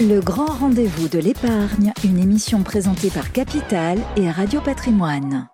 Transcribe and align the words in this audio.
Le 0.00 0.20
grand 0.20 0.46
rendez-vous 0.46 1.08
de 1.08 1.18
l'épargne, 1.18 1.92
une 2.04 2.20
émission 2.20 2.62
présentée 2.62 3.10
par 3.10 3.32
Capital 3.32 3.98
et 4.16 4.30
Radio 4.30 4.60
Patrimoine. 4.60 5.48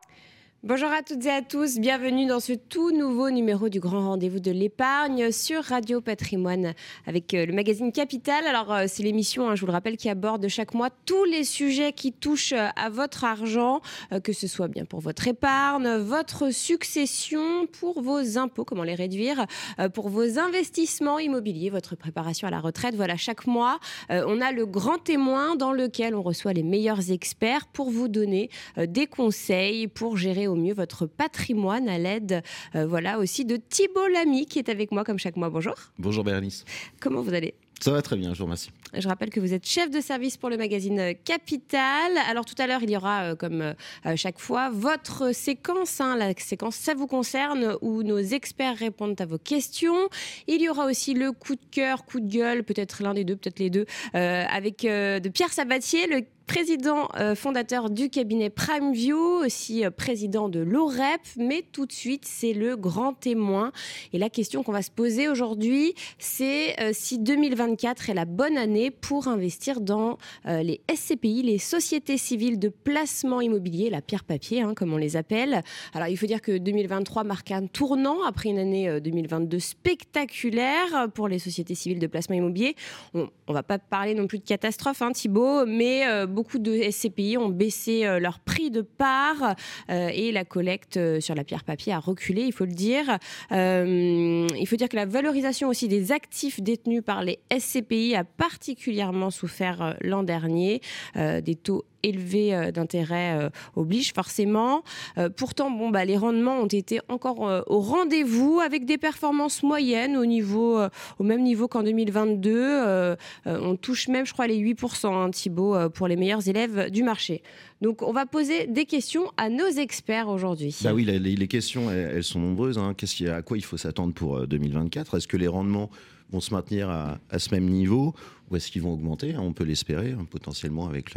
Bonjour 0.66 0.88
à 0.90 1.02
toutes 1.02 1.26
et 1.26 1.30
à 1.30 1.42
tous, 1.42 1.78
bienvenue 1.78 2.24
dans 2.24 2.40
ce 2.40 2.54
tout 2.54 2.90
nouveau 2.90 3.28
numéro 3.28 3.68
du 3.68 3.80
Grand 3.80 4.08
Rendez-vous 4.08 4.40
de 4.40 4.50
l'épargne 4.50 5.30
sur 5.30 5.62
Radio 5.62 6.00
Patrimoine 6.00 6.72
avec 7.04 7.34
euh, 7.34 7.44
le 7.44 7.52
magazine 7.52 7.92
Capital. 7.92 8.46
Alors 8.46 8.72
euh, 8.72 8.84
c'est 8.88 9.02
l'émission, 9.02 9.46
hein, 9.50 9.56
je 9.56 9.60
vous 9.60 9.66
le 9.66 9.72
rappelle, 9.72 9.98
qui 9.98 10.08
aborde 10.08 10.48
chaque 10.48 10.72
mois 10.72 10.88
tous 11.04 11.24
les 11.24 11.44
sujets 11.44 11.92
qui 11.92 12.12
touchent 12.12 12.54
euh, 12.54 12.68
à 12.76 12.88
votre 12.88 13.24
argent, 13.24 13.82
que 14.22 14.32
ce 14.32 14.46
soit 14.46 14.68
bien 14.68 14.86
pour 14.86 15.00
votre 15.00 15.28
épargne, 15.28 15.98
votre 15.98 16.50
succession, 16.50 17.66
pour 17.66 18.00
vos 18.00 18.38
impôts, 18.38 18.64
comment 18.64 18.84
les 18.84 18.94
réduire, 18.94 19.44
pour 19.92 20.08
vos 20.08 20.38
investissements 20.38 21.18
immobiliers, 21.18 21.68
votre 21.68 21.94
préparation 21.94 22.48
à 22.48 22.50
la 22.50 22.60
retraite. 22.60 22.94
Voilà, 22.94 23.18
chaque 23.18 23.46
mois, 23.46 23.80
on 24.08 24.40
a 24.40 24.50
le 24.50 24.64
grand 24.64 24.96
témoin 24.96 25.56
dans 25.56 25.72
lequel 25.72 26.14
on 26.14 26.22
reçoit 26.22 26.54
les 26.54 26.62
meilleurs 26.62 27.10
experts 27.10 27.66
pour 27.66 27.90
vous 27.90 28.08
donner 28.08 28.48
des 28.78 29.06
conseils 29.06 29.88
pour 29.88 30.16
gérer 30.16 30.48
au 30.54 30.56
mieux 30.56 30.72
votre 30.72 31.06
patrimoine 31.06 31.88
à 31.88 31.98
l'aide, 31.98 32.42
euh, 32.74 32.86
voilà, 32.86 33.18
aussi 33.18 33.44
de 33.44 33.56
Thibault 33.56 34.08
Lamy 34.08 34.46
qui 34.46 34.58
est 34.58 34.68
avec 34.68 34.92
moi 34.92 35.04
comme 35.04 35.18
chaque 35.18 35.36
mois. 35.36 35.50
Bonjour. 35.50 35.74
Bonjour 35.98 36.24
Bérénice. 36.24 36.64
Comment 37.00 37.22
vous 37.22 37.34
allez? 37.34 37.54
Ça 37.80 37.90
va 37.90 38.00
très 38.02 38.16
bien, 38.16 38.32
je 38.32 38.38
vous 38.38 38.44
remercie. 38.44 38.70
Je 38.96 39.06
rappelle 39.08 39.30
que 39.30 39.40
vous 39.40 39.52
êtes 39.52 39.66
chef 39.66 39.90
de 39.90 40.00
service 40.00 40.36
pour 40.36 40.48
le 40.48 40.56
magazine 40.56 41.14
Capital. 41.24 42.12
Alors 42.30 42.44
tout 42.44 42.54
à 42.58 42.68
l'heure, 42.68 42.82
il 42.84 42.90
y 42.90 42.96
aura, 42.96 43.24
euh, 43.24 43.34
comme 43.34 43.60
euh, 43.60 44.16
chaque 44.16 44.38
fois, 44.38 44.70
votre 44.70 45.34
séquence, 45.34 46.00
hein, 46.00 46.16
la 46.16 46.32
séquence 46.38 46.76
Ça 46.76 46.94
vous 46.94 47.08
concerne, 47.08 47.76
où 47.82 48.04
nos 48.04 48.18
experts 48.18 48.76
répondent 48.76 49.20
à 49.20 49.26
vos 49.26 49.38
questions. 49.38 50.08
Il 50.46 50.62
y 50.62 50.68
aura 50.68 50.86
aussi 50.86 51.14
le 51.14 51.32
coup 51.32 51.56
de 51.56 51.66
cœur, 51.72 52.04
coup 52.04 52.20
de 52.20 52.30
gueule, 52.30 52.62
peut-être 52.62 53.02
l'un 53.02 53.12
des 53.12 53.24
deux, 53.24 53.34
peut-être 53.36 53.58
les 53.58 53.70
deux, 53.70 53.86
avec 54.12 54.82
de 54.82 55.28
Pierre 55.28 55.52
Sabatier, 55.52 56.06
le 56.06 56.22
président 56.46 57.08
euh, 57.16 57.34
fondateur 57.34 57.90
du 57.90 58.10
cabinet 58.10 58.50
PrimeView, 58.50 59.16
aussi 59.44 59.84
euh, 59.84 59.90
président 59.90 60.48
de 60.48 60.60
l'OREP, 60.60 61.20
mais 61.36 61.64
tout 61.72 61.86
de 61.86 61.92
suite, 61.92 62.24
c'est 62.26 62.52
le 62.52 62.76
grand 62.76 63.14
témoin. 63.14 63.72
Et 64.12 64.18
la 64.18 64.28
question 64.28 64.62
qu'on 64.62 64.72
va 64.72 64.82
se 64.82 64.90
poser 64.90 65.28
aujourd'hui, 65.28 65.94
c'est 66.18 66.80
euh, 66.80 66.90
si 66.92 67.18
2024 67.18 68.10
est 68.10 68.14
la 68.14 68.24
bonne 68.24 68.58
année 68.58 68.90
pour 68.90 69.28
investir 69.28 69.80
dans 69.80 70.18
les 70.44 70.80
SCPI, 70.94 71.42
les 71.42 71.58
sociétés 71.58 72.18
civiles 72.18 72.58
de 72.58 72.68
placement 72.68 73.40
immobilier, 73.40 73.90
la 73.90 74.02
pierre 74.02 74.24
papier, 74.24 74.62
hein, 74.62 74.74
comme 74.74 74.92
on 74.92 74.96
les 74.96 75.16
appelle. 75.16 75.62
Alors, 75.94 76.08
il 76.08 76.16
faut 76.16 76.26
dire 76.26 76.40
que 76.40 76.56
2023 76.56 77.24
marque 77.24 77.50
un 77.50 77.66
tournant 77.66 78.22
après 78.24 78.50
une 78.50 78.58
année 78.58 79.00
2022 79.00 79.58
spectaculaire 79.58 81.08
pour 81.14 81.28
les 81.28 81.38
sociétés 81.38 81.74
civiles 81.74 81.98
de 81.98 82.06
placement 82.06 82.36
immobilier. 82.36 82.76
On 83.14 83.28
ne 83.48 83.54
va 83.54 83.62
pas 83.62 83.78
parler 83.78 84.14
non 84.14 84.26
plus 84.26 84.38
de 84.38 84.44
catastrophe, 84.44 85.02
hein, 85.02 85.12
Thibault, 85.12 85.66
mais 85.66 86.04
beaucoup 86.34 86.58
de 86.58 86.90
SCPI 86.90 87.38
ont 87.38 87.48
baissé 87.48 88.04
euh, 88.04 88.18
leur 88.18 88.40
prix 88.40 88.70
de 88.70 88.82
part 88.82 89.54
euh, 89.88 90.08
et 90.12 90.32
la 90.32 90.44
collecte 90.44 90.96
euh, 90.98 91.20
sur 91.20 91.34
la 91.34 91.44
pierre 91.44 91.64
papier 91.64 91.92
a 91.92 91.98
reculé, 91.98 92.42
il 92.42 92.52
faut 92.52 92.66
le 92.66 92.72
dire. 92.72 93.18
il 93.50 94.66
faut 94.66 94.76
dire 94.76 94.88
que 94.88 94.96
la 94.96 95.06
valorisation 95.06 95.68
aussi 95.68 95.88
des 95.88 96.12
actifs 96.12 96.60
détenus 96.60 97.02
par 97.04 97.22
les 97.22 97.38
SCPI 97.56 98.16
a 98.16 98.24
particulièrement 98.24 99.30
souffert 99.30 99.96
l'an 100.00 100.22
dernier. 100.22 100.80
des 101.14 101.54
taux 101.54 101.84
élevé 102.04 102.54
euh, 102.54 102.70
d'intérêt 102.70 103.38
euh, 103.38 103.50
oblige 103.76 104.12
forcément. 104.12 104.82
Euh, 105.18 105.28
pourtant, 105.28 105.70
bon, 105.70 105.90
bah, 105.90 106.04
les 106.04 106.16
rendements 106.16 106.58
ont 106.58 106.66
été 106.66 107.00
encore 107.08 107.64
au 107.66 107.80
rendez-vous 107.80 108.60
avec 108.64 108.84
des 108.84 108.98
performances 108.98 109.62
moyennes 109.62 110.16
au, 110.16 110.26
niveau, 110.26 110.78
au 111.18 111.24
même 111.24 111.42
niveau 111.42 111.68
qu'en 111.68 111.82
2022. 111.82 113.16
on 113.46 113.76
touche 113.76 114.08
même, 114.08 114.26
je 114.26 114.32
crois, 114.32 114.46
les 114.46 114.58
8%, 114.58 115.06
hein, 115.06 115.30
Thibault, 115.30 115.76
pour 115.90 116.08
les 116.08 116.16
meilleurs 116.16 116.48
élèves 116.48 116.90
du 116.90 117.02
marché. 117.02 117.42
Donc, 117.80 118.02
on 118.02 118.12
va 118.12 118.26
poser 118.26 118.66
des 118.66 118.86
questions 118.86 119.26
à 119.36 119.48
nos 119.48 119.68
experts 119.68 120.28
aujourd'hui. 120.28 120.74
Bah 120.82 120.94
oui, 120.94 121.04
les, 121.04 121.48
questions, 121.48 121.90
elles, 121.90 122.24
sont 122.24 122.40
nombreuses. 122.40 122.78
Hein. 122.78 122.94
Qu'est-ce 122.96 123.24
à 123.26 123.42
quoi 123.42 123.56
il 123.56 123.64
faut 123.64 123.76
s'attendre 123.76 124.14
pour 124.14 124.46
2024 124.46 125.16
Est-ce 125.16 125.28
que 125.28 125.36
les 125.36 125.48
rendements 125.48 125.90
vont 126.30 126.40
se 126.40 126.52
maintenir 126.52 126.88
à, 126.90 127.18
ce 127.38 127.54
même 127.54 127.68
niveau 127.68 128.14
ou 128.50 128.56
est-ce 128.56 128.70
qu'ils 128.70 128.82
vont 128.82 128.92
augmenter? 128.92 129.36
On 129.38 129.52
peut 129.52 129.64
l'espérer, 129.64 130.12
hein, 130.12 130.26
potentiellement 130.28 130.86
avec 130.86 131.14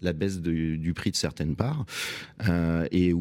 la, 0.00 0.12
baisse 0.12 0.40
du 0.40 0.92
prix 0.94 1.10
de 1.10 1.16
certaines 1.16 1.56
parts. 1.56 1.84
Euh, 2.48 2.86
et 2.92 3.12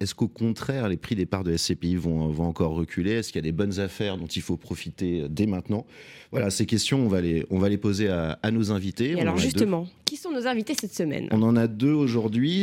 est-ce 0.00 0.14
qu'au 0.14 0.28
contraire, 0.28 0.88
les 0.88 0.98
prix 0.98 1.14
des 1.14 1.24
parts 1.24 1.44
de 1.44 1.56
SCPI 1.56 1.96
vont, 1.96 2.28
vont 2.28 2.44
encore 2.44 2.72
reculer? 2.72 3.12
Est-ce 3.12 3.32
qu'il 3.32 3.36
y 3.36 3.44
a 3.46 3.50
des 3.50 3.56
bonnes 3.56 3.80
affaires 3.80 4.18
dont 4.18 4.26
il 4.26 4.42
faut 4.42 4.56
profiter 4.56 5.26
dès 5.30 5.46
maintenant? 5.46 5.86
Voilà, 6.30 6.50
ces 6.50 6.66
questions, 6.66 7.00
on 7.04 7.08
va 7.08 7.20
les, 7.20 7.46
on 7.50 7.58
va 7.58 7.68
les 7.68 7.78
poser 7.78 8.08
à, 8.08 8.38
nos 8.50 8.70
invités. 8.70 9.18
alors 9.18 9.38
justement, 9.38 9.86
qui 10.04 10.16
sont 10.16 10.30
nos 10.30 10.46
invités 10.46 10.74
cette 10.78 10.94
semaine? 10.94 11.28
On 11.30 11.42
en 11.42 11.56
a 11.56 11.66
deux 11.66 11.92
aujourd'hui. 11.92 12.19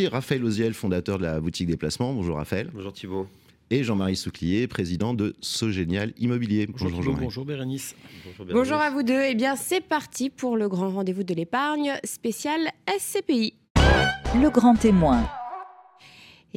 Raphaël 0.08 0.44
Oziel, 0.44 0.74
fondateur 0.74 1.18
de 1.18 1.24
la 1.24 1.40
boutique 1.40 1.68
des 1.68 1.78
placements. 1.78 2.14
Bonjour 2.14 2.38
Raphaël. 2.38 2.70
Bonjour 2.74 2.94
Thibault 2.94 3.28
et 3.70 3.84
Jean-Marie 3.84 4.16
Souclier, 4.16 4.68
président 4.68 5.14
de 5.14 5.36
Sogénial 5.42 6.14
Immobilier. 6.18 6.68
Bonjour, 6.68 6.90
bonjour, 6.90 7.16
bonjour 7.16 7.46
Bérénice. 7.46 7.96
Bonjour, 8.52 8.78
à 8.78 8.90
vous 8.90 9.04
deux. 9.04 9.22
Eh 9.30 9.36
bien, 9.36 9.56
c'est 9.56 9.82
parti 9.82 10.30
pour 10.30 10.58
le 10.58 10.70
grand 10.70 10.90
rendez-vous 10.90 11.24
de 11.24 11.34
l'épargne 11.34 11.94
spécial 12.04 12.62
SCPI. 12.88 13.54
Le 14.36 14.50
grand 14.50 14.76
témoin. 14.76 15.28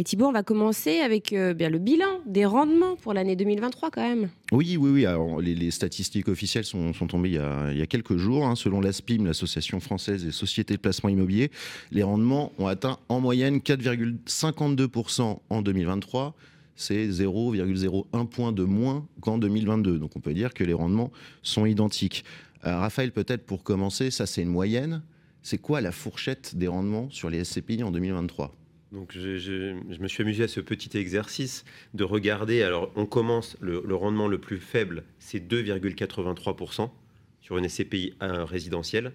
Et 0.00 0.02
Thibault, 0.02 0.28
on 0.28 0.32
va 0.32 0.42
commencer 0.42 1.00
avec 1.00 1.34
euh, 1.34 1.52
bien 1.52 1.68
le 1.68 1.78
bilan 1.78 2.06
des 2.24 2.46
rendements 2.46 2.96
pour 2.96 3.12
l'année 3.12 3.36
2023 3.36 3.90
quand 3.90 4.00
même. 4.00 4.30
Oui, 4.50 4.78
oui, 4.78 4.90
oui. 4.90 5.04
Alors, 5.04 5.42
les, 5.42 5.70
statistiques 5.70 6.28
officielles 6.28 6.64
sont, 6.64 6.92
tombées 7.06 7.28
il 7.28 7.76
y, 7.78 7.82
a, 7.82 7.86
quelques 7.86 8.16
jours. 8.16 8.46
Hein. 8.46 8.56
Selon 8.56 8.80
l'ASPIM, 8.80 9.26
l'Association 9.26 9.78
française 9.78 10.24
des 10.24 10.32
sociétés 10.32 10.72
de 10.72 10.78
placement 10.78 11.10
immobilier, 11.10 11.50
les 11.90 12.02
rendements 12.02 12.50
ont 12.58 12.66
atteint 12.66 12.96
en 13.10 13.20
moyenne 13.20 13.58
4,52% 13.58 15.40
en 15.50 15.60
2023 15.60 16.34
c'est 16.76 17.08
0,01 17.08 18.26
point 18.26 18.52
de 18.52 18.64
moins 18.64 19.06
qu'en 19.20 19.36
2022. 19.36 19.98
Donc 19.98 20.16
on 20.16 20.20
peut 20.20 20.32
dire 20.32 20.54
que 20.54 20.64
les 20.64 20.72
rendements 20.72 21.12
sont 21.42 21.66
identiques. 21.66 22.24
Euh, 22.64 22.74
Raphaël, 22.78 23.12
peut-être 23.12 23.44
pour 23.44 23.62
commencer, 23.62 24.10
ça 24.10 24.24
c'est 24.24 24.40
une 24.40 24.48
moyenne. 24.48 25.02
C'est 25.42 25.58
quoi 25.58 25.82
la 25.82 25.92
fourchette 25.92 26.56
des 26.56 26.68
rendements 26.68 27.10
sur 27.10 27.28
les 27.28 27.44
SCPI 27.44 27.82
en 27.82 27.90
2023 27.90 28.54
donc 28.92 29.12
je, 29.12 29.72
me 29.72 30.08
suis 30.08 30.22
amusé 30.22 30.44
à 30.44 30.48
ce 30.48 30.60
petit 30.60 30.96
exercice 30.98 31.64
de 31.94 32.04
regarder. 32.04 32.62
Alors 32.62 32.90
on 32.96 33.06
commence, 33.06 33.56
le, 33.60 33.94
rendement 33.94 34.26
le 34.26 34.38
plus 34.38 34.58
faible, 34.58 35.04
c'est 35.18 35.38
2,83% 35.38 36.90
sur 37.40 37.58
une 37.58 37.68
SCPI 37.68 38.14
résidentielle. 38.20 39.12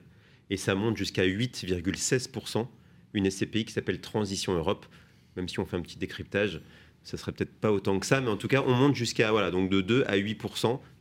Et 0.49 0.57
ça 0.57 0.75
monte 0.75 0.95
jusqu'à 0.95 1.25
8,16%, 1.25 2.67
une 3.13 3.29
SCPI 3.29 3.65
qui 3.65 3.73
s'appelle 3.73 3.99
Transition 3.99 4.53
Europe. 4.53 4.85
Même 5.35 5.49
si 5.49 5.59
on 5.59 5.65
fait 5.65 5.75
un 5.75 5.81
petit 5.81 5.97
décryptage, 5.97 6.61
ça 7.03 7.17
serait 7.17 7.31
peut-être 7.31 7.53
pas 7.53 7.71
autant 7.71 7.99
que 7.99 8.05
ça, 8.05 8.21
mais 8.21 8.29
en 8.29 8.37
tout 8.37 8.47
cas, 8.47 8.63
on 8.65 8.73
monte 8.73 8.95
jusqu'à 8.95 9.31
voilà, 9.31 9.51
donc 9.51 9.69
de 9.69 9.81
2 9.81 10.05
à 10.07 10.15
8 10.15 10.41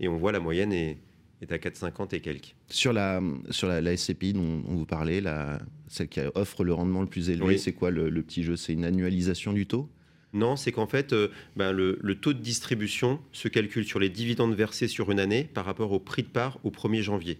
et 0.01 0.09
on 0.09 0.17
voit 0.17 0.33
la 0.33 0.41
moyenne 0.41 0.73
est, 0.73 0.99
est 1.43 1.53
à 1.53 1.57
4,50 1.57 2.15
et 2.15 2.21
quelques. 2.21 2.55
Sur 2.69 2.93
la, 2.93 3.21
sur 3.51 3.69
la, 3.69 3.97
SCPI 3.97 4.33
dont 4.33 4.63
on 4.67 4.75
vous 4.77 4.87
la, 5.23 5.61
celle 5.89 6.09
qui 6.09 6.21
offre 6.35 6.65
le 6.65 6.73
rendement 6.73 7.03
le 7.03 7.09
plus 7.09 7.31
élevé, 7.31 7.59
c'est 7.59 7.73
quoi 7.73 7.91
le, 7.91 8.11
petit 8.23 8.43
jeu? 8.43 8.57
C'est 8.57 8.73
une 8.73 8.85
annualisation 8.85 9.53
du 9.53 9.67
taux? 9.67 9.89
Non, 10.33 10.57
c'est 10.57 10.73
qu'en 10.73 10.89
fait, 10.89 11.13
euh, 11.13 11.29
ben, 11.55 11.71
le, 11.71 11.99
le, 12.03 12.15
taux 12.17 12.33
de 12.33 12.41
distribution 12.41 13.21
se 13.31 13.47
calcule 13.47 13.85
sur 13.85 14.01
les 14.01 14.09
dividendes 14.09 14.55
versés 14.55 14.89
sur 14.89 15.13
une 15.13 15.21
année 15.21 15.45
par 15.45 15.65
rapport 15.65 15.93
au 15.93 16.01
prix 16.01 16.25
de 16.25 16.29
part 16.29 16.59
au 16.65 16.71
1er 16.71 17.03
janvier. 17.03 17.39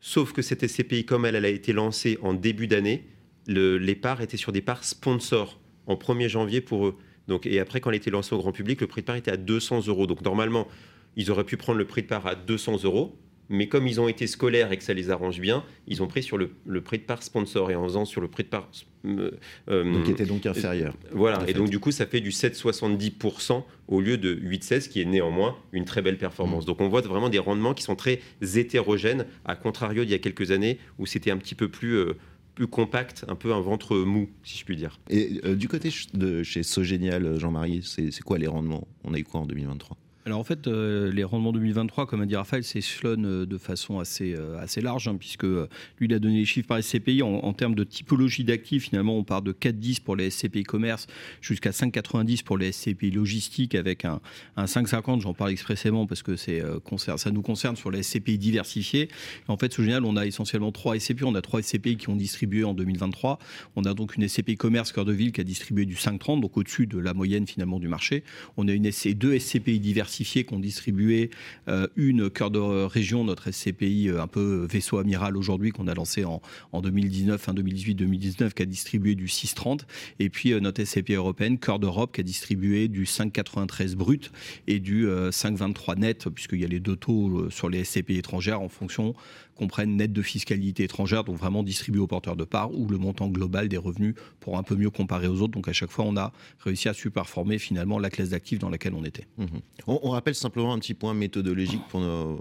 Sauf 0.00 0.32
que 0.32 0.42
cette 0.42 0.66
SCPI, 0.66 1.06
comme 1.06 1.24
elle, 1.24 1.34
elle 1.34 1.46
a 1.46 1.48
été 1.48 1.72
lancée 1.72 2.18
en 2.22 2.34
début 2.34 2.68
d'année, 2.68 3.04
les 3.46 3.94
parts 3.94 4.20
étaient 4.20 4.36
sur 4.36 4.52
des 4.52 4.60
parts 4.60 4.84
sponsors 4.84 5.58
en 5.86 5.94
1er 5.94 6.28
janvier 6.28 6.60
pour 6.60 6.86
eux. 6.86 6.96
Donc, 7.26 7.46
et 7.46 7.58
après, 7.58 7.80
quand 7.80 7.90
elle 7.90 7.94
a 7.94 7.96
été 7.96 8.10
lancée 8.10 8.34
au 8.34 8.38
grand 8.38 8.52
public, 8.52 8.80
le 8.80 8.86
prix 8.86 9.00
de 9.00 9.06
part 9.06 9.16
était 9.16 9.30
à 9.30 9.36
200 9.36 9.86
euros. 9.86 10.06
Donc 10.06 10.22
normalement, 10.22 10.68
ils 11.16 11.30
auraient 11.30 11.44
pu 11.44 11.56
prendre 11.56 11.78
le 11.78 11.86
prix 11.86 12.02
de 12.02 12.06
part 12.06 12.26
à 12.26 12.34
200 12.34 12.84
euros. 12.84 13.18
Mais 13.48 13.68
comme 13.68 13.86
ils 13.86 14.00
ont 14.00 14.08
été 14.08 14.26
scolaires 14.26 14.72
et 14.72 14.78
que 14.78 14.84
ça 14.84 14.94
les 14.94 15.10
arrange 15.10 15.40
bien, 15.40 15.64
ils 15.86 16.02
ont 16.02 16.06
pris 16.06 16.22
sur 16.22 16.38
le, 16.38 16.48
prix 16.80 16.98
de 16.98 17.02
part 17.02 17.22
sponsor 17.22 17.70
et 17.70 17.74
en 17.74 17.84
faisant 17.84 18.04
sur 18.04 18.20
le 18.20 18.28
prix 18.28 18.44
de 18.44 18.48
part. 18.48 18.70
Euh, 19.04 19.32
euh 19.68 19.92
donc, 19.92 20.04
qui 20.04 20.10
était 20.10 20.24
donc 20.24 20.46
inférieur. 20.46 20.94
voilà. 21.12 21.42
Et 21.46 21.52
donc, 21.52 21.68
du 21.68 21.78
coup, 21.78 21.90
ça 21.90 22.06
fait 22.06 22.20
du 22.20 22.30
7,70% 22.30 23.62
au 23.88 24.00
lieu 24.00 24.16
de 24.16 24.34
8,16, 24.34 24.88
qui 24.88 25.02
est 25.02 25.04
néanmoins 25.04 25.56
une 25.72 25.84
très 25.84 26.00
belle 26.00 26.16
performance. 26.16 26.64
Mm. 26.64 26.66
Donc, 26.66 26.80
on 26.80 26.88
voit 26.88 27.02
vraiment 27.02 27.28
des 27.28 27.38
rendements 27.38 27.74
qui 27.74 27.82
sont 27.82 27.96
très 27.96 28.20
hétérogènes, 28.40 29.26
à 29.44 29.56
contrario 29.56 30.04
d'il 30.04 30.12
y 30.12 30.14
a 30.14 30.18
quelques 30.18 30.50
années 30.50 30.78
où 30.98 31.06
c'était 31.06 31.30
un 31.30 31.38
petit 31.38 31.54
peu 31.54 31.68
plus. 31.68 31.96
Euh, 31.96 32.14
plus 32.54 32.68
compact, 32.68 33.24
un 33.26 33.34
peu 33.34 33.52
un 33.52 33.60
ventre 33.60 33.96
mou, 33.96 34.30
si 34.44 34.56
je 34.56 34.64
puis 34.64 34.76
dire. 34.76 35.00
Et 35.10 35.40
du 35.56 35.66
côté 35.66 35.90
de 36.12 36.44
chez 36.44 36.62
Sogénial, 36.62 37.36
Jean-Marie, 37.36 37.82
c'est 37.82 38.20
quoi 38.20 38.38
les 38.38 38.46
rendements? 38.46 38.86
On 39.02 39.12
a 39.12 39.18
eu 39.18 39.24
quoi 39.24 39.40
en 39.40 39.44
2023 39.44 39.96
alors 40.26 40.38
en 40.38 40.44
fait, 40.44 40.66
euh, 40.66 41.12
les 41.12 41.22
rendements 41.22 41.52
2023, 41.52 42.06
comme 42.06 42.22
a 42.22 42.26
dit 42.26 42.34
Raphaël, 42.34 42.64
s'échelonnent 42.64 43.26
euh, 43.26 43.46
de 43.46 43.58
façon 43.58 43.98
assez, 43.98 44.34
euh, 44.34 44.58
assez 44.58 44.80
large, 44.80 45.06
hein, 45.06 45.16
puisque 45.18 45.42
lui, 45.42 45.68
il 46.00 46.14
a 46.14 46.18
donné 46.18 46.38
les 46.38 46.44
chiffres 46.46 46.66
par 46.66 46.82
SCPI. 46.82 47.22
En, 47.22 47.52
termes 47.52 47.74
de 47.74 47.84
typologie 47.84 48.42
d'actifs, 48.42 48.84
finalement, 48.84 49.18
on 49.18 49.22
part 49.22 49.42
de 49.42 49.52
4,10 49.52 50.00
pour 50.00 50.16
les 50.16 50.30
SCPI 50.30 50.62
commerce 50.62 51.08
jusqu'à 51.42 51.70
5,90 51.70 52.42
pour 52.42 52.56
les 52.56 52.72
SCPI 52.72 53.10
logistique, 53.10 53.74
avec 53.74 54.06
un, 54.06 54.20
un 54.56 54.64
5,50, 54.64 55.20
j'en 55.20 55.34
parle 55.34 55.50
expressément 55.50 56.06
parce 56.06 56.22
que 56.22 56.36
ça 56.36 57.30
nous 57.30 57.42
concerne 57.42 57.76
sur 57.76 57.90
les 57.90 58.02
SCPI 58.02 58.38
diversifiés. 58.38 59.08
en 59.46 59.58
fait, 59.58 59.74
ce 59.74 59.82
général, 59.82 60.06
on 60.06 60.16
a 60.16 60.24
essentiellement 60.24 60.72
trois 60.72 60.98
SCPI. 60.98 61.24
On 61.24 61.34
a 61.34 61.42
trois 61.42 61.60
SCPI 61.60 61.98
qui 61.98 62.08
ont 62.08 62.16
distribué 62.16 62.64
en 62.64 62.72
2023. 62.72 63.38
On 63.76 63.84
a 63.84 63.92
donc 63.92 64.16
une 64.16 64.26
SCPI 64.26 64.56
commerce 64.56 64.90
cœur 64.90 65.04
de 65.04 65.12
ville 65.12 65.32
qui 65.32 65.42
a 65.42 65.44
distribué 65.44 65.84
du 65.84 65.96
5,30, 65.96 66.40
donc 66.40 66.56
au-dessus 66.56 66.86
de 66.86 66.98
la 66.98 67.12
moyenne 67.12 67.46
finalement 67.46 67.78
du 67.78 67.88
marché. 67.88 68.24
On 68.56 68.66
a 68.68 68.72
une 68.72 68.90
deux 69.14 69.38
SCPI 69.38 69.80
diversifiés 69.80 70.13
qu'on 70.44 70.60
distribuait 70.60 71.30
euh, 71.68 71.86
une 71.96 72.30
cœur 72.30 72.50
de 72.50 72.58
région, 72.58 73.24
notre 73.24 73.50
SCPI 73.50 74.08
euh, 74.08 74.22
un 74.22 74.26
peu 74.26 74.66
vaisseau 74.70 74.98
amiral 74.98 75.36
aujourd'hui, 75.36 75.70
qu'on 75.70 75.88
a 75.88 75.94
lancé 75.94 76.24
en, 76.24 76.40
2019, 76.72 77.40
fin 77.40 77.52
2018-2019, 77.52 78.52
qui 78.52 78.62
a 78.62 78.66
distribué 78.66 79.14
du 79.14 79.26
6,30. 79.26 79.80
Et 80.20 80.30
puis 80.30 80.52
euh, 80.52 80.60
notre 80.60 80.84
SCPI 80.84 81.14
européenne, 81.14 81.58
cœur 81.58 81.78
d'Europe, 81.78 82.12
qui 82.14 82.20
a 82.20 82.24
distribué 82.24 82.88
du 82.88 83.04
5,93 83.04 83.96
brut 83.96 84.30
et 84.66 84.78
du 84.78 85.06
5,23 85.06 85.98
net, 85.98 86.28
puisqu'il 86.28 86.60
y 86.60 86.64
a 86.64 86.68
les 86.68 86.80
deux 86.80 86.96
taux 86.96 87.50
sur 87.50 87.68
les 87.68 87.84
SCPI 87.84 88.18
étrangères 88.18 88.60
en 88.60 88.68
fonction 88.68 89.14
qu'on 89.54 89.68
prenne 89.68 89.96
net 89.96 90.12
de 90.12 90.22
fiscalité 90.22 90.84
étrangère, 90.84 91.24
donc 91.24 91.36
vraiment 91.36 91.62
distribué 91.62 92.00
aux 92.00 92.06
porteurs 92.06 92.36
de 92.36 92.44
parts, 92.44 92.72
ou 92.74 92.88
le 92.88 92.98
montant 92.98 93.28
global 93.28 93.68
des 93.68 93.76
revenus 93.76 94.14
pour 94.40 94.58
un 94.58 94.62
peu 94.62 94.76
mieux 94.76 94.90
comparer 94.90 95.28
aux 95.28 95.40
autres. 95.40 95.52
Donc 95.52 95.68
à 95.68 95.72
chaque 95.72 95.90
fois, 95.90 96.04
on 96.04 96.16
a 96.16 96.32
réussi 96.60 96.88
à 96.88 96.94
superformer 96.94 97.58
finalement 97.58 97.98
la 97.98 98.10
classe 98.10 98.30
d'actifs 98.30 98.58
dans 98.58 98.70
laquelle 98.70 98.94
on 98.94 99.04
était. 99.04 99.26
Mhm. 99.38 99.60
On, 99.86 100.10
rappelle 100.10 100.34
simplement 100.34 100.72
un 100.72 100.78
petit 100.78 100.94
point 100.94 101.14
méthodologique 101.14 101.82
pour, 101.88 102.00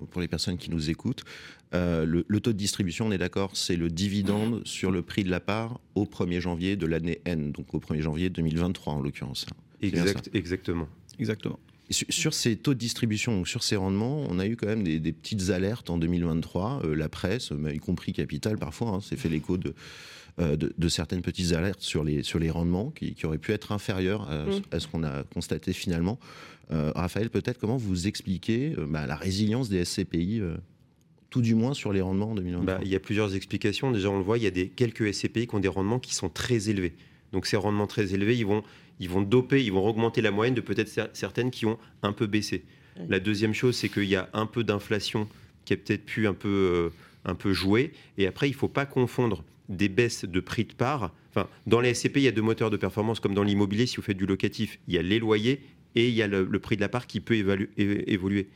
pour 0.10 0.22
les 0.22 0.28
personnes 0.28 0.58
qui 0.58 0.70
nous 0.70 0.90
écoutent. 0.90 1.24
Euh, 1.74 2.06
le, 2.06 2.40
taux 2.40 2.54
de 2.54 2.58
distribution, 2.58 3.08
on 3.08 3.12
est 3.12 3.18
d'accord, 3.18 3.56
c'est 3.56 3.76
le 3.76 3.90
dividende 3.90 4.62
sur 4.66 4.92
le 4.92 5.02
prix 5.02 5.24
de 5.24 5.32
la 5.32 5.40
part 5.40 5.80
au 5.96 6.06
1er 6.06 6.40
janvier 6.40 6.76
de 6.76 6.86
l'année 6.86 7.20
N, 7.26 7.52
donc 7.52 7.74
au 7.74 7.80
1er 7.80 8.02
janvier 8.02 8.30
2023 8.30 8.94
en 8.94 9.02
l'occurrence. 9.02 9.46
Exact, 9.82 10.30
exactement. 10.34 10.88
Exactement. 11.20 11.60
Sur, 11.90 12.34
ces 12.34 12.56
taux 12.56 12.74
de 12.74 12.80
distribution, 12.80 13.44
sur 13.46 13.62
ces 13.62 13.76
rendements, 13.76 14.26
on 14.30 14.40
a 14.40 14.48
eu 14.48 14.56
quand 14.56 14.68
même 14.68 14.84
des, 14.84 15.12
petites 15.12 15.50
alertes 15.50 15.90
en 15.90 15.98
2023. 15.98 16.82
Euh, 16.86 16.96
la 16.96 17.10
presse, 17.10 17.52
y 17.52 17.78
compris 17.80 18.14
Capital 18.14 18.58
parfois, 18.58 18.90
hein, 18.90 19.02
s'est 19.02 19.18
fait 19.18 19.30
l'écho 19.30 19.58
euh, 20.40 20.56
de, 20.56 20.74
de, 20.78 20.88
certaines 20.88 21.22
petites 21.22 21.52
alertes 21.52 21.82
sur 21.82 22.04
les, 22.04 22.24
sur 22.24 22.40
les 22.40 22.50
rendements 22.50 22.92
qui, 22.92 23.16
auraient 23.26 23.38
pu 23.38 23.52
être 23.52 23.72
inférieurs 23.74 24.30
à, 24.30 24.46
mm. 24.46 24.80
ce 24.80 24.88
qu'on 24.88 25.04
a 25.04 25.24
constaté 25.24 25.74
finalement. 25.74 26.20
Euh, 26.72 26.92
Raphaël, 26.96 27.30
peut-être 27.30 27.60
comment 27.60 27.78
vous 27.78 28.08
expliquez 28.08 28.76
bah, 28.88 29.06
la 29.06 29.16
résilience 29.16 29.68
des 29.70 29.84
SCPI 29.84 30.42
tout 31.30 31.42
du 31.42 31.56
moins 31.56 31.74
sur 31.74 31.92
les 31.92 32.02
rendements 32.02 32.32
en 32.32 32.36
2023 32.36 32.76
bah, 32.76 32.80
Il 32.84 32.90
y 32.92 32.96
a 32.96 33.00
plusieurs 33.00 33.36
explications. 33.36 33.92
Déjà, 33.92 34.10
on 34.10 34.18
le 34.18 34.24
voit, 34.24 34.38
il 34.38 34.44
y 34.46 34.48
a 34.48 34.52
des, 34.52 34.70
quelques 34.70 35.14
SCPI 35.14 35.48
qui 35.48 35.56
ont 35.56 35.60
des 35.60 35.68
rendements 35.68 36.00
qui 36.00 36.16
sont 36.16 36.30
très 36.30 36.70
élevés. 36.70 36.94
Donc 37.34 37.48
ces 37.48 37.58
rendements 37.58 37.88
très 37.88 38.14
élevés, 38.14 38.38
ils 38.38 38.46
vont, 38.46 38.64
ils 39.00 39.10
vont 39.10 39.22
doper, 39.22 39.64
ils 39.64 39.72
vont 39.72 39.86
augmenter 39.86 40.22
la 40.22 40.32
moyenne 40.32 40.54
de 40.54 40.62
peut-être 40.62 41.10
certaines 41.14 41.52
qui 41.52 41.66
ont 41.66 41.78
un 42.04 42.14
peu 42.14 42.28
baissé. 42.28 42.64
La 43.10 43.20
deuxième 43.20 43.54
chose, 43.54 43.76
c'est 43.76 43.90
qu'il 43.90 44.06
y 44.06 44.16
a 44.16 44.30
un 44.34 44.46
peu 44.46 44.64
d'inflation 44.64 45.28
qui 45.66 45.74
a 45.74 45.78
peut-être 45.78 46.06
pu 46.06 46.28
un 46.28 46.34
peu, 46.34 46.48
euh, 46.48 46.90
un 47.26 47.36
peu 47.36 47.54
jouer. 47.54 47.92
Et 48.18 48.28
après, 48.28 48.48
il 48.48 48.52
ne 48.52 48.58
faut 48.58 48.68
pas 48.68 48.86
confondre 48.86 49.44
des 49.68 49.90
baisses 49.90 50.26
de 50.26 50.40
prix 50.40 50.66
de 50.66 50.74
part. 50.74 51.12
Enfin, 51.32 51.48
dans 51.66 51.80
les 51.80 51.94
SCP, 51.94 52.18
il 52.18 52.24
y 52.24 52.28
a 52.28 52.32
deux 52.32 52.42
moteurs 52.42 52.70
de 52.70 52.78
performance, 52.78 53.20
comme 53.20 53.34
dans 53.34 53.44
l'immobilier, 53.44 53.88
si 53.88 53.96
vous 53.96 54.04
faites 54.04 54.18
du 54.18 54.26
locatif, 54.26 54.80
il 54.88 54.94
y 54.94 54.98
a 54.98 55.02
les 55.02 55.20
loyers 55.20 55.62
et 55.96 56.08
il 56.08 56.14
y 56.14 56.22
a 56.22 56.28
le, 56.28 56.60
prix 56.60 56.76
de 56.76 56.82
la 56.82 56.90
part 56.90 57.08
qui 57.08 57.20
peut 57.20 57.36
évoluer. 57.78 58.50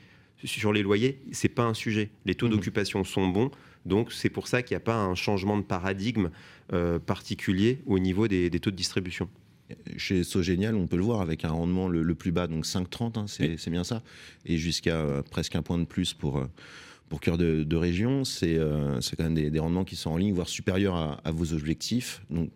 Sur 0.44 0.72
les 0.72 0.84
loyers, 0.84 1.20
c'est 1.32 1.50
pas 1.50 1.64
un 1.64 1.74
sujet. 1.74 2.10
Les 2.26 2.36
taux 2.36 2.48
mmh. 2.48 2.52
d'occupation 2.52 3.04
sont 3.04 3.28
bons, 3.28 3.50
donc 3.88 4.14
c'est 4.14 4.30
pour 4.30 4.48
ça 4.48 4.62
qu'il 4.62 4.76
n'y 4.76 4.82
a 4.82 4.86
pas 4.86 4.96
un 4.96 5.16
changement 5.16 5.58
de 5.58 5.64
paradigme 5.64 6.30
euh, 6.74 7.00
particulier 7.00 7.82
au 7.86 8.00
niveau 8.00 8.28
des 8.28 8.50
taux 8.60 8.72
de 8.72 8.76
distribution 8.76 9.30
chez 9.98 10.24
Sogénial, 10.24 10.76
on 10.76 10.88
peut 10.88 10.96
le 10.96 11.04
voir 11.04 11.22
avec 11.22 11.46
un 11.46 11.52
rendement 11.52 11.88
le, 11.88 12.16
plus 12.16 12.32
bas, 12.32 12.48
donc 12.48 12.66
5,30, 12.66 13.20
hein, 13.20 13.26
c'est 13.28 13.70
bien 13.70 13.84
ça, 13.84 14.02
et 14.46 14.58
jusqu'à 14.58 14.98
euh, 14.98 15.22
presque 15.22 15.56
un 15.56 15.62
point 15.62 15.78
de 15.78 15.86
plus 15.86 16.14
pour, 16.14 16.38
euh, 16.38 16.50
pour 17.10 17.20
cœur 17.20 17.38
de, 17.38 17.76
région. 17.76 18.24
Euh, 18.44 19.02
c'est 19.02 19.16
quand 19.16 19.30
même 19.30 19.36
des, 19.36 19.60
rendements 19.60 19.84
qui 19.84 19.96
sont 19.96 20.12
en 20.12 20.18
ligne, 20.18 20.34
voire 20.34 20.50
supérieurs 20.50 20.96
à, 20.96 21.20
à 21.24 21.32
vos 21.32 21.54
objectifs. 21.54 22.22
Donc 22.30 22.50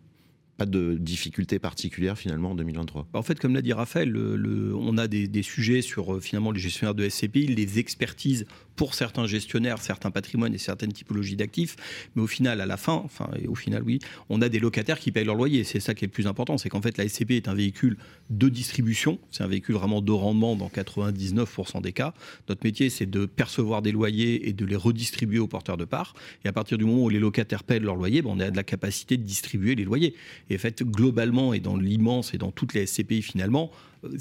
pas 0.62 0.68
de 0.68 0.94
difficultés 0.94 1.58
particulières 1.58 2.20
finalement 2.20 2.52
en 2.52 2.56
2023 2.56 3.08
En 3.14 3.24
fait, 3.24 3.40
comme 3.40 3.56
l'a 3.56 3.64
dit 3.64 3.74
Raphaël, 3.74 4.16
on 4.16 4.96
a 5.00 5.08
des, 5.08 5.42
sujets 5.42 5.82
sur 5.82 6.22
finalement 6.22 6.52
les 6.52 6.60
gestionnaires 6.60 6.94
de 6.94 7.10
SCPI, 7.10 7.48
les 7.48 7.80
expertises 7.80 8.46
pour 8.76 8.94
certains 8.94 9.26
gestionnaires, 9.26 9.80
certains 9.80 10.12
patrimoines 10.12 10.54
et 10.54 10.60
certaines 10.60 10.94
typologies 10.94 11.36
d'actifs. 11.36 11.76
Mais 12.16 12.22
au 12.22 12.28
final, 12.28 12.62
à 12.62 12.68
la 12.68 12.78
fin, 12.78 12.94
enfin, 12.94 13.30
et 13.42 13.48
au 13.48 13.56
final, 13.56 13.82
oui, 13.82 13.98
on 14.30 14.40
a 14.42 14.50
des 14.50 14.60
locataires 14.60 15.00
qui 15.00 15.12
payent 15.12 15.26
leur 15.26 15.36
loyer. 15.36 15.64
C'est 15.64 15.80
ça 15.80 15.96
qui 15.96 16.06
est 16.06 16.08
le 16.08 16.12
plus 16.12 16.28
important. 16.28 16.60
C'est 16.60 16.70
qu'en 16.70 16.82
fait, 16.82 16.98
la 16.98 17.08
SCP 17.08 17.32
est 17.32 17.48
un 17.48 17.56
véhicule 17.56 17.98
de 18.32 18.50
distribution. 18.50 19.20
C'est 19.30 19.44
un 19.44 19.48
véhicule 19.48 19.76
vraiment 19.76 20.02
de 20.02 20.12
rendement 20.12 20.56
dans 20.56 20.70
99% 20.70 21.82
des 21.82 21.92
cas. 21.92 22.14
Notre 22.50 22.66
métier, 22.66 22.90
c'est 22.90 23.06
de 23.06 23.26
percevoir 23.26 23.82
des 23.82 23.92
loyers 23.92 24.48
et 24.48 24.54
de 24.54 24.66
les 24.66 24.76
redistribuer 24.76 25.40
aux 25.40 25.48
porteurs 25.48 25.78
de 25.78 25.86
parts. 25.86 26.14
Et 26.46 26.48
à 26.48 26.54
partir 26.54 26.78
du 26.78 26.86
moment 26.86 27.04
où 27.04 27.10
les 27.10 27.20
locataires 27.20 27.64
payent 27.64 27.80
leur 27.80 27.96
loyer, 27.96 28.22
ben, 28.22 28.32
on 28.34 28.40
a 28.40 28.50
de 28.50 28.56
la 28.56 28.64
capacité 28.64 29.18
de 29.18 29.24
distribuer 29.24 29.76
les 29.76 29.84
loyers. 29.84 30.16
Et 30.50 30.56
en 30.56 30.60
fait, 30.60 30.82
globalement, 30.84 31.54
et 31.54 31.60
dans 31.60 31.76
l'immense 31.76 32.34
et 32.34 32.38
dans 32.38 32.52
toutes 32.52 32.74
les 32.74 32.86
SCPI 32.88 33.22
finalement, 33.22 33.70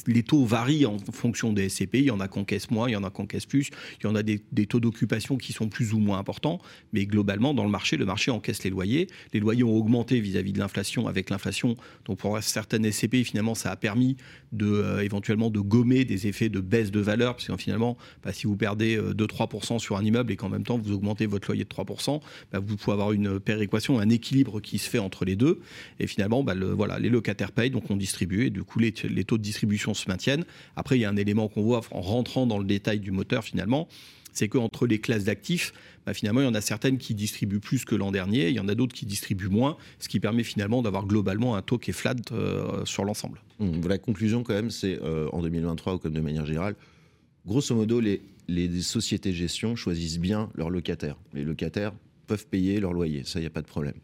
les 0.06 0.22
taux 0.22 0.44
varient 0.44 0.86
en 0.86 0.98
fonction 0.98 1.52
des 1.52 1.68
SCPI. 1.68 1.98
Il 1.98 2.04
y 2.04 2.10
en 2.10 2.20
a 2.20 2.28
qu'on 2.28 2.44
caisse 2.44 2.70
moins, 2.70 2.88
il 2.88 2.92
y 2.92 2.96
en 2.96 3.04
a 3.04 3.10
qu'on 3.10 3.26
caisse 3.26 3.46
plus. 3.46 3.70
Il 4.00 4.06
y 4.06 4.06
en 4.06 4.14
a 4.14 4.22
des, 4.22 4.40
taux 4.66 4.80
d'occupation 4.80 5.36
qui 5.36 5.52
sont 5.52 5.68
plus 5.68 5.92
ou 5.92 5.98
moins 5.98 6.18
importants. 6.18 6.60
Mais 6.92 7.06
globalement, 7.06 7.54
dans 7.54 7.64
le 7.64 7.70
marché, 7.70 7.96
le 7.96 8.04
marché 8.04 8.30
encaisse 8.30 8.62
les 8.64 8.70
loyers. 8.70 9.08
Les 9.32 9.40
loyers 9.40 9.64
ont 9.64 9.76
augmenté 9.76 10.20
vis-à-vis 10.20 10.52
de 10.52 10.58
l'inflation 10.58 11.06
avec 11.06 11.30
l'inflation. 11.30 11.76
Donc 12.04 12.18
pour 12.18 12.40
certaines 12.42 12.90
SCPI, 12.90 13.24
finalement, 13.24 13.54
ça 13.54 13.70
a 13.70 13.76
permis 13.76 14.16
de, 14.52 14.66
euh, 14.66 15.00
éventuellement 15.00 15.50
de 15.50 15.60
gommer 15.60 16.04
des 16.04 16.26
effets 16.26 16.48
de 16.48 16.60
baisse 16.60 16.90
de 16.90 17.00
valeur. 17.00 17.34
Parce 17.34 17.46
que 17.46 17.56
finalement, 17.56 17.96
bah, 18.22 18.32
si 18.32 18.46
vous 18.46 18.56
perdez 18.56 18.98
2-3% 18.98 19.76
euh, 19.76 19.78
sur 19.78 19.96
un 19.96 20.04
immeuble 20.04 20.32
et 20.32 20.36
qu'en 20.36 20.48
même 20.48 20.64
temps 20.64 20.78
vous 20.78 20.92
augmentez 20.92 21.26
votre 21.26 21.48
loyer 21.48 21.64
de 21.64 21.68
3%, 21.68 22.20
bah, 22.52 22.58
vous 22.58 22.76
pouvez 22.76 22.92
avoir 22.92 23.12
une 23.12 23.40
péréquation, 23.40 23.98
un 23.98 24.10
équilibre 24.10 24.60
qui 24.60 24.78
se 24.78 24.88
fait 24.88 24.98
entre 24.98 25.24
les 25.24 25.36
deux. 25.36 25.60
Et 25.98 26.06
finalement, 26.06 26.42
bah, 26.42 26.54
voilà, 26.54 26.98
les 26.98 27.08
locataires 27.08 27.52
payent, 27.52 27.70
donc 27.70 27.90
on 27.90 27.96
distribue. 27.96 28.46
Et 28.46 28.50
du 28.50 28.62
coup, 28.62 28.78
les, 28.78 28.92
les 29.08 29.24
taux 29.24 29.38
de 29.38 29.42
distribution 29.42 29.69
se 29.78 30.08
maintiennent. 30.08 30.44
Après, 30.76 30.96
il 30.96 31.00
y 31.00 31.04
a 31.04 31.10
un 31.10 31.16
élément 31.16 31.48
qu'on 31.48 31.62
voit 31.62 31.80
en 31.90 32.00
rentrant 32.00 32.46
dans 32.46 32.58
le 32.58 32.64
détail 32.64 33.00
du 33.00 33.10
moteur 33.10 33.44
finalement, 33.44 33.88
c'est 34.32 34.48
qu'entre 34.48 34.86
les 34.86 35.00
classes 35.00 35.24
d'actifs, 35.24 35.72
bah, 36.06 36.14
finalement, 36.14 36.40
il 36.40 36.44
y 36.44 36.48
en 36.48 36.54
a 36.54 36.60
certaines 36.60 36.98
qui 36.98 37.14
distribuent 37.14 37.60
plus 37.60 37.84
que 37.84 37.94
l'an 37.94 38.10
dernier, 38.10 38.48
il 38.48 38.54
y 38.54 38.60
en 38.60 38.68
a 38.68 38.74
d'autres 38.74 38.94
qui 38.94 39.06
distribuent 39.06 39.48
moins, 39.48 39.76
ce 39.98 40.08
qui 40.08 40.20
permet 40.20 40.44
finalement 40.44 40.82
d'avoir 40.82 41.06
globalement 41.06 41.56
un 41.56 41.62
taux 41.62 41.78
qui 41.78 41.90
est 41.90 41.94
flat 41.94 42.14
euh, 42.32 42.84
sur 42.84 43.04
l'ensemble. 43.04 43.40
Mmh, 43.58 43.86
la 43.88 43.98
conclusion 43.98 44.42
quand 44.42 44.54
même, 44.54 44.70
c'est 44.70 45.00
euh, 45.02 45.28
en 45.32 45.42
2023 45.42 45.94
ou 45.94 45.98
comme 45.98 46.12
de 46.12 46.20
manière 46.20 46.46
générale, 46.46 46.76
grosso 47.46 47.74
modo, 47.74 48.00
les, 48.00 48.22
les 48.48 48.80
sociétés 48.82 49.32
gestion 49.32 49.76
choisissent 49.76 50.18
bien 50.18 50.50
leurs 50.54 50.70
locataires. 50.70 51.16
Les 51.34 51.44
locataires 51.44 51.92
peuvent 52.26 52.46
payer 52.46 52.80
leur 52.80 52.92
loyer, 52.92 53.24
ça, 53.24 53.38
il 53.38 53.42
n'y 53.42 53.48
a 53.48 53.50
pas 53.50 53.62
de 53.62 53.66
problème. 53.66 53.94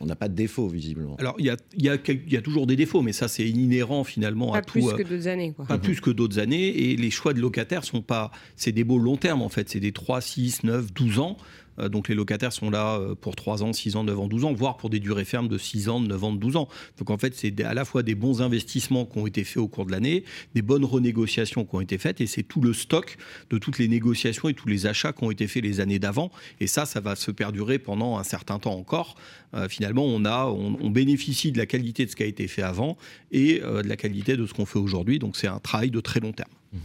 On 0.00 0.06
n'a 0.06 0.16
pas 0.16 0.28
de 0.28 0.34
défaut, 0.34 0.68
visiblement. 0.68 1.16
Alors, 1.16 1.34
il 1.38 1.44
y 1.46 1.50
a, 1.50 1.56
y, 1.76 1.88
a, 1.88 1.96
y 2.28 2.36
a, 2.36 2.40
toujours 2.42 2.66
des 2.66 2.76
défauts, 2.76 3.02
mais 3.02 3.12
ça, 3.12 3.28
c'est 3.28 3.48
inhérent 3.48 4.04
finalement 4.04 4.54
à 4.54 4.62
tout. 4.62 4.80
Pas 4.80 4.94
plus 4.94 5.04
que 5.04 5.08
d'autres 5.08 5.28
années. 5.28 5.52
Quoi. 5.52 5.66
Pas 5.66 5.78
plus 5.78 6.00
que 6.00 6.10
d'autres 6.10 6.38
années. 6.38 6.68
Et 6.68 6.96
les 6.96 7.10
choix 7.10 7.34
de 7.34 7.40
locataires 7.40 7.84
sont 7.84 8.00
pas. 8.00 8.30
C'est 8.56 8.72
des 8.72 8.84
beaux 8.84 8.98
long 8.98 9.16
terme, 9.16 9.42
en 9.42 9.48
fait. 9.48 9.68
C'est 9.68 9.80
des 9.80 9.92
3, 9.92 10.20
6, 10.20 10.64
9, 10.64 10.92
12 10.92 11.18
ans. 11.18 11.36
Euh, 11.80 11.88
donc 11.88 12.08
les 12.08 12.14
locataires 12.14 12.52
sont 12.52 12.70
là 12.70 12.98
euh, 12.98 13.14
pour 13.14 13.36
3 13.36 13.62
ans, 13.62 13.72
6 13.72 13.96
ans, 13.96 14.04
9 14.04 14.18
ans, 14.18 14.28
12 14.28 14.44
ans, 14.44 14.52
voire 14.52 14.76
pour 14.76 14.90
des 14.90 15.00
durées 15.00 15.24
fermes 15.24 15.48
de 15.48 15.58
6 15.58 15.88
ans, 15.88 16.00
9 16.00 16.24
ans, 16.24 16.32
12 16.32 16.56
ans. 16.56 16.68
Donc 16.98 17.10
en 17.10 17.18
fait, 17.18 17.34
c'est 17.34 17.60
à 17.62 17.74
la 17.74 17.84
fois 17.84 18.02
des 18.02 18.14
bons 18.14 18.42
investissements 18.42 19.06
qui 19.06 19.18
ont 19.18 19.26
été 19.26 19.44
faits 19.44 19.58
au 19.58 19.68
cours 19.68 19.86
de 19.86 19.92
l'année, 19.92 20.24
des 20.54 20.62
bonnes 20.62 20.84
renégociations 20.84 21.64
qui 21.64 21.74
ont 21.74 21.80
été 21.80 21.98
faites, 21.98 22.20
et 22.20 22.26
c'est 22.26 22.42
tout 22.42 22.60
le 22.60 22.72
stock 22.72 23.16
de 23.50 23.58
toutes 23.58 23.78
les 23.78 23.88
négociations 23.88 24.48
et 24.48 24.54
tous 24.54 24.68
les 24.68 24.86
achats 24.86 25.12
qui 25.12 25.24
ont 25.24 25.30
été 25.30 25.46
faits 25.46 25.62
les 25.62 25.80
années 25.80 25.98
d'avant. 25.98 26.30
Et 26.60 26.66
ça, 26.66 26.86
ça 26.86 27.00
va 27.00 27.16
se 27.16 27.30
perdurer 27.30 27.78
pendant 27.78 28.18
un 28.18 28.24
certain 28.24 28.58
temps 28.58 28.74
encore. 28.74 29.16
Euh, 29.54 29.68
finalement, 29.68 30.04
on, 30.04 30.24
a, 30.24 30.46
on, 30.46 30.90
bénéficie 30.90 31.52
de 31.52 31.58
la 31.58 31.66
qualité 31.66 32.04
de 32.04 32.10
ce 32.10 32.16
qui 32.16 32.22
a 32.22 32.26
été 32.26 32.46
fait 32.48 32.62
avant 32.62 32.96
et 33.30 33.60
de 33.60 33.88
la 33.88 33.96
qualité 33.96 34.36
de 34.36 34.46
ce 34.46 34.52
qu'on 34.52 34.66
fait 34.66 34.78
aujourd'hui. 34.78 35.18
Donc 35.18 35.36
c'est 35.36 35.46
un 35.46 35.60
travail 35.60 35.90
de 35.90 36.00
très 36.00 36.20
long 36.20 36.32
terme. 36.32 36.50
Mmh. 36.72 36.78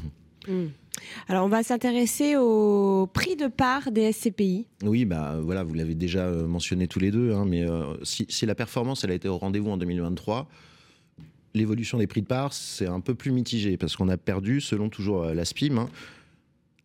Mmh. 0.48 0.68
Alors, 1.28 1.46
on 1.46 1.50
va 1.50 1.64
s'intéresser 1.64 2.36
au 2.36 3.08
prix 3.12 3.36
de 3.36 3.48
part 3.48 3.92
des 3.92 4.12
SCPI. 4.12 4.68
Oui, 4.84 5.06
bah 5.06 5.40
voilà, 5.42 5.64
vous 5.64 5.74
l'avez 5.74 5.96
déjà 5.96 6.26
euh, 6.26 6.48
mentionné 6.48 6.88
tous 6.88 7.00
les 7.00 7.12
deux, 7.12 7.34
hein, 7.34 7.46
mais 7.46 7.64
euh, 7.64 7.96
si, 8.04 8.46
la 8.46 8.56
performance 8.56 9.04
elle 9.04 9.12
a 9.12 9.16
été 9.16 9.28
au 9.28 9.38
rendez-vous 9.38 9.72
en 9.72 9.78
2023, 9.78 10.48
l'évolution 11.54 11.98
des 11.98 12.08
prix 12.08 12.22
de 12.22 12.28
part 12.28 12.54
c'est 12.54 12.88
un 12.88 13.00
peu 13.00 13.16
plus 13.16 13.32
mitigé 13.32 13.78
parce 13.78 13.96
qu'on 13.96 14.10
a 14.10 14.18
perdu, 14.18 14.62
selon 14.62 14.90
toujours 14.90 15.24
euh, 15.24 15.34
la 15.34 15.46
SPIM, 15.46 15.90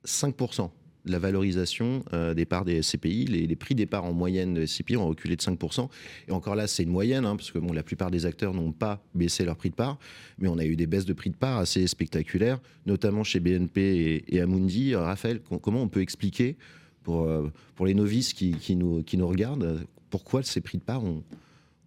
5% 0.07 0.63
hein, 0.63 0.71
de 0.71 0.80
la 1.05 1.19
valorisation 1.19 2.05
euh, 2.13 2.35
des 2.35 2.45
parts 2.45 2.65
des 2.65 2.83
SCPI. 2.83 3.27
Les, 3.27 3.57
prix 3.57 3.75
des 3.75 3.87
parts 3.87 4.05
en 4.05 4.13
moyenne 4.13 4.55
des 4.55 4.67
SCPI 4.67 4.97
ont 4.97 5.09
reculé 5.09 5.37
de 5.37 5.43
5%. 5.43 5.89
Et 6.29 6.33
encore 6.33 6.55
là, 6.55 6.67
c'est 6.67 6.83
une 6.83 6.91
moyenne, 6.91 7.25
hein, 7.25 7.37
parce 7.37 7.51
que 7.51 7.59
bon, 7.59 7.73
la 7.73 7.83
plupart 7.83 8.11
des 8.11 8.27
acteurs 8.27 8.55
n'ont 8.55 8.73
pas 8.73 9.03
baissé 9.15 9.45
leur 9.45 9.57
prix 9.57 9.71
de 9.71 9.75
part, 9.75 9.99
mais 10.39 10.49
on 10.49 10.59
a 10.59 10.65
eu 10.65 10.77
des 10.77 10.87
baisses 10.87 11.05
de 11.05 11.13
prix 11.13 11.31
de 11.31 11.37
part 11.37 11.59
assez 11.59 11.87
spectaculaires, 11.87 12.61
notamment 12.87 13.25
chez 13.25 13.41
BNP 13.41 14.25
et, 14.29 14.41
Amundi. 14.41 14.95
Raphaël, 14.95 15.41
comment 15.63 15.83
on 15.83 15.89
peut 15.89 16.03
expliquer 16.03 16.57
pour, 17.03 17.23
euh, 17.23 17.51
les 17.85 17.95
novices 17.95 18.35
qui, 18.35 18.77
nous, 18.77 19.05
regardent 19.29 19.81
pourquoi 20.11 20.43
ces 20.43 20.61
prix 20.61 20.79
de 20.79 20.83
part 20.83 21.03
ont, 21.05 21.23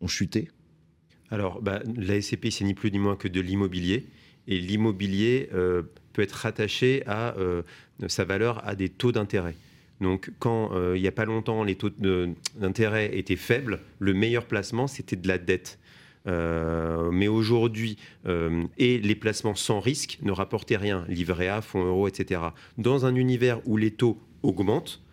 chuté? 0.08 0.50
Alors, 1.30 1.62
bah, 1.62 1.82
la 1.96 2.22
SCPI, 2.22 2.52
c'est 2.52 2.66
ni 2.66 2.74
plus 2.74 2.92
ni 2.92 3.00
moins 3.00 3.16
que 3.16 3.30
de 3.30 3.40
l'immobilier. 3.40 4.08
Et 4.48 4.60
l'immobilier 4.60 5.50
euh, 5.54 5.84
peut 6.14 6.22
être 6.22 6.34
rattaché 6.34 7.04
à 7.08 7.36
euh, 7.38 7.62
sa 8.08 8.24
valeur 8.24 8.66
à 8.68 8.76
des 8.76 8.90
taux 8.90 9.12
d'intérêt. 9.12 9.56
Donc, 10.02 10.32
quand 10.40 10.72
euh, 10.74 10.98
il 10.98 11.02
n'y 11.02 11.08
a 11.08 11.12
pas 11.12 11.26
longtemps, 11.26 11.64
les 11.64 11.76
taux 11.76 11.90
d'intérêt 12.56 13.18
étaient 13.18 13.36
faibles, 13.36 13.80
le 14.00 14.14
meilleur 14.14 14.46
placement, 14.46 14.88
c'était 14.88 15.16
de 15.16 15.28
la 15.28 15.38
dette. 15.38 15.80
mais 16.26 17.28
aujourd'hui, 17.28 17.98
et 18.78 18.98
les 19.00 19.16
placements 19.16 19.56
sans 19.56 19.80
risque 19.80 20.20
ne 20.22 20.32
rapportaient 20.32 20.78
rien, 20.78 21.06
livret 21.10 21.50
A, 21.50 21.62
fonds 21.62 21.86
euros, 21.86 22.08
etc. 22.08 22.42
Dans 22.78 23.06
un 23.06 23.16
univers 23.16 23.60
où 23.66 23.78
les 23.78 23.92
taux 23.92 24.18
augmentent, 24.42 25.04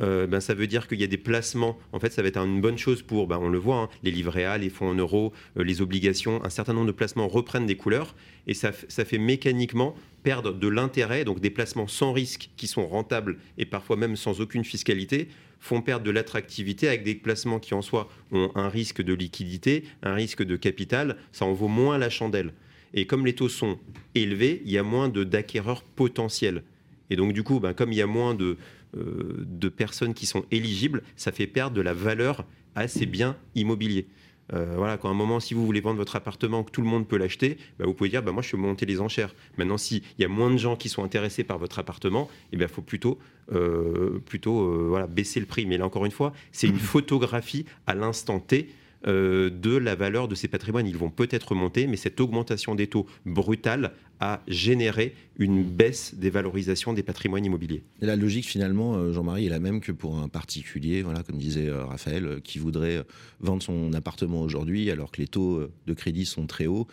euh, 0.00 0.26
ben, 0.26 0.40
ça 0.40 0.54
veut 0.54 0.66
dire 0.66 0.88
qu'il 0.88 1.00
y 1.00 1.04
a 1.04 1.06
des 1.06 1.18
placements. 1.18 1.78
En 1.92 2.00
fait, 2.00 2.12
ça 2.12 2.22
va 2.22 2.28
être 2.28 2.38
une 2.38 2.60
bonne 2.60 2.78
chose 2.78 3.02
pour, 3.02 3.26
ben, 3.26 3.38
on 3.40 3.48
le 3.48 3.58
voit, 3.58 3.76
hein, 3.76 3.88
les 4.02 4.10
livrets 4.10 4.44
A, 4.44 4.56
les 4.58 4.70
fonds 4.70 4.88
en 4.88 4.94
euros, 4.94 5.32
euh, 5.58 5.64
les 5.64 5.82
obligations. 5.82 6.42
Un 6.44 6.50
certain 6.50 6.72
nombre 6.72 6.86
de 6.86 6.92
placements 6.92 7.28
reprennent 7.28 7.66
des 7.66 7.76
couleurs 7.76 8.14
et 8.46 8.54
ça, 8.54 8.70
ça 8.88 9.04
fait 9.04 9.18
mécaniquement 9.18 9.94
perdre 10.22 10.52
de 10.52 10.68
l'intérêt. 10.68 11.24
Donc 11.24 11.40
des 11.40 11.50
placements 11.50 11.88
sans 11.88 12.12
risque 12.12 12.50
qui 12.56 12.66
sont 12.66 12.86
rentables 12.86 13.38
et 13.58 13.64
parfois 13.64 13.96
même 13.96 14.16
sans 14.16 14.40
aucune 14.40 14.64
fiscalité 14.64 15.28
font 15.60 15.82
perdre 15.82 16.04
de 16.04 16.10
l'attractivité 16.10 16.88
avec 16.88 17.02
des 17.02 17.14
placements 17.14 17.60
qui 17.60 17.74
en 17.74 17.82
soi 17.82 18.08
ont 18.32 18.50
un 18.54 18.68
risque 18.68 19.02
de 19.02 19.12
liquidité, 19.12 19.84
un 20.02 20.14
risque 20.14 20.42
de 20.42 20.56
capital. 20.56 21.16
Ça 21.32 21.44
en 21.44 21.52
vaut 21.52 21.68
moins 21.68 21.98
la 21.98 22.10
chandelle. 22.10 22.52
Et 22.94 23.06
comme 23.06 23.26
les 23.26 23.34
taux 23.34 23.48
sont 23.48 23.78
élevés, 24.14 24.62
il 24.64 24.72
y 24.72 24.78
a 24.78 24.82
moins 24.82 25.08
d'acquéreurs 25.08 25.82
potentiels. 25.82 26.64
Et 27.10 27.16
donc 27.16 27.32
du 27.32 27.42
coup, 27.42 27.60
ben, 27.60 27.74
comme 27.74 27.92
il 27.92 27.98
y 27.98 28.02
a 28.02 28.06
moins 28.06 28.34
de, 28.34 28.56
euh, 28.96 29.36
de 29.38 29.68
personnes 29.68 30.14
qui 30.14 30.26
sont 30.26 30.44
éligibles, 30.50 31.02
ça 31.16 31.30
fait 31.30 31.46
perdre 31.46 31.76
de 31.76 31.80
la 31.82 31.92
valeur 31.92 32.44
à 32.74 32.88
ces 32.88 33.06
biens 33.06 33.36
immobiliers. 33.54 34.06
Euh, 34.52 34.74
voilà, 34.76 34.96
quand 34.96 35.08
à 35.08 35.12
un 35.12 35.14
moment, 35.14 35.40
si 35.40 35.54
vous 35.54 35.64
voulez 35.64 35.80
vendre 35.80 35.98
votre 35.98 36.16
appartement, 36.16 36.64
que 36.64 36.70
tout 36.70 36.82
le 36.82 36.88
monde 36.88 37.06
peut 37.06 37.16
l'acheter, 37.16 37.58
bah, 37.78 37.86
vous 37.86 37.94
pouvez 37.94 38.10
dire, 38.10 38.22
bah, 38.22 38.32
moi, 38.32 38.42
je 38.42 38.50
peux 38.50 38.56
monter 38.56 38.86
les 38.86 39.00
enchères. 39.00 39.34
Maintenant, 39.56 39.78
s'il 39.78 40.02
y 40.18 40.24
a 40.24 40.28
moins 40.28 40.50
de 40.50 40.56
gens 40.56 40.76
qui 40.76 40.88
sont 40.88 41.04
intéressés 41.04 41.44
par 41.44 41.58
votre 41.58 41.78
appartement, 41.78 42.28
il 42.52 42.56
eh 42.56 42.58
ben, 42.58 42.68
faut 42.68 42.82
plutôt, 42.82 43.18
euh, 43.52 44.18
plutôt 44.26 44.88
voilà, 44.88 45.06
baisser 45.06 45.40
le 45.40 45.46
prix. 45.46 45.66
Mais 45.66 45.78
là, 45.78 45.86
encore 45.86 46.04
une 46.04 46.12
fois, 46.12 46.32
c'est 46.52 46.66
une 46.66 46.78
photographie 46.78 47.64
à 47.86 47.94
l'instant 47.94 48.40
T 48.40 48.68
euh, 48.68 48.89
de 49.06 49.76
la 49.76 49.94
valeur 49.94 50.28
de 50.28 50.34
ces 50.34 50.48
patrimoines. 50.48 50.86
Ils 50.86 50.96
vont 50.96 51.10
peut-être 51.10 51.54
monter, 51.54 51.86
mais 51.86 51.96
cette 51.96 52.20
augmentation 52.20 52.74
des 52.74 52.86
taux 52.86 53.06
brutale 53.24 53.92
a 54.20 54.42
généré 54.46 55.14
une 55.38 55.64
baisse 55.64 56.14
des 56.14 56.28
valorisations 56.28 56.92
des 56.92 57.02
patrimoines 57.02 57.44
immobiliers. 57.44 57.82
La 58.02 58.16
logique 58.16 58.46
finalement, 58.46 58.94
euh, 58.96 59.12
Jean-Marie, 59.12 59.46
est 59.46 59.50
la 59.50 59.60
même 59.60 59.80
que 59.80 59.92
pour 59.92 60.18
un 60.18 60.28
particulier, 60.28 61.02
voilà, 61.02 61.22
comme 61.22 61.38
disait 61.38 61.68
euh, 61.68 61.86
Raphaël, 61.86 62.40
qui 62.44 62.58
voudrait 62.58 63.02
vendre 63.40 63.62
son 63.62 63.94
appartement 63.94 64.42
aujourd'hui 64.42 64.90
alors 64.90 65.10
que 65.10 65.22
les 65.22 65.28
taux 65.28 65.66
de 65.86 65.94
crédit 65.94 66.26
sont 66.26 66.46
très 66.46 66.66
hauts 66.66 66.86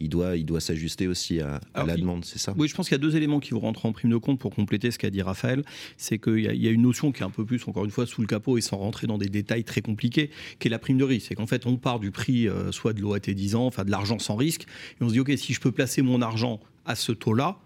il 0.00 0.08
doit, 0.08 0.36
il 0.36 0.44
doit 0.44 0.60
s'ajuster 0.60 1.08
aussi 1.08 1.40
à, 1.40 1.60
la 1.74 1.96
demande, 1.96 2.24
c'est 2.24 2.38
ça? 2.38 2.54
Oui, 2.56 2.68
je 2.68 2.74
pense 2.74 2.88
qu'il 2.88 2.94
y 2.94 3.00
a 3.00 3.02
deux 3.02 3.16
éléments 3.16 3.40
qui 3.40 3.50
vont 3.50 3.60
rentrer 3.60 3.88
en 3.88 3.92
prime 3.92 4.10
de 4.10 4.16
compte 4.16 4.38
pour 4.38 4.54
compléter 4.54 4.90
ce 4.90 4.98
qu'a 4.98 5.10
dit 5.10 5.22
Raphaël. 5.22 5.64
C'est 5.96 6.18
qu'il 6.18 6.40
y, 6.40 6.68
a 6.68 6.70
une 6.70 6.82
notion 6.82 7.12
qui 7.12 7.22
est 7.22 7.26
un 7.26 7.30
peu 7.30 7.44
plus, 7.44 7.66
encore 7.66 7.84
une 7.84 7.90
fois, 7.90 8.06
sous 8.06 8.20
le 8.20 8.26
capot 8.26 8.58
et 8.58 8.60
sans 8.60 8.76
rentrer 8.76 9.06
dans 9.06 9.18
des 9.18 9.28
détails 9.28 9.64
très 9.64 9.80
compliqués, 9.80 10.30
qui 10.58 10.68
est 10.68 10.70
la 10.70 10.78
prime 10.78 10.98
de 10.98 11.04
risque. 11.04 11.28
C'est 11.28 11.34
qu'en 11.34 11.46
fait, 11.46 11.66
on 11.66 11.76
part 11.76 12.00
du 12.00 12.10
prix 12.10 12.48
euh, 12.48 12.72
soit 12.72 12.92
de 12.92 13.00
l'OAT 13.00 13.18
10 13.18 13.54
ans, 13.54 13.66
enfin 13.66 13.84
de 13.84 13.90
l'argent 13.90 14.18
sans 14.18 14.36
risque, 14.36 14.62
et 14.62 15.04
on 15.04 15.08
se 15.08 15.14
dit, 15.14 15.20
OK, 15.20 15.32
si 15.36 15.52
je 15.52 15.60
peux 15.60 15.72
placer 15.72 16.02
mon 16.02 16.22
argent 16.22 16.60
à 16.86 16.94
ce 16.94 17.12
taux-là, 17.12 17.58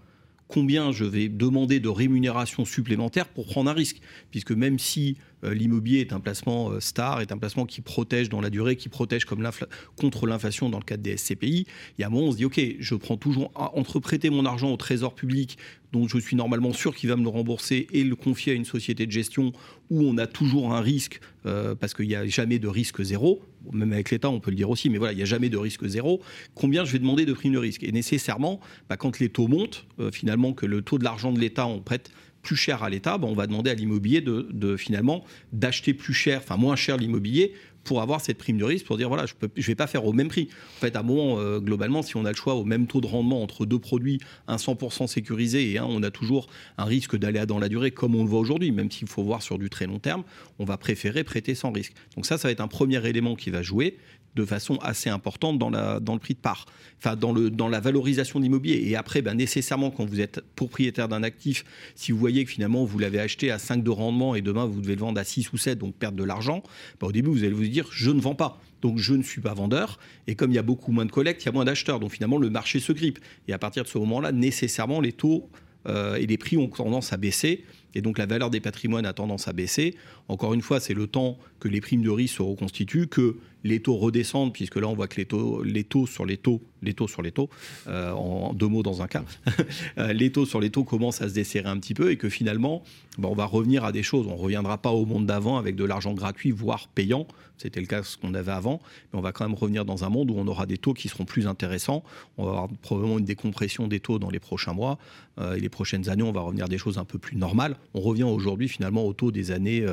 combien 0.48 0.92
je 0.92 1.04
vais 1.04 1.28
demander 1.28 1.80
de 1.80 1.88
rémunération 1.88 2.64
supplémentaire 2.64 3.28
pour 3.28 3.46
prendre 3.46 3.70
un 3.70 3.74
risque? 3.74 4.00
Puisque 4.30 4.52
même 4.52 4.78
si 4.78 5.16
l'immobilier 5.50 6.00
est 6.00 6.12
un 6.12 6.20
placement 6.20 6.70
euh, 6.70 6.80
star, 6.80 7.20
est 7.20 7.32
un 7.32 7.38
placement 7.38 7.66
qui 7.66 7.80
protège 7.80 8.28
dans 8.28 8.40
la 8.40 8.50
durée, 8.50 8.76
qui 8.76 8.88
protège 8.88 9.24
contre 9.24 10.26
l'inflation 10.26 10.68
dans 10.68 10.78
le 10.78 10.84
cadre 10.84 11.02
des 11.02 11.16
SCPI, 11.16 11.66
il 11.98 12.00
y 12.00 12.04
a 12.04 12.06
un 12.06 12.10
moment, 12.10 12.28
on 12.28 12.32
se 12.32 12.36
dit, 12.36 12.44
OK, 12.44 12.60
je 12.78 12.94
prends 12.94 13.16
toujours, 13.16 13.50
entre 13.54 13.98
prêter 13.98 14.30
mon 14.30 14.44
argent 14.44 14.70
au 14.70 14.76
trésor 14.76 15.14
public, 15.14 15.58
dont 15.92 16.08
je 16.08 16.18
suis 16.18 16.36
normalement 16.36 16.72
sûr 16.72 16.94
qu'il 16.94 17.08
va 17.08 17.16
me 17.16 17.22
le 17.22 17.28
rembourser, 17.28 17.86
et 17.92 18.04
le 18.04 18.16
confier 18.16 18.52
à 18.52 18.54
une 18.54 18.64
société 18.64 19.06
de 19.06 19.12
gestion 19.12 19.52
où 19.90 20.02
on 20.02 20.16
a 20.16 20.26
toujours 20.26 20.72
un 20.72 20.80
risque, 20.80 21.20
euh, 21.44 21.74
parce 21.74 21.92
qu'il 21.92 22.08
n'y 22.08 22.14
a 22.14 22.26
jamais 22.26 22.58
de 22.58 22.68
risque 22.68 23.02
zéro, 23.02 23.42
même 23.72 23.92
avec 23.92 24.10
l'État, 24.10 24.30
on 24.30 24.40
peut 24.40 24.50
le 24.50 24.56
dire 24.56 24.70
aussi, 24.70 24.90
mais 24.90 24.98
voilà, 24.98 25.12
il 25.12 25.16
n'y 25.16 25.22
a 25.22 25.26
jamais 25.26 25.48
de 25.48 25.58
risque 25.58 25.86
zéro, 25.86 26.20
combien 26.54 26.84
je 26.84 26.92
vais 26.92 26.98
demander 26.98 27.26
de 27.26 27.32
prime 27.32 27.52
de 27.52 27.58
risque? 27.58 27.82
Et 27.82 27.92
nécessairement, 27.92 28.60
bah, 28.88 28.96
quand 28.96 29.18
les 29.18 29.28
taux 29.28 29.48
montent, 29.48 29.86
finalement, 30.12 30.52
que 30.52 30.66
le 30.66 30.82
taux 30.82 30.98
de 30.98 31.04
l'argent 31.04 31.32
de 31.32 31.38
l'État, 31.38 31.66
on 31.66 31.80
prête 31.80 32.10
plus 32.42 32.56
cher 32.56 32.82
à 32.82 32.90
l'État, 32.90 33.18
ben, 33.18 33.28
on 33.28 33.34
va 33.34 33.46
demander 33.46 33.70
à 33.70 33.74
l'immobilier 33.74 34.20
de, 34.20 34.76
finalement 34.76 35.24
d'acheter 35.52 35.94
plus 35.94 36.14
cher, 36.14 36.40
enfin 36.42 36.56
moins 36.56 36.76
cher 36.76 36.96
l'immobilier 36.96 37.54
pour 37.84 38.00
avoir 38.00 38.20
cette 38.20 38.38
prime 38.38 38.58
de 38.58 38.64
risque, 38.64 38.86
pour 38.86 38.96
dire 38.96 39.08
voilà, 39.08 39.26
je 39.26 39.34
ne 39.42 39.62
vais 39.62 39.74
pas 39.74 39.88
faire 39.88 40.04
au 40.04 40.12
même 40.12 40.28
prix. 40.28 40.48
En 40.76 40.80
fait, 40.80 40.94
à 40.94 41.00
un 41.00 41.02
moment, 41.02 41.40
euh, 41.40 41.58
globalement, 41.58 42.02
si 42.02 42.16
on 42.16 42.24
a 42.24 42.30
le 42.30 42.36
choix 42.36 42.54
au 42.54 42.64
même 42.64 42.86
taux 42.86 43.00
de 43.00 43.08
rendement 43.08 43.42
entre 43.42 43.66
deux 43.66 43.80
produits, 43.80 44.20
un 44.46 44.56
100% 44.56 45.08
sécurisé 45.08 45.72
et 45.72 45.78
un, 45.78 45.84
on 45.84 46.02
a 46.04 46.12
toujours 46.12 46.46
un 46.78 46.84
risque 46.84 47.16
d'aller 47.16 47.44
dans 47.44 47.58
la 47.58 47.68
durée, 47.68 47.90
comme 47.90 48.14
on 48.14 48.22
le 48.22 48.28
voit 48.28 48.38
aujourd'hui, 48.38 48.70
même 48.70 48.90
s'il 48.90 49.08
faut 49.08 49.24
voir 49.24 49.42
sur 49.42 49.58
du 49.58 49.68
très 49.68 49.86
long 49.86 49.98
terme, 49.98 50.22
on 50.60 50.64
va 50.64 50.76
préférer 50.76 51.24
prêter 51.24 51.56
sans 51.56 51.72
risque. 51.72 51.92
Donc 52.14 52.24
ça, 52.24 52.38
ça 52.38 52.46
va 52.46 52.52
être 52.52 52.60
un 52.60 52.68
premier 52.68 53.04
élément 53.04 53.34
qui 53.34 53.50
va 53.50 53.62
jouer 53.62 53.98
de 54.34 54.44
façon 54.44 54.76
assez 54.76 55.10
importante 55.10 55.58
dans, 55.58 55.70
la, 55.70 56.00
dans 56.00 56.14
le 56.14 56.18
prix 56.18 56.34
de 56.34 56.38
part, 56.38 56.66
enfin 56.98 57.16
dans, 57.16 57.32
le, 57.32 57.50
dans 57.50 57.68
la 57.68 57.80
valorisation 57.80 58.38
de 58.38 58.44
l'immobilier. 58.44 58.82
Et 58.88 58.96
après, 58.96 59.22
ben, 59.22 59.34
nécessairement, 59.34 59.90
quand 59.90 60.04
vous 60.04 60.20
êtes 60.20 60.40
propriétaire 60.56 61.08
d'un 61.08 61.22
actif, 61.22 61.64
si 61.94 62.12
vous 62.12 62.18
voyez 62.18 62.44
que 62.44 62.50
finalement 62.50 62.84
vous 62.84 62.98
l'avez 62.98 63.20
acheté 63.20 63.50
à 63.50 63.58
5 63.58 63.82
de 63.82 63.90
rendement 63.90 64.34
et 64.34 64.40
demain 64.40 64.64
vous 64.64 64.80
devez 64.80 64.94
le 64.94 65.00
vendre 65.00 65.20
à 65.20 65.24
6 65.24 65.52
ou 65.52 65.58
7, 65.58 65.78
donc 65.78 65.94
perdre 65.94 66.16
de 66.16 66.24
l'argent, 66.24 66.62
ben, 67.00 67.08
au 67.08 67.12
début 67.12 67.30
vous 67.30 67.44
allez 67.44 67.52
vous 67.52 67.66
dire 67.66 67.88
je 67.92 68.10
ne 68.10 68.20
vends 68.20 68.34
pas. 68.34 68.60
Donc 68.80 68.98
je 68.98 69.14
ne 69.14 69.22
suis 69.22 69.40
pas 69.40 69.54
vendeur. 69.54 69.98
Et 70.26 70.34
comme 70.34 70.50
il 70.50 70.54
y 70.54 70.58
a 70.58 70.62
beaucoup 70.62 70.90
moins 70.90 71.04
de 71.04 71.12
collectes, 71.12 71.42
il 71.42 71.46
y 71.46 71.48
a 71.48 71.52
moins 71.52 71.64
d'acheteurs. 71.64 72.00
Donc 72.00 72.10
finalement 72.10 72.38
le 72.38 72.50
marché 72.50 72.80
se 72.80 72.92
grippe. 72.92 73.20
Et 73.46 73.52
à 73.52 73.58
partir 73.58 73.84
de 73.84 73.88
ce 73.88 73.96
moment-là, 73.98 74.32
nécessairement 74.32 75.00
les 75.00 75.12
taux 75.12 75.48
euh, 75.86 76.16
et 76.16 76.26
les 76.26 76.36
prix 76.36 76.56
ont 76.56 76.68
tendance 76.68 77.12
à 77.12 77.16
baisser. 77.16 77.64
Et 77.94 78.00
donc 78.00 78.18
la 78.18 78.26
valeur 78.26 78.50
des 78.50 78.60
patrimoines 78.60 79.06
a 79.06 79.12
tendance 79.12 79.48
à 79.48 79.52
baisser. 79.52 79.94
Encore 80.28 80.54
une 80.54 80.62
fois, 80.62 80.80
c'est 80.80 80.94
le 80.94 81.06
temps 81.06 81.38
que 81.60 81.68
les 81.68 81.80
primes 81.80 82.02
de 82.02 82.10
risque 82.10 82.36
se 82.36 82.42
reconstituent, 82.42 83.06
que 83.06 83.36
les 83.64 83.80
taux 83.80 83.96
redescendent, 83.96 84.52
puisque 84.52 84.76
là 84.76 84.88
on 84.88 84.94
voit 84.94 85.08
que 85.08 85.16
les 85.16 85.26
taux, 85.26 85.62
les 85.62 85.84
taux 85.84 86.06
sur 86.06 86.26
les 86.26 86.36
taux, 86.36 86.62
les 86.82 86.94
taux 86.94 87.06
sur 87.06 87.22
les 87.22 87.30
taux, 87.30 87.48
euh, 87.86 88.10
en 88.12 88.52
deux 88.54 88.66
mots 88.66 88.82
dans 88.82 89.02
un 89.02 89.06
cas, 89.06 89.24
euh, 89.98 90.12
les 90.12 90.32
taux 90.32 90.46
sur 90.46 90.60
les 90.60 90.70
taux 90.70 90.84
commencent 90.84 91.22
à 91.22 91.28
se 91.28 91.34
desserrer 91.34 91.68
un 91.68 91.78
petit 91.78 91.94
peu 91.94 92.10
et 92.10 92.16
que 92.16 92.28
finalement, 92.28 92.82
ben, 93.18 93.28
on 93.28 93.34
va 93.34 93.44
revenir 93.44 93.84
à 93.84 93.92
des 93.92 94.02
choses. 94.02 94.26
On 94.26 94.36
ne 94.36 94.42
reviendra 94.42 94.78
pas 94.78 94.90
au 94.90 95.04
monde 95.06 95.26
d'avant 95.26 95.58
avec 95.58 95.76
de 95.76 95.84
l'argent 95.84 96.14
gratuit, 96.14 96.50
voire 96.50 96.88
payant. 96.88 97.26
C'était 97.58 97.80
le 97.80 97.86
cas 97.86 98.02
ce 98.02 98.16
qu'on 98.16 98.34
avait 98.34 98.50
avant, 98.50 98.80
mais 99.12 99.18
on 99.18 99.22
va 99.22 99.30
quand 99.30 99.46
même 99.46 99.56
revenir 99.56 99.84
dans 99.84 100.04
un 100.04 100.08
monde 100.08 100.30
où 100.30 100.34
on 100.36 100.46
aura 100.48 100.66
des 100.66 100.78
taux 100.78 100.94
qui 100.94 101.08
seront 101.08 101.24
plus 101.24 101.46
intéressants. 101.46 102.02
On 102.36 102.44
va 102.44 102.50
avoir 102.50 102.68
probablement 102.80 103.18
une 103.18 103.24
décompression 103.24 103.86
des 103.86 104.00
taux 104.00 104.18
dans 104.18 104.30
les 104.30 104.40
prochains 104.40 104.72
mois 104.72 104.98
euh, 105.38 105.54
et 105.54 105.60
les 105.60 105.68
prochaines 105.68 106.08
années, 106.08 106.24
on 106.24 106.32
va 106.32 106.40
revenir 106.40 106.64
à 106.64 106.68
des 106.68 106.78
choses 106.78 106.98
un 106.98 107.04
peu 107.04 107.18
plus 107.18 107.36
normales. 107.36 107.76
On 107.94 108.00
revient 108.00 108.24
aujourd'hui 108.24 108.68
finalement 108.68 109.06
aux 109.06 109.12
taux 109.12 109.30
des 109.30 109.50
années 109.50 109.84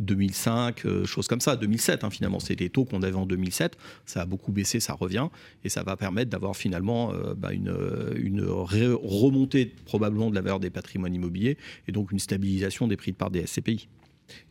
2005, 0.00 1.04
choses 1.04 1.28
comme 1.28 1.40
ça, 1.40 1.56
2007 1.56 2.04
hein, 2.04 2.10
finalement. 2.10 2.40
C'est 2.40 2.56
des 2.56 2.70
taux 2.70 2.84
qu'on 2.84 3.02
avait 3.02 3.16
en 3.16 3.26
2007. 3.26 3.76
Ça 4.06 4.22
a 4.22 4.26
beaucoup 4.26 4.52
baissé, 4.52 4.80
ça 4.80 4.94
revient. 4.94 5.28
Et 5.64 5.68
ça 5.68 5.82
va 5.82 5.96
permettre 5.96 6.30
d'avoir 6.30 6.56
finalement 6.56 7.12
euh, 7.12 7.34
bah, 7.34 7.52
une, 7.52 7.74
une 8.16 8.44
remontée 8.44 9.66
probablement 9.84 10.30
de 10.30 10.34
la 10.34 10.40
valeur 10.40 10.60
des 10.60 10.70
patrimoines 10.70 11.14
immobiliers 11.14 11.56
et 11.86 11.92
donc 11.92 12.12
une 12.12 12.18
stabilisation 12.18 12.86
des 12.88 12.96
prix 12.96 13.12
de 13.12 13.16
part 13.16 13.30
des 13.30 13.46
SCPI. 13.46 13.88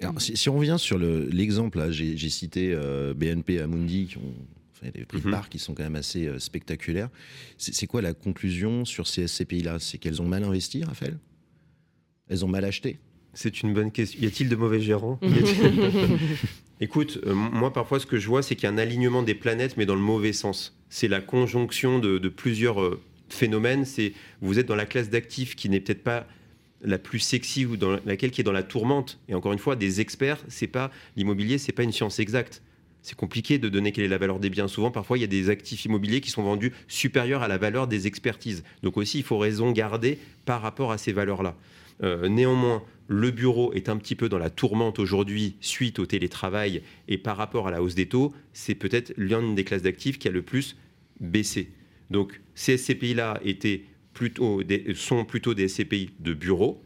Alors, 0.01 0.19
si, 0.19 0.49
on 0.49 0.57
revient 0.57 0.77
sur 0.79 0.97
l'exemple, 0.97 1.91
j'ai 1.91 2.29
cité 2.29 2.71
euh, 2.73 3.13
BNP 3.13 3.59
Amundi 3.59 4.07
qui 4.07 4.17
ont 4.17 4.33
fait 4.73 4.91
des 4.91 5.05
prix 5.05 5.21
de 5.21 5.27
mhm. 5.27 5.31
part 5.31 5.49
qui 5.49 5.59
sont 5.59 5.75
quand 5.75 5.83
même 5.83 5.95
assez 5.95 6.27
euh, 6.27 6.39
spectaculaires. 6.39 7.09
C'est 7.57 7.87
quoi 7.87 8.01
la 8.01 8.13
conclusion 8.13 8.85
sur 8.85 9.07
ces 9.07 9.27
SCPI-là 9.27 9.77
C'est 9.79 9.99
qu'elles 9.99 10.21
ont 10.21 10.27
mal 10.27 10.43
investi, 10.43 10.83
Raphaël? 10.83 11.19
Elles 12.29 12.43
ont 12.45 12.47
mal 12.47 12.65
acheté 12.65 12.97
C'est 13.33 13.61
une 13.61 13.73
bonne 13.73 13.91
question. 13.91 14.19
Y 14.21 14.27
a-t-il 14.27 14.49
de 14.49 14.55
mauvais 14.55 14.79
gérants 14.79 15.19
Écoute, 16.79 17.19
euh, 17.25 17.33
moi 17.33 17.73
parfois 17.73 17.99
ce 17.99 18.05
que 18.05 18.19
je 18.19 18.27
vois, 18.27 18.43
c'est 18.43 18.55
qu'il 18.55 18.65
y 18.65 18.67
a 18.67 18.73
un 18.73 18.77
alignement 18.77 19.23
des 19.23 19.33
planètes, 19.33 19.77
mais 19.77 19.85
dans 19.85 19.95
le 19.95 20.01
mauvais 20.01 20.33
sens. 20.33 20.77
C'est 20.89 21.07
la 21.07 21.21
conjonction 21.21 21.99
de, 21.99 22.29
plusieurs 22.29 22.81
euh, 22.81 23.01
phénomènes. 23.29 23.85
C'est 23.85 24.13
vous 24.41 24.59
êtes 24.59 24.67
dans 24.67 24.75
la 24.75 24.85
classe 24.85 25.09
d'actifs 25.09 25.55
qui 25.55 25.69
n'est 25.69 25.79
peut-être 25.79 26.03
pas 26.03 26.27
la 26.83 26.99
plus 26.99 27.19
sexy 27.19 27.65
ou 27.65 27.77
dans 27.77 27.97
laquelle 28.05 28.29
qui 28.29 28.41
est 28.41 28.43
dans 28.43 28.51
la 28.51 28.63
tourmente. 28.63 29.19
Et 29.27 29.33
encore 29.33 29.53
une 29.53 29.59
fois, 29.59 29.75
des 29.75 30.01
experts, 30.01 30.43
c'est 30.47 30.67
pas 30.67 30.91
l'immobilier, 31.15 31.57
c'est 31.57 31.71
pas 31.71 31.83
une 31.83 31.91
science 31.91 32.19
exacte. 32.19 32.61
C'est 33.01 33.15
compliqué 33.15 33.57
de 33.57 33.69
donner 33.69 33.91
quelle 33.91 34.03
est 34.03 34.09
la 34.09 34.17
valeur 34.17 34.39
des 34.39 34.49
biens. 34.49 34.67
Souvent, 34.67 34.91
parfois, 34.91 35.17
il 35.17 35.21
y 35.21 35.23
a 35.23 35.27
des 35.27 35.49
actifs 35.49 35.85
immobiliers 35.85 36.21
qui 36.21 36.29
sont 36.29 36.43
vendus 36.43 36.73
supérieurs 36.87 37.41
à 37.41 37.47
la 37.47 37.57
valeur 37.57 37.87
des 37.87 38.05
expertises. 38.05 38.63
Donc 38.83 38.97
aussi, 38.97 39.17
il 39.19 39.23
faut 39.23 39.37
raison 39.37 39.71
garder 39.71 40.19
par 40.45 40.61
rapport 40.61 40.91
à 40.91 40.97
ces 40.97 41.13
valeurs-là. 41.13 41.55
Néanmoins, 42.01 42.83
le 43.07 43.31
bureau 43.31 43.73
est 43.73 43.89
un 43.89 43.97
petit 43.97 44.15
peu 44.15 44.29
dans 44.29 44.37
la 44.37 44.49
tourmente 44.49 44.99
aujourd'hui 44.99 45.55
suite 45.61 45.99
au 45.99 46.05
télétravail 46.05 46.81
et 47.07 47.17
par 47.17 47.37
rapport 47.37 47.67
à 47.67 47.71
la 47.71 47.81
hausse 47.81 47.95
des 47.95 48.07
taux, 48.07 48.33
c'est 48.53 48.75
peut-être 48.75 49.13
l'une 49.17 49.55
des 49.55 49.63
classes 49.63 49.81
d'actifs 49.81 50.19
qui 50.19 50.27
a 50.27 50.31
le 50.31 50.41
plus 50.41 50.75
baissé. 51.19 51.71
Donc 52.11 52.41
ces 52.55 52.77
SCPI-là 52.77 53.41
plutôt 54.13 54.61
sont 54.95 55.25
plutôt 55.25 55.53
des 55.53 55.67
SCPI 55.67 56.11
de 56.19 56.33
bureau, 56.33 56.81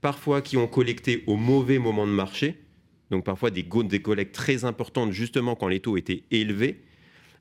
parfois 0.00 0.42
qui 0.42 0.56
ont 0.56 0.66
collecté 0.66 1.22
au 1.26 1.36
mauvais 1.36 1.78
moment 1.78 2.06
de 2.06 2.12
marché, 2.12 2.56
donc 3.10 3.24
parfois 3.24 3.50
des, 3.50 3.62
des 3.62 4.02
collectes 4.02 4.34
très 4.34 4.64
importantes 4.64 5.12
justement 5.12 5.54
quand 5.54 5.68
les 5.68 5.80
taux 5.80 5.96
étaient 5.96 6.24
élevés, 6.30 6.80
euh, 6.80 6.91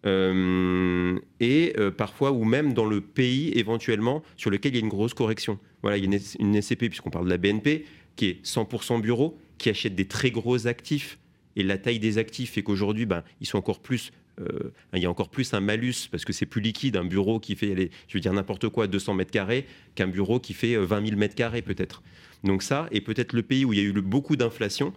et 0.03 1.73
euh, 1.77 1.91
parfois 1.95 2.31
ou 2.31 2.43
même 2.43 2.73
dans 2.73 2.85
le 2.85 3.01
pays 3.01 3.51
éventuellement 3.55 4.23
sur 4.35 4.49
lequel 4.49 4.73
il 4.73 4.79
y 4.79 4.81
a 4.81 4.83
une 4.83 4.89
grosse 4.89 5.13
correction. 5.13 5.59
Voilà, 5.81 5.97
il 5.97 6.03
y 6.03 6.15
a 6.15 6.19
une, 6.39 6.61
SCPI, 6.61 6.89
puisqu'on 6.89 7.09
parle 7.09 7.25
de 7.25 7.29
la 7.29 7.37
BNP, 7.37 7.85
qui 8.15 8.25
est 8.27 8.45
100% 8.45 9.01
bureau, 9.01 9.37
qui 9.57 9.69
achète 9.69 9.95
des 9.95 10.05
très 10.05 10.31
gros 10.31 10.67
actifs. 10.67 11.19
Et 11.55 11.63
la 11.63 11.77
taille 11.77 11.99
des 11.99 12.17
actifs 12.17 12.51
fait 12.51 12.63
qu'aujourd'hui, 12.63 13.05
ben, 13.05 13.23
euh, 14.39 14.71
il 14.93 14.99
y 14.99 15.05
a 15.05 15.09
encore 15.09 15.29
plus 15.29 15.53
un 15.53 15.59
malus 15.59 16.07
parce 16.09 16.23
que 16.23 16.33
c'est 16.33 16.45
plus 16.45 16.61
liquide 16.61 16.95
un 16.95 17.03
bureau 17.03 17.39
qui 17.39 17.55
fait, 17.55 17.91
je 18.07 18.13
veux 18.13 18.21
dire 18.21 18.33
n'importe 18.33 18.69
quoi, 18.69 18.87
200 18.87 19.13
mètres 19.13 19.31
carrés 19.31 19.65
qu'un 19.93 20.07
bureau 20.07 20.39
qui 20.39 20.53
fait 20.53 20.77
20 20.77 21.05
000 21.05 21.19
mètres 21.19 21.35
carrés 21.35 21.61
peut-être. 21.61 22.01
Donc 22.43 22.63
ça, 22.63 22.87
et 22.91 23.01
peut-être 23.01 23.33
le 23.33 23.43
pays 23.43 23.65
où 23.65 23.73
il 23.73 23.79
y 23.79 23.81
a 23.81 23.85
eu 23.85 23.91
beaucoup 23.91 24.37
d'inflation, 24.37 24.93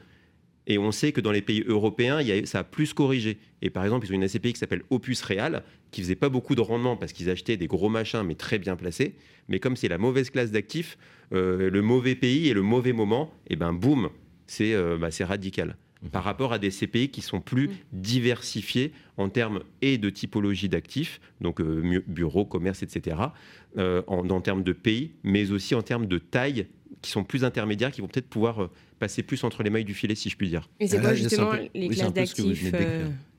et 0.67 0.79
on 0.79 0.93
sait 0.93 1.13
que 1.13 1.21
dans 1.21 1.33
les 1.33 1.43
pays 1.43 1.63
européens, 1.67 2.21
ça 2.47 2.61
a 2.61 2.65
plus 2.65 2.95
corrigé. 2.95 3.39
Et 3.61 3.71
par 3.71 3.85
exemple, 3.85 4.07
ils 4.07 4.13
ont 4.13 4.15
une 4.15 4.27
SCPI 4.27 4.55
qui 4.55 4.59
s'appelle 4.59 4.83
Opus 4.91 5.23
Real, 5.23 5.63
qui 5.91 6.01
faisait 6.01 6.15
pas 6.15 6.31
beaucoup 6.31 6.55
de 6.55 6.61
rendement 6.61 6.97
parce 6.97 7.13
qu'ils 7.13 7.29
achetaient 7.29 7.57
des 7.57 7.67
gros 7.67 7.89
machins, 7.89 8.23
mais 8.23 8.35
très 8.35 8.59
bien 8.59 8.77
placés. 8.77 9.15
Mais 9.49 9.61
comme 9.61 9.77
c'est 9.77 9.89
la 9.89 9.99
mauvaise 9.99 10.31
classe 10.31 10.51
d'actifs, 10.51 10.97
euh, 11.33 11.71
le 11.71 11.83
mauvais 11.83 12.15
pays 12.15 12.49
et 12.49 12.55
le 12.55 12.63
mauvais 12.63 12.93
moment, 12.93 13.33
et 13.47 13.55
eh 13.55 13.57
ben 13.57 13.73
boum, 13.73 14.09
c'est 14.47 14.75
euh, 14.75 14.97
bah, 14.99 15.09
radical 15.21 15.77
mmh. 16.03 16.09
par 16.09 16.25
rapport 16.25 16.53
à 16.55 16.59
des 16.59 16.71
CPI 16.71 17.11
qui 17.11 17.21
sont 17.21 17.41
plus 17.43 17.69
mmh. 17.69 17.73
diversifiés 17.93 18.93
en 19.19 19.29
termes 19.29 19.61
et 19.83 19.99
de 19.99 20.09
typologie 20.09 20.71
d'actifs, 20.71 21.21
donc 21.43 21.61
euh, 21.61 22.03
bureaux, 22.07 22.47
commerce, 22.47 22.83
etc., 22.83 23.17
en, 23.77 24.31
en, 24.31 24.41
termes 24.41 24.63
de 24.63 24.73
pays, 24.73 25.11
mais 25.25 25.51
aussi 25.51 25.75
en 25.75 25.83
termes 25.83 26.07
de 26.07 26.19
taille 26.19 26.69
qui 27.03 27.11
sont 27.11 27.25
plus 27.25 27.43
intermédiaires, 27.45 27.91
qui 27.91 28.03
vont 28.03 28.07
peut-être 28.07 28.29
pouvoir 28.29 28.71
passer 29.05 29.23
plus 29.23 29.45
entre 29.45 29.63
les 29.63 29.69
mailles 29.69 29.85
du 29.85 29.93
filet, 29.93 30.15
si 30.15 30.31
je 30.31 30.37
puis 30.37 30.49
dire. 30.49 30.67
Et 30.81 30.89
c'est 30.89 30.99
quoi 30.99 31.13
justement 31.13 31.53
les 31.75 31.89
classes 31.89 32.15
d'actifs 32.15 32.73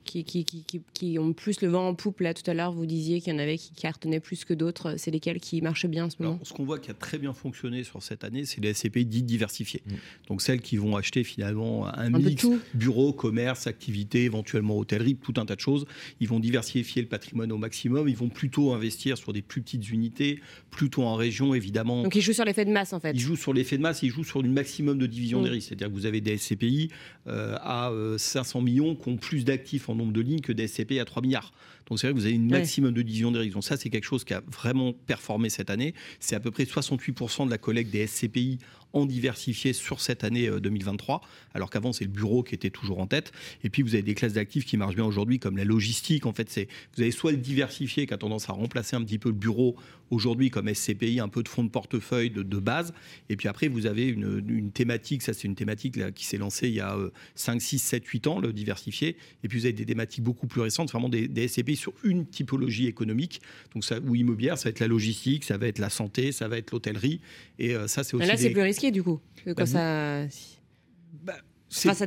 qui, 0.06 0.24
qui, 0.24 0.44
qui, 0.44 0.80
qui, 0.94 1.18
ont 1.18 1.32
plus 1.32 1.60
le 1.60 1.68
vent 1.68 1.88
en 1.88 1.94
poupe. 1.94 2.20
Là, 2.20 2.32
tout 2.32 2.48
à 2.50 2.54
l'heure, 2.54 2.72
vous 2.72 2.86
disiez 2.86 3.20
qu'il 3.20 3.32
y 3.32 3.36
en 3.36 3.38
avait 3.38 3.58
qui 3.58 3.72
cartonnaient 3.72 4.20
plus 4.20 4.44
que 4.44 4.54
d'autres. 4.54 4.94
C'est 4.96 5.10
lesquels 5.10 5.40
qui 5.40 5.60
marchent 5.60 5.86
bien 5.86 6.06
en 6.06 6.10
ce 6.10 6.16
moment? 6.20 6.38
Ce 6.42 6.52
qu'on 6.52 6.64
voit 6.64 6.78
qui 6.78 6.90
a 6.90 6.94
très 6.94 7.18
bien 7.18 7.32
fonctionné 7.32 7.84
sur 7.84 8.02
cette 8.02 8.24
année, 8.24 8.44
c'est 8.44 8.60
les 8.62 8.72
SCPI 8.72 9.04
dites 9.04 9.26
diversifiées. 9.26 9.82
Mm. 9.86 9.94
Donc 10.28 10.42
celles 10.42 10.60
qui 10.60 10.76
vont 10.76 10.96
acheter 10.96 11.24
finalement 11.24 11.86
un, 11.86 12.10
mix 12.10 12.46
bureau, 12.74 13.12
commerce, 13.12 13.66
activité, 13.66 14.24
éventuellement 14.24 14.78
hôtellerie, 14.78 15.16
tout 15.16 15.34
un 15.36 15.44
tas 15.44 15.56
de 15.56 15.60
choses. 15.60 15.86
Ils 16.20 16.28
vont 16.28 16.40
diversifier 16.40 17.02
le 17.02 17.08
patrimoine 17.08 17.52
au 17.52 17.58
maximum. 17.58 18.08
Ils 18.08 18.16
vont 18.16 18.28
plutôt 18.28 18.72
investir 18.72 19.18
sur 19.18 19.32
des 19.32 19.42
plus 19.42 19.60
petites 19.60 19.90
unités, 19.90 20.40
plutôt 20.70 21.02
en 21.02 21.16
région, 21.16 21.54
évidemment. 21.54 22.02
Donc 22.02 22.14
ils 22.14 22.22
jouent 22.22 22.32
sur 22.32 22.44
l'effet 22.44 22.64
de 22.64 22.72
masse, 22.72 22.92
en 22.92 23.00
fait. 23.00 23.12
Ils 23.12 23.20
jouent 23.20 23.36
sur 23.36 23.52
l'effet 23.52 23.76
de 23.76 23.82
masse 23.82 23.96
ils 24.02 24.10
jouent 24.10 24.24
sur 24.24 24.40
une 24.40 24.52
maximum 24.52 24.98
de 24.98 25.06
division 25.06 25.40
mm. 25.40 25.44
des 25.44 25.50
risques. 25.50 25.68
C'est-à-dire 25.68 25.88
que 25.88 25.92
vous 25.92 26.06
avez 26.06 26.20
des 26.20 26.36
SCPI 26.36 26.90
euh, 27.26 27.56
à 27.60 27.90
500 28.16 28.58
euh, 28.58 28.62
millions 28.62 28.94
qui 28.94 29.08
ont 29.08 29.16
plus 29.16 29.44
d'actifs 29.44 29.88
en 29.88 29.95
nombre 29.96 30.12
de 30.12 30.20
lignes 30.20 30.40
que 30.40 30.52
des 30.52 30.68
SCP 30.68 31.00
à 31.00 31.04
3 31.04 31.22
milliards. 31.22 31.52
Donc 31.88 31.98
c'est 31.98 32.08
vrai 32.08 32.14
que 32.14 32.18
vous 32.18 32.26
avez 32.26 32.34
une 32.34 32.50
maximum 32.50 32.92
de 32.92 33.02
division. 33.02 33.30
Donc 33.30 33.64
ça, 33.64 33.76
c'est 33.76 33.90
quelque 33.90 34.04
chose 34.04 34.24
qui 34.24 34.34
a 34.34 34.42
vraiment 34.50 34.92
performé 34.92 35.50
cette 35.50 35.70
année. 35.70 35.94
C'est 36.20 36.34
à 36.34 36.40
peu 36.40 36.50
près 36.50 36.64
68% 36.64 37.46
de 37.46 37.50
la 37.50 37.58
collecte 37.58 37.90
des 37.90 38.06
SCPI 38.06 38.58
en 38.92 39.06
diversifié 39.06 39.72
sur 39.72 40.00
cette 40.00 40.24
année 40.24 40.48
2023, 40.48 41.16
euh, 41.16 41.50
alors 41.54 41.70
qu'avant 41.70 41.92
c'est 41.92 42.04
le 42.04 42.10
bureau 42.10 42.42
qui 42.42 42.54
était 42.54 42.70
toujours 42.70 42.98
en 42.98 43.06
tête. 43.06 43.32
Et 43.62 43.68
puis 43.68 43.82
vous 43.82 43.94
avez 43.94 44.02
des 44.02 44.14
classes 44.14 44.34
d'actifs 44.34 44.64
qui 44.64 44.76
marchent 44.76 44.94
bien 44.94 45.04
aujourd'hui, 45.04 45.38
comme 45.38 45.56
la 45.56 45.64
logistique. 45.64 46.24
En 46.24 46.32
fait, 46.32 46.48
c'est 46.48 46.68
vous 46.96 47.02
avez 47.02 47.10
soit 47.10 47.32
le 47.32 47.36
diversifié 47.36 48.06
qui 48.06 48.14
a 48.14 48.18
tendance 48.18 48.48
à 48.48 48.52
remplacer 48.52 48.96
un 48.96 49.04
petit 49.04 49.18
peu 49.18 49.28
le 49.28 49.34
bureau 49.34 49.76
aujourd'hui 50.10 50.50
comme 50.50 50.72
SCPI, 50.72 51.20
un 51.20 51.28
peu 51.28 51.42
de 51.42 51.48
fonds 51.48 51.64
de 51.64 51.68
portefeuille 51.68 52.30
de, 52.30 52.42
base. 52.58 52.94
Et 53.28 53.36
puis 53.36 53.48
après, 53.48 53.68
vous 53.68 53.86
avez 53.86 54.06
une, 54.06 54.70
thématique, 54.72 55.22
ça 55.22 55.34
c'est 55.34 55.44
une 55.44 55.54
thématique 55.54 55.96
là, 55.96 56.10
qui 56.10 56.24
s'est 56.24 56.38
lancée 56.38 56.68
il 56.68 56.74
y 56.74 56.80
a 56.80 56.96
5, 57.34 57.60
6, 57.60 57.78
7, 57.78 58.06
8 58.06 58.26
ans, 58.28 58.40
le 58.40 58.52
diversifié. 58.52 59.16
Et 59.44 59.48
puis 59.48 59.58
vous 59.58 59.66
avez 59.66 59.72
des 59.72 59.84
thématiques 59.84 60.22
beaucoup 60.22 60.46
plus 60.46 60.60
récentes, 60.60 60.90
vraiment 60.90 61.08
des, 61.08 61.28
des 61.28 61.48
SCPI 61.48 61.75
sur 61.76 61.92
une 62.02 62.26
typologie 62.26 62.86
économique, 62.86 63.40
donc 63.74 63.84
ça, 63.84 63.98
ou 64.00 64.14
immobilière, 64.14 64.58
ça 64.58 64.64
va 64.64 64.70
être 64.70 64.80
la 64.80 64.88
logistique, 64.88 65.44
ça 65.44 65.56
va 65.56 65.68
être 65.68 65.78
la 65.78 65.90
santé, 65.90 66.32
ça 66.32 66.48
va 66.48 66.58
être 66.58 66.72
l'hôtellerie. 66.72 67.20
Et 67.58 67.74
euh, 67.74 67.86
ça, 67.86 68.04
c'est 68.04 68.16
aussi. 68.16 68.26
là, 68.26 68.36
c'est 68.36 68.50
plus 68.50 68.62
risqué 68.62 68.90
du 68.90 69.02
coup. 69.02 69.20
Quand 69.44 69.54
bah, 69.54 69.66
ça... 69.66 70.26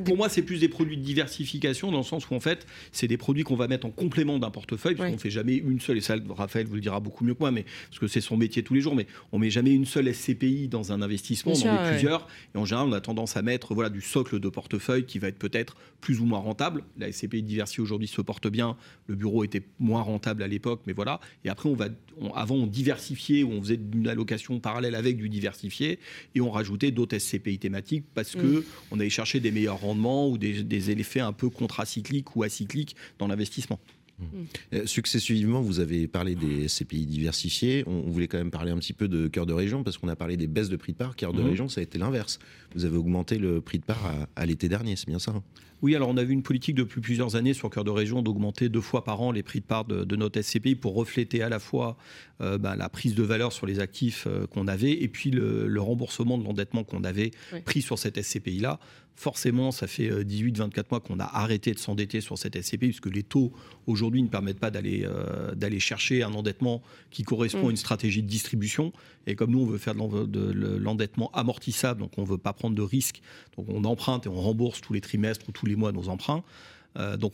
Pour 0.05 0.17
moi, 0.17 0.29
c'est 0.29 0.41
plus 0.41 0.59
des 0.59 0.69
produits 0.69 0.97
de 0.97 1.03
diversification 1.03 1.91
dans 1.91 1.99
le 1.99 2.03
sens 2.03 2.29
où 2.29 2.35
en 2.35 2.39
fait, 2.39 2.65
c'est 2.91 3.07
des 3.07 3.17
produits 3.17 3.43
qu'on 3.43 3.55
va 3.55 3.67
mettre 3.67 3.85
en 3.85 3.91
complément 3.91 4.39
d'un 4.39 4.51
portefeuille, 4.51 4.95
parce 4.95 5.09
qu'on 5.09 5.15
ne 5.15 5.21
fait 5.21 5.29
jamais 5.29 5.55
une 5.55 5.79
seule, 5.79 5.97
et 5.97 6.01
ça, 6.01 6.15
Raphaël 6.29 6.67
vous 6.67 6.75
le 6.75 6.81
dira 6.81 6.99
beaucoup 6.99 7.23
mieux 7.23 7.33
que 7.33 7.39
moi, 7.39 7.51
mais, 7.51 7.65
parce 7.89 7.99
que 7.99 8.07
c'est 8.07 8.21
son 8.21 8.37
métier 8.37 8.63
tous 8.63 8.73
les 8.73 8.81
jours, 8.81 8.95
mais 8.95 9.07
on 9.31 9.39
met 9.39 9.49
jamais 9.49 9.71
une 9.71 9.85
seule 9.85 10.13
SCPI 10.13 10.67
dans 10.67 10.91
un 10.91 11.01
investissement, 11.01 11.53
on 11.53 11.67
en 11.67 11.83
met 11.83 11.91
plusieurs, 11.91 12.27
et 12.55 12.57
en 12.57 12.65
général, 12.65 12.87
on 12.87 12.93
a 12.93 13.01
tendance 13.01 13.37
à 13.37 13.41
mettre 13.41 13.73
voilà, 13.73 13.89
du 13.89 14.01
socle 14.01 14.39
de 14.39 14.49
portefeuille 14.49 15.05
qui 15.05 15.19
va 15.19 15.27
être 15.27 15.39
peut-être 15.39 15.75
plus 16.01 16.19
ou 16.19 16.25
moins 16.25 16.39
rentable. 16.39 16.83
La 16.97 17.11
SCPI 17.11 17.43
diversifiée 17.43 17.83
aujourd'hui 17.83 18.07
se 18.07 18.21
porte 18.21 18.47
bien, 18.47 18.77
le 19.07 19.15
bureau 19.15 19.43
était 19.43 19.63
moins 19.79 20.01
rentable 20.01 20.43
à 20.43 20.47
l'époque, 20.47 20.81
mais 20.87 20.93
voilà, 20.93 21.19
et 21.45 21.49
après, 21.49 21.69
on 21.69 21.75
va, 21.75 21.87
avant, 22.35 22.55
on 22.55 22.67
diversifiait, 22.67 23.43
on 23.43 23.61
faisait 23.61 23.79
une 23.93 24.07
allocation 24.07 24.59
parallèle 24.59 24.95
avec 24.95 25.17
du 25.17 25.29
diversifié, 25.29 25.99
et 26.35 26.41
on 26.41 26.51
rajoutait 26.51 26.91
d'autres 26.91 27.17
SCPI 27.17 27.59
thématiques 27.59 28.05
parce 28.13 28.33
qu'on 28.33 28.43
mm. 28.43 28.63
on 28.91 28.99
allait 28.99 29.09
chercher 29.09 29.39
des 29.39 29.51
meilleurs 29.59 29.79
rendements 29.79 30.29
ou 30.29 30.37
des, 30.37 30.91
effets 30.91 31.19
un 31.19 31.33
peu 31.33 31.49
contracycliques 31.49 32.35
ou 32.35 32.43
acycliques 32.43 32.95
dans 33.17 33.27
l'investissement. 33.27 33.79
Mmh. 34.19 34.23
Euh, 34.73 34.85
successivement, 34.85 35.61
vous 35.61 35.79
avez 35.79 36.07
parlé 36.07 36.35
des 36.35 36.67
CPI 36.67 37.05
diversifiés. 37.05 37.83
On, 37.87 38.09
voulait 38.09 38.27
quand 38.27 38.37
même 38.37 38.51
parler 38.51 38.71
un 38.71 38.77
petit 38.77 38.91
peu 38.91 39.07
de 39.07 39.27
cœur 39.27 39.45
de 39.45 39.53
région 39.53 39.83
parce 39.83 39.97
qu'on 39.97 40.09
a 40.09 40.15
parlé 40.15 40.35
des 40.35 40.47
baisses 40.47 40.67
de 40.67 40.75
prix 40.75 40.91
de 40.91 40.97
part. 40.97 41.15
Cœur 41.15 41.31
de 41.31 41.41
mmh. 41.41 41.45
région, 41.45 41.69
ça 41.69 41.79
a 41.79 41.83
été 41.83 41.97
l'inverse. 41.97 42.39
Vous 42.75 42.85
avez 42.85 42.97
augmenté 42.97 43.37
le 43.37 43.61
prix 43.61 43.79
de 43.79 43.85
part 43.85 44.27
à, 44.35 44.45
l'été 44.45 44.67
dernier, 44.67 44.95
c'est 44.95 45.07
bien 45.07 45.19
ça 45.19 45.31
hein? 45.31 45.43
Oui, 45.81 45.95
alors 45.95 46.09
on 46.09 46.17
a 46.17 46.23
vu 46.23 46.33
une 46.33 46.43
politique 46.43 46.75
depuis 46.75 46.99
plusieurs 46.99 47.37
années 47.37 47.53
sur 47.53 47.69
Cœur 47.69 47.85
de 47.85 47.89
Région 47.89 48.21
d'augmenter 48.21 48.67
deux 48.67 48.81
fois 48.81 49.03
par 49.05 49.21
an 49.21 49.31
les 49.31 49.43
prix 49.43 49.61
de 49.61 49.65
part 49.65 49.85
de, 49.85 50.15
notre 50.15 50.41
SCPI 50.41 50.75
pour 50.75 50.93
refléter 50.93 51.41
à 51.41 51.47
la 51.47 51.59
fois 51.59 51.97
euh, 52.41 52.57
bah, 52.57 52.75
la 52.75 52.89
prise 52.89 53.15
de 53.15 53.23
valeur 53.23 53.53
sur 53.53 53.65
les 53.65 53.79
actifs 53.79 54.25
euh, 54.27 54.45
qu'on 54.45 54.67
avait 54.67 54.91
et 54.91 55.07
puis 55.07 55.31
le, 55.31 55.79
remboursement 55.79 56.37
de 56.37 56.43
l'endettement 56.43 56.83
qu'on 56.83 57.05
avait 57.05 57.31
pris 57.63 57.81
sur 57.81 57.97
cette 57.97 58.21
SCPI-là 58.21 58.79
forcément, 59.19 59.71
ça 59.71 59.85
fait 59.85 60.09
18-24 60.09 60.79
euh, 60.79 60.83
mois 60.91 60.99
qu'on 61.01 61.19
a 61.19 61.25
arrêté 61.25 61.73
de 61.73 61.79
s'endetter 61.79 62.21
sur 62.21 62.37
cette 62.37 62.59
SCPI, 62.59 62.77
puisque 62.77 63.13
les 63.13 63.21
taux 63.21 63.51
aujourd'hui 63.85 64.23
ne 64.23 64.29
permettent 64.29 64.59
pas 64.59 64.71
d'aller 64.71 65.03
euh, 65.03 65.53
d'aller 65.55 65.81
chercher 65.81 66.23
un 66.23 66.33
endettement 66.33 66.81
qui 67.11 67.23
correspond 67.23 67.67
à 67.67 67.69
une 67.69 67.73
mm. 67.73 67.75
stratégie 67.75 68.23
de 68.23 68.27
distribution. 68.27 68.93
Et 69.27 69.35
comme 69.35 69.51
nous, 69.51 69.59
on 69.59 69.65
veut 69.65 69.77
faire 69.77 69.93
de 69.93 70.77
l'endettement 70.77 71.29
amortissable, 71.33 71.99
donc 71.99 72.13
on 72.17 72.21
ne 72.21 72.27
veut 72.27 72.37
pas 72.37 72.53
prendre 72.53 72.75
de 72.75 72.81
risques, 72.81 73.21
donc 73.57 73.65
on 73.67 73.83
emprunte 73.83 74.25
et 74.25 74.29
on 74.29 74.39
rembourse 74.39 74.79
tous 74.79 74.93
les 74.93 75.01
trimestres 75.01 75.49
ou 75.49 75.51
tous 75.51 75.65
les 75.65 75.75
mois 75.75 75.91
nos 75.91 76.07
emprunts. 76.07 76.43
Euh, 76.97 77.17
donc 77.17 77.33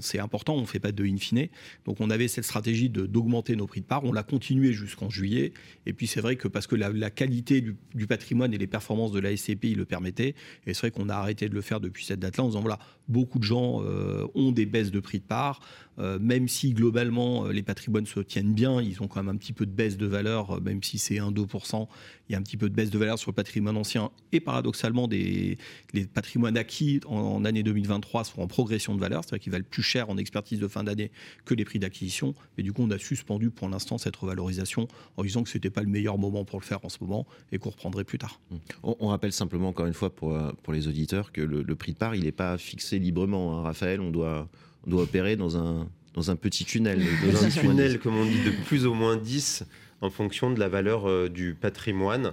c'est 0.00 0.18
important, 0.18 0.54
on 0.54 0.62
ne 0.62 0.66
fait 0.66 0.80
pas 0.80 0.92
de 0.92 1.04
in 1.04 1.16
fine. 1.16 1.48
Donc 1.84 2.00
on 2.00 2.10
avait 2.10 2.28
cette 2.28 2.44
stratégie 2.44 2.88
d'augmenter 2.88 3.56
nos 3.56 3.66
prix 3.66 3.80
de 3.80 3.86
part, 3.86 4.04
on 4.04 4.12
l'a 4.12 4.22
continué 4.22 4.72
jusqu'en 4.72 5.10
juillet. 5.10 5.52
Et 5.84 5.92
puis 5.92 6.06
c'est 6.06 6.20
vrai 6.20 6.36
que 6.36 6.48
parce 6.48 6.66
que 6.66 6.76
la, 6.76 7.10
qualité 7.10 7.60
du, 7.60 8.06
patrimoine 8.06 8.54
et 8.54 8.58
les 8.58 8.66
performances 8.66 9.12
de 9.12 9.20
la 9.20 9.36
SCPI 9.36 9.74
le 9.74 9.84
permettaient, 9.84 10.34
et 10.66 10.74
c'est 10.74 10.80
vrai 10.80 10.90
qu'on 10.90 11.08
a 11.08 11.14
arrêté 11.14 11.48
de 11.48 11.54
le 11.54 11.60
faire 11.60 11.80
depuis 11.80 12.04
cette 12.04 12.20
date-là 12.20 12.44
en 12.44 12.48
disant 12.48 12.60
voilà, 12.60 12.78
beaucoup 13.08 13.38
de 13.38 13.44
gens 13.44 13.82
euh, 13.82 14.26
ont 14.34 14.52
des 14.52 14.66
baisses 14.66 14.90
de 14.90 15.00
prix 15.00 15.18
de 15.18 15.24
part, 15.24 15.60
euh, 15.98 16.18
même 16.18 16.48
si 16.48 16.72
globalement 16.72 17.46
les 17.48 17.62
patrimoines 17.62 18.06
se 18.06 18.20
tiennent 18.20 18.54
bien, 18.54 18.80
ils 18.80 19.02
ont 19.02 19.08
quand 19.08 19.22
même 19.22 19.34
un 19.34 19.38
petit 19.38 19.52
peu 19.52 19.66
de 19.66 19.70
baisse 19.70 19.96
de 19.96 20.06
valeur, 20.06 20.60
même 20.60 20.82
si 20.82 20.98
c'est 20.98 21.16
1-2%, 21.16 21.86
il 22.28 22.32
y 22.32 22.34
a 22.34 22.38
un 22.38 22.42
petit 22.42 22.56
peu 22.56 22.68
de 22.68 22.74
baisse 22.74 22.90
de 22.90 22.98
valeur 22.98 23.18
sur 23.18 23.30
le 23.30 23.34
patrimoine 23.34 23.76
ancien. 23.76 24.10
Et 24.32 24.40
paradoxalement, 24.40 25.08
des, 25.08 25.58
les 25.92 26.06
patrimoines 26.06 26.56
acquis 26.56 27.00
en, 27.06 27.44
année 27.44 27.62
2023 27.62 28.24
sont 28.24 28.40
en 28.40 28.46
progression 28.46 28.94
de 28.94 29.00
valeur, 29.00 29.22
c'est-à-dire 29.24 29.42
qu'ils 29.42 29.52
valent 29.52 29.64
plus 29.68 29.82
cher 29.82 30.10
en 30.10 30.16
expertise 30.16 30.58
de 30.58 30.68
fin 30.68 30.84
d'année 30.84 31.10
que 31.44 31.54
les 31.54 31.64
prix 31.64 31.78
d'acquisition. 31.78 32.34
Mais 32.56 32.62
du 32.62 32.72
coup, 32.72 32.82
on 32.82 32.90
a 32.90 32.98
suspendu 32.98 33.50
pour 33.50 33.68
l'instant 33.68 33.98
cette 33.98 34.16
revalorisation 34.16 34.88
en 35.16 35.22
disant 35.22 35.42
que 35.42 35.48
ce 35.48 35.56
n'était 35.56 35.70
pas 35.70 35.82
le 35.82 35.88
meilleur 35.88 36.18
moment 36.18 36.44
pour 36.44 36.58
le 36.58 36.64
faire 36.64 36.84
en 36.84 36.88
ce 36.88 36.98
moment 37.00 37.26
et 37.52 37.58
qu'on 37.58 37.70
reprendrait 37.70 38.04
plus 38.04 38.18
tard. 38.18 38.40
On, 38.82 39.08
rappelle 39.08 39.32
simplement 39.32 39.68
encore 39.68 39.86
une 39.86 39.94
fois 39.94 40.14
pour, 40.14 40.34
euh, 40.34 40.52
pour 40.62 40.72
les 40.72 40.88
auditeurs 40.88 41.32
que 41.32 41.40
le, 41.40 41.76
prix 41.76 41.92
de 41.92 41.98
part, 41.98 42.14
il 42.14 42.24
n'est 42.24 42.32
pas 42.32 42.58
fixé 42.58 42.98
librement. 42.98 43.58
Hein, 43.58 43.62
Raphaël, 43.62 44.00
on 44.00 44.10
doit, 44.10 44.48
on 44.86 44.90
doit 44.90 45.02
opérer 45.02 45.36
dans 45.36 45.56
un, 45.56 45.88
dans 46.14 46.30
un 46.30 46.36
petit 46.36 46.64
tunnel. 46.64 47.02
Dans 47.32 47.44
un 47.44 47.48
tunnel, 47.48 47.98
comme 47.98 48.16
on 48.16 48.24
dit, 48.24 48.42
de 48.44 48.50
plus 48.66 48.86
ou 48.86 48.94
moins 48.94 49.16
10 49.16 49.64
en 50.00 50.10
fonction 50.10 50.50
de 50.50 50.60
la 50.60 50.68
valeur 50.68 51.08
euh, 51.08 51.28
du 51.28 51.54
patrimoine. 51.54 52.32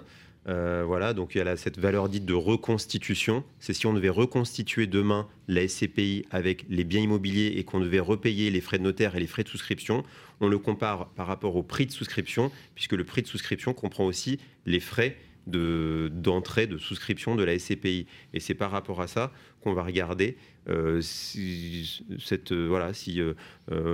Euh, 0.50 0.84
voilà, 0.86 1.14
donc 1.14 1.36
il 1.36 1.38
y 1.38 1.42
a 1.42 1.56
cette 1.56 1.80
valeur 1.80 2.10
dite 2.10 2.26
de 2.26 2.34
reconstitution. 2.34 3.44
C'est 3.60 3.74
si 3.74 3.88
on 3.88 3.94
devait 3.94 4.10
reconstituer 4.10 4.88
demain 4.88 5.28
la 5.48 5.66
SCPI 5.68 6.26
avec 6.32 6.66
les 6.70 6.84
biens 6.84 7.02
immobiliers 7.02 7.54
et 7.56 7.64
qu'on 7.64 7.80
devait 7.80 8.02
repayer 8.02 8.52
les 8.52 8.60
frais 8.60 8.78
de 8.78 8.84
notaire 8.84 9.16
et 9.16 9.20
les 9.22 9.28
frais 9.28 9.44
de 9.44 9.50
souscription, 9.50 10.04
on 10.42 10.50
le 10.50 10.58
compare 10.58 11.10
par 11.12 11.28
rapport 11.28 11.56
au 11.56 11.64
prix 11.64 11.86
de 11.86 11.92
souscription, 11.92 12.52
puisque 12.76 12.94
le 12.94 13.06
prix 13.06 13.22
de 13.22 13.28
souscription 13.28 13.74
comprend 13.74 14.06
aussi 14.06 14.40
les 14.66 14.82
frais 14.82 15.18
d'entrée, 15.48 16.68
de, 16.68 16.78
souscription 16.78 17.36
de 17.36 17.44
la 17.44 17.58
SCPI. 17.58 18.06
Et 18.34 18.40
c'est 18.40 18.54
par 18.54 18.72
rapport 18.72 19.02
à 19.02 19.08
ça 19.08 19.32
qu'on 19.62 19.74
va 19.74 19.84
regarder 19.84 20.38
euh, 20.70 21.02
si, 21.02 22.04
cette, 22.20 22.54
euh, 22.54 22.68
voilà, 22.68 22.94
si, 22.94 23.20
euh, 23.20 23.34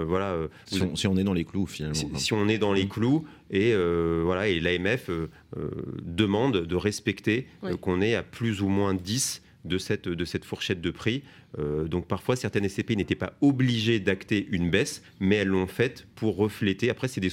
voilà, 0.06 0.38
si 0.66 1.08
on, 1.08 1.18
est 1.18 1.24
dans 1.24 1.34
les 1.34 1.46
clous 1.46 1.66
finalement. 1.66 1.96
Si, 2.16 2.34
on 2.34 2.48
est 2.48 2.60
dans 2.60 2.74
les 2.74 2.88
clous 2.88 3.26
et 3.50 3.74
voilà, 3.74 4.48
et 4.48 4.60
l'AMF 4.60 5.10
demande 6.04 6.66
de 6.66 6.76
respecter 6.76 7.48
qu'on 7.82 8.02
est 8.02 8.16
à 8.16 8.24
plus 8.24 8.62
ou 8.62 8.68
moins 8.68 8.94
10 8.94 9.42
de 9.66 9.78
cette, 9.78 10.08
de 10.08 10.26
cette 10.26 10.46
fourchette 10.46 10.82
de 10.82 10.92
prix. 10.92 11.24
donc 11.58 12.08
parfois, 12.08 12.36
certaines 12.36 12.68
SCPI 12.70 12.96
n'étaient 12.96 13.16
pas 13.16 13.34
obligées 13.42 14.00
d'acter 14.00 14.48
une 14.52 14.70
baisse, 14.70 15.02
mais 15.20 15.38
elles 15.38 15.48
l'ont 15.48 15.68
faite 15.68 16.08
pour 16.16 16.38
refléter. 16.38 16.90
Après, 16.90 17.08
c'est 17.08 17.22
des, 17.22 17.32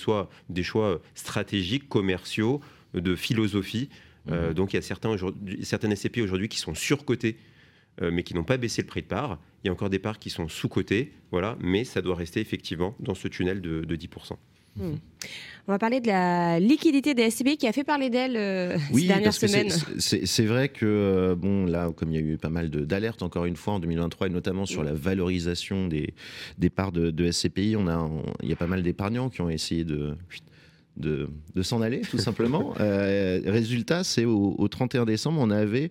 des 0.49 0.63
choix 0.63 1.01
stratégiques, 1.15 1.89
commerciaux, 1.89 2.61
de 2.95 3.15
philosophie. 3.15 3.91
Mhm. 4.29 4.55
donc 4.55 4.73
il 4.73 4.77
y 4.77 4.79
a 4.79 4.83
certains 4.83 5.15
certaines 5.63 5.95
SCPI 5.95 6.23
aujourd'hui 6.23 6.49
qui 6.49 6.59
sont 6.59 6.75
surcotées 6.75 7.37
euh, 7.37 7.56
mais 8.01 8.23
qui 8.23 8.35
n'ont 8.35 8.45
pas 8.45 8.57
baissé 8.57 8.83
le 8.83 8.89
prix 8.89 9.03
de 9.03 9.07
part. 9.07 9.39
Il 9.67 9.69
y 9.69 9.71
a 9.71 9.73
encore 9.73 9.91
des 9.91 9.99
parts 9.99 10.21
qui 10.21 10.31
sont 10.31 10.49
sous-cotées, 10.49 11.13
voilà, 11.33 11.57
mais 11.61 11.85
ça 11.85 12.01
doit 12.01 12.15
rester 12.15 12.41
effectivement 12.41 12.95
dans 13.01 13.15
ce 13.15 13.27
tunnel 13.27 13.61
de, 13.61 13.83
10%. 13.85 14.37
Hmm. 14.77 14.95
On 15.67 15.73
va 15.73 15.79
parler 15.81 16.01
de 16.01 16.07
la 16.07 16.61
liquidité 16.61 17.15
des 17.15 17.29
SCB 17.31 17.57
qui 17.57 17.67
a 17.67 17.73
fait 17.73 17.83
parler 17.83 18.11
d'elle 18.11 18.37
euh, 18.37 18.79
ces 18.93 19.07
dernières 19.09 19.33
semaines. 19.33 19.71
C'est 19.99 20.45
vrai 20.45 20.69
que, 20.69 20.87
euh, 20.87 21.35
bon, 21.35 21.65
là, 21.65 21.91
comme 21.97 22.13
il 22.13 22.15
y 22.15 22.19
a 22.19 22.21
eu 22.21 22.37
pas 22.37 22.51
mal 22.51 22.71
d'alertes, 22.71 23.23
encore 23.23 23.47
une 23.47 23.57
fois, 23.57 23.75
en 23.75 23.81
2023, 23.81 24.29
et 24.29 24.31
notamment 24.31 24.67
sur 24.67 24.85
la 24.85 24.93
valorisation 24.93 25.89
des, 25.89 26.15
des 26.59 26.71
parts 26.71 26.93
de, 26.93 27.31
SCPI, 27.33 27.75
on 27.77 27.89
a, 27.89 28.09
il 28.43 28.49
y 28.49 28.53
a 28.53 28.57
pas 28.57 28.69
mal 28.69 28.83
d'épargnants 28.83 29.31
qui 29.31 29.41
ont 29.41 29.51
essayé 29.51 29.85
de 29.85 30.15
de, 30.97 31.29
s'en 31.61 31.83
aller, 31.83 32.03
tout 32.03 32.19
simplement. 32.19 32.73
résultat, 32.79 34.05
c'est 34.05 34.25
au, 34.25 34.55
au, 34.57 34.69
31 34.69 35.05
décembre, 35.05 35.41
on 35.41 35.51
avait 35.51 35.91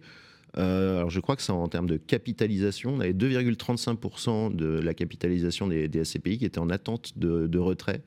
euh, 0.57 0.97
alors 0.97 1.09
je 1.09 1.19
crois 1.19 1.35
que 1.35 1.41
c'est 1.41 1.51
en 1.51 1.67
termes 1.67 1.87
de 1.87 1.97
capitalisation. 1.97 2.95
On 2.95 2.99
avait 2.99 3.13
2,35% 3.13 4.55
de 4.55 4.79
la 4.79 4.93
capitalisation 4.93 5.67
des, 5.67 6.03
SCPI 6.03 6.37
qui 6.37 6.45
était 6.45 6.59
en 6.59 6.69
attente 6.69 7.17
de, 7.17 7.57
retrait. 7.57 8.01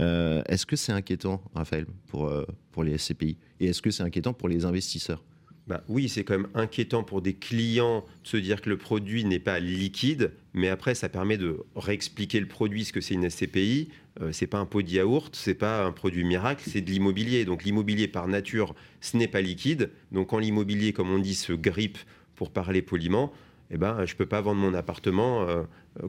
Euh, 0.00 0.42
est-ce 0.46 0.66
que 0.66 0.76
c'est 0.76 0.92
inquiétant, 0.92 1.42
Raphaël, 1.54 1.86
pour, 2.08 2.26
euh, 2.26 2.44
pour 2.72 2.82
les 2.82 2.98
SCPI 2.98 3.36
Et 3.60 3.66
est-ce 3.66 3.82
que 3.82 3.90
c'est 3.90 4.02
inquiétant 4.02 4.32
pour 4.32 4.48
les 4.48 4.64
investisseurs? 4.64 5.22
Bah 5.66 5.82
oui, 5.88 6.08
c'est 6.08 6.22
quand 6.22 6.38
même 6.38 6.48
inquiétant 6.54 7.02
pour 7.02 7.22
des 7.22 7.34
clients 7.34 8.04
de 8.22 8.28
se 8.28 8.36
dire 8.36 8.60
que 8.60 8.70
le 8.70 8.76
produit 8.76 9.24
n'est 9.24 9.40
pas 9.40 9.58
liquide, 9.58 10.32
mais 10.54 10.68
après, 10.68 10.94
ça 10.94 11.08
permet 11.08 11.38
de 11.38 11.64
réexpliquer 11.74 12.38
le 12.38 12.46
produit, 12.46 12.84
ce 12.84 12.92
que 12.92 13.00
c'est 13.00 13.14
une 13.14 13.28
SCPI. 13.28 13.88
Euh, 14.20 14.30
c'est 14.32 14.46
pas 14.46 14.58
un 14.58 14.64
pot 14.64 14.82
de 14.82 14.90
yaourt, 14.90 15.34
c'est 15.34 15.54
pas 15.54 15.84
un 15.84 15.92
produit 15.92 16.24
miracle, 16.24 16.62
c'est 16.66 16.80
de 16.80 16.90
l'immobilier. 16.90 17.44
Donc 17.44 17.64
l'immobilier 17.64 18.08
par 18.08 18.28
nature, 18.28 18.74
ce 19.00 19.16
n'est 19.16 19.28
pas 19.28 19.40
liquide. 19.40 19.90
Donc 20.12 20.28
quand 20.28 20.38
l'immobilier, 20.38 20.92
comme 20.92 21.10
on 21.10 21.18
dit, 21.18 21.34
se 21.34 21.52
grippe, 21.52 21.98
pour 22.36 22.50
parler 22.50 22.82
poliment, 22.82 23.32
eh 23.70 23.78
ben, 23.78 24.04
je 24.04 24.12
ne 24.12 24.18
peux 24.18 24.26
pas 24.26 24.40
vendre 24.40 24.60
mon 24.60 24.74
appartement 24.74 25.42
euh, 25.48 25.64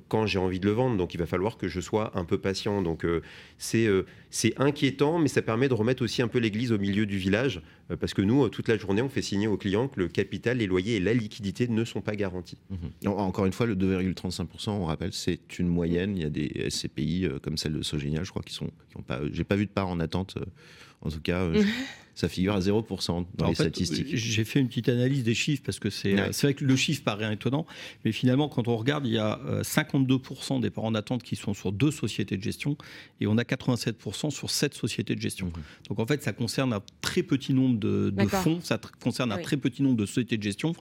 quand 0.07 0.25
j'ai 0.25 0.39
envie 0.39 0.59
de 0.59 0.65
le 0.65 0.71
vendre. 0.71 0.97
Donc, 0.97 1.13
il 1.13 1.17
va 1.17 1.25
falloir 1.25 1.57
que 1.57 1.67
je 1.67 1.79
sois 1.79 2.11
un 2.17 2.25
peu 2.25 2.37
patient. 2.37 2.81
Donc, 2.81 3.05
euh, 3.05 3.21
c'est 3.57 4.53
inquiétant, 4.57 5.19
mais 5.19 5.27
ça 5.27 5.41
permet 5.41 5.69
de 5.69 5.73
remettre 5.73 6.03
aussi 6.03 6.21
un 6.21 6.27
peu 6.27 6.39
l'église 6.39 6.71
au 6.71 6.77
milieu 6.77 7.05
du 7.05 7.17
village. 7.17 7.61
parce 7.99 8.13
que 8.13 8.21
nous, 8.21 8.49
toute 8.49 8.67
la 8.67 8.77
journée, 8.77 9.01
on 9.01 9.09
fait 9.09 9.21
signer 9.21 9.47
aux 9.47 9.57
clients 9.57 9.87
que 9.87 9.99
le 9.99 10.07
capital, 10.07 10.57
les 10.57 10.67
loyers 10.67 10.97
et 10.97 10.99
la 10.99 11.13
liquidité 11.13 11.67
ne 11.67 11.85
sont 11.85 12.01
pas 12.01 12.15
garantis. 12.15 12.57
Mmh 12.69 13.07
encore 13.07 13.45
une 13.45 13.53
fois, 13.53 13.65
le 13.65 13.75
2,35%, 13.75 14.69
on 14.71 14.85
rappelle, 14.85 15.13
c'est 15.13 15.59
une 15.59 15.67
moyenne. 15.67 16.15
Il 16.15 16.23
y 16.23 16.25
a 16.25 16.29
des 16.29 16.69
SCPI 16.69 17.27
comme 17.41 17.57
celle 17.57 17.73
de 17.73 17.81
Sogénial, 17.81 18.25
je 18.25 18.31
crois, 18.31 18.43
qui 18.43 18.53
sont. 18.53 18.69
Qui 18.89 19.01
pas, 19.01 19.21
j'ai 19.31 19.43
pas 19.43 19.55
vu 19.55 19.65
de 19.65 19.71
part 19.71 19.87
en 19.87 19.99
attente. 19.99 20.37
en 21.01 21.09
tout 21.09 21.21
cas, 21.21 21.47
ça 22.17 22.27
figure 22.27 22.55
à 22.55 22.59
0% 22.59 23.25
dans 23.35 23.47
les 23.47 23.53
statistiques. 23.53 24.07
J'ai 24.11 24.43
fait 24.43 24.59
une 24.59 24.67
petite 24.67 24.89
analyse 24.89 25.23
des 25.23 25.35
chiffres 25.35 25.61
parce 25.63 25.77
que 25.77 25.91
c'est 25.91 26.15
vrai 26.15 26.55
que 26.55 26.65
le 26.65 26.75
chiffre 26.75 27.03
paraît 27.03 27.31
étonnant, 27.31 27.67
mais 28.03 28.11
finalement, 28.11 28.49
quand 28.49 28.67
on 28.67 28.75
regarde, 28.75 29.05
il 29.05 29.13
y 29.13 29.19
a 29.19 29.39
52% 29.61 30.57
euh, 30.57 30.59
des 30.59 30.71
parents 30.71 30.91
d'attente 30.91 31.21
qui 31.21 31.35
sont 31.35 31.53
sur 31.53 31.71
deux 31.71 31.91
sociétés 31.91 32.35
de 32.35 32.41
gestion 32.41 32.75
et 33.21 33.27
on 33.27 33.37
a 33.37 33.43
87% 33.43 34.31
sur 34.31 34.49
sept 34.49 34.73
sociétés 34.73 35.13
de 35.13 35.21
gestion. 35.21 35.47
Mmh. 35.47 35.89
Donc 35.89 35.99
en 35.99 36.07
fait, 36.07 36.23
ça 36.23 36.33
concerne 36.33 36.73
un 36.73 36.81
très 37.01 37.21
petit 37.21 37.53
nombre 37.53 37.77
de, 37.77 38.11
fonds, 38.29 38.61
ça 38.63 38.79
concerne 38.99 39.31
un 39.31 39.37
très 39.37 39.57
petit 39.57 39.83
nombre 39.83 39.97
de 39.97 40.07
sociétés 40.07 40.37
de 40.37 40.43
gestion. 40.43 40.73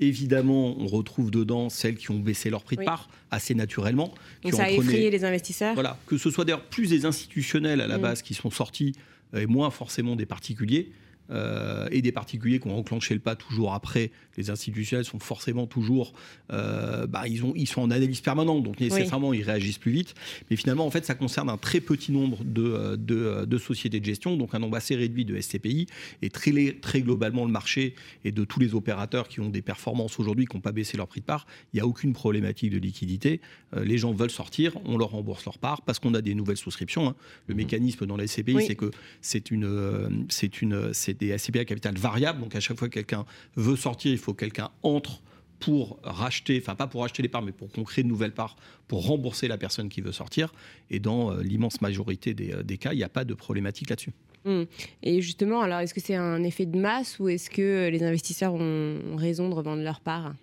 Évidemment, 0.00 0.76
on 0.76 0.86
retrouve 0.86 1.30
dedans 1.30 1.68
celles 1.68 1.96
qui 1.96 2.10
ont 2.10 2.18
baissé 2.18 2.50
leur 2.50 2.64
prix 2.64 2.76
de 2.76 2.82
part 2.82 3.10
assez 3.30 3.54
naturellement. 3.54 4.12
Donc 4.42 4.54
ça 4.54 4.64
a 4.64 4.70
effrayé 4.70 5.08
les 5.10 5.24
investisseurs. 5.24 5.74
Voilà, 5.74 5.98
que 6.06 6.18
ce 6.18 6.30
soit 6.30 6.44
d'ailleurs 6.44 6.64
plus 6.64 6.90
des 6.90 7.06
institutionnels 7.06 7.80
à 7.80 7.86
la 7.86 7.98
mmh. 7.98 8.02
base 8.02 8.22
qui 8.22 8.34
sont 8.34 8.50
sortis 8.50 8.96
et 9.34 9.46
moins 9.46 9.70
forcément 9.70 10.16
des 10.16 10.26
particuliers. 10.26 10.92
Euh, 11.30 11.88
et 11.92 12.02
des 12.02 12.12
particuliers 12.12 12.58
qui 12.58 12.68
ont 12.68 12.76
enclenché 12.76 13.14
le 13.14 13.20
pas 13.20 13.36
toujours 13.36 13.74
après. 13.74 14.10
Les 14.36 14.50
institutionnels 14.50 15.04
sont 15.04 15.20
forcément 15.20 15.66
toujours, 15.66 16.12
euh, 16.52 17.06
bah, 17.06 17.28
ils, 17.28 17.44
ont, 17.44 17.52
ils 17.54 17.68
sont 17.68 17.82
en 17.82 17.90
analyse 17.90 18.20
permanente, 18.20 18.64
donc 18.64 18.80
nécessairement 18.80 19.32
ils 19.32 19.42
réagissent 19.42 19.78
plus 19.78 19.92
vite. 19.92 20.14
Mais 20.50 20.56
finalement, 20.56 20.86
en 20.86 20.90
fait, 20.90 21.04
ça 21.04 21.14
concerne 21.14 21.48
un 21.48 21.56
très 21.56 21.80
petit 21.80 22.10
nombre 22.10 22.42
de, 22.44 22.62
euh, 22.62 22.96
de, 22.96 23.44
de, 23.44 23.58
sociétés 23.58 24.00
de 24.00 24.04
gestion, 24.04 24.36
donc 24.36 24.54
un 24.54 24.58
nombre 24.58 24.76
assez 24.76 24.96
réduit 24.96 25.24
de 25.24 25.40
SCPI, 25.40 25.86
et 26.22 26.30
très, 26.30 26.72
très 26.80 27.00
globalement 27.00 27.44
le 27.44 27.52
marché 27.52 27.94
et 28.24 28.32
de 28.32 28.44
tous 28.44 28.58
les 28.58 28.74
opérateurs 28.74 29.28
qui 29.28 29.40
ont 29.40 29.50
des 29.50 29.62
performances 29.62 30.18
aujourd'hui, 30.18 30.46
qui 30.46 30.56
n'ont 30.56 30.62
pas 30.62 30.72
baissé 30.72 30.96
leur 30.96 31.06
prix 31.06 31.20
de 31.20 31.26
part, 31.26 31.46
il 31.72 31.76
n'y 31.76 31.80
a 31.80 31.86
aucune 31.86 32.12
problématique 32.12 32.70
de 32.72 32.78
liquidité. 32.78 33.40
les 33.76 33.98
gens 33.98 34.12
veulent 34.12 34.30
sortir, 34.30 34.76
on 34.84 34.96
leur 34.96 35.10
rembourse 35.10 35.44
leur 35.44 35.58
part 35.58 35.82
parce 35.82 35.98
qu'on 35.98 36.14
a 36.14 36.22
des 36.22 36.34
nouvelles 36.34 36.56
souscriptions. 36.56 37.08
Hein. 37.08 37.14
Le 37.46 37.54
mmh. 37.54 37.56
mécanisme 37.56 38.06
dans 38.06 38.16
la 38.16 38.26
SCPI, 38.26 38.66
c'est 38.66 38.74
que 38.74 38.90
c'est 39.20 39.50
une, 39.50 40.26
c'est 40.28 40.62
une, 40.62 40.92
c'est 40.92 41.19
des 41.20 41.36
SCPI 41.36 41.60
à 41.60 41.64
capital 41.64 41.96
variable. 41.96 42.40
Donc 42.40 42.54
à 42.54 42.60
chaque 42.60 42.78
fois 42.78 42.88
que 42.88 42.94
quelqu'un 42.94 43.24
veut 43.56 43.76
sortir, 43.76 44.12
il 44.12 44.18
faut 44.18 44.32
que 44.32 44.40
quelqu'un 44.40 44.70
entre 44.82 45.22
pour 45.60 46.00
racheter, 46.02 46.58
enfin 46.60 46.74
pas 46.74 46.86
pour 46.86 47.02
racheter 47.02 47.22
les 47.22 47.28
parts, 47.28 47.42
mais 47.42 47.52
pour 47.52 47.70
qu'on 47.70 47.84
crée 47.84 48.02
de 48.02 48.08
nouvelles 48.08 48.32
parts, 48.32 48.56
pour 48.88 49.06
rembourser 49.06 49.46
la 49.46 49.58
personne 49.58 49.88
qui 49.88 50.00
veut 50.00 50.12
sortir. 50.12 50.52
Et 50.88 50.98
dans 50.98 51.32
euh, 51.32 51.42
l'immense 51.42 51.80
majorité 51.82 52.34
euh, 52.52 52.62
des, 52.62 52.78
cas, 52.78 52.92
il 52.92 52.96
n'y 52.96 53.04
a 53.04 53.08
pas 53.10 53.24
de 53.24 53.34
problématique 53.34 53.90
là-dessus. 53.90 54.12
Mmh. 54.46 54.62
Et 55.02 55.20
justement, 55.20 55.60
alors 55.60 55.80
est-ce 55.80 55.92
que 55.92 56.00
c'est 56.00 56.14
un 56.14 56.42
effet 56.44 56.64
de 56.64 56.78
masse 56.78 57.18
ou 57.18 57.28
est-ce 57.28 57.50
que 57.50 57.88
les 57.90 58.02
investisseurs 58.02 58.54
ont 58.54 59.16
raison 59.16 59.50
de 59.50 59.54
revendre 59.54 59.82
leurs 59.82 60.00
parts? 60.00 60.34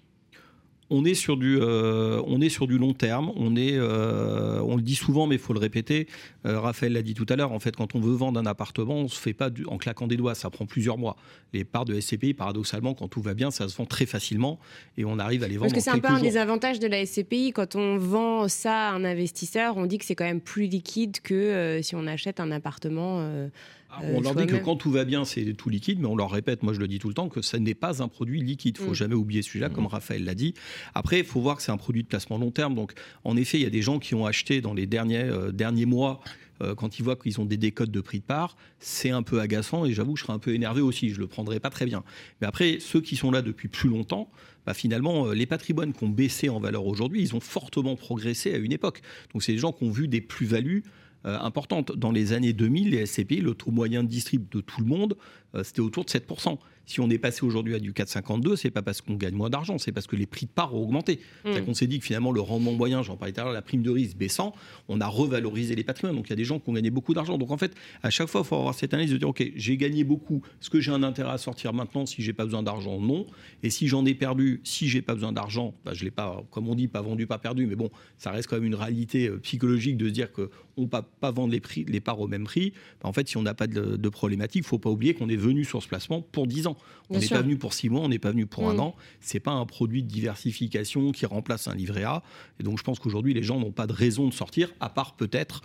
On 0.89 1.06
est 1.06 1.13
sur 1.13 1.38
du, 1.38 1.58
euh, 1.60 2.21
on 2.28 2.39
est 2.39 2.50
sur 2.50 2.67
du 2.67 2.78
long 2.78 2.93
terme. 2.93 3.32
On 3.36 3.56
est, 3.56 3.73
euh, 3.76 4.62
on 4.62 4.76
le 4.76 4.82
dit 4.82 4.95
souvent, 4.95 5.28
mais 5.28 5.36
il 5.36 5.41
faut 5.41 5.54
le 5.54 5.60
répéter. 5.60 6.08
Euh, 6.45 6.60
Raphaël 6.60 6.93
l'a 6.93 7.02
dit 7.02 7.13
tout 7.13 7.26
à 7.30 7.36
l'heure. 7.36 7.52
En 7.52 7.60
fait, 7.60 7.76
quand 7.76 7.95
on 7.95 8.00
veut 8.00 8.13
vendre 8.15 8.39
un 8.39 8.45
appartement, 8.45 8.95
on 8.95 9.08
se 9.08 9.19
fait 9.19 9.34
pas 9.34 9.50
en 9.67 9.78
claquant 9.78 10.08
des 10.08 10.17
doigts. 10.17 10.36
Ça 10.36 10.50
prend 10.50 10.65
plusieurs 10.65 10.97
mois. 10.97 11.17
Les 11.54 11.63
parts 11.65 11.86
de 11.86 12.00
SCPI, 12.00 12.34
paradoxalement, 12.34 12.93
quand 12.93 13.08
tout 13.08 13.21
va 13.21 13.34
bien, 13.34 13.52
ça 13.52 13.67
se 13.67 13.76
vend 13.76 13.86
très 13.86 14.06
facilement 14.06 14.60
et 14.97 15.06
on 15.06 15.19
arrive 15.19 15.43
à 15.43 15.47
les 15.47 15.58
vendre. 15.58 15.71
Parce 15.71 15.73
que 15.73 15.91
c'est 15.91 15.95
un 15.95 16.00
peu 16.00 16.08
un 16.08 16.21
des 16.21 16.38
avantages 16.38 16.80
de 16.80 16.88
la 16.88 17.06
SCPI. 17.06 17.52
Quand 17.52 17.76
on 17.76 17.97
vend 17.97 18.47
ça 18.47 18.89
à 18.89 18.93
un 18.93 19.04
investisseur, 19.04 19.78
on 19.78 19.86
dit 19.86 19.97
que 19.97 20.06
c'est 20.06 20.15
quand 20.15 20.26
même 20.26 20.41
plus 20.41 20.67
liquide 20.67 21.19
que 21.21 21.80
si 21.82 21.95
on 21.95 22.08
achète 22.08 22.39
un 22.39 22.52
appartement 22.52 23.50
ah, 23.89 24.00
on 24.04 24.21
leur 24.21 24.36
dit 24.36 24.45
que 24.47 24.58
quand 24.58 24.76
tout 24.76 24.91
va 24.91 25.06
bien, 25.06 25.23
c'est 25.23 25.54
tout 25.54 25.69
liquide, 25.69 26.00
mais 26.00 26.08
on 26.08 26.15
leur 26.15 26.30
répète, 26.30 26.62
moi 26.62 26.73
je 26.73 26.80
le 26.80 26.88
dis 26.88 27.00
tout 27.00 27.08
le 27.08 27.13
temps, 27.13 27.30
que 27.30 27.41
ça 27.41 27.58
n'est 27.58 27.73
pas 27.73 28.04
un 28.04 28.08
produit 28.08 28.41
liquide. 28.41 28.78
Il 28.80 28.84
faut 28.84 28.91
mm. 28.91 28.95
jamais 28.95 29.15
oublier 29.15 29.41
celui-là, 29.41 29.69
comme 29.69 29.86
mm. 29.86 29.88
Raphaël 29.88 30.26
l'a 30.26 30.36
dit. 30.36 30.54
Après, 30.93 31.19
il 31.19 31.26
faut 31.26 31.41
voir 31.41 31.56
que 31.56 31.62
c'est 31.62 31.71
un 31.71 31.78
produit 31.78 32.04
de 32.04 32.08
placement 32.08 32.38
long 32.38 32.52
terme. 32.52 32.76
Donc, 32.76 32.93
en 33.23 33.38
effet, 33.38 33.58
il 33.58 33.63
y 33.63 33.67
a 33.67 33.69
des 33.71 33.82
gens 33.82 34.00
qui 34.00 34.15
ont 34.15 34.26
acheté 34.26 34.62
dans 34.62 34.73
les 34.73 34.88
derniers, 34.88 35.23
euh, 35.23 35.52
derniers 35.52 35.86
mois 35.86 36.21
euh, 36.62 36.76
quand 36.76 37.00
ils 37.00 37.04
voient 37.04 37.15
qu'ils 37.15 37.39
ont 37.39 37.45
des 37.45 37.58
décodes 37.58 37.91
de 37.91 38.02
prix 38.02 38.19
de 38.19 38.23
part, 38.23 38.58
c'est 38.80 39.12
un 39.12 39.23
peu 39.23 39.39
agaçant 39.39 39.86
et 39.86 39.93
j'avoue, 39.93 40.15
je 40.15 40.23
serais 40.23 40.34
un 40.34 40.39
peu 40.39 40.54
énervé 40.54 40.82
aussi. 40.82 41.10
Je 41.10 41.19
le 41.19 41.28
prendrais 41.28 41.60
pas 41.60 41.69
très 41.69 41.86
bien. 41.86 42.04
Mais 42.41 42.47
après, 42.47 42.80
ceux 42.80 43.02
qui 43.02 43.15
sont 43.15 43.32
là 43.32 43.41
depuis 43.41 43.67
plus 43.67 43.89
longtemps, 43.89 44.30
bah, 44.65 44.73
finalement, 44.73 45.28
euh, 45.28 45.34
les 45.34 45.45
patrimoines 45.45 45.93
qui 45.93 46.04
ont 46.04 46.10
baissé 46.10 46.50
en 46.50 46.60
valeur 46.60 46.86
aujourd'hui, 46.86 47.21
ils 47.21 47.36
ont 47.36 47.39
fortement 47.39 47.95
progressé 47.95 48.54
à 48.54 48.58
une 48.58 48.71
époque. 48.71 49.02
Donc, 49.34 49.43
c'est 49.43 49.54
des 49.54 49.58
gens 49.58 49.71
qui 49.71 49.84
ont 49.84 49.91
vu 49.91 50.08
des 50.08 50.21
plus-values 50.21 50.84
euh, 51.25 51.38
importante. 51.39 51.91
Dans 51.91 52.12
les 52.12 52.34
années 52.34 52.53
2000, 52.53 52.91
les 52.91 53.06
SCPI, 53.06 53.41
le 53.41 53.53
taux 53.53 53.71
moyen 53.71 54.03
de 54.03 54.10
distrib 54.10 54.47
de 54.49 54.62
tout 54.62 54.82
le 54.82 54.88
monde, 54.88 55.17
euh, 55.56 55.63
c'était 55.63 55.82
autour 55.82 56.06
de 56.06 56.10
7%. 56.10 56.58
Si 56.88 57.02
on 57.02 57.10
est 57.10 57.17
passé 57.17 57.45
aujourd'hui 57.45 57.76
à 57.76 57.80
du 57.80 57.91
4,52, 57.91 58.56
c'est 58.56 58.71
pas 58.71 58.82
parce 58.82 59.02
qu'on 59.02 59.15
gagne 59.15 59.36
moins 59.36 59.50
d'argent, 59.50 59.78
c'est 59.78 59.91
parce 59.91 60.08
que 60.08 60.15
les 60.15 60.26
prix 60.26 60.45
de 60.45 60.52
part 60.52 60.73
ont 60.73 60.82
augmenté. 60.82 61.19
Mmh. 61.43 61.50
C'est 61.54 61.65
qu'on 61.65 61.73
s'est 61.73 61.86
dit 61.86 62.00
que 62.00 62.06
finalement 62.06 62.32
le 62.32 62.39
rendement 62.39 62.71
moyen, 62.71 63.04
j'en 63.04 63.17
parlais 63.17 63.34
tout 63.34 63.41
à 63.41 63.43
l'heure, 63.43 63.54
la 63.54 63.62
prime 63.62 63.84
de 63.84 63.91
risque 63.91 64.15
baissant, 64.15 64.56
on 64.88 65.02
a 65.02 65.08
revalorisé 65.08 65.76
les 65.76 65.84
patrimoines. 65.84 66.15
Donc 66.15 66.28
il 66.28 66.30
y 66.30 66.34
a 66.34 66.38
des 66.38 66.45
gens 66.45 66.60
qui 66.60 66.69
ont 66.69 66.73
gagné 66.73 66.89
beaucoup 66.89 67.13
d'argent. 67.13 67.38
Donc 67.38 67.52
en 67.52 67.58
fait, 67.58 67.76
à 68.04 68.10
chaque 68.10 68.30
fois, 68.30 68.41
il 68.43 68.47
faut 68.47 68.56
avoir 68.56 68.73
cette 68.73 68.93
analyse 68.93 69.12
de 69.12 69.17
dire 69.17 69.28
ok, 69.28 69.52
j'ai 69.56 69.76
gagné 69.76 70.06
beaucoup. 70.06 70.41
Est-ce 70.62 70.69
que 70.69 70.80
j'ai 70.80 70.91
un 70.91 71.04
intérêt 71.04 71.32
à 71.32 71.38
sortir 71.38 71.73
maintenant 71.73 72.06
si 72.06 72.21
j'ai 72.21 72.32
pas 72.32 72.45
besoin 72.45 72.63
d'argent? 72.63 73.02
Non. 73.02 73.28
Et 73.63 73.69
si 73.69 73.89
j'en 73.89 74.06
ai 74.06 74.13
perdu, 74.13 74.62
si 74.63 74.88
j'ai 74.88 75.02
pas 75.02 75.13
besoin 75.13 75.34
d'argent, 75.34 75.73
bah, 75.84 75.93
je 75.93 76.06
l'ai 76.06 76.12
pas, 76.12 76.41
comme 76.52 76.69
on 76.69 76.76
dit, 76.76 76.88
pas 76.88 77.02
vendu, 77.02 77.28
pas 77.28 77.38
perdu. 77.38 77.67
Mais 77.67 77.76
bon, 77.76 77.89
ça 78.17 78.32
reste 78.32 78.47
quand 78.50 78.56
même 78.56 78.65
une 78.65 78.76
réalité 78.76 79.28
euh, 79.28 79.39
psychologique 79.39 79.97
de 79.97 80.08
se 80.08 80.13
dire 80.13 80.32
que 80.32 80.50
on 80.78 80.84
ne 80.84 80.88
peut 80.88 81.00
pas 81.19 81.32
vendre 81.32 81.52
les, 81.52 81.60
prix, 81.60 81.86
les 81.86 82.00
parts 82.00 82.19
au 82.21 82.28
même 82.28 82.45
prix. 82.45 82.71
Bah, 83.02 83.10
en 83.10 83.13
fait, 83.13 83.28
si 83.28 83.36
on 83.36 83.41
n'a 83.41 83.54
pas 83.54 83.67
de, 83.67 83.97
de 83.97 84.10
problématique, 84.10 84.63
il 84.63 84.67
faut 84.67 84.80
pas 84.80 84.89
oublier 84.89 85.13
qu'on 85.13 85.28
est 85.28 85.36
venu 85.36 85.65
sur 85.65 85.84
ce 85.84 85.88
placement 85.88 86.21
pour 86.21 86.47
10 86.47 86.67
ans. 86.67 86.77
On 87.10 87.20
n'est 87.20 87.28
pas 87.28 87.42
venu 87.42 87.58
pour 87.58 87.74
6 87.74 87.90
mois, 87.90 88.02
on 88.02 88.10
n'est 88.10 88.20
pas 88.20 88.32
venu 88.32 88.46
pour 88.46 88.70
un 88.70 88.74
mm. 88.76 88.80
an. 88.82 88.96
C'est 89.22 89.40
pas 89.40 89.52
un 89.52 89.66
produit 89.66 90.04
de 90.04 90.08
diversification 90.10 91.12
qui 91.12 91.26
remplace 91.26 91.68
un 91.68 91.76
livret 91.76 92.04
A. 92.04 92.24
Et 92.60 92.63
donc, 92.63 92.78
je 92.78 92.84
pense 92.84 93.00
qu'aujourd'hui, 93.00 93.34
les 93.34 93.44
gens 93.44 93.60
n'ont 93.60 93.72
pas 93.72 93.88
de 93.88 93.94
raison 93.94 94.28
de 94.28 94.34
sortir, 94.34 94.74
à 94.80 94.90
part 94.90 95.16
peut-être 95.16 95.62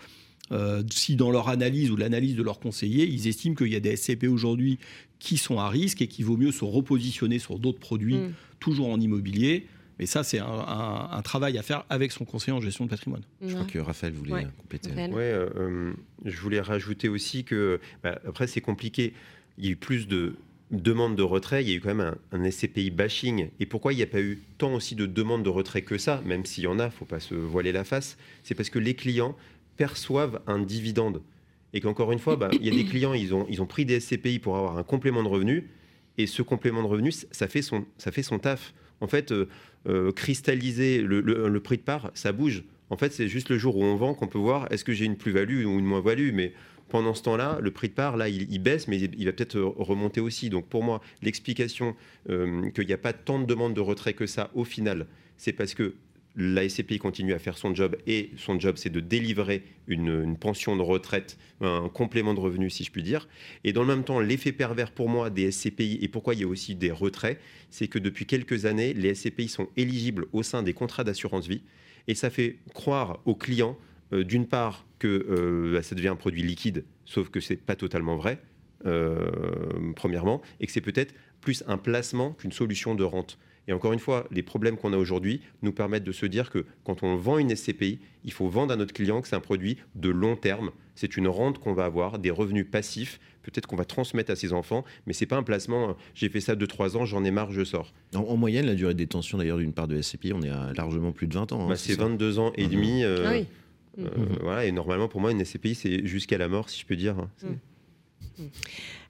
euh, 0.50 0.82
si 0.90 1.16
dans 1.16 1.30
leur 1.30 1.48
analyse 1.48 1.90
ou 1.90 1.96
l'analyse 1.96 2.36
de 2.36 2.42
leurs 2.42 2.60
conseillers, 2.60 3.06
ils 3.06 3.26
estiment 3.26 3.54
qu'il 3.54 3.68
y 3.72 3.76
a 3.76 3.80
des 3.80 3.96
SCP 3.96 4.24
aujourd'hui 4.28 4.78
qui 5.18 5.36
sont 5.38 5.58
à 5.58 5.68
risque 5.68 6.02
et 6.02 6.08
qu'il 6.08 6.24
vaut 6.24 6.36
mieux 6.36 6.52
se 6.52 6.64
repositionner 6.64 7.38
sur 7.38 7.58
d'autres 7.58 7.78
produits, 7.78 8.16
Mm. 8.16 8.32
toujours 8.60 8.88
en 8.90 9.00
immobilier. 9.00 9.66
Mais 9.98 10.06
ça, 10.06 10.24
c'est 10.24 10.38
un, 10.40 10.46
un- 10.46 11.10
un 11.12 11.22
travail 11.22 11.58
à 11.58 11.62
faire 11.62 11.84
avec 11.90 12.12
son 12.12 12.24
conseiller 12.24 12.56
en 12.56 12.60
gestion 12.60 12.84
de 12.86 12.90
patrimoine. 12.90 13.22
Je 13.40 13.52
crois 13.54 13.66
que 13.66 13.78
Raphaël 13.78 14.12
voulait 14.14 14.32
Ouais. 14.32 14.44
euh, 14.46 14.48
compléter. 14.58 14.90
Ouais, 14.90 15.20
euh, 15.22 15.92
je 16.24 16.40
voulais 16.40 16.60
rajouter 16.60 17.08
aussi 17.08 17.44
que, 17.44 17.78
bah, 18.02 18.18
après, 18.26 18.46
c'est 18.46 18.60
compliqué. 18.62 19.12
Il 19.58 19.64
y 19.66 19.68
a 19.68 19.70
eu 19.72 19.76
plus 19.76 20.08
de 20.08 20.34
demandes 20.72 21.16
de 21.16 21.22
retrait, 21.22 21.62
il 21.62 21.68
y 21.70 21.72
a 21.72 21.76
eu 21.76 21.80
quand 21.80 21.94
même 21.94 22.14
un, 22.32 22.50
SCPI 22.50 22.90
bashing. 22.90 23.48
Et 23.60 23.66
pourquoi 23.66 23.92
il 23.92 23.96
n'y 23.96 24.02
a 24.02 24.06
pas 24.06 24.20
eu 24.20 24.40
tant 24.58 24.74
aussi 24.74 24.94
de 24.94 25.06
demandes 25.06 25.42
de 25.42 25.48
retrait 25.50 25.82
que 25.82 25.98
ça, 25.98 26.22
même 26.24 26.44
s'il 26.44 26.64
y 26.64 26.66
en 26.66 26.78
a, 26.78 26.90
faut 26.90 27.04
pas 27.04 27.20
se 27.20 27.34
voiler 27.34 27.72
la 27.72 27.84
face 27.84 28.16
C'est 28.42 28.54
parce 28.54 28.70
que 28.70 28.78
les 28.78 28.94
clients 28.94 29.36
perçoivent 29.76 30.40
un 30.46 30.58
dividende. 30.58 31.22
Et 31.74 31.80
qu'encore 31.80 32.12
une 32.12 32.18
fois, 32.18 32.36
bah, 32.36 32.50
il 32.52 32.66
y 32.66 32.68
a 32.68 32.72
des 32.74 32.84
clients, 32.84 33.14
ils 33.14 33.34
ont, 33.34 33.46
ils 33.48 33.62
ont 33.62 33.66
pris 33.66 33.84
des 33.86 33.98
SCPI 34.00 34.38
pour 34.38 34.56
avoir 34.56 34.76
un 34.78 34.82
complément 34.82 35.22
de 35.22 35.28
revenu. 35.28 35.68
Et 36.18 36.26
ce 36.26 36.42
complément 36.42 36.82
de 36.82 36.88
revenu, 36.88 37.10
ça 37.12 37.48
fait 37.48 37.62
son, 37.62 37.86
ça 37.96 38.12
fait 38.12 38.22
son 38.22 38.38
taf. 38.38 38.74
En 39.00 39.06
fait, 39.06 39.32
euh, 39.32 39.48
euh, 39.88 40.12
cristalliser 40.12 41.00
le, 41.00 41.20
le- 41.22 41.48
le 41.48 41.60
prix 41.60 41.76
de 41.78 41.82
part, 41.82 42.10
ça 42.14 42.32
bouge. 42.32 42.64
En 42.90 42.96
fait, 42.98 43.12
c'est 43.12 43.26
juste 43.28 43.48
le 43.48 43.56
jour 43.56 43.76
où 43.76 43.82
on 43.84 43.96
vend 43.96 44.12
qu'on 44.14 44.26
peut 44.28 44.38
voir 44.38 44.70
est-ce 44.70 44.84
que 44.84 44.92
j'ai 44.92 45.06
une 45.06 45.16
plus-value 45.16 45.64
ou 45.64 45.78
une 45.78 45.86
moins-value. 45.86 46.32
Mais 46.34 46.52
pendant 46.92 47.14
ce 47.14 47.22
temps-là, 47.22 47.58
le 47.62 47.70
prix 47.70 47.88
de 47.88 47.94
part, 47.94 48.18
là, 48.18 48.28
il, 48.28 48.58
baisse, 48.58 48.86
mais 48.86 49.00
il, 49.00 49.24
va 49.24 49.32
peut-être 49.32 49.58
remonter 49.58 50.20
aussi. 50.20 50.50
Donc 50.50 50.66
pour 50.66 50.84
moi, 50.84 51.00
l'explication 51.22 51.96
euh, 52.28 52.70
qu'il 52.72 52.86
n'y 52.86 52.92
a 52.92 52.98
pas 52.98 53.14
tant 53.14 53.38
de 53.38 53.46
demandes 53.46 53.72
de 53.72 53.80
retrait 53.80 54.12
que 54.12 54.26
ça, 54.26 54.50
au 54.54 54.64
final, 54.64 55.06
c'est 55.38 55.54
parce 55.54 55.72
que 55.72 55.94
la 56.36 56.68
SCPI 56.68 56.98
continue 56.98 57.32
à 57.32 57.38
faire 57.38 57.56
son 57.56 57.74
job 57.74 57.96
et 58.06 58.30
son 58.36 58.60
job, 58.60 58.76
c'est 58.76 58.90
de 58.90 59.00
délivrer 59.00 59.62
une, 59.86 60.22
une 60.22 60.36
pension 60.36 60.76
de 60.76 60.82
retraite, 60.82 61.38
un 61.62 61.88
complément 61.88 62.34
de 62.34 62.40
revenu, 62.40 62.68
si 62.68 62.84
je 62.84 62.90
puis 62.90 63.02
dire. 63.02 63.26
Et 63.64 63.72
dans 63.72 63.80
le 63.80 63.88
même 63.88 64.04
temps, 64.04 64.20
l'effet 64.20 64.52
pervers 64.52 64.92
pour 64.92 65.08
moi 65.08 65.30
des 65.30 65.50
SCPI 65.50 65.98
et 66.02 66.08
pourquoi 66.08 66.34
il 66.34 66.40
y 66.40 66.44
a 66.44 66.46
aussi 66.46 66.74
des 66.74 66.90
retraits, 66.90 67.40
c'est 67.70 67.88
que 67.88 67.98
depuis 67.98 68.26
quelques 68.26 68.66
années, 68.66 68.92
les 68.92 69.14
SCPI 69.14 69.48
sont 69.48 69.68
éligibles 69.78 70.26
au 70.34 70.42
sein 70.42 70.62
des 70.62 70.74
contrats 70.74 71.04
d'assurance 71.04 71.48
vie 71.48 71.62
et 72.06 72.14
ça 72.14 72.28
fait 72.28 72.56
croire 72.74 73.20
aux 73.24 73.34
clients, 73.34 73.78
euh, 73.78 73.91
d'une 74.12 74.46
part, 74.46 74.86
que 74.98 75.08
euh, 75.08 75.72
bah, 75.74 75.82
ça 75.82 75.94
devient 75.94 76.08
un 76.08 76.16
produit 76.16 76.42
liquide, 76.42 76.84
sauf 77.04 77.28
que 77.30 77.40
c'est 77.40 77.56
pas 77.56 77.74
totalement 77.76 78.16
vrai, 78.16 78.38
euh, 78.86 79.30
premièrement, 79.96 80.40
et 80.60 80.66
que 80.66 80.72
c'est 80.72 80.80
peut-être 80.80 81.14
plus 81.40 81.64
un 81.66 81.78
placement 81.78 82.32
qu'une 82.32 82.52
solution 82.52 82.94
de 82.94 83.04
rente. 83.04 83.38
Et 83.68 83.72
encore 83.72 83.92
une 83.92 84.00
fois, 84.00 84.26
les 84.32 84.42
problèmes 84.42 84.76
qu'on 84.76 84.92
a 84.92 84.96
aujourd'hui 84.96 85.40
nous 85.62 85.72
permettent 85.72 86.02
de 86.04 86.10
se 86.12 86.26
dire 86.26 86.50
que 86.50 86.64
quand 86.84 87.04
on 87.04 87.14
vend 87.14 87.38
une 87.38 87.54
SCPI, 87.54 88.00
il 88.24 88.32
faut 88.32 88.48
vendre 88.48 88.72
à 88.72 88.76
notre 88.76 88.92
client 88.92 89.20
que 89.22 89.28
c'est 89.28 89.36
un 89.36 89.40
produit 89.40 89.78
de 89.94 90.08
long 90.08 90.34
terme. 90.34 90.72
C'est 90.96 91.16
une 91.16 91.28
rente 91.28 91.58
qu'on 91.60 91.72
va 91.72 91.84
avoir, 91.84 92.18
des 92.18 92.30
revenus 92.32 92.66
passifs, 92.68 93.20
peut-être 93.42 93.66
qu'on 93.68 93.76
va 93.76 93.84
transmettre 93.84 94.32
à 94.32 94.36
ses 94.36 94.52
enfants, 94.52 94.84
mais 95.06 95.12
c'est 95.12 95.26
pas 95.26 95.36
un 95.36 95.42
placement. 95.44 95.90
euh, 95.90 95.92
J'ai 96.14 96.28
fait 96.28 96.40
ça 96.40 96.56
2-3 96.56 96.96
ans, 96.96 97.04
j'en 97.04 97.22
ai 97.24 97.30
marre, 97.30 97.52
je 97.52 97.62
sors. 97.64 97.92
En, 98.16 98.20
en 98.20 98.36
moyenne, 98.36 98.66
la 98.66 98.74
durée 98.74 98.94
de 98.94 98.98
détention 98.98 99.38
d'ailleurs 99.38 99.58
d'une 99.58 99.72
part 99.72 99.86
de 99.86 100.00
SCPI, 100.00 100.32
on 100.32 100.42
est 100.42 100.50
à 100.50 100.72
largement 100.76 101.12
plus 101.12 101.28
de 101.28 101.34
20 101.34 101.52
ans. 101.52 101.64
hein, 101.64 101.68
Bah, 101.68 101.76
c'est 101.76 101.92
c'est 101.92 101.98
ça? 101.98 102.02
22 102.02 102.38
ans 102.40 102.52
et 102.56 102.64
Mhm. 102.64 102.70
demi. 102.70 103.04
euh, 103.04 103.24
Ah 103.26 103.32
oui. 103.32 103.46
Euh, 103.98 104.08
voilà, 104.40 104.64
et 104.66 104.72
normalement, 104.72 105.08
pour 105.08 105.20
moi, 105.20 105.32
une 105.32 105.44
SCPI, 105.44 105.74
c'est 105.74 106.06
jusqu'à 106.06 106.38
la 106.38 106.48
mort, 106.48 106.68
si 106.70 106.80
je 106.80 106.86
peux 106.86 106.96
dire. 106.96 107.16
C'est- 107.36 107.46
Mm. 108.38 108.44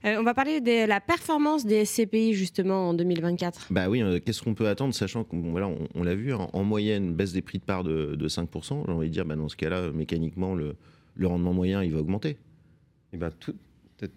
Euh, 0.05 0.17
on 0.19 0.23
va 0.23 0.33
parler 0.33 0.59
de 0.59 0.85
la 0.85 0.99
performance 0.99 1.65
des 1.65 1.85
SCPI 1.85 2.33
justement 2.33 2.89
en 2.89 2.93
2024. 2.93 3.67
Bah 3.71 3.87
oui, 3.89 4.01
euh, 4.01 4.19
qu'est-ce 4.19 4.41
qu'on 4.41 4.53
peut 4.53 4.67
attendre, 4.67 4.93
sachant 4.93 5.23
qu'on 5.23 5.51
voilà, 5.51 5.67
on, 5.69 5.87
on 5.95 6.03
l'a 6.03 6.13
vu, 6.15 6.33
hein, 6.33 6.49
en 6.51 6.63
moyenne, 6.65 7.13
baisse 7.13 7.31
des 7.31 7.41
prix 7.41 7.57
de 7.59 7.63
part 7.63 7.83
de, 7.85 8.15
de 8.15 8.27
5%. 8.27 8.83
J'ai 8.85 8.91
envie 8.91 9.07
de 9.07 9.13
dire, 9.13 9.23
bah, 9.25 9.35
dans 9.37 9.47
ce 9.47 9.55
cas-là, 9.55 9.91
mécaniquement, 9.91 10.55
le, 10.55 10.75
le 11.15 11.27
rendement 11.27 11.53
moyen, 11.53 11.81
il 11.83 11.93
va 11.93 11.99
augmenter. 11.99 12.35
Eh 13.13 13.17
ben, 13.17 13.29
tout- 13.39 13.55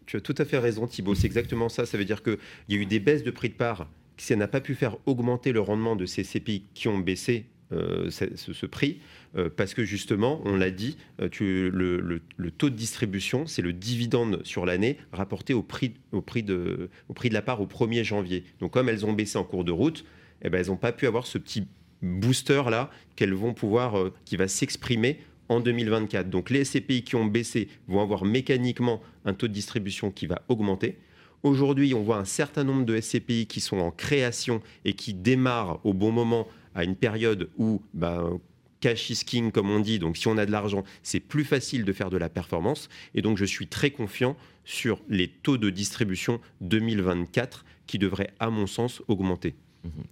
tu 0.06 0.16
as 0.16 0.20
tout 0.20 0.34
à 0.38 0.44
fait 0.44 0.58
raison, 0.58 0.88
Thibault. 0.88 1.14
C'est 1.14 1.26
exactement 1.28 1.68
ça. 1.68 1.86
Ça 1.86 1.96
veut 1.98 2.04
dire 2.04 2.22
qu'il 2.24 2.38
y 2.68 2.74
a 2.74 2.78
eu 2.78 2.86
des 2.86 2.98
baisses 2.98 3.22
de 3.22 3.30
prix 3.30 3.48
de 3.50 3.54
part 3.54 3.88
qui 4.16 4.24
ça 4.26 4.34
n'a 4.34 4.48
pas 4.48 4.60
pu 4.60 4.74
faire 4.74 4.96
augmenter 5.06 5.52
le 5.52 5.60
rendement 5.60 5.94
de 5.94 6.06
ces 6.06 6.24
CPI 6.24 6.64
qui 6.74 6.88
ont 6.88 6.98
baissé 6.98 7.46
ce, 7.72 8.52
ce- 8.52 8.66
prix, 8.66 9.00
euh, 9.36 9.50
parce 9.54 9.74
que 9.74 9.84
justement, 9.84 10.40
on 10.44 10.56
l'a 10.56 10.70
dit, 10.70 10.96
euh, 11.20 11.28
le, 11.72 12.50
taux 12.50 12.70
de 12.70 12.74
distribution, 12.74 13.46
c'est 13.46 13.62
le 13.62 13.72
dividende 13.72 14.40
sur 14.44 14.66
l'année 14.66 14.98
rapporté 15.12 15.52
au 15.52 15.62
prix, 15.62 15.94
au, 16.12 16.20
prix 16.20 16.42
de, 16.42 16.90
au 17.08 17.12
prix 17.12 17.28
de 17.28 17.34
la 17.34 17.42
part 17.42 17.60
au 17.60 17.66
1er 17.66 18.04
janvier. 18.04 18.44
Donc 18.60 18.72
comme 18.72 18.88
elles 18.88 19.04
ont 19.04 19.12
baissé 19.12 19.36
en 19.36 19.44
cours 19.44 19.64
de 19.64 19.72
route, 19.72 20.04
eh 20.42 20.50
ben, 20.50 20.60
elles 20.60 20.68
n'ont 20.68 20.76
pas 20.76 20.92
pu 20.92 21.06
avoir 21.06 21.26
ce 21.26 21.38
petit 21.38 21.66
booster 22.02 22.62
là 22.70 22.90
qu'elles 23.16 23.34
vont 23.34 23.54
pouvoir, 23.54 23.98
euh, 23.98 24.12
qui 24.24 24.36
va 24.36 24.48
s'exprimer 24.48 25.18
en 25.48 25.60
2024. 25.60 26.30
Donc 26.30 26.50
les 26.50 26.64
SCPI 26.64 27.02
qui 27.02 27.16
ont 27.16 27.26
baissé 27.26 27.68
vont 27.88 28.00
avoir 28.00 28.24
mécaniquement 28.24 29.02
un 29.24 29.34
taux 29.34 29.48
de 29.48 29.52
distribution 29.52 30.10
qui 30.10 30.26
va 30.26 30.42
augmenter. 30.48 30.98
Aujourd'hui, 31.42 31.94
on 31.94 32.02
voit 32.02 32.16
un 32.16 32.24
certain 32.24 32.64
nombre 32.64 32.84
de 32.84 33.00
SCPI 33.00 33.46
qui 33.46 33.60
sont 33.60 33.78
en 33.78 33.90
création 33.90 34.60
et 34.84 34.94
qui 34.94 35.14
démarrent 35.14 35.80
au 35.84 35.92
bon 35.92 36.10
moment 36.10 36.48
à 36.76 36.84
une 36.84 36.94
période 36.94 37.48
où 37.58 37.82
ben, 37.94 38.38
cash 38.80 39.10
is 39.10 39.24
king, 39.24 39.50
comme 39.50 39.70
on 39.70 39.80
dit. 39.80 39.98
Donc 39.98 40.16
si 40.16 40.28
on 40.28 40.36
a 40.36 40.46
de 40.46 40.52
l'argent, 40.52 40.84
c'est 41.02 41.18
plus 41.20 41.44
facile 41.44 41.84
de 41.84 41.92
faire 41.92 42.10
de 42.10 42.18
la 42.18 42.28
performance. 42.28 42.88
Et 43.14 43.22
donc 43.22 43.36
je 43.38 43.44
suis 43.44 43.66
très 43.66 43.90
confiant 43.90 44.36
sur 44.64 45.00
les 45.08 45.26
taux 45.28 45.56
de 45.58 45.70
distribution 45.70 46.40
2024 46.60 47.64
qui 47.86 47.98
devraient, 47.98 48.30
à 48.38 48.50
mon 48.50 48.66
sens, 48.66 49.02
augmenter. 49.08 49.54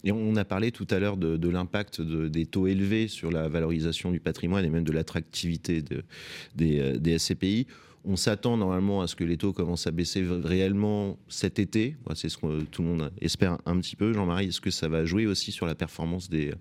Et 0.05 0.13
on 0.13 0.37
a 0.37 0.45
parlé 0.45 0.71
tout 0.71 0.87
à 0.91 1.01
l'heure 1.01 1.17
de, 1.17 1.49
l'impact 1.49 2.01
de- 2.01 2.29
des 2.29 2.47
taux 2.47 2.69
élevés 2.69 3.09
sur 3.09 3.33
la 3.33 3.49
valorisation 3.49 4.13
du 4.13 4.21
patrimoine 4.21 4.65
et 4.65 4.69
même 4.71 4.85
de 4.85 4.93
l'attractivité 4.93 5.83
de- 5.83 6.05
des, 6.55 6.79
euh, 6.79 6.97
des 6.97 7.19
SCPI. 7.19 7.67
On 8.07 8.17
s'attend 8.17 8.57
normalement 8.59 9.01
à 9.01 9.07
ce 9.07 9.17
que 9.17 9.25
les 9.25 9.39
taux 9.39 9.53
commencent 9.53 9.87
à 9.87 9.91
baisser 9.91 10.25
réellement 10.29 11.19
cet 11.29 11.59
été. 11.59 11.97
Voilà, 12.05 12.17
C'est 12.17 12.29
ce 12.29 12.37
que 12.37 12.63
tout 12.65 12.83
le 12.83 12.89
monde 12.89 13.13
espère 13.21 13.59
un 13.65 13.79
petit 13.81 13.97
peu. 13.97 14.13
Jean-Marie, 14.13 14.49
est-ce 14.49 14.61
que 14.61 14.71
ça 14.71 14.89
va 14.89 15.07
jouer 15.07 15.27
aussi 15.27 15.53
sur 15.53 15.65
la 15.65 15.75
performance 15.75 16.29
des, 16.29 16.53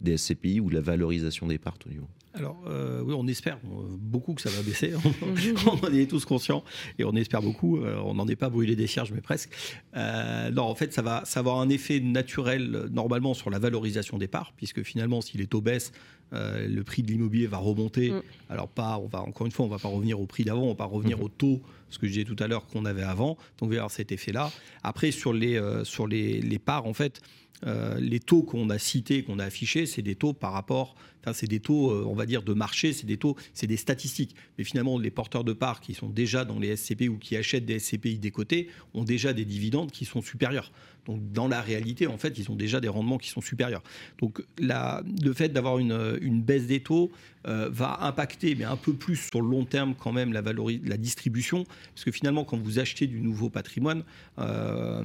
des 0.00 0.16
SCPI 0.16 0.60
ou 0.60 0.68
la 0.68 0.80
valorisation 0.80 1.46
des 1.46 1.58
parts 1.58 1.78
au 1.86 1.88
niveau 1.88 2.08
Alors, 2.34 2.62
euh, 2.68 3.02
oui, 3.04 3.14
on 3.16 3.26
espère 3.26 3.56
euh, 3.64 3.96
beaucoup 3.98 4.34
que 4.34 4.42
ça 4.42 4.50
va 4.50 4.62
baisser. 4.62 4.92
on 5.66 5.86
en 5.86 5.92
est 5.92 6.08
tous 6.08 6.24
conscients 6.24 6.62
et 6.98 7.04
on 7.04 7.14
espère 7.14 7.42
beaucoup. 7.42 7.78
Euh, 7.78 7.96
on 8.04 8.14
n'en 8.14 8.28
est 8.28 8.36
pas 8.36 8.48
brûlé 8.48 8.76
des 8.76 8.86
cierges, 8.86 9.12
mais 9.12 9.20
presque. 9.20 9.50
Euh, 9.96 10.50
non, 10.50 10.64
en 10.64 10.74
fait, 10.74 10.92
ça 10.92 11.02
va, 11.02 11.22
ça 11.24 11.42
va 11.42 11.50
avoir 11.50 11.62
un 11.62 11.68
effet 11.68 12.00
naturel 12.00 12.86
normalement 12.92 13.34
sur 13.34 13.50
la 13.50 13.58
valorisation 13.58 14.18
des 14.18 14.28
parts, 14.28 14.52
puisque 14.56 14.82
finalement, 14.82 15.20
si 15.20 15.36
les 15.38 15.46
taux 15.46 15.60
baissent, 15.60 15.92
euh, 16.32 16.66
le 16.68 16.82
prix 16.84 17.02
de 17.02 17.08
l'immobilier 17.08 17.46
va 17.46 17.58
remonter. 17.58 18.10
Mm. 18.10 18.22
Alors, 18.48 18.68
pas, 18.68 18.98
on 18.98 19.06
va 19.06 19.20
encore 19.22 19.46
une 19.46 19.52
fois, 19.52 19.66
on 19.66 19.68
va 19.68 19.78
pas 19.78 19.88
revenir 19.88 20.20
au 20.20 20.26
prix 20.26 20.44
d'avant, 20.44 20.62
on 20.62 20.68
va 20.68 20.74
pas 20.74 20.84
revenir 20.84 21.18
Mhm. 21.18 21.24
au 21.24 21.28
taux, 21.28 21.60
ce 21.90 21.98
que 21.98 22.06
je 22.06 22.12
disais 22.12 22.24
tout 22.24 22.36
à 22.42 22.46
l'heure 22.48 22.66
qu'on 22.66 22.84
avait 22.84 23.02
avant. 23.02 23.36
Donc, 23.58 23.62
il 23.62 23.68
va 23.68 23.74
y 23.74 23.78
avoir 23.78 23.90
cet 23.90 24.12
effet-là. 24.12 24.50
Après, 24.82 25.10
sur 25.10 25.32
les, 25.32 25.56
euh, 25.56 25.84
sur 25.84 26.06
les, 26.06 26.40
les 26.40 26.58
parts, 26.58 26.86
en 26.86 26.94
fait. 26.94 27.20
euh, 27.64 27.96
les 28.00 28.18
taux 28.18 28.42
qu'on 28.42 28.70
a 28.70 28.78
cités, 28.78 29.22
qu'on 29.22 29.38
a 29.38 29.44
affichés, 29.44 29.86
c'est 29.86 30.02
des 30.02 30.16
taux 30.16 30.32
par 30.32 30.52
rapport, 30.52 30.96
c'est 31.32 31.46
des 31.46 31.60
taux, 31.60 31.90
euh, 31.90 32.04
on 32.06 32.14
va 32.14 32.26
dire, 32.26 32.42
de 32.42 32.52
marché, 32.52 32.92
c'est 32.92 33.06
des 33.06 33.16
taux, 33.16 33.36
c'est 33.54 33.66
des 33.66 33.76
statistiques. 33.76 34.34
Mais 34.58 34.64
finalement, 34.64 34.98
les 34.98 35.10
porteurs 35.10 35.44
de 35.44 35.52
parts 35.52 35.80
qui 35.80 35.94
sont 35.94 36.08
déjà 36.08 36.44
dans 36.44 36.58
les 36.58 36.76
SCPI 36.76 37.08
ou 37.08 37.18
qui 37.18 37.36
achètent 37.36 37.64
des 37.66 37.78
SCPI 37.78 38.18
des 38.18 38.30
côtés 38.30 38.68
ont 38.94 39.04
déjà 39.04 39.32
des 39.32 39.44
dividendes 39.44 39.90
qui 39.90 40.04
sont 40.04 40.22
supérieurs. 40.22 40.72
Donc, 41.06 41.32
dans 41.32 41.48
la 41.48 41.60
réalité, 41.60 42.06
en 42.06 42.16
fait, 42.16 42.38
ils 42.38 42.50
ont 42.50 42.54
déjà 42.54 42.80
des 42.80 42.88
rendements 42.88 43.18
qui 43.18 43.28
sont 43.28 43.40
supérieurs. 43.40 43.82
Donc, 44.18 44.42
le 44.58 45.32
fait 45.32 45.48
d'avoir 45.48 45.78
une, 45.78 46.42
baisse 46.42 46.66
des 46.66 46.80
taux 46.80 47.10
euh, 47.46 47.68
va 47.72 47.98
impacter, 48.02 48.54
mais 48.54 48.64
un 48.64 48.76
peu 48.76 48.92
plus 48.92 49.16
sur 49.16 49.40
le 49.40 49.48
long 49.48 49.64
terme 49.64 49.94
quand 49.98 50.12
même, 50.12 50.32
la, 50.32 50.42
la 50.42 50.96
distribution. 50.96 51.64
Parce 51.94 52.04
que 52.04 52.12
finalement, 52.12 52.44
quand 52.44 52.56
vous 52.56 52.78
achetez 52.78 53.06
du 53.06 53.20
nouveau 53.20 53.50
patrimoine, 53.50 54.04
euh, 54.38 55.02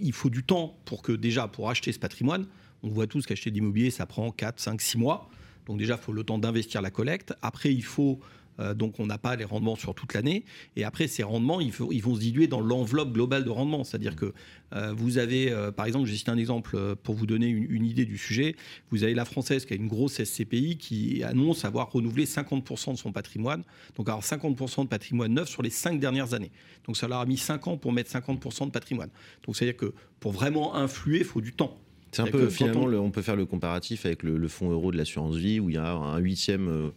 il 0.00 0.12
faut 0.12 0.30
du 0.30 0.42
temps 0.42 0.78
pour 0.86 1.02
que 1.02 1.12
déjà, 1.12 1.48
pour 1.48 1.68
acheter 1.68 1.92
ce 1.92 1.98
patrimoine, 1.98 2.46
on 2.82 2.88
voit 2.88 3.06
tous 3.06 3.26
qu'acheter 3.26 3.50
de 3.50 3.56
l'immobilier, 3.56 3.90
ça 3.90 4.06
prend 4.06 4.30
4, 4.30 4.58
5, 4.60 4.80
6 4.80 4.98
mois. 4.98 5.28
Donc 5.66 5.78
déjà, 5.78 5.94
il 5.94 6.04
faut 6.04 6.12
le 6.12 6.24
temps 6.24 6.38
d'investir 6.38 6.80
la 6.80 6.90
collecte. 6.90 7.34
Après, 7.42 7.72
il 7.72 7.84
faut... 7.84 8.20
euh, 8.58 8.72
donc 8.72 8.98
on 9.00 9.06
n'a 9.06 9.18
pas 9.18 9.36
les 9.36 9.44
rendements 9.44 9.76
sur 9.76 9.94
toute 9.94 10.14
l'année. 10.14 10.44
Et 10.76 10.84
après, 10.84 11.08
ces 11.08 11.22
rendements, 11.22 11.60
ils 11.60 11.72
vont 11.72 12.14
se 12.14 12.20
diluer 12.20 12.46
dans 12.46 12.60
l'enveloppe 12.60 13.12
globale 13.12 13.44
de 13.44 13.50
rendement. 13.50 13.84
C'est-à-dire 13.84 14.16
que 14.16 14.32
euh, 14.72 14.94
vous 14.96 15.18
avez, 15.18 15.52
euh, 15.52 15.72
par 15.72 15.86
exemple, 15.86 16.06
j'ai 16.06 16.16
cité 16.16 16.30
un 16.30 16.38
exemple 16.38 16.96
pour 17.02 17.14
vous 17.14 17.26
donner 17.26 17.48
une, 17.48 17.84
idée 17.84 18.06
du 18.06 18.16
sujet. 18.16 18.56
Vous 18.90 19.04
avez 19.04 19.14
la 19.14 19.24
française 19.24 19.66
qui 19.66 19.74
a 19.74 19.76
une 19.76 19.88
grosse 19.88 20.22
SCPI 20.22 20.78
qui 20.78 21.22
annonce 21.22 21.64
avoir 21.64 21.90
renouvelé 21.90 22.24
50% 22.24 22.92
de 22.92 22.98
son 22.98 23.12
patrimoine. 23.12 23.62
Donc 23.96 24.08
avoir 24.08 24.24
50% 24.24 24.84
de 24.84 24.88
patrimoine 24.88 25.34
neuf 25.34 25.48
sur 25.48 25.62
les 25.62 25.70
5 25.70 26.00
dernières 26.00 26.32
années. 26.32 26.52
Donc 26.86 26.96
ça 26.96 27.08
leur 27.08 27.20
a 27.20 27.26
mis 27.26 27.36
5 27.36 27.66
ans 27.66 27.76
pour 27.76 27.92
mettre 27.92 28.10
50% 28.10 28.66
de 28.66 28.70
patrimoine. 28.70 29.10
Donc 29.44 29.56
c'est-à-dire 29.56 29.76
que 29.76 29.92
pour 30.20 30.32
vraiment 30.32 30.74
influer, 30.74 31.18
il 31.18 31.24
faut 31.24 31.40
du 31.40 31.52
temps. 31.52 31.78
C'est 32.12 32.22
un 32.22 32.26
peu 32.26 32.48
finalement, 32.48 32.82
on- 32.82 32.86
le- 32.86 33.00
on... 33.00 33.10
peut 33.10 33.22
faire 33.22 33.36
le 33.36 33.46
comparatif 33.46 34.06
avec 34.06 34.22
le, 34.22 34.36
le 34.38 34.48
fonds 34.48 34.70
euro 34.70 34.90
de 34.92 34.96
l'assurance 34.96 35.36
vie 35.36 35.60
où 35.60 35.68
il 35.70 35.74
y 35.74 35.78
a 35.78 35.92
un 35.92 36.18
huitième, 36.18 36.68
euh, 36.68 36.88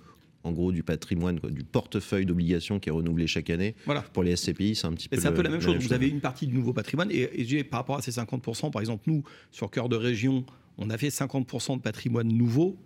en 0.43 0.51
gros, 0.53 0.71
du 0.71 0.83
patrimoine, 0.83 1.39
quoi, 1.39 1.49
du 1.49 1.63
portefeuille 1.63 2.25
d'obligations 2.25 2.79
qui 2.79 2.89
est 2.89 2.91
renouvelé 2.91 3.27
chaque 3.27 3.49
année. 3.49 3.75
Voilà. 3.85 4.01
Pour 4.01 4.23
les 4.23 4.35
SCPI, 4.35 4.75
c'est 4.75 4.87
un 4.87 4.93
petit 4.93 5.09
peu. 5.09 5.17
c'est 5.19 5.27
un 5.27 5.31
peu 5.33 5.41
la 5.41 5.49
même 5.49 5.61
chose. 5.61 5.75
Vous 5.77 5.93
avez 5.93 6.07
une 6.07 6.21
partie 6.21 6.47
du 6.47 6.53
nouveau 6.55 6.71
patrimoine 6.73 7.09
et, 7.11 7.63
par 7.65 7.81
rapport 7.81 7.97
à 7.97 8.01
ces 8.01 8.11
50%, 8.11 8.71
par 8.71 8.81
exemple, 8.81 9.03
nous, 9.07 9.23
sur 9.51 9.69
Cœur 9.71 9.89
de 9.89 9.95
Région, 9.97 10.45
on 10.77 10.89
a 10.89 10.97
fait 10.97 11.09
50% 11.09 11.77
de 11.77 11.81
patrimoine 11.81 12.29
nouveau. 12.29 12.77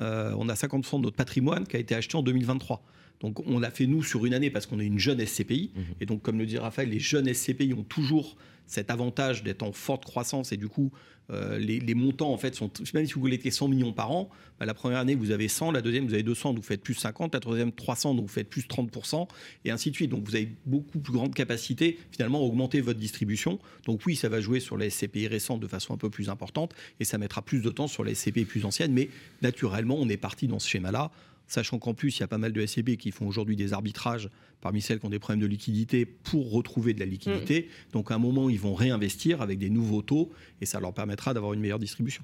Euh, 0.00 0.32
on 0.38 0.48
a 0.48 0.54
50% 0.54 0.98
de 0.98 1.02
notre 1.04 1.16
patrimoine 1.16 1.66
qui 1.66 1.76
a 1.76 1.80
été 1.80 1.94
acheté 1.94 2.16
en 2.16 2.22
2023. 2.22 2.82
Donc 3.20 3.46
on 3.46 3.58
l'a 3.58 3.70
fait 3.70 3.86
nous 3.86 4.02
sur 4.02 4.26
une 4.26 4.34
année 4.34 4.50
parce 4.50 4.66
qu'on 4.66 4.80
est 4.80 4.86
une 4.86 4.98
jeune 4.98 5.24
SCPI. 5.24 5.70
Mhm. 5.74 5.82
Et 6.00 6.06
donc 6.06 6.22
comme 6.22 6.38
le 6.38 6.46
dit 6.46 6.58
Raphaël, 6.58 6.90
les 6.90 7.00
jeunes 7.00 7.32
SCPI 7.32 7.74
ont 7.74 7.84
toujours 7.84 8.36
cet 8.66 8.90
avantage 8.90 9.42
d'être 9.42 9.62
en 9.62 9.72
forte 9.72 10.04
croissance 10.04 10.52
et 10.52 10.56
du 10.56 10.68
coup 10.68 10.92
euh, 11.30 11.58
les, 11.58 11.78
les 11.80 11.94
montants 11.94 12.32
en 12.32 12.38
fait 12.38 12.54
sont 12.54 12.70
même 12.94 13.06
si 13.06 13.12
vous 13.12 13.20
voulez 13.20 13.38
100 13.50 13.68
millions 13.68 13.92
par 13.92 14.10
an, 14.10 14.30
bah, 14.58 14.66
la 14.66 14.74
première 14.74 14.98
année 14.98 15.14
vous 15.14 15.30
avez 15.30 15.48
100, 15.48 15.72
la 15.72 15.82
deuxième 15.82 16.06
vous 16.06 16.14
avez 16.14 16.22
200 16.22 16.50
donc 16.50 16.62
vous 16.62 16.68
faites 16.68 16.82
plus 16.82 16.94
50, 16.94 17.34
la 17.34 17.40
troisième 17.40 17.72
300 17.72 18.14
donc 18.14 18.26
vous 18.26 18.32
faites 18.32 18.48
plus 18.48 18.66
30% 18.66 19.26
et 19.64 19.70
ainsi 19.70 19.90
de 19.90 19.96
suite. 19.96 20.10
Donc 20.10 20.24
vous 20.24 20.36
avez 20.36 20.54
beaucoup 20.66 20.98
plus 20.98 21.12
grande 21.12 21.34
capacité 21.34 21.98
finalement 22.12 22.38
à 22.38 22.42
augmenter 22.42 22.80
votre 22.80 22.98
distribution. 22.98 23.58
Donc 23.86 24.02
oui 24.06 24.16
ça 24.16 24.28
va 24.28 24.40
jouer 24.40 24.60
sur 24.60 24.76
les 24.76 24.90
SCPI 24.90 25.28
récentes 25.28 25.60
de 25.60 25.66
façon 25.66 25.94
un 25.94 25.98
peu 25.98 26.10
plus 26.10 26.28
importante 26.28 26.74
et 27.00 27.04
ça 27.04 27.18
mettra 27.18 27.42
plus 27.42 27.62
de 27.62 27.70
temps 27.70 27.88
sur 27.88 28.04
les 28.04 28.14
SCPI 28.14 28.44
plus 28.44 28.64
anciennes, 28.64 28.92
mais 28.92 29.08
naturellement 29.42 29.96
on 29.98 30.08
est 30.08 30.16
parti 30.18 30.46
dans 30.46 30.58
ce 30.58 30.68
schéma 30.68 30.92
là 30.92 31.10
sachant 31.48 31.78
qu'en 31.78 31.94
plus, 31.94 32.16
il 32.16 32.20
y 32.20 32.22
a 32.22 32.28
pas 32.28 32.38
mal 32.38 32.52
de 32.52 32.64
SCB 32.64 32.96
qui 32.96 33.10
font 33.10 33.26
aujourd'hui 33.26 33.56
des 33.56 33.72
arbitrages 33.72 34.28
parmi 34.60 34.80
celles 34.80 35.00
qui 35.00 35.06
ont 35.06 35.10
des 35.10 35.18
problèmes 35.18 35.40
de 35.40 35.46
liquidité 35.46 36.04
pour 36.06 36.50
retrouver 36.52 36.94
de 36.94 37.00
la 37.00 37.06
liquidité. 37.06 37.68
Donc 37.92 38.10
à 38.10 38.14
un 38.14 38.18
moment, 38.18 38.48
ils 38.50 38.60
vont 38.60 38.74
réinvestir 38.74 39.40
avec 39.42 39.58
des 39.58 39.70
nouveaux 39.70 40.02
taux 40.02 40.30
et 40.60 40.66
ça 40.66 40.78
leur 40.80 40.92
permettra 40.92 41.34
d'avoir 41.34 41.52
une 41.54 41.60
meilleure 41.60 41.78
distribution. 41.78 42.22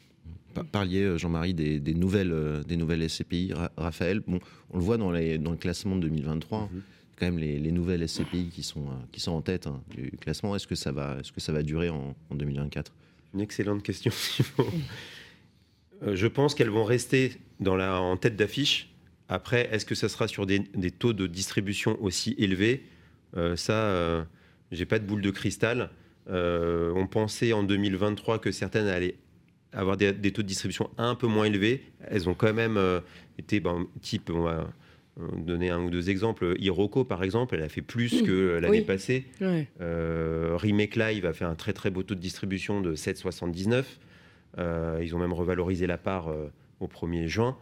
Par- 0.52 0.64
Parliez, 0.66 1.02
euh, 1.02 1.18
Jean-Marie, 1.18 1.54
des, 1.54 1.80
des 1.80 1.94
nouvelles, 1.94 2.32
euh, 2.32 2.62
des 2.62 2.76
nouvelles 2.76 3.08
SCPI. 3.08 3.52
Ra- 3.54 3.72
Raphaël, 3.76 4.20
bon, 4.26 4.38
on 4.70 4.78
le 4.78 4.84
voit 4.84 4.96
dans, 4.98 5.10
les, 5.10 5.38
dans 5.38 5.50
le 5.50 5.56
classement 5.56 5.96
de 5.96 6.02
2023, 6.02 6.68
quand 7.16 7.26
même 7.26 7.38
les, 7.38 7.58
les 7.58 7.72
nouvelles 7.72 8.08
SCPI 8.08 8.50
qui 8.52 8.62
sont, 8.62 8.82
euh, 8.86 8.92
qui 9.12 9.20
sont 9.20 9.32
en 9.32 9.42
tête 9.42 9.66
hein, 9.66 9.80
du 9.96 10.10
classement. 10.12 10.54
Est-ce 10.54 10.66
que, 10.66 10.74
ça 10.76 10.92
va- 10.92 11.16
est-ce 11.20 11.32
que 11.32 11.40
ça 11.40 11.52
va 11.52 11.62
durer 11.62 11.88
en, 11.90 12.14
en 12.30 12.34
2024 12.34 12.92
Une 13.34 13.40
excellente 13.40 13.82
question. 13.82 14.10
Simon. 14.12 14.68
Euh, 16.02 16.16
je 16.16 16.26
pense 16.26 16.54
qu'elles 16.54 16.70
vont 16.70 16.84
rester 16.84 17.32
dans 17.60 17.76
la, 17.76 18.00
en 18.00 18.16
tête 18.16 18.36
d'affiche. 18.36 18.90
Après, 19.34 19.68
est-ce 19.72 19.84
que 19.84 19.94
ça 19.96 20.08
sera 20.08 20.28
sur 20.28 20.46
des, 20.46 20.60
des 20.60 20.92
taux 20.92 21.12
de 21.12 21.26
distribution 21.26 21.98
aussi 22.00 22.34
élevés? 22.38 22.84
Euh, 23.36 23.56
Ça, 23.56 23.72
euh, 23.72 24.22
j'ai 24.70 24.86
pas 24.86 25.00
de 25.00 25.04
boule 25.04 25.22
de 25.22 25.30
cristal. 25.30 25.90
Euh, 26.30 26.92
on 26.94 27.06
pensait 27.08 27.52
en 27.52 27.64
2023 27.64 28.38
que 28.38 28.52
certaines 28.52 28.86
allaient 28.86 29.16
avoir 29.72 29.96
des, 29.96 30.12
des 30.12 30.30
taux 30.32 30.42
de 30.42 30.46
distribution 30.46 30.88
un 30.98 31.16
peu 31.16 31.26
moins 31.26 31.46
élevés. 31.46 31.82
Elles 32.08 32.28
ont 32.28 32.34
quand 32.34 32.54
même 32.54 32.76
euh, 32.76 33.00
été, 33.38 33.58
ben, 33.58 33.86
type, 34.02 34.30
on 34.32 34.42
va 34.42 34.72
donner 35.36 35.70
un 35.70 35.80
ou 35.82 35.90
deux 35.90 36.10
exemples. 36.10 36.54
Iroko, 36.60 37.02
par 37.04 37.24
exemple, 37.24 37.56
elle 37.56 37.62
a 37.62 37.68
fait 37.68 37.82
plus 37.82 38.22
Mmh. 38.22 38.26
que 38.26 38.58
l'année 38.62 38.78
Oui. 38.80 38.84
passée. 38.84 39.24
Ouais. 39.40 39.66
Remake 39.80 40.94
Live 40.96 41.26
a 41.26 41.32
fait 41.32 41.44
un 41.44 41.54
très 41.56 41.72
très 41.72 41.90
beau 41.90 42.02
taux 42.04 42.14
de 42.14 42.20
distribution 42.20 42.80
de 42.80 42.94
7,79. 42.94 43.84
Euh, 44.58 45.00
ils 45.02 45.14
ont 45.16 45.18
même 45.18 45.32
revalorisé 45.32 45.86
la 45.88 45.98
part 45.98 46.32
au 46.80 46.86
1er 46.86 47.26
juin. 47.26 47.56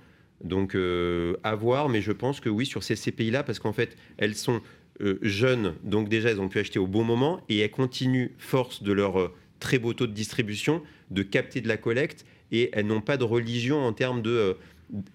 Donc 0.45 0.75
euh, 0.75 1.37
à 1.45 1.55
voir, 1.55 1.89
mais 1.89 2.03
je 2.03 2.13
pense 2.13 2.41
que 2.41 2.49
oui, 2.49 2.67
sur 2.67 2.83
ces 2.83 2.97
CPI-là, 2.97 3.43
parce 3.43 3.59
qu'en 3.59 3.73
fait, 3.73 3.97
elles 4.19 4.35
sont 4.35 4.61
euh, 5.01 5.19
jeunes, 5.23 5.75
donc 5.85 6.09
déjà, 6.09 6.31
elles 6.31 6.41
ont 6.41 6.49
pu 6.49 6.59
acheter 6.59 6.79
au 6.79 6.87
bon 6.87 7.05
moment, 7.05 7.41
et 7.49 7.59
elles 7.59 7.71
continuent, 7.71 8.31
force 8.39 8.83
de 8.83 8.93
leur 8.93 9.21
euh, 9.21 9.35
très 9.61 9.79
beau 9.79 9.93
taux 9.95 10.07
de 10.07 10.13
distribution, 10.13 10.83
de 11.11 11.23
capter 11.23 11.61
de 11.61 11.69
la 11.69 11.77
collecte, 11.77 12.25
et 12.51 12.71
elles 12.73 12.87
n'ont 12.87 13.01
pas 13.01 13.17
de 13.17 13.25
religion 13.25 13.85
en 13.87 13.93
termes 13.93 14.21
de, 14.23 14.31
euh, 14.31 14.55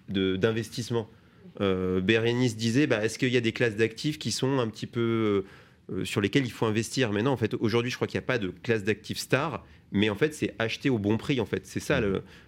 de- 0.08 0.36
d'investissement. 0.36 1.08
Euh, 1.60 2.00
Bérénice 2.00 2.56
disait, 2.56 2.86
bah, 2.86 3.04
est-ce 3.04 3.18
qu'il 3.18 3.28
y 3.32 3.36
a 3.36 3.40
des 3.40 3.52
classes 3.52 3.76
d'actifs 3.76 4.18
qui 4.18 4.32
sont 4.32 4.58
un 4.58 4.68
petit 4.68 4.86
peu... 4.86 5.44
sur 6.04 6.20
lesquels 6.20 6.44
il 6.44 6.52
faut 6.52 6.66
investir? 6.66 7.12
Mais 7.12 7.22
non, 7.22 7.32
en 7.32 7.36
fait, 7.36 7.54
aujourd'hui, 7.54 7.90
je 7.90 7.96
crois 7.96 8.06
qu'il 8.06 8.18
n'y 8.18 8.24
a 8.24 8.26
pas 8.26 8.38
de 8.38 8.52
classe 8.62 8.84
d'actifs 8.84 9.18
star, 9.18 9.64
mais 9.92 10.10
en 10.10 10.14
fait, 10.14 10.34
c'est 10.34 10.54
acheter 10.58 10.90
au 10.90 10.98
bon 10.98 11.16
prix. 11.16 11.40
En 11.40 11.46
fait, 11.46 11.66
c'est 11.66 11.80
ça 11.80 12.00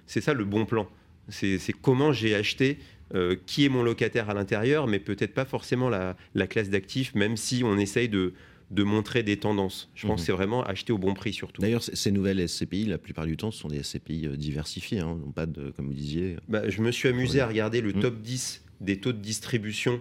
ça 0.07 0.35
le 0.35 0.45
bon 0.45 0.67
plan. 0.67 0.89
C'est 1.31 1.59
comment 1.81 2.13
j'ai 2.13 2.35
acheté, 2.35 2.79
euh, 3.15 3.37
qui 3.47 3.65
est 3.65 3.69
mon 3.69 3.83
locataire 3.83 4.29
à 4.31 4.35
l'intérieur, 4.35 4.87
mais 4.87 4.99
peut-être 4.99 5.35
pas 5.35 5.45
forcément 5.45 5.89
la, 5.89 6.17
la 6.35 6.47
classe 6.47 6.71
d'actifs, 6.71 7.15
même 7.15 7.37
si 7.37 7.63
on 7.65 7.77
essaye 7.79 8.09
de, 8.09 8.35
de 8.71 8.83
montrer 8.85 9.23
des 9.23 9.37
tendances. 9.37 9.91
Je 9.95 10.07
pense 10.07 10.21
Mhm. 10.21 10.23
que 10.23 10.27
c'est 10.27 10.33
vraiment 10.33 10.63
acheter 10.65 10.93
au 10.93 10.99
bon 10.99 11.15
prix 11.15 11.33
surtout. 11.33 11.61
D'ailleurs, 11.61 11.83
ces 11.83 12.13
nouvelles 12.13 12.49
SCPI, 12.49 12.85
la 12.85 12.99
plupart 12.99 13.27
du 13.27 13.37
temps, 13.37 13.51
ce 13.51 13.59
sont 13.61 13.69
des 13.69 13.83
SCPI 13.83 14.27
euh, 14.27 14.37
diversifiés, 14.37 15.01
hein, 15.01 15.19
non 15.25 15.33
pas 15.33 15.47
de, 15.47 15.71
comme 15.71 15.87
vous 15.89 15.93
disiez. 15.95 16.37
Bah, 16.49 16.69
je 16.69 16.81
me 16.83 16.93
suis 16.93 17.09
amusé 17.09 17.41
à 17.41 17.49
regarder 17.49 17.81
le 17.81 17.93
Mm. 17.93 18.01
top 18.01 18.21
10 18.23 18.63
des 18.81 18.99
taux 19.01 19.13
de 19.13 19.19
distribution 19.19 20.01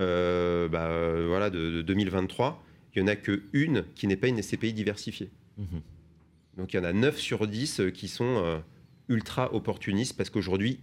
euh, 0.00 0.68
bah, 0.68 0.86
euh, 0.88 1.26
voilà, 1.28 1.50
de, 1.50 1.70
de 1.70 1.82
2023. 1.82 2.62
Il 2.96 3.02
n'y 3.04 3.08
en 3.08 3.12
a 3.12 3.16
que 3.16 3.42
une 3.52 3.84
qui 3.94 4.06
n'est 4.08 4.16
pas 4.16 4.26
une 4.28 4.42
SCPI 4.42 4.72
diversifiée. 4.72 5.30
Mhm. 5.58 5.80
Donc 6.56 6.72
il 6.72 6.76
y 6.76 6.80
en 6.80 6.84
a 6.84 6.92
9 6.92 7.18
sur 7.18 7.46
10 7.46 7.78
euh, 7.80 7.90
qui 7.90 8.08
sont 8.08 8.24
euh, 8.44 8.58
ultra 9.08 9.54
opportunistes 9.54 10.16
parce 10.16 10.30
qu'aujourd'hui, 10.30 10.80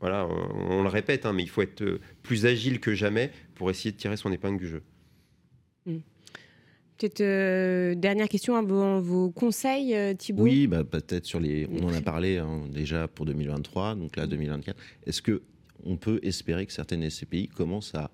voilà, 0.00 0.26
on, 0.26 0.78
on 0.78 0.82
le 0.82 0.88
répète, 0.88 1.26
hein, 1.26 1.32
mais 1.32 1.42
il 1.42 1.48
faut 1.48 1.62
être 1.62 1.82
euh, 1.82 2.00
plus 2.22 2.46
agile 2.46 2.80
que 2.80 2.94
jamais 2.94 3.30
pour 3.54 3.70
essayer 3.70 3.92
de 3.92 3.96
tirer 3.96 4.16
son 4.16 4.30
épingle 4.32 4.58
du 4.58 4.68
jeu. 4.68 4.82
Peut-être 6.98 7.20
euh, 7.20 7.94
dernière 7.94 8.28
question, 8.28 8.62
bon, 8.62 9.00
vos 9.00 9.30
conseils, 9.30 9.94
euh, 9.94 10.14
Thibault 10.14 10.44
Oui, 10.44 10.66
bah, 10.66 10.82
peut-être 10.82 11.26
sur 11.26 11.40
les. 11.40 11.68
On 11.70 11.84
en 11.84 11.92
a 11.92 12.00
parlé 12.00 12.38
hein, 12.38 12.62
déjà 12.72 13.06
pour 13.06 13.26
2023, 13.26 13.96
donc 13.96 14.16
là 14.16 14.26
2024. 14.26 14.76
Est-ce 15.06 15.20
que 15.20 15.42
on 15.84 15.98
peut 15.98 16.20
espérer 16.22 16.64
que 16.64 16.72
certaines 16.72 17.08
SCPI 17.08 17.48
commencent 17.48 17.94
à, 17.94 18.10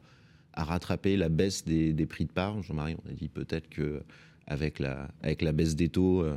à 0.53 0.65
rattraper 0.65 1.17
la 1.17 1.29
baisse 1.29 1.65
des, 1.65 1.93
des 1.93 2.07
prix 2.07 2.25
de 2.25 2.33
part? 2.33 2.61
Jean-Marie, 2.63 2.97
on 3.07 3.09
a 3.09 3.13
dit 3.13 3.29
peut-être 3.29 3.69
que 3.69 4.03
avec 4.49 4.81
la, 4.81 5.09
avec 5.23 5.43
la 5.43 5.53
baisse 5.53 5.77
des 5.77 5.89
taux, 5.89 6.25
euh, 6.25 6.37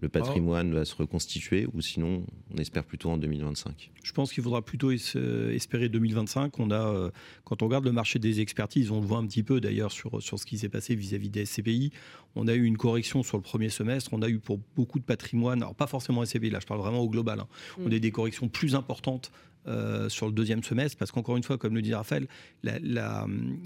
le 0.00 0.08
patrimoine 0.08 0.72
va 0.72 0.84
se 0.84 0.94
reconstituer, 0.94 1.66
ou 1.74 1.80
sinon 1.80 2.24
on 2.54 2.58
espère 2.58 2.84
plutôt 2.84 3.10
en 3.10 3.18
2025. 3.18 3.90
Je 4.02 4.12
pense 4.12 4.32
qu'il 4.32 4.42
faudra 4.42 4.62
plutôt 4.62 4.90
euh, 5.16 5.52
espérer 5.52 5.88
2025. 5.88 6.58
On 6.60 6.70
a, 6.70 6.74
euh, 6.74 7.10
quand 7.44 7.62
on 7.62 7.66
regarde 7.66 7.84
le 7.84 7.92
marché 7.92 8.18
des 8.18 8.40
expertises, 8.40 8.90
on 8.90 9.00
le 9.00 9.06
voit 9.06 9.18
un 9.18 9.26
petit 9.26 9.42
peu 9.42 9.60
d'ailleurs 9.60 9.90
sur, 9.90 10.22
sur 10.22 10.38
ce 10.38 10.46
qui 10.46 10.56
s'est 10.58 10.68
passé 10.68 10.94
vis-à-vis 10.94 11.30
des 11.30 11.44
SCPI. 11.44 11.92
On 12.40 12.46
a 12.48 12.54
eu 12.54 12.64
une 12.64 12.76
correction 12.78 13.22
sur 13.22 13.36
le 13.36 13.42
premier 13.42 13.68
semestre. 13.68 14.10
On 14.12 14.22
a 14.22 14.28
eu 14.28 14.38
pour 14.38 14.58
beaucoup 14.76 14.98
de 14.98 15.04
patrimoine, 15.04 15.60
alors 15.62 15.74
pas 15.74 15.86
forcément 15.88 16.24
SCPI, 16.24 16.50
là 16.50 16.60
je 16.60 16.66
parle 16.66 16.80
vraiment 16.80 17.00
au 17.00 17.08
global. 17.10 17.40
hein. 17.40 17.48
On 17.78 17.88
Mm. 17.88 17.92
a 17.92 17.96
eu 17.96 18.00
des 18.00 18.10
corrections 18.12 18.48
plus 18.48 18.74
importantes 18.74 19.30
euh, 19.66 20.08
sur 20.08 20.26
le 20.26 20.32
deuxième 20.32 20.62
semestre 20.62 20.96
parce 20.96 21.10
qu'encore 21.10 21.36
une 21.36 21.42
fois, 21.42 21.58
comme 21.58 21.74
le 21.74 21.82
dit 21.82 21.92
Raphaël, 21.92 22.26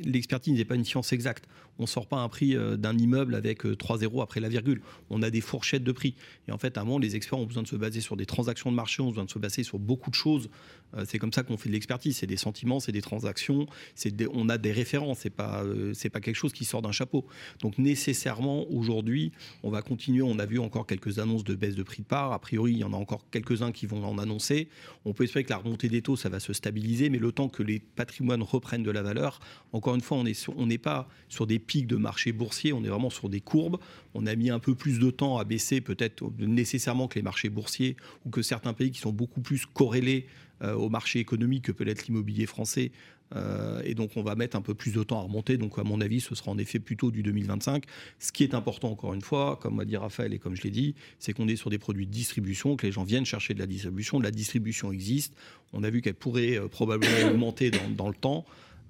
l'expertise 0.05 0.55
n'est 0.57 0.65
pas 0.65 0.75
une 0.75 0.85
science 0.85 1.13
exacte. 1.13 1.47
On 1.79 1.83
ne 1.83 1.89
sort 1.89 2.07
pas 2.07 2.17
un 2.19 2.29
prix 2.29 2.57
euh, 2.57 2.77
d'un 2.77 2.97
immeuble 2.99 3.35
avec 3.35 3.65
euh, 3.65 3.77
3 3.77 3.99
zéros 3.99 4.21
après 4.23 4.41
la 4.41 4.49
virgule. 4.49 4.83
On 5.11 5.23
a 5.23 5.31
des 5.31 5.41
fourchettes 5.41 5.85
de 5.85 5.93
prix. 5.93 6.15
Et 6.49 6.53
en 6.53 6.59
fait, 6.59 6.77
à 6.77 6.81
un 6.81 6.85
moment, 6.85 6.99
les 6.99 7.17
experts 7.17 7.39
ont 7.39 7.47
besoin 7.47 7.63
de 7.63 7.69
se 7.69 7.77
baser 7.77 8.01
sur 8.01 8.17
des 8.17 8.27
transactions 8.27 8.71
de 8.71 8.77
marché, 8.77 9.01
ont 9.03 9.09
besoin 9.09 9.25
de 9.25 9.31
se 9.31 9.39
baser 9.39 9.63
sur 9.63 9.79
beaucoup 9.79 10.11
de 10.11 10.15
choses. 10.15 10.51
Euh, 10.97 11.05
c'est 11.07 11.19
comme 11.19 11.33
ça 11.33 11.43
qu'on 11.43 11.57
fait 11.57 11.69
de 11.69 11.75
l'expertise. 11.75 12.17
C'est 12.17 12.27
des 12.27 12.37
sentiments, 12.37 12.81
c'est 12.81 12.93
des 12.93 13.01
transactions, 13.03 13.67
des- 14.05 14.29
on 14.33 14.49
a 14.49 14.59
des 14.59 14.73
références. 14.73 15.25
Pas, 15.37 15.63
euh, 15.63 15.93
c'est 15.95 16.11
pas 16.11 16.21
quelque 16.21 16.37
chose 16.37 16.53
qui 16.53 16.65
sort 16.65 16.83
d'un 16.83 16.93
chapeau. 16.93 17.27
Donc 17.61 17.79
nécessairement, 17.79 18.62
aujourd'hui, 18.71 19.33
on 19.63 19.71
va 19.71 19.83
continuer. 19.83 20.23
On 20.23 20.39
a 20.39 20.47
vu 20.47 20.59
encore 20.59 20.87
quelques 20.87 21.19
annonces 21.19 21.45
de 21.45 21.55
baisse 21.55 21.75
de 21.75 21.83
prix 21.83 22.03
de 22.03 22.07
part. 22.07 22.33
A 22.33 22.39
priori, 22.39 22.73
il 22.73 22.79
y 22.79 22.85
en 22.85 22.93
a 22.93 22.97
encore 22.97 23.27
quelques-uns 23.31 23.73
qui 23.73 23.87
vont 23.87 24.05
en 24.05 24.19
annoncer. 24.19 24.69
On 25.05 25.13
peut 25.13 25.25
espérer 25.25 25.45
que 25.45 25.51
la 25.51 25.59
remontée 25.59 25.89
des 25.89 26.03
taux, 26.03 26.17
ça 26.17 26.29
va 26.29 26.41
se 26.41 26.53
stabiliser, 26.53 27.11
mais 27.11 27.19
le 27.19 27.33
temps 27.33 27.49
que 27.49 27.63
les 27.63 27.81
patrimoines 27.81 28.43
reprennent 28.43 28.83
de 28.83 28.91
la 28.91 29.03
valeur, 29.03 29.41
encore 29.73 29.95
une 29.95 30.01
fois, 30.01 30.23
on 30.57 30.67
n'est 30.67 30.79
pas 30.79 31.09
sur 31.29 31.47
des 31.47 31.59
pics 31.59 31.87
de 31.87 31.97
marché 31.97 32.33
boursier, 32.33 32.73
on 32.73 32.85
est 32.85 32.89
vraiment 32.89 33.11
sur 33.11 33.29
des 33.29 33.41
courbes. 33.41 33.79
On 34.15 34.27
a 34.27 34.35
mis 34.35 34.51
un 34.51 34.59
peu 34.59 34.75
plus 34.75 34.99
de 34.99 35.11
temps 35.11 35.39
à 35.39 35.45
baisser, 35.45 35.81
peut-être 35.81 36.31
nécessairement 36.39 37.09
que 37.09 37.17
les 37.17 37.23
marchés 37.23 37.49
boursiers 37.49 37.97
ou 38.25 38.31
que 38.31 38.43
certains 38.43 38.73
pays 38.73 38.91
qui 38.91 39.01
sont 39.01 39.13
beaucoup 39.13 39.41
plus 39.41 39.67
corrélés 39.67 40.27
euh, 40.63 40.75
au 40.75 40.89
marché 40.89 41.19
économique 41.19 41.65
que 41.65 41.73
peut 41.73 41.85
l'être 41.85 42.07
l'immobilier 42.07 42.47
français. 42.47 42.93
Euh, 43.35 43.83
et 43.85 43.95
donc, 43.95 44.13
on 44.17 44.23
va 44.23 44.35
mettre 44.35 44.57
un 44.57 44.63
peu 44.63 44.75
plus 44.75 44.93
de 44.93 45.03
temps 45.03 45.19
à 45.19 45.23
remonter. 45.23 45.57
Donc, 45.57 45.79
à 45.79 45.85
mon 45.85 46.01
avis, 46.01 46.21
ce 46.21 46.35
sera 46.35 46.51
en 46.51 46.59
effet 46.59 46.79
plutôt 46.79 47.11
du 47.11 47.23
2025. 47.23 47.85
Ce 48.19 48.33
qui 48.33 48.43
est 48.43 48.55
important, 48.55 48.91
encore 48.91 49.15
une 49.15 49.23
fois, 49.23 49.59
comme 49.61 49.77
m'a 49.77 49.85
dit 49.85 49.97
Raphaël 49.97 50.33
et 50.33 50.39
comme 50.39 50.57
je 50.57 50.63
l'ai 50.63 50.71
dit, 50.71 50.95
c'est 51.19 51.33
qu'on 51.33 51.49
est 51.49 51.57
sur 51.57 51.71
des 51.71 51.79
produits 51.79 52.07
de 52.07 52.13
distribution, 52.13 52.77
que 52.77 52.87
les 52.87 52.93
gens 52.93 53.05
viennent 53.05 53.27
chercher 53.27 53.55
de 53.55 53.59
la 53.59 53.67
distribution. 53.67 54.21
La 54.21 54.31
distribution 54.31 54.93
existe. 54.93 55.35
On 55.73 55.83
a 55.83 55.91
vu 55.91 56.03
qu'elle 56.03 56.15
pourrait 56.15 56.59
euh, 56.59 56.69
probablement 56.69 57.29
augmenter 57.31 57.71
dans, 57.71 57.89
dans 57.97 58.09
le 58.09 58.15
temps. 58.15 58.45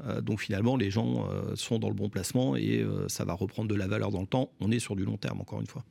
Euh, 0.04 0.20
donc 0.20 0.40
finalement, 0.40 0.76
les 0.76 0.90
gens 0.90 1.28
euh, 1.28 1.54
sont 1.54 1.78
dans 1.78 1.88
le 1.88 1.94
bon 1.94 2.08
placement 2.08 2.56
et 2.56 2.80
euh, 2.80 3.08
ça 3.08 3.24
va 3.24 3.34
reprendre 3.34 3.68
de 3.68 3.74
la 3.74 3.86
valeur 3.86 4.10
dans 4.10 4.20
le 4.20 4.26
temps. 4.26 4.50
On 4.60 4.70
est 4.70 4.78
sur 4.78 4.96
du 4.96 5.04
long 5.04 5.16
terme, 5.16 5.40
encore 5.40 5.60
une 5.60 5.66
fois. 5.66 5.84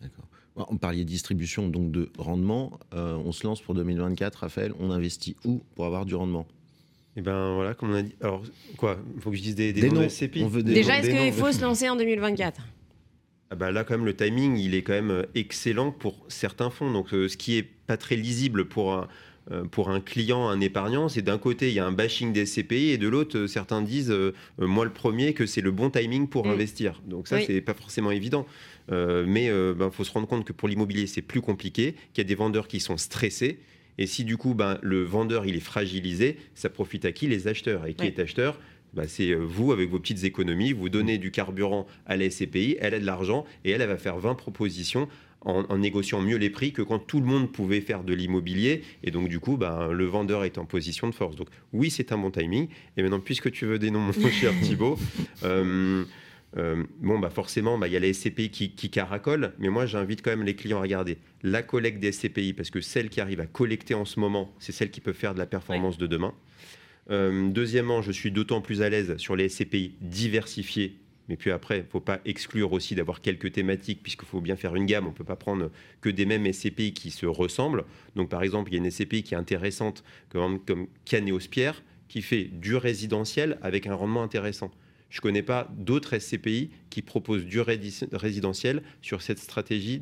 D'accord. 0.00 0.26
Bon, 0.56 0.66
On 0.68 0.76
parlait 0.76 1.04
distribution, 1.04 1.68
donc 1.68 1.90
de 1.92 2.10
rendement. 2.18 2.78
Euh, 2.94 3.16
on 3.24 3.32
se 3.32 3.46
lance 3.46 3.60
pour 3.60 3.74
2024, 3.74 4.36
Raphaël. 4.36 4.72
On 4.78 4.90
investit 4.90 5.36
où 5.44 5.62
pour 5.74 5.86
avoir 5.86 6.06
du 6.06 6.14
rendement? 6.14 6.46
Et 7.16 7.22
ben 7.22 7.54
voilà, 7.54 7.74
comme 7.74 7.90
on 7.90 7.94
a 7.94 8.02
dit. 8.02 8.14
Alors 8.20 8.42
quoi 8.76 8.98
Il 9.16 9.20
faut 9.20 9.30
que 9.30 9.36
je 9.36 9.42
dise 9.42 9.54
des, 9.56 9.72
des, 9.72 9.80
Des 9.82 9.90
noms. 9.90 10.08
SCPI 10.08 10.42
On 10.44 10.48
veut 10.48 10.62
des 10.62 10.74
Déjà, 10.74 10.98
est-ce 10.98 11.10
qu'il 11.10 11.32
faut 11.32 11.50
se 11.52 11.60
lancer 11.60 11.88
en 11.88 11.96
2024 11.96 12.60
Ah 13.50 13.54
bah 13.56 13.72
là, 13.72 13.82
quand 13.84 13.94
même, 13.96 14.06
le 14.06 14.14
timing, 14.14 14.56
il 14.56 14.74
est 14.74 14.82
quand 14.82 14.92
même 14.92 15.10
euh, 15.10 15.22
excellent 15.34 15.90
pour 15.90 16.24
certains 16.28 16.70
fonds. 16.70 16.92
Donc, 16.92 17.12
euh, 17.12 17.28
ce 17.28 17.36
qui 17.36 17.56
est 17.58 17.64
pas 17.64 17.96
très 17.96 18.14
lisible 18.14 18.66
pour 18.66 18.92
un, 18.92 19.08
euh, 19.50 19.64
pour 19.64 19.90
un 19.90 20.00
client, 20.00 20.48
un 20.48 20.60
épargnant, 20.60 21.08
c'est 21.08 21.22
d'un 21.22 21.38
côté, 21.38 21.68
il 21.68 21.74
y 21.74 21.80
a 21.80 21.86
un 21.86 21.90
bashing 21.92 22.32
des 22.32 22.44
CPI, 22.44 22.90
et 22.90 22.98
de 22.98 23.08
l'autre, 23.08 23.36
euh, 23.38 23.46
certains 23.48 23.82
disent, 23.82 24.14
moi 24.58 24.84
le 24.84 24.92
premier, 24.92 25.34
que 25.34 25.46
c'est 25.46 25.62
le 25.62 25.72
bon 25.72 25.90
timing 25.90 26.28
pour 26.28 26.46
Mm. 26.46 26.50
investir. 26.50 27.02
Donc, 27.06 27.26
ça, 27.26 27.36
Oui. 27.36 27.44
c'est 27.46 27.60
pas 27.60 27.74
forcément 27.74 28.12
évident. 28.12 28.46
Euh, 28.92 29.24
mais 29.26 29.46
il 29.46 29.74
ben, 29.76 29.90
faut 29.90 30.04
se 30.04 30.12
rendre 30.12 30.28
compte 30.28 30.44
que 30.44 30.52
pour 30.52 30.68
l'immobilier, 30.68 31.06
c'est 31.08 31.22
plus 31.22 31.40
compliqué, 31.40 31.94
qu'il 32.12 32.22
y 32.22 32.26
a 32.26 32.28
des 32.28 32.34
vendeurs 32.36 32.68
qui 32.68 32.78
sont 32.80 32.96
stressés. 32.96 33.58
Et 34.00 34.06
si 34.06 34.24
du 34.24 34.36
coup, 34.36 34.54
ben, 34.54 34.78
le 34.82 35.02
vendeur, 35.04 35.46
il 35.46 35.54
est 35.54 35.60
fragilisé, 35.60 36.38
ça 36.54 36.70
profite 36.70 37.04
à 37.04 37.12
qui? 37.12 37.28
Les 37.28 37.46
acheteurs. 37.46 37.86
Et 37.86 37.94
qui 37.94 38.06
Oui. 38.06 38.08
est 38.08 38.18
acheteur? 38.18 38.58
Bah, 38.94 39.04
c'est 39.06 39.34
vous, 39.34 39.70
avec 39.70 39.90
vos 39.90 40.00
petites 40.00 40.24
économies, 40.24 40.72
vous 40.72 40.88
donnez 40.88 41.18
du 41.18 41.30
carburant 41.30 41.86
à 42.06 42.16
la 42.16 42.28
SCPI, 42.28 42.76
elle 42.80 42.94
a 42.94 42.98
de 42.98 43.06
l'argent 43.06 43.44
et 43.64 43.70
elle, 43.70 43.82
elle 43.82 43.88
va 43.88 43.98
faire 43.98 44.18
20 44.18 44.34
propositions 44.34 45.06
en, 45.42 45.78
négociant 45.78 46.20
mieux 46.20 46.36
les 46.36 46.50
prix 46.50 46.72
que 46.72 46.82
quand 46.82 46.98
tout 46.98 47.20
le 47.20 47.26
monde 47.26 47.52
pouvait 47.52 47.80
faire 47.80 48.02
de 48.02 48.12
l'immobilier. 48.12 48.82
Et 49.04 49.10
donc, 49.10 49.28
du 49.28 49.38
coup, 49.38 49.56
ben, 49.56 49.90
le 49.90 50.04
vendeur 50.06 50.44
est 50.44 50.58
en 50.58 50.64
position 50.64 51.08
de 51.08 51.14
force. 51.14 51.36
Donc, 51.36 51.48
oui, 51.72 51.90
c'est 51.90 52.12
un 52.12 52.18
bon 52.18 52.30
timing. 52.30 52.68
Et 52.96 53.02
maintenant, 53.02 53.20
puisque 53.20 53.50
tu 53.52 53.64
veux 53.66 53.78
des 53.78 53.90
noms, 53.90 54.00
mon 54.18 54.30
cher 54.30 54.52
Thibault, 54.60 54.98
euh, 55.44 56.04
euh, 56.56 56.82
bon, 56.98 57.18
bah 57.18 57.30
forcément, 57.30 57.78
bah, 57.78 57.86
il 57.86 57.92
y 57.92 57.96
a 57.96 58.00
les 58.00 58.12
SCPI 58.12 58.50
qui, 58.50 58.70
qui 58.72 58.90
caracolent, 58.90 59.52
mais 59.58 59.68
moi, 59.68 59.86
j'invite 59.86 60.22
quand 60.22 60.30
même 60.30 60.44
les 60.44 60.56
clients 60.56 60.78
à 60.78 60.82
regarder 60.82 61.18
la 61.42 61.62
collecte 61.62 62.00
des 62.00 62.12
SCPI, 62.12 62.52
parce 62.52 62.70
que 62.70 62.80
celle 62.80 63.08
qui 63.08 63.20
arrive 63.20 63.40
à 63.40 63.46
collecter 63.46 63.94
en 63.94 64.04
ce 64.04 64.18
moment, 64.18 64.52
c'est 64.58 64.72
celle 64.72 64.90
qui 64.90 65.00
peut 65.00 65.12
faire 65.12 65.34
de 65.34 65.38
la 65.38 65.46
performance 65.46 65.98
de 65.98 66.06
demain. 66.06 66.34
Euh, 67.10 67.50
deuxièmement, 67.50 68.02
je 68.02 68.12
suis 68.12 68.30
d'autant 68.30 68.60
plus 68.60 68.82
à 68.82 68.88
l'aise 68.88 69.16
sur 69.16 69.36
les 69.36 69.48
SCPI 69.48 69.94
diversifiés 70.00 70.96
mais 71.30 71.36
puis 71.36 71.52
après, 71.52 71.76
il 71.76 71.82
ne 71.82 71.86
faut 71.86 72.00
pas 72.00 72.20
exclure 72.24 72.72
aussi 72.72 72.96
d'avoir 72.96 73.20
quelques 73.20 73.52
thématiques, 73.52 74.02
puisqu'il 74.02 74.26
faut 74.26 74.40
bien 74.40 74.56
faire 74.56 74.74
une 74.74 74.84
gamme. 74.84 75.06
On 75.06 75.10
ne 75.10 75.14
peut 75.14 75.22
pas 75.22 75.36
prendre 75.36 75.70
que 76.00 76.08
des 76.08 76.26
mêmes 76.26 76.52
SCPI 76.52 76.92
qui 76.92 77.12
se 77.12 77.24
ressemblent. 77.24 77.84
Donc, 78.16 78.28
par 78.28 78.42
exemple, 78.42 78.72
il 78.72 78.74
y 78.74 78.80
a 78.80 78.84
une 78.84 78.90
SCPI 78.90 79.22
qui 79.22 79.34
est 79.34 79.36
intéressante, 79.36 80.02
comme, 80.28 80.58
comme 80.58 80.88
Canéos-Pierre, 81.04 81.84
qui 82.08 82.22
fait 82.22 82.42
du 82.42 82.74
résidentiel 82.74 83.58
avec 83.62 83.86
un 83.86 83.94
rendement 83.94 84.24
intéressant. 84.24 84.72
Je 85.10 85.18
ne 85.18 85.22
connais 85.22 85.42
pas 85.42 85.68
d'autres 85.76 86.18
SCPI 86.18 86.70
qui 86.88 87.02
proposent 87.02 87.44
du 87.44 87.60
résidentiel 87.60 88.82
sur 89.02 89.22
cette 89.22 89.40
stratégie 89.40 90.00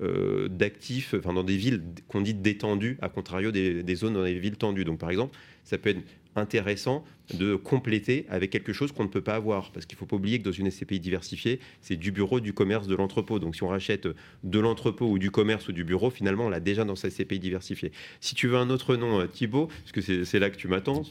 euh, 0.00 0.48
d'actifs, 0.48 1.14
enfin 1.18 1.32
dans 1.32 1.42
des 1.44 1.56
villes 1.56 1.82
qu'on 2.08 2.20
dit 2.20 2.34
détendues, 2.34 2.98
à 3.00 3.08
contrario 3.08 3.50
des, 3.50 3.82
des, 3.82 3.94
zones 3.94 4.14
dans 4.14 4.22
les 4.22 4.38
villes 4.38 4.56
tendues. 4.58 4.84
Donc 4.84 4.98
par 4.98 5.10
exemple, 5.10 5.36
ça 5.64 5.78
peut 5.78 5.90
être 5.90 6.02
intéressant 6.36 7.04
de 7.34 7.56
compléter 7.56 8.26
avec 8.28 8.50
quelque 8.50 8.72
chose 8.72 8.92
qu'on 8.92 9.04
ne 9.04 9.08
peut 9.08 9.20
pas 9.20 9.34
avoir. 9.34 9.70
Parce 9.70 9.86
qu'il 9.86 9.96
ne 9.96 10.00
faut 10.00 10.06
pas 10.06 10.16
oublier 10.16 10.38
que 10.38 10.44
dans 10.44 10.52
une 10.52 10.70
SCPI 10.70 11.00
diversifiée, 11.00 11.60
c'est 11.80 11.96
du 11.96 12.12
bureau, 12.12 12.40
du 12.40 12.52
commerce, 12.52 12.86
de 12.86 12.94
l'entrepôt. 12.94 13.38
Donc 13.38 13.54
si 13.54 13.62
on 13.62 13.68
rachète 13.68 14.08
de 14.42 14.58
l'entrepôt 14.58 15.08
ou 15.08 15.18
du 15.18 15.30
commerce 15.30 15.68
ou 15.68 15.72
du 15.72 15.84
bureau, 15.84 16.10
finalement, 16.10 16.46
on 16.46 16.50
l'a 16.50 16.60
déjà 16.60 16.84
dans 16.84 16.96
sa 16.96 17.10
SCPI 17.10 17.38
diversifiée. 17.38 17.92
Si 18.20 18.34
tu 18.34 18.48
veux 18.48 18.56
un 18.56 18.70
autre 18.70 18.96
nom, 18.96 19.20
euh, 19.20 19.26
Thibault, 19.26 19.66
parce 19.66 19.92
que 19.92 20.24
c'est 20.24 20.38
là 20.38 20.50
que 20.50 20.56
tu 20.56 20.68
m'attends, 20.68 21.02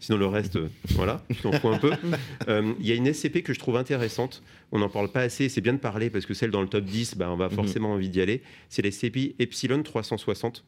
sinon 0.00 0.18
le 0.18 0.26
reste, 0.26 0.56
euh, 0.56 0.68
voilà, 0.90 1.22
je 1.30 1.42
t'en 1.42 1.52
fous 1.52 1.68
un 1.68 1.78
peu. 1.78 1.92
Euh, 2.48 2.74
il 2.80 2.86
y 2.86 2.92
a 2.92 2.94
une 2.94 3.12
SCP 3.12 3.42
que 3.42 3.52
je 3.52 3.58
trouve 3.58 3.76
intéressante. 3.76 4.42
On 4.70 4.78
n'en 4.78 4.88
parle 4.88 5.10
pas 5.10 5.20
assez, 5.20 5.48
c'est 5.48 5.60
bien 5.60 5.72
de 5.72 5.78
parler 5.78 6.10
parce 6.10 6.26
que 6.26 6.34
celle 6.34 6.50
dans 6.50 6.62
le 6.62 6.68
top 6.68 6.84
10, 6.84 7.16
bah, 7.16 7.30
on 7.30 7.36
va 7.36 7.48
mhm. 7.48 7.54
forcément 7.54 7.92
envie 7.92 8.08
d'y 8.08 8.20
aller. 8.20 8.42
C'est 8.68 8.82
la 8.82 8.90
SCPI 8.90 9.34
Epsilon 9.38 9.82
360 9.82 10.64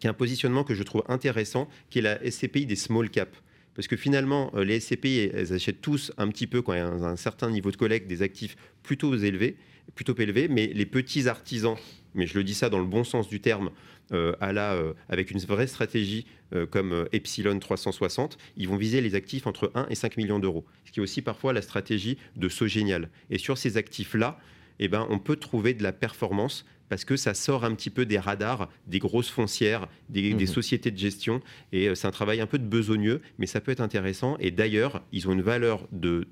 qui 0.00 0.06
est 0.06 0.10
un 0.10 0.14
positionnement 0.14 0.64
que 0.64 0.74
je 0.74 0.82
trouve 0.82 1.02
intéressant, 1.08 1.68
qui 1.90 2.00
est 2.00 2.02
la 2.02 2.18
SCPI 2.30 2.66
des 2.66 2.76
small 2.76 3.10
caps. 3.10 3.40
Parce 3.74 3.88
que 3.88 3.96
finalement, 3.96 4.52
euh, 4.54 4.64
les 4.64 4.80
SCPI, 4.80 5.30
elles 5.34 5.52
achètent 5.52 5.80
tous 5.80 6.12
un 6.16 6.28
petit 6.28 6.46
peu, 6.46 6.62
quand 6.62 6.72
il 6.72 6.78
y 6.78 6.80
a 6.80 6.86
un, 6.86 7.16
certain 7.16 7.50
niveau 7.50 7.70
de 7.70 7.76
collecte, 7.76 8.06
des 8.06 8.22
actifs 8.22 8.56
plutôt 8.82 9.14
élevés, 9.16 9.56
plutôt 9.94 10.14
élevés, 10.16 10.48
mais 10.48 10.66
les 10.68 10.86
petits 10.86 11.28
artisans, 11.28 11.76
mais 12.14 12.26
je 12.26 12.34
le 12.38 12.44
dis 12.44 12.54
ça 12.54 12.70
dans 12.70 12.78
le 12.78 12.86
bon 12.86 13.04
sens 13.04 13.28
du 13.28 13.40
terme, 13.40 13.70
euh, 14.12 14.34
à 14.40 14.52
la, 14.52 14.74
euh, 14.74 14.92
avec 15.08 15.30
une 15.30 15.38
vraie 15.40 15.66
stratégie 15.66 16.26
comme 16.70 17.08
Epsilon 17.10 17.58
360, 17.58 18.38
ils 18.56 18.68
vont 18.68 18.76
viser 18.76 19.00
les 19.00 19.16
actifs 19.16 19.48
entre 19.48 19.72
1 19.74 19.88
et 19.90 19.96
5 19.96 20.16
millions 20.16 20.38
d'euros. 20.38 20.64
Ce 20.84 20.92
qui 20.92 21.00
est 21.00 21.02
aussi 21.02 21.20
parfois 21.20 21.52
la 21.52 21.62
stratégie 21.62 22.16
de 22.36 22.48
Sogénial. 22.48 23.10
Et 23.28 23.38
sur 23.38 23.58
ces 23.58 23.76
actifs-là, 23.76 24.38
eh 24.78 24.86
ben, 24.86 25.04
on 25.10 25.18
peut 25.18 25.34
trouver 25.34 25.74
de 25.74 25.82
la 25.82 25.92
performance 25.92 26.64
parce 26.94 27.04
que 27.04 27.16
ça 27.16 27.34
sort 27.34 27.64
un 27.64 27.74
petit 27.74 27.90
peu 27.90 28.06
des 28.06 28.20
radars 28.20 28.70
des 28.86 29.00
grosses 29.00 29.28
foncières, 29.28 29.88
des, 30.10 30.32
mhm. 30.32 30.46
sociétés 30.46 30.92
de 30.92 30.96
gestion. 30.96 31.40
Et 31.72 31.88
euh, 31.88 31.96
c'est 31.96 32.06
un 32.06 32.12
travail 32.12 32.40
un 32.40 32.46
peu 32.46 32.56
de 32.56 32.64
besogneux, 32.64 33.20
mais 33.36 33.46
ça 33.46 33.60
peut 33.60 33.72
être 33.72 33.80
intéressant. 33.80 34.36
Et 34.38 34.52
d'ailleurs, 34.52 35.02
ils 35.10 35.28
ont 35.28 35.32
une 35.32 35.42
valeur 35.42 35.88
de, 35.90 36.28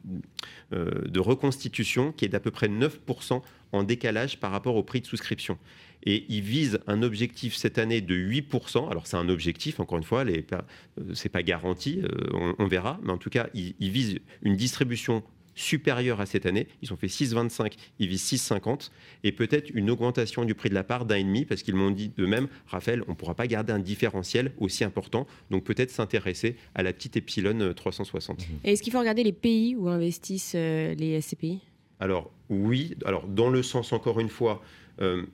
euh, 0.72 1.02
de 1.08 1.18
reconstitution 1.18 2.12
qui 2.12 2.26
est 2.26 2.28
d'à 2.28 2.38
peu 2.38 2.52
près 2.52 2.68
9% 2.68 3.42
en 3.72 3.82
décalage 3.82 4.38
par 4.38 4.52
rapport 4.52 4.76
au 4.76 4.84
prix 4.84 5.00
de 5.00 5.06
souscription. 5.06 5.58
Et 6.04 6.26
ils 6.28 6.42
visent 6.42 6.78
un 6.86 7.02
objectif 7.02 7.56
cette 7.56 7.78
année 7.78 8.00
de 8.00 8.14
8%. 8.14 8.88
Alors 8.88 9.08
c'est 9.08 9.16
un 9.16 9.28
objectif, 9.28 9.80
encore 9.80 9.98
une 9.98 10.04
fois, 10.04 10.24
ce 10.24 10.30
n'est 10.30 11.30
pas 11.32 11.42
garanti, 11.42 12.02
euh, 12.04 12.54
on, 12.56 12.66
verra. 12.68 13.00
Mais 13.02 13.10
en 13.10 13.18
tout 13.18 13.30
cas, 13.30 13.48
ils, 13.52 13.74
ils 13.80 13.90
visent 13.90 14.20
une 14.42 14.54
distribution 14.54 15.24
supérieur 15.55 16.20
à 16.20 16.26
cette 16.26 16.46
année. 16.46 16.68
Ils 16.82 16.92
ont 16.92 16.96
fait 16.96 17.07
6,25, 17.07 17.72
ils 17.98 18.09
visent 18.09 18.32
6,50 18.32 18.90
et 19.24 19.32
peut-être 19.32 19.70
une 19.74 19.90
augmentation 19.90 20.44
du 20.44 20.55
prix 20.55 20.68
de 20.68 20.74
la 20.74 20.84
part 20.84 21.05
d'un 21.05 21.16
et 21.16 21.24
demi 21.24 21.44
parce 21.44 21.62
qu'ils 21.62 21.74
m'ont 21.74 21.90
dit 21.90 22.11
de 22.16 22.26
même, 22.26 22.48
Raphaël, 22.66 23.03
on 23.07 23.12
ne 23.12 23.16
pourra 23.16 23.34
pas 23.34 23.46
garder 23.46 23.72
un 23.72 23.78
différentiel 23.78 24.53
aussi 24.59 24.84
important, 24.84 25.26
donc 25.50 25.64
peut-être 25.64 25.90
s'intéresser 25.90 26.57
à 26.74 26.82
la 26.82 26.92
petite 26.92 27.16
Epsilon 27.16 27.72
360. 27.74 28.40
Euh, 28.40 28.44
et 28.64 28.72
est-ce 28.72 28.82
qu'il 28.82 28.92
faut 28.92 29.00
regarder 29.00 29.24
les 29.24 29.32
pays 29.32 29.76
où 29.76 29.88
investissent 29.88 30.55
euh, 30.55 30.94
les 30.94 31.20
SCPI 31.20 31.61
Alors 32.00 32.30
oui, 32.48 32.94
alors 33.05 33.26
dans 33.26 33.50
le 33.50 33.62
sens 33.62 33.92
encore 33.92 34.20
une 34.20 34.28
fois, 34.28 34.62
euh, 35.00 35.24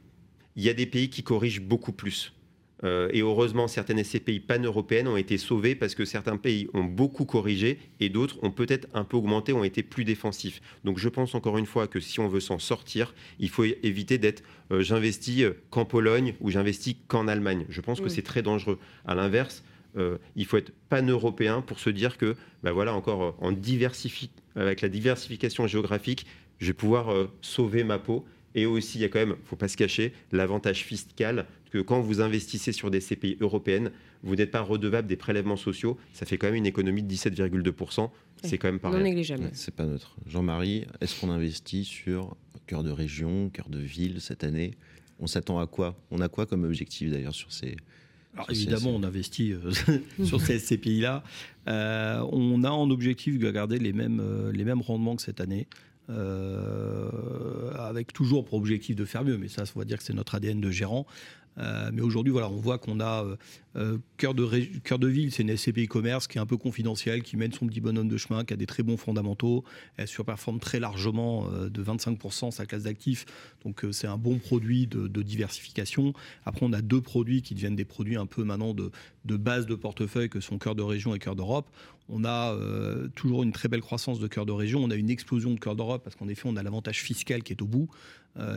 il 0.57 0.65
y 0.65 0.69
a 0.69 0.75
des 0.75 0.87
pays 0.87 1.11
qui 1.11 1.23
corrigent 1.23 1.61
beaucoup 1.61 1.93
plus. 1.93 2.33
Euh, 2.85 3.09
et 3.13 3.21
heureusement, 3.21 3.69
certaines 3.69 4.03
SCPI 4.03 4.41
pan-européennes 4.41 5.09
ont 5.09 5.17
été 5.17 5.39
sauvées 5.39 5.75
parce 5.75 5.95
que 5.95 6.05
certains 6.05 6.37
pays 6.37 6.69
ont 6.75 6.85
beaucoup 6.85 7.25
corrigé 7.25 7.79
et 8.01 8.09
d'autres 8.09 8.39
ont 8.43 8.51
peut-être 8.51 8.89
un 8.95 9.05
peu 9.05 9.17
augmenté, 9.17 9.53
ont 9.53 9.65
été 9.65 9.83
plus 9.83 10.05
défensifs. 10.05 10.61
Donc 10.85 10.99
je 10.99 11.09
pense 11.09 11.35
encore 11.35 11.59
une 11.59 11.67
fois 11.67 11.87
que 11.89 12.01
si 12.01 12.21
on 12.21 12.29
veut 12.29 12.41
s'en 12.41 12.59
sortir, 12.59 13.15
il 13.41 13.49
faut 13.49 13.65
éviter 13.65 14.19
d'être 14.19 14.43
euh, 14.71 14.83
j'investis 14.83 15.43
euh, 15.43 15.57
qu'en 15.71 15.85
Pologne 15.85 16.35
ou 16.41 16.51
j'investis 16.51 16.97
qu'en 17.09 17.27
Allemagne. 17.27 17.67
Je 17.69 17.81
pense 17.81 18.01
que 18.01 18.09
c'est 18.09 18.23
très 18.23 18.43
dangereux. 18.43 18.79
À 19.05 19.15
l'inverse, 19.15 19.65
il 20.37 20.47
faut 20.47 20.59
être 20.59 20.71
pan-européen 20.91 21.61
pour 21.61 21.81
se 21.81 21.91
dire 21.91 22.19
que, 22.19 22.37
ben 22.63 22.71
voilà, 22.71 22.95
encore 22.95 23.37
en 23.41 23.53
avec 24.55 24.81
la 24.81 24.89
diversification 24.89 25.67
géographique, 25.67 26.25
je 26.59 26.69
vais 26.69 26.73
pouvoir 26.73 27.13
sauver 27.41 27.83
ma 27.83 27.99
peau 27.99 28.25
et 28.55 28.67
aussi, 28.67 28.99
il 28.99 29.03
y 29.03 29.05
a 29.05 29.09
quand 29.09 29.19
même, 29.19 29.37
il 29.39 29.43
ne 29.43 29.47
faut 29.47 29.57
pas 29.57 29.69
se 29.69 29.77
cacher, 29.77 30.13
l'avantage 30.33 30.85
fiscal 30.85 31.47
que 31.71 31.79
quand 31.79 32.01
vous 32.01 32.21
investissez 32.21 32.73
sur 32.73 32.91
des 32.91 33.01
CPI 33.01 33.37
européennes, 33.41 33.91
vous 34.23 34.37
n'êtes 34.37 34.51
pas 34.51 34.61
redevable 34.61 35.09
des 35.09 35.17
prélèvements 35.17 35.57
sociaux. 35.57 35.97
Ça 36.13 36.27
fait 36.27 36.39
quand 36.39 36.49
même 36.49 36.57
une 36.57 36.67
économie 36.67 37.03
de 37.03 37.13
17,2%. 37.13 38.11
C'est 38.43 38.59
quand 38.59 38.69
même 38.69 38.79
pas 38.79 38.91
non 38.91 39.01
négligeable. 39.01 39.51
c'est 39.53 39.75
pas 39.75 39.85
neutre. 39.85 40.17
Jean-Marie, 40.27 40.85
est-ce 41.01 41.21
qu'on 41.21 41.31
investit 41.31 41.85
sur 41.85 42.37
cœur 42.67 42.85
de 42.85 42.91
région, 42.91 43.51
cœur 43.51 43.69
de 43.69 43.81
ville 43.81 44.21
cette 44.21 44.45
année? 44.45 44.73
On 45.19 45.27
s'attend 45.27 45.59
à 45.59 45.67
quoi? 45.67 45.97
On 46.11 46.21
a 46.21 46.29
quoi 46.29 46.47
comme 46.47 46.65
objectif 46.65 47.11
d'ailleurs 47.11 47.35
sur 47.35 47.53
ces 47.53 47.77
alors 48.35 48.51
évidemment, 48.51 48.91
on 48.91 49.03
investit 49.03 49.53
euh, 49.53 49.73
sur 50.25 50.41
ces 50.41 50.61
SCPI-là. 50.61 51.25
Euh, 51.67 52.25
on 52.31 52.63
a 52.63 52.71
en 52.71 52.89
objectif 52.91 53.37
de 53.37 53.51
garder 53.51 53.81
les 53.81 53.93
mêmes, 53.93 54.21
euh, 54.21 54.53
les 54.53 54.65
mêmes 54.65 54.83
rendements 54.83 55.17
que 55.17 55.23
cette 55.23 55.41
année. 55.41 55.67
Euh, 56.11 57.11
avec 57.75 58.15
toujours 58.15 58.45
pour 58.47 58.59
objectif 58.59 58.97
de 58.97 59.05
faire 59.05 59.25
mieux, 59.25 59.37
mais 59.37 59.49
ça, 59.49 59.65
on 59.77 59.79
va 59.79 59.85
dire 59.85 59.99
que 59.99 60.05
c'est 60.05 60.15
notre 60.15 60.35
ADN 60.35 60.59
de 60.61 60.71
gérant. 60.71 61.07
Euh, 61.59 61.91
mais 61.93 62.03
aujourd'hui, 62.03 62.33
voilà, 62.33 62.49
on 62.49 62.57
voit 62.57 62.79
qu'on 62.79 63.01
a 63.01 63.25
euh, 63.25 63.37
euh, 63.77 63.99
cœur, 64.17 64.35
de 64.35 64.47
cœur 64.85 64.99
de 64.99 65.09
ville, 65.09 65.33
c'est 65.33 65.43
une 65.43 65.57
SCP 65.57 65.85
e-commerce 65.85 66.27
qui 66.27 66.39
est 66.39 66.41
un 66.41 66.47
peu 66.47 66.57
confidentielle, 66.57 67.23
qui 67.23 67.37
mène 67.37 67.53
son 67.53 67.67
petit 67.67 67.81
bonhomme 67.81 68.09
de 68.09 68.17
chemin, 68.17 68.45
qui 68.45 68.55
a 68.55 68.57
des 68.57 68.67
très 68.67 68.83
bons 68.83 68.97
fondamentaux. 68.97 69.65
Elle 69.97 70.09
surperforme 70.09 70.61
très 70.61 70.81
largement 70.81 71.49
de 71.51 71.83
25% 71.83 72.51
sa 72.51 72.67
classe 72.67 72.85
d'actifs. 72.85 73.27
Donc 73.65 73.85
c'est 73.93 74.07
un 74.07 74.19
bon 74.19 74.39
produit 74.39 74.87
de, 74.87 75.23
diversification. 75.23 76.13
Après, 76.47 76.65
on 76.65 76.73
a 76.73 76.81
deux 76.81 77.01
produits 77.01 77.43
qui 77.43 77.55
deviennent 77.55 77.77
des 77.77 77.85
produits 77.85 78.17
un 78.17 78.27
peu 78.27 78.45
maintenant 78.45 78.73
de, 78.73 78.91
de 79.25 79.37
base 79.37 79.67
de 79.67 79.75
portefeuille 79.75 80.29
que 80.29 80.41
sont 80.41 80.59
cœur 80.59 80.75
de 80.75 80.83
région 80.83 81.15
et 81.15 81.19
cœur 81.19 81.37
d'Europe. 81.37 81.69
On 82.09 82.25
a 82.25 82.57
toujours 83.15 83.43
une 83.43 83.53
très 83.53 83.69
belle 83.69 83.83
croissance 83.83 84.19
de 84.19 84.27
cœur 84.27 84.47
de 84.47 84.53
région. 84.53 84.83
On 84.83 84.91
a 84.91 84.95
une 84.95 85.11
explosion 85.11 85.53
de 85.53 85.61
cœur 85.61 85.77
d'Europe 85.77 86.03
parce 86.03 86.17
qu'en 86.17 86.29
effet, 86.29 86.45
on 86.47 86.57
a 86.57 86.63
l'avantage 86.63 87.03
fiscal 87.03 87.43
qui 87.43 87.53
est 87.53 87.63
au 87.63 87.67
bout. 87.67 87.89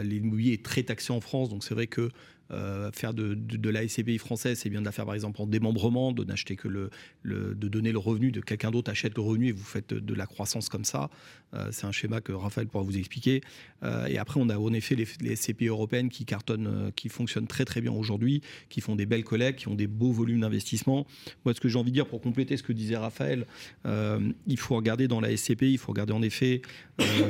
L'immobilier 0.04 0.54
est 0.54 0.64
très 0.64 0.84
taxé 0.84 1.12
en 1.12 1.22
France, 1.22 1.50
donc 1.50 1.64
c'est 1.64 1.74
vrai 1.74 1.88
que 1.88 2.10
euh, 2.52 2.92
faire 2.92 3.14
de, 3.14 3.70
la 3.70 3.88
SCPI 3.88 4.18
française, 4.18 4.60
c'est 4.60 4.70
bien 4.70 4.82
de 4.82 4.86
la 4.86 4.92
faire 4.92 5.06
par 5.06 5.16
exemple 5.16 5.42
en 5.42 5.48
démembrement, 5.48 6.12
de 6.12 6.24
n'acheter 6.24 6.56
que 6.56 6.68
le, 6.68 6.90
de 7.24 7.68
donner 7.68 7.92
le 7.92 7.98
revenu, 7.98 8.32
de 8.32 8.42
quelqu'un 8.42 8.72
d'autre 8.72 8.92
achète 8.92 9.16
le 9.16 9.22
revenu 9.22 9.48
et 9.48 9.52
vous 9.52 9.64
faites 9.64 9.94
de, 9.94 10.14
la 10.14 10.26
croissance 10.26 10.68
comme 10.68 10.84
ça. 10.84 11.10
Euh, 11.54 11.70
c'est 11.72 11.86
un 11.86 11.92
schéma 11.92 12.20
que 12.20 12.34
Raphaël 12.34 12.68
pourra 12.68 12.84
vous 12.84 12.98
expliquer. 12.98 13.42
Euh, 13.84 14.06
et 14.08 14.18
après, 14.18 14.40
on 14.42 14.50
a 14.50 14.58
en 14.58 14.74
effet 14.74 14.96
les, 14.96 15.08
les 15.22 15.36
SCPI 15.36 15.68
européennes 15.68 16.10
qui 16.10 16.26
cartonnent, 16.26 16.92
qui 16.96 17.08
fonctionnent 17.10 17.48
très 17.48 17.64
très 17.66 17.80
bien 17.80 17.92
aujourd'hui, 17.92 18.42
qui 18.70 18.82
font 18.82 18.96
des 18.96 19.06
belles 19.06 19.24
collectes, 19.24 19.60
qui 19.60 19.68
ont 19.70 19.76
des 19.76 19.88
beaux 19.88 20.12
volumes 20.12 20.42
d'investissement. 20.42 21.08
Moi, 21.46 21.54
ce 21.54 21.62
que 21.62 21.70
j'ai 21.70 21.80
envie 21.80 21.92
de 21.92 21.96
dire 21.96 22.08
pour 22.08 22.22
compléter 22.22 22.58
ce 22.58 22.64
que 22.64 22.74
disait 22.74 22.98
Raphaël, 22.98 23.46
il 23.86 24.60
faut 24.60 24.76
regarder 24.76 25.08
dans 25.08 25.22
la 25.22 25.36
SCPI, 25.36 25.74
il 25.74 25.78
faut 25.78 25.92
regarder 25.92 26.14
en 26.14 26.22
effet 26.22 26.62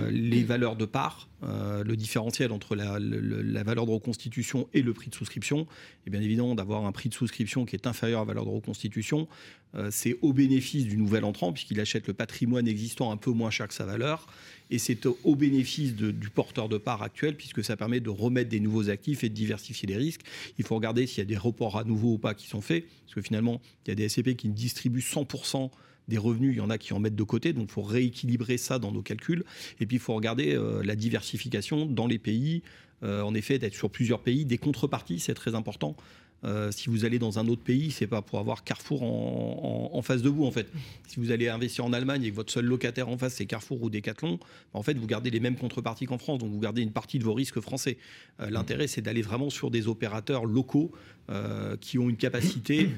les 0.10 0.44
valeurs 0.44 0.76
de 0.76 0.86
part. 0.86 1.30
le 1.44 1.96
différentiel 1.96 2.52
entre 2.52 2.76
la, 2.76 3.64
valeur 3.64 3.86
de 3.86 3.92
reconstitution 3.92 4.68
et 4.74 4.82
le 4.82 4.94
prix 4.94 5.11
de 5.12 5.16
souscription, 5.16 5.68
et 6.08 6.10
bien 6.10 6.22
évidemment 6.22 6.56
d'avoir 6.56 6.86
un 6.86 6.92
prix 6.92 7.10
de 7.10 7.14
souscription 7.14 7.66
qui 7.66 7.76
est 7.76 7.86
inférieur 7.86 8.22
à 8.22 8.24
la 8.24 8.28
valeur 8.28 8.46
de 8.46 8.50
reconstitution, 8.50 9.28
euh, 9.76 9.90
c'est 9.92 10.18
au 10.22 10.34
bénéfice 10.34 10.86
du 10.86 10.98
nouvel 10.98 11.24
entrant, 11.24 11.54
puisqu'il 11.54 11.80
achète 11.80 12.08
le 12.08 12.14
patrimoine 12.14 12.68
existant 12.68 13.12
un 13.12 13.18
peu 13.18 13.32
moins 13.32 13.52
cher 13.52 13.68
que 13.68 13.74
sa 13.74 13.86
valeur, 13.86 14.28
et 14.70 14.80
c'est 14.80 15.06
au 15.06 15.36
bénéfice 15.36 15.96
du 15.96 16.30
porteur 16.30 16.70
de 16.70 16.78
part 16.78 17.04
actuel, 17.04 17.36
puisque 17.36 17.64
ça 17.64 17.76
permet 17.76 18.00
de 18.00 18.10
remettre 18.10 18.50
des 18.50 18.60
nouveaux 18.60 18.90
actifs 18.90 19.24
et 19.24 19.30
de 19.30 19.34
diversifier 19.34 19.88
les 19.88 19.98
risques. 19.98 20.22
Il 20.58 20.66
faut 20.66 20.76
regarder 20.76 21.08
s'il 21.08 21.20
y 21.20 21.22
a 21.22 21.26
des 21.26 21.38
reports 21.38 21.78
à 21.78 21.84
nouveau 21.84 22.14
ou 22.14 22.18
pas 22.18 22.34
qui 22.34 22.48
sont 22.48 22.62
faits, 22.62 22.86
parce 23.06 23.16
que 23.16 23.22
finalement, 23.22 23.62
il 23.86 23.90
y 23.90 23.92
a 23.92 23.96
des 23.96 24.08
SCP 24.08 24.36
qui 24.36 24.50
distribuent 24.50 25.02
100% 25.02 25.70
des 26.08 26.18
revenus, 26.18 26.54
il 26.54 26.58
y 26.58 26.62
en 26.62 26.70
a 26.70 26.78
qui 26.78 26.94
en 26.94 27.00
mettent 27.00 27.16
de 27.16 27.24
côté, 27.24 27.54
donc 27.54 27.68
il 27.70 27.72
faut 27.72 27.82
rééquilibrer 27.82 28.58
ça 28.58 28.80
dans 28.80 28.92
nos 28.92 29.02
calculs. 29.02 29.44
Et 29.80 29.86
puis 29.86 29.98
il 29.98 30.00
faut 30.00 30.14
regarder 30.14 30.60
la 30.84 30.96
diversification 30.96 31.86
dans 31.86 32.08
les 32.08 32.18
pays. 32.18 32.64
En 33.04 33.34
effet, 33.34 33.60
d'être 33.60 33.76
sur 33.76 33.90
plusieurs 33.90 34.22
pays, 34.22 34.46
des 34.46 34.58
contreparties, 34.58 35.20
c'est 35.20 35.34
très 35.34 35.56
important. 35.56 35.96
Euh, 36.44 36.72
si 36.72 36.90
vous 36.90 37.06
allez 37.06 37.20
dans 37.20 37.38
un 37.38 37.48
autre 37.48 37.62
pays, 37.62 37.92
c'est 37.92 38.08
pas 38.08 38.22
pour 38.22 38.40
avoir 38.40 38.64
Carrefour 38.64 39.04
en, 39.04 40.02
face 40.02 40.24
de 40.24 40.30
vous 40.30 40.46
en 40.46 40.52
fait. 40.52 40.68
Si 41.08 41.20
vous 41.20 41.32
allez 41.32 41.48
investir 41.48 41.86
en 41.86 41.94
Allemagne 41.94 42.24
et 42.24 42.32
que 42.32 42.36
votre 42.36 42.52
seul 42.52 42.66
locataire 42.66 43.10
en 43.10 43.18
face 43.18 43.36
c'est 43.36 43.46
Carrefour 43.46 43.84
ou 43.84 43.90
Decathlon, 43.92 44.38
bah, 44.38 44.80
en 44.80 44.84
fait 44.84 44.98
vous 44.98 45.06
gardez 45.06 45.30
les 45.30 45.40
mêmes 45.40 45.56
contreparties 45.56 46.06
qu'en 46.06 46.18
France, 46.18 46.40
donc 46.40 46.52
vous 46.52 46.60
gardez 46.60 46.82
une 46.82 46.92
partie 46.92 47.20
de 47.20 47.24
vos 47.24 47.34
risques 47.34 47.60
français. 47.60 47.98
Euh, 48.40 48.50
l'intérêt 48.50 48.88
c'est 48.88 49.02
d'aller 49.02 49.22
vraiment 49.22 49.52
sur 49.52 49.70
des 49.70 49.88
opérateurs 49.88 50.46
locaux 50.46 50.92
euh, 51.30 51.78
qui 51.78 52.00
ont 52.00 52.10
une 52.10 52.18
capacité 52.18 52.90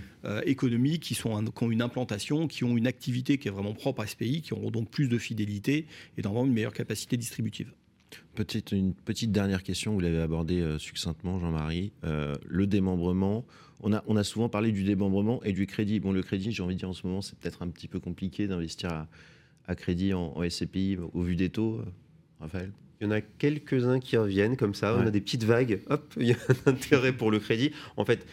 économique, 0.46 1.04
qui, 1.04 1.20
ont 1.26 1.70
une 1.70 1.82
implantation, 1.82 2.48
qui 2.48 2.64
ont 2.64 2.78
une 2.78 2.88
activité 2.88 3.38
qui 3.38 3.50
est 3.50 3.52
vraiment 3.52 3.74
propre 3.74 4.04
à 4.04 4.08
ce 4.08 4.16
pays, 4.16 4.42
qui 4.42 4.54
auront 4.54 4.72
donc 4.72 4.90
plus 4.90 5.10
de 5.10 5.18
fidélité 5.18 5.86
et 6.18 6.22
d'avoir 6.22 6.46
une 6.46 6.54
meilleure 6.54 6.74
capacité 6.74 7.18
distributive. 7.18 7.74
Petite, 8.36 8.72
une 8.72 8.94
petite 8.94 9.32
dernière 9.32 9.64
question, 9.64 9.94
vous 9.94 10.00
l'avez 10.00 10.22
abordé 10.22 10.60
euh, 10.62 10.80
succinctement, 10.80 11.40
Jean-Marie. 11.40 11.92
Euh, 12.04 12.36
le 12.48 12.68
démembrement, 12.68 13.46
on 13.82 13.94
a, 13.94 14.04
on 14.08 14.16
a 14.16 14.24
souvent 14.24 14.50
parlé 14.50 14.72
du 14.72 14.84
démembrement 14.84 15.44
et 15.44 15.54
du 15.54 15.68
crédit. 15.68 16.00
Bon, 16.00 16.12
le 16.12 16.24
crédit, 16.24 16.52
j'ai 16.52 16.64
envie 16.64 16.76
de 16.76 16.80
dire 16.80 16.90
en 16.90 16.94
ce 16.94 17.06
moment, 17.06 17.22
c'est 17.22 17.38
peut-être 17.38 17.62
un 17.62 17.70
petit 17.70 17.88
peu 17.88 18.00
compliqué 18.00 18.48
d'investir 18.48 19.08
à, 19.68 19.76
crédit 19.76 20.14
en, 20.14 20.34
SCPI 20.48 20.98
au 21.14 21.22
vu 21.22 21.36
des 21.36 21.50
taux, 21.50 21.76
euh, 21.80 21.86
Raphaël? 22.40 22.72
Il 23.02 23.06
y 23.06 23.08
en 23.08 23.12
a 23.12 23.22
quelques-uns 23.22 24.00
qui 24.00 24.16
reviennent 24.16 24.56
comme 24.56 24.74
ça. 24.74 24.96
On 24.96 25.06
a 25.06 25.12
des 25.12 25.20
petites 25.20 25.44
vagues. 25.44 25.82
Hop, 25.90 26.14
il 26.18 26.28
y 26.28 26.32
a 26.32 26.38
un 26.66 26.72
intérêt 26.72 27.12
pour 27.12 27.32
le 27.32 27.40
crédit. 27.40 27.72
En 27.98 28.06
fait, 28.06 28.26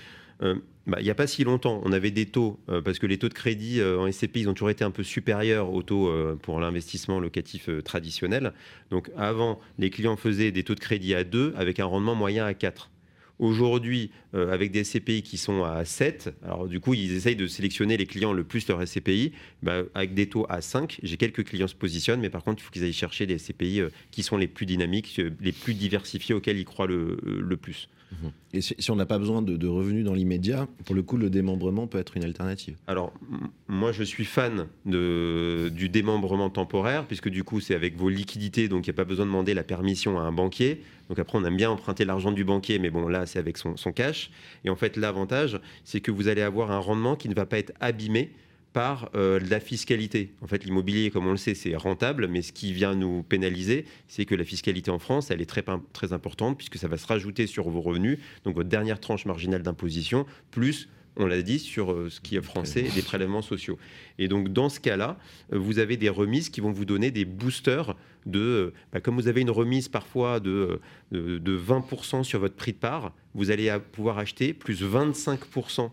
bah, 0.86 0.96
il 1.00 1.04
n'y 1.04 1.10
a 1.10 1.14
pas 1.14 1.26
si 1.26 1.44
longtemps, 1.44 1.80
on 1.84 1.92
avait 1.92 2.10
des 2.10 2.26
taux, 2.26 2.58
euh, 2.68 2.80
parce 2.80 2.98
que 2.98 3.06
les 3.06 3.18
taux 3.18 3.28
de 3.28 3.34
crédit 3.34 3.80
euh, 3.80 3.98
en 3.98 4.10
SCPI, 4.10 4.40
ils 4.40 4.48
ont 4.48 4.54
toujours 4.54 4.70
été 4.70 4.82
un 4.82 4.90
peu 4.90 5.02
supérieurs 5.02 5.72
aux 5.72 5.82
taux 5.82 6.10
pour 6.42 6.60
l'investissement 6.60 7.20
locatif 7.20 7.68
traditionnel. 7.84 8.52
Donc 8.90 9.10
avant, 9.16 9.60
les 9.78 9.90
clients 9.90 10.16
faisaient 10.16 10.50
des 10.50 10.64
taux 10.64 10.74
de 10.74 10.80
crédit 10.80 11.14
à 11.14 11.24
2 11.24 11.54
avec 11.56 11.80
un 11.80 11.84
rendement 11.84 12.14
moyen 12.14 12.44
à 12.44 12.54
4. 12.54 12.90
Aujourd'hui, 13.38 14.10
avec 14.34 14.70
des 14.70 14.84
SCPI 14.84 15.22
qui 15.22 15.38
sont 15.38 15.64
à 15.64 15.84
7, 15.86 16.34
alors 16.44 16.68
du 16.68 16.78
coup, 16.78 16.92
ils 16.92 17.14
essayent 17.14 17.36
de 17.36 17.46
sélectionner 17.46 17.96
les 17.96 18.04
clients 18.04 18.34
le 18.34 18.44
plus 18.44 18.68
leur 18.68 18.86
SCPI, 18.86 19.32
bah, 19.62 19.82
avec 19.94 20.12
des 20.12 20.28
taux 20.28 20.44
à 20.50 20.60
5. 20.60 21.00
J'ai 21.02 21.16
quelques 21.16 21.44
clients 21.44 21.68
se 21.68 21.74
positionnent, 21.74 22.20
mais 22.20 22.28
par 22.28 22.44
contre, 22.44 22.60
il 22.60 22.64
faut 22.64 22.70
qu'ils 22.70 22.84
aillent 22.84 22.92
chercher 22.92 23.26
des 23.26 23.38
SCPI 23.38 23.82
qui 24.10 24.22
sont 24.22 24.36
les 24.36 24.48
plus 24.48 24.66
dynamiques, 24.66 25.20
les 25.40 25.52
plus 25.52 25.72
diversifiés, 25.72 26.34
auxquels 26.34 26.58
ils 26.58 26.66
croient 26.66 26.86
le 26.86 27.56
plus. 27.56 27.88
Et 28.52 28.60
si, 28.60 28.90
on 28.90 28.96
n'a 28.96 29.06
pas 29.06 29.18
besoin 29.18 29.42
de, 29.42 29.66
revenus 29.68 30.04
dans 30.04 30.14
l'immédiat, 30.14 30.66
pour 30.84 30.94
le 30.94 31.02
coup, 31.02 31.16
le 31.16 31.30
démembrement 31.30 31.86
peut 31.86 31.98
être 31.98 32.16
une 32.16 32.24
alternative. 32.24 32.76
Alors, 32.86 33.12
moi, 33.68 33.92
je 33.92 34.02
suis 34.02 34.24
fan 34.24 34.66
du 34.84 35.88
démembrement 35.88 36.50
temporaire, 36.50 37.06
puisque 37.06 37.28
du 37.28 37.44
coup, 37.44 37.60
c'est 37.60 37.74
avec 37.74 37.96
vos 37.96 38.08
liquidités, 38.08 38.68
donc 38.68 38.86
il 38.86 38.90
n'y 38.90 38.94
a 38.94 38.96
pas 38.96 39.04
besoin 39.04 39.26
de 39.26 39.30
demander 39.30 39.54
la 39.54 39.64
permission 39.64 40.18
à 40.18 40.22
un 40.22 40.32
banquier. 40.32 40.82
Donc 41.08 41.18
après, 41.18 41.38
on 41.38 41.44
aime 41.44 41.56
bien 41.56 41.70
emprunter 41.70 42.04
l'argent 42.04 42.32
du 42.32 42.44
banquier, 42.44 42.78
mais 42.78 42.90
bon, 42.90 43.08
là, 43.08 43.26
c'est 43.26 43.38
avec 43.38 43.56
son 43.56 43.92
cash. 43.92 44.30
Et 44.64 44.70
en 44.70 44.76
fait, 44.76 44.96
l'avantage, 44.96 45.60
c'est 45.84 46.00
que 46.00 46.10
vous 46.10 46.28
allez 46.28 46.42
avoir 46.42 46.70
un 46.70 46.78
rendement 46.78 47.16
qui 47.16 47.28
ne 47.28 47.34
va 47.34 47.46
pas 47.46 47.58
être 47.58 47.72
abîmé 47.80 48.32
par 48.72 49.10
euh, 49.14 49.40
la 49.48 49.60
fiscalité. 49.60 50.32
En 50.42 50.46
fait, 50.46 50.64
l'immobilier, 50.64 51.10
comme 51.10 51.26
on 51.26 51.32
le 51.32 51.36
sait, 51.36 51.54
c'est 51.54 51.74
rentable, 51.74 52.28
mais 52.28 52.42
ce 52.42 52.52
qui 52.52 52.72
vient 52.72 52.94
nous 52.94 53.22
pénaliser, 53.22 53.84
c'est 54.08 54.24
que 54.24 54.34
la 54.34 54.44
fiscalité 54.44 54.90
en 54.90 54.98
France, 54.98 55.30
elle 55.30 55.40
est 55.40 55.46
très, 55.46 55.64
très 55.92 56.12
importante, 56.12 56.56
puisque 56.56 56.78
ça 56.78 56.88
va 56.88 56.96
se 56.96 57.06
rajouter 57.06 57.46
sur 57.46 57.68
vos 57.68 57.80
revenus, 57.80 58.18
donc 58.44 58.54
votre 58.54 58.68
dernière 58.68 59.00
tranche 59.00 59.26
marginale 59.26 59.62
d'imposition, 59.62 60.26
plus 60.50 60.88
on 61.16 61.26
l'a 61.26 61.42
dit, 61.42 61.58
sur 61.58 61.92
euh, 61.92 62.08
ce 62.08 62.20
qui 62.20 62.36
est 62.36 62.42
français, 62.42 62.82
des 62.94 63.02
prélèvements 63.02 63.42
sociaux. 63.42 63.78
Et 64.18 64.28
donc, 64.28 64.52
dans 64.52 64.68
ce 64.68 64.78
cas-là, 64.78 65.18
euh, 65.52 65.58
vous 65.58 65.80
avez 65.80 65.96
des 65.96 66.08
remises 66.08 66.48
qui 66.48 66.60
vont 66.60 66.70
vous 66.70 66.84
donner 66.84 67.10
des 67.10 67.24
boosters 67.24 67.96
de... 68.26 68.72
Bah, 68.92 69.00
comme 69.00 69.16
vous 69.16 69.26
avez 69.26 69.40
une 69.40 69.50
remise 69.50 69.88
parfois 69.88 70.38
de, 70.38 70.80
de, 71.10 71.58
20% 71.58 72.22
sur 72.22 72.38
votre 72.38 72.54
prix 72.54 72.72
de 72.72 72.78
part, 72.78 73.12
vous 73.34 73.50
allez 73.50 73.76
pouvoir 73.92 74.18
acheter 74.18 74.52
plus 74.54 74.84
25% 74.84 75.90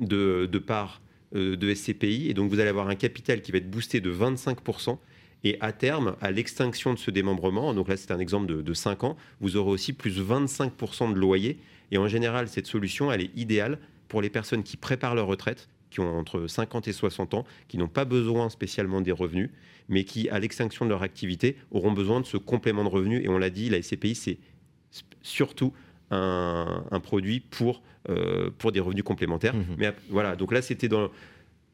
de, 0.00 0.48
de 0.50 0.58
parts 0.58 1.00
de 1.34 1.74
SCPI. 1.74 2.28
Et 2.30 2.34
donc, 2.34 2.50
vous 2.50 2.60
allez 2.60 2.70
avoir 2.70 2.88
un 2.88 2.94
capital 2.94 3.42
qui 3.42 3.52
va 3.52 3.58
être 3.58 3.70
boosté 3.70 4.00
de 4.00 4.12
25%. 4.12 4.98
Et 5.44 5.58
à 5.60 5.72
terme, 5.72 6.16
à 6.22 6.30
l'extinction 6.30 6.94
de 6.94 6.98
ce 6.98 7.10
démembrement, 7.10 7.74
donc 7.74 7.88
là 7.88 7.98
c'est 7.98 8.10
un 8.10 8.18
exemple 8.18 8.62
de, 8.62 8.74
5 8.74 9.04
ans, 9.04 9.16
vous 9.40 9.56
aurez 9.56 9.70
aussi 9.70 9.92
plus 9.92 10.18
25% 10.18 11.12
de 11.12 11.18
loyer. 11.18 11.58
Et 11.90 11.98
en 11.98 12.08
général, 12.08 12.48
cette 12.48 12.66
solution, 12.66 13.12
elle 13.12 13.20
est 13.20 13.30
idéale 13.36 13.78
pour 14.08 14.22
les 14.22 14.30
personnes 14.30 14.62
qui 14.62 14.78
préparent 14.78 15.14
leur 15.14 15.26
retraite, 15.26 15.68
qui 15.90 16.00
ont 16.00 16.18
entre 16.18 16.46
50 16.46 16.88
et 16.88 16.92
60 16.92 17.34
ans, 17.34 17.44
qui 17.68 17.76
n'ont 17.76 17.88
pas 17.88 18.06
besoin 18.06 18.48
spécialement 18.48 19.02
des 19.02 19.12
revenus, 19.12 19.50
mais 19.90 20.04
qui, 20.04 20.30
à 20.30 20.38
l'extinction 20.38 20.86
de 20.86 20.90
leur 20.90 21.02
activité, 21.02 21.56
auront 21.70 21.92
besoin 21.92 22.20
de 22.20 22.26
ce 22.26 22.38
complément 22.38 22.82
de 22.82 22.88
revenus. 22.88 23.22
Et 23.22 23.28
on 23.28 23.36
l'a 23.36 23.50
dit, 23.50 23.68
la 23.68 23.82
SCPI, 23.82 24.14
c'est 24.14 24.38
surtout 25.20 25.74
un, 26.14 27.00
produit 27.00 27.40
pour, 27.40 27.82
euh, 28.08 28.50
pour 28.58 28.72
des 28.72 28.80
revenus 28.80 29.04
complémentaires. 29.04 29.54
Mmh 29.54 29.64
mais 29.78 29.92
voilà, 30.10 30.36
donc 30.36 30.52
là, 30.52 30.62
c'était 30.62 30.88
dans. 30.88 31.10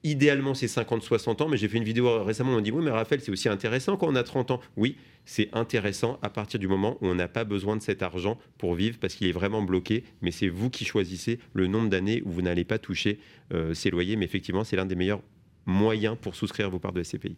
Idéalement, 0.03 0.55
c'est 0.55 0.67
50-60 0.67 1.43
ans, 1.43 1.49
mais 1.49 1.59
j'ai 1.59 1.69
fait 1.69 1.77
une 1.77 1.85
vidéo 1.85 2.25
récemment, 2.25 2.53
on 2.53 2.57
m'a 2.57 2.63
dit 2.63 2.71
Oui, 2.71 2.83
mais 2.83 2.91
Raphaël, 2.91 3.21
c'est 3.21 3.31
aussi 3.31 3.51
intéressant 3.51 3.99
quand 3.99 4.09
on 4.09 4.17
a 4.17 4.23
30 4.23 4.51
ans. 4.51 4.61
Oui, 4.79 4.97
c'est 5.27 5.51
intéressant 5.53 6.19
à 6.23 6.31
partir 6.31 6.59
du 6.59 6.69
moment 6.69 6.97
où 7.03 7.07
on 7.07 7.15
n'a 7.15 7.29
pas 7.29 7.45
besoin 7.45 7.77
de 7.77 7.83
cet 7.83 8.03
argent 8.03 8.39
pour 8.57 8.75
vivre 8.75 8.97
parce 8.99 9.15
qu'il 9.15 9.27
est 9.27 9.33
vraiment 9.33 9.61
bloqué, 9.61 10.05
mais 10.23 10.31
c'est 10.31 10.49
vous 10.49 10.71
qui 10.71 10.87
choisissez 10.87 11.39
le 11.53 11.67
nombre 11.67 11.91
d'années 11.91 12.23
où 12.25 12.31
vous 12.31 12.41
n'allez 12.41 12.65
pas 12.65 12.79
toucher 12.79 13.21
euh, 13.53 13.75
ces 13.75 13.91
loyers. 13.91 14.17
Mais 14.17 14.25
effectivement, 14.25 14.65
c'est 14.65 14.77
l'un 14.77 14.87
des 14.87 14.95
meilleurs 14.95 15.21
moyens 15.67 16.17
pour 16.19 16.35
souscrire 16.35 16.71
vos 16.71 16.79
parts 16.79 16.95
de 16.95 17.03
SCPI. 17.03 17.37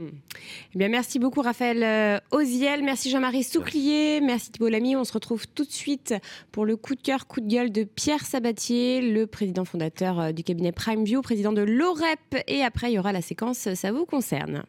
Eh 0.00 0.78
bien, 0.78 0.88
merci 0.88 1.18
beaucoup 1.18 1.42
Raphaël 1.42 1.82
euh, 1.82 2.18
Oziel, 2.30 2.82
merci 2.82 3.10
Jean-Marie 3.10 3.42
Souclier, 3.42 4.20
merci 4.20 4.50
Thibault 4.50 4.68
Lamy. 4.68 4.96
On 4.96 5.04
se 5.04 5.12
retrouve 5.12 5.46
tout 5.48 5.64
de 5.64 5.70
suite 5.70 6.14
pour 6.52 6.64
le 6.64 6.76
coup 6.76 6.94
de 6.94 7.00
cœur, 7.00 7.26
coup 7.26 7.40
de 7.40 7.48
gueule 7.48 7.70
de 7.70 7.84
Pierre 7.84 8.24
Sabatier, 8.24 9.02
le 9.02 9.26
président 9.26 9.64
fondateur 9.64 10.20
euh, 10.20 10.32
du 10.32 10.42
cabinet 10.42 10.72
Prime 10.72 11.04
View, 11.04 11.20
président 11.22 11.52
de 11.52 11.62
l'OREP. 11.62 12.42
Et 12.46 12.62
après, 12.62 12.90
il 12.90 12.94
y 12.94 12.98
aura 12.98 13.12
la 13.12 13.22
séquence 13.22 13.74
Ça 13.74 13.92
vous 13.92 14.06
concerne. 14.06 14.64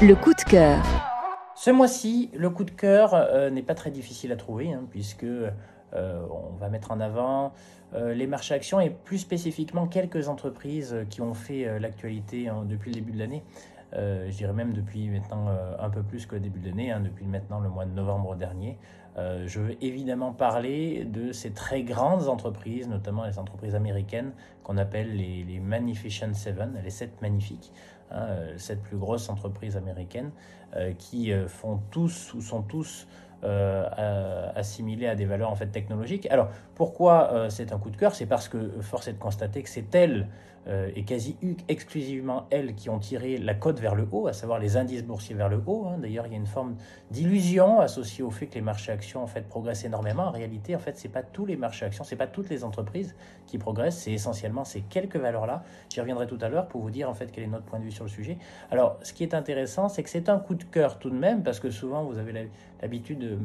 Le 0.00 0.14
coup 0.14 0.32
de 0.32 0.50
cœur. 0.50 0.82
Ce 1.54 1.70
mois-ci, 1.70 2.30
le 2.34 2.48
coup 2.48 2.64
de 2.64 2.70
cœur 2.70 3.14
euh, 3.14 3.50
n'est 3.50 3.62
pas 3.62 3.74
très 3.74 3.90
difficile 3.90 4.32
à 4.32 4.36
trouver, 4.36 4.72
hein, 4.72 4.84
puisque 4.90 5.26
on 5.94 6.56
va 6.58 6.70
mettre 6.70 6.90
en 6.90 7.00
avant 7.00 7.52
les 7.94 8.26
marchés 8.26 8.54
actions 8.54 8.80
et 8.80 8.88
plus 8.88 9.18
spécifiquement 9.18 9.86
quelques 9.86 10.28
entreprises 10.28 10.96
qui 11.10 11.20
ont 11.20 11.34
fait 11.34 11.78
l'actualité 11.78 12.48
hein, 12.48 12.64
depuis 12.66 12.90
le 12.90 12.94
début 12.94 13.12
de 13.12 13.18
l'année. 13.18 13.42
Euh, 13.94 14.30
je 14.30 14.36
dirais 14.36 14.52
même 14.52 14.72
depuis 14.72 15.08
maintenant 15.10 15.48
euh, 15.48 15.74
un 15.78 15.90
peu 15.90 16.02
plus 16.02 16.26
que 16.26 16.34
le 16.34 16.40
début 16.40 16.60
de 16.60 16.68
l'année, 16.68 16.90
hein, 16.90 17.00
depuis 17.00 17.26
maintenant 17.26 17.60
le 17.60 17.68
mois 17.68 17.84
de 17.84 17.92
novembre 17.92 18.36
dernier. 18.36 18.78
Euh, 19.18 19.46
je 19.46 19.60
veux 19.60 19.84
évidemment 19.84 20.32
parler 20.32 21.04
de 21.04 21.32
ces 21.32 21.52
très 21.52 21.82
grandes 21.82 22.28
entreprises, 22.28 22.88
notamment 22.88 23.24
les 23.24 23.38
entreprises 23.38 23.74
américaines 23.74 24.32
qu'on 24.62 24.78
appelle 24.78 25.14
les, 25.16 25.60
Magnificent 25.60 26.32
Seven, 26.32 26.80
les 26.82 26.90
sept 26.90 27.20
magnifiques, 27.20 27.72
hein, 28.10 28.28
sept 28.56 28.82
plus 28.82 28.96
grosses 28.96 29.28
entreprises 29.28 29.76
américaines 29.76 30.30
qui 30.98 31.30
font 31.48 31.80
tous 31.90 32.32
ou 32.32 32.40
sont 32.40 32.62
tous 32.62 33.06
assimilés 33.42 35.08
à 35.08 35.14
des 35.14 35.26
valeurs 35.26 35.50
en 35.50 35.54
fait 35.54 35.66
technologiques. 35.66 36.26
Alors 36.30 36.48
pourquoi 36.74 37.50
c'est 37.50 37.72
un 37.72 37.78
coup 37.78 37.90
de 37.90 37.96
cœur? 37.96 38.14
C'est 38.14 38.26
parce 38.26 38.48
que 38.48 38.80
force 38.80 39.08
est 39.08 39.12
de 39.12 39.18
constater 39.18 39.62
que 39.62 39.68
c'est 39.68 39.94
elles 39.94 40.22
euh, 40.22 40.26
et 40.66 41.04
quasi 41.04 41.36
exclusivement 41.68 42.46
elles 42.50 42.74
qui 42.74 42.88
ont 42.88 42.98
tiré 42.98 43.36
la 43.36 43.54
cote 43.54 43.80
vers 43.80 43.94
le 43.94 44.06
haut, 44.10 44.28
à 44.28 44.32
savoir 44.32 44.58
les 44.58 44.76
indices 44.76 45.04
boursiers 45.04 45.34
vers 45.34 45.48
le 45.48 45.60
haut. 45.66 45.86
Hein. 45.86 45.98
D'ailleurs, 45.98 46.26
il 46.26 46.32
y 46.32 46.36
a 46.36 46.38
une 46.38 46.46
forme 46.46 46.76
d'illusion 47.10 47.80
associée 47.80 48.22
au 48.22 48.30
fait 48.30 48.46
que 48.46 48.54
les 48.54 48.60
marchés 48.60 48.92
actions 48.92 49.22
en 49.22 49.26
fait 49.26 49.48
progressent 49.48 49.84
énormément. 49.84 50.24
En 50.24 50.30
réalité, 50.30 50.76
en 50.76 50.78
fait, 50.78 50.96
c'est 50.96 51.08
pas 51.08 51.22
tous 51.22 51.46
les 51.46 51.56
marchés 51.56 51.84
actions, 51.84 52.04
c'est 52.04 52.16
pas 52.16 52.26
toutes 52.26 52.48
les 52.48 52.62
entreprises 52.62 53.16
qui 53.46 53.58
progressent, 53.58 53.98
c'est 53.98 54.12
essentiellement 54.12 54.64
ces 54.64 54.82
quelques 54.82 55.16
valeurs-là. 55.16 55.64
J'y 55.92 56.00
reviendrai 56.00 56.26
tout 56.26 56.38
à 56.40 56.48
l'heure 56.48 56.68
pour 56.68 56.80
vous 56.80 56.90
dire 56.90 57.08
en 57.08 57.14
fait 57.14 57.32
quel 57.32 57.44
est 57.44 57.48
notre 57.48 57.64
point 57.64 57.80
de 57.80 57.84
vue 57.84 57.90
sur 57.90 58.04
le 58.04 58.10
sujet. 58.10 58.38
Alors, 58.70 58.98
ce 59.02 59.12
qui 59.12 59.24
est 59.24 59.34
intéressant, 59.34 59.88
c'est 59.88 60.02
que 60.02 60.10
c'est 60.10 60.28
un 60.28 60.38
coup 60.38 60.54
de 60.54 60.64
cœur 60.64 60.98
tout 60.98 61.10
de 61.10 61.18
même, 61.18 61.42
parce 61.42 61.58
que 61.60 61.70
souvent 61.70 62.04
vous 62.04 62.18
avez 62.18 62.50
l'habitude 62.80 63.38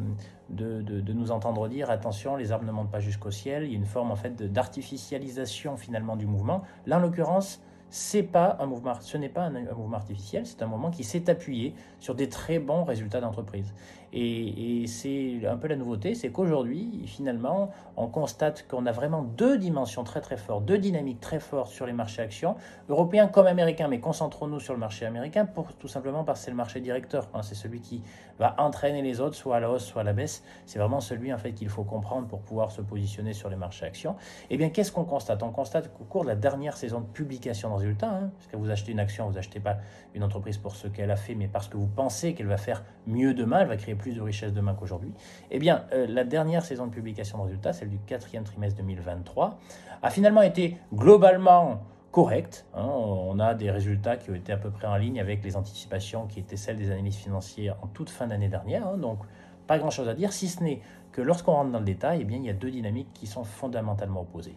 de, 0.50 0.82
de, 0.82 1.14
nous 1.14 1.32
entendre 1.32 1.68
dire 1.68 1.90
attention, 1.90 2.36
les 2.36 2.52
arbres 2.52 2.66
ne 2.66 2.72
montent 2.72 2.92
pas 2.92 3.00
jusqu'au 3.00 3.32
ciel. 3.32 3.64
Il 3.64 3.72
y 3.72 3.74
a 3.74 3.78
une 3.78 3.86
forme 3.86 4.12
en 4.12 4.16
fait 4.16 4.42
d'artificialisation 4.42 5.78
finalement 5.78 6.16
du 6.16 6.26
mouvement. 6.26 6.64
Là, 6.86 6.98
en 6.98 7.00
l'occurrence, 7.00 7.62
c'est 7.90 8.24
pas 8.24 8.58
un 8.60 8.66
mouvement, 8.66 8.94
ce 9.00 9.18
n'est 9.18 9.30
pas 9.30 9.44
un, 9.44 9.52
mouvement 9.52 9.98
artificiel, 9.98 10.46
c'est 10.46 10.62
un 10.62 10.68
mouvement 10.68 10.92
qui 10.92 11.04
s'est 11.04 11.30
appuyé 11.30 11.74
sur 12.00 12.16
des 12.16 12.30
très 12.30 12.60
bons 12.60 12.84
résultats 12.84 13.22
d'entreprise. 13.22 13.74
Et, 14.14 14.86
c'est 14.88 15.46
un 15.46 15.58
peu 15.58 15.68
la 15.68 15.76
nouveauté, 15.76 16.16
c'est 16.16 16.30
qu'aujourd'hui, 16.30 17.04
finalement, 17.06 17.72
on 17.98 18.08
constate 18.08 18.66
qu'on 18.68 18.86
a 18.86 18.92
vraiment 18.92 19.22
deux 19.22 19.58
dimensions 19.58 20.04
très 20.04 20.22
très 20.22 20.38
fortes, 20.38 20.64
deux 20.66 20.78
dynamiques 20.78 21.20
très 21.20 21.40
fortes 21.40 21.72
sur 21.72 21.86
les 21.86 21.94
marchés 21.94 22.22
actions, 22.22 22.56
européens 22.90 23.28
comme 23.28 23.48
américains, 23.48 23.90
mais 23.90 24.00
concentrons-nous 24.00 24.62
sur 24.62 24.74
le 24.74 24.80
marché 24.80 25.06
américain, 25.06 25.46
pour, 25.46 25.74
tout 25.74 25.90
simplement 25.90 26.24
parce 26.24 26.40
que 26.40 26.46
c'est 26.46 26.52
le 26.52 26.58
marché 26.58 26.80
directeur. 26.80 27.28
Hein. 27.34 27.42
c'est 27.44 27.56
celui 27.56 27.82
qui 27.82 28.02
va 28.40 28.56
entraîner 28.60 29.02
les 29.02 29.20
autres, 29.20 29.36
soit 29.36 29.58
à 29.58 29.60
la 29.60 29.70
hausse, 29.70 29.86
soit 29.86 30.02
à 30.02 30.06
la 30.06 30.14
baisse. 30.14 30.44
C'est 30.66 30.80
vraiment 30.80 31.02
celui 31.02 31.34
en 31.34 31.38
fait 31.38 31.52
qu'il 31.52 31.70
faut 31.70 31.84
comprendre 31.84 32.28
pour 32.28 32.40
pouvoir 32.40 32.72
se 32.72 32.82
positionner 32.82 33.34
sur 33.34 33.50
les 33.50 33.58
marchés 33.58 33.86
actions. 33.86 34.16
Eh 34.50 34.58
bien, 34.58 34.70
qu'est-ce 34.70 34.92
qu'on 34.92 35.06
constate? 35.06 35.44
On 35.44 35.52
constate 35.52 35.92
qu'au 35.94 36.06
cours 36.06 36.24
de 36.24 36.30
la 36.30 36.36
dernière 36.36 36.78
saison 36.78 37.02
de 37.02 37.06
publication 37.06 37.70
de 37.70 37.74
résultats, 37.78 38.10
hein, 38.10 38.32
parce 38.36 38.48
que 38.48 38.58
vous 38.58 38.70
achetez 38.70 38.92
une 38.92 39.00
action, 39.00 39.28
vous 39.28 39.34
n'achetez 39.34 39.60
pas 39.60 39.78
une 40.14 40.24
entreprise 40.24 40.58
pour 40.58 40.76
ce 40.76 40.88
qu'elle 40.88 41.12
a 41.12 41.16
fait, 41.16 41.36
mais 41.36 41.48
parce 41.48 41.68
que 41.68 41.78
vous 41.78 41.88
pensez 41.88 42.34
qu'elle 42.34 42.48
va 42.48 42.58
faire 42.58 42.84
mieux 43.06 43.34
demain, 43.34 43.62
elle 43.62 43.68
va 43.68 43.78
créer 43.78 43.96
plus 43.96 44.14
de 44.14 44.22
richesse 44.22 44.54
demain 44.54 44.74
qu'aujourd'hui. 44.74 45.14
Eh 45.52 45.60
bien, 45.60 45.86
euh, 45.94 46.08
la 46.08 46.24
dernière 46.24 46.66
saison 46.66 46.88
de 46.88 46.92
publication 46.92 47.38
de 47.40 47.44
résultats, 47.44 47.74
celle 47.74 47.90
du 47.90 48.00
quatrième 48.00 48.44
trimestre 48.44 48.78
2023, 48.78 49.60
a 50.02 50.10
finalement 50.10 50.42
été 50.42 50.78
globalement 50.94 51.82
correcte. 52.12 52.66
Hein. 52.74 52.86
On 52.86 53.40
a 53.40 53.54
des 53.54 53.70
résultats 53.72 54.18
qui 54.18 54.32
ont 54.32 54.36
été 54.36 54.52
à 54.52 54.58
peu 54.58 54.72
près 54.72 54.88
en 54.88 54.96
ligne 54.96 55.20
avec 55.20 55.44
les 55.44 55.56
anticipations 55.56 56.26
qui 56.28 56.40
étaient 56.40 56.58
celles 56.58 56.78
des 56.78 56.92
analystes 56.92 57.20
financiers 57.20 57.72
en 57.72 57.88
toute 57.88 58.10
fin 58.10 58.28
d'année 58.28 58.50
dernière. 58.50 58.88
Hein. 58.88 58.98
Donc, 58.98 59.20
pas 59.68 59.78
grand-chose 59.78 60.08
à 60.08 60.14
dire, 60.14 60.34
si 60.34 60.48
ce 60.48 60.64
n'est 60.64 60.82
que 61.12 61.22
lorsqu'on 61.22 61.54
rentre 61.54 61.72
dans 61.72 61.80
le 61.80 61.86
détail, 61.86 62.20
eh 62.22 62.26
bien, 62.26 62.38
il 62.38 62.46
y 62.46 62.50
a 62.50 62.54
deux 62.54 62.72
dynamiques 62.72 63.12
qui 63.14 63.28
sont 63.28 63.44
fondamentalement 63.44 64.22
opposées. 64.22 64.56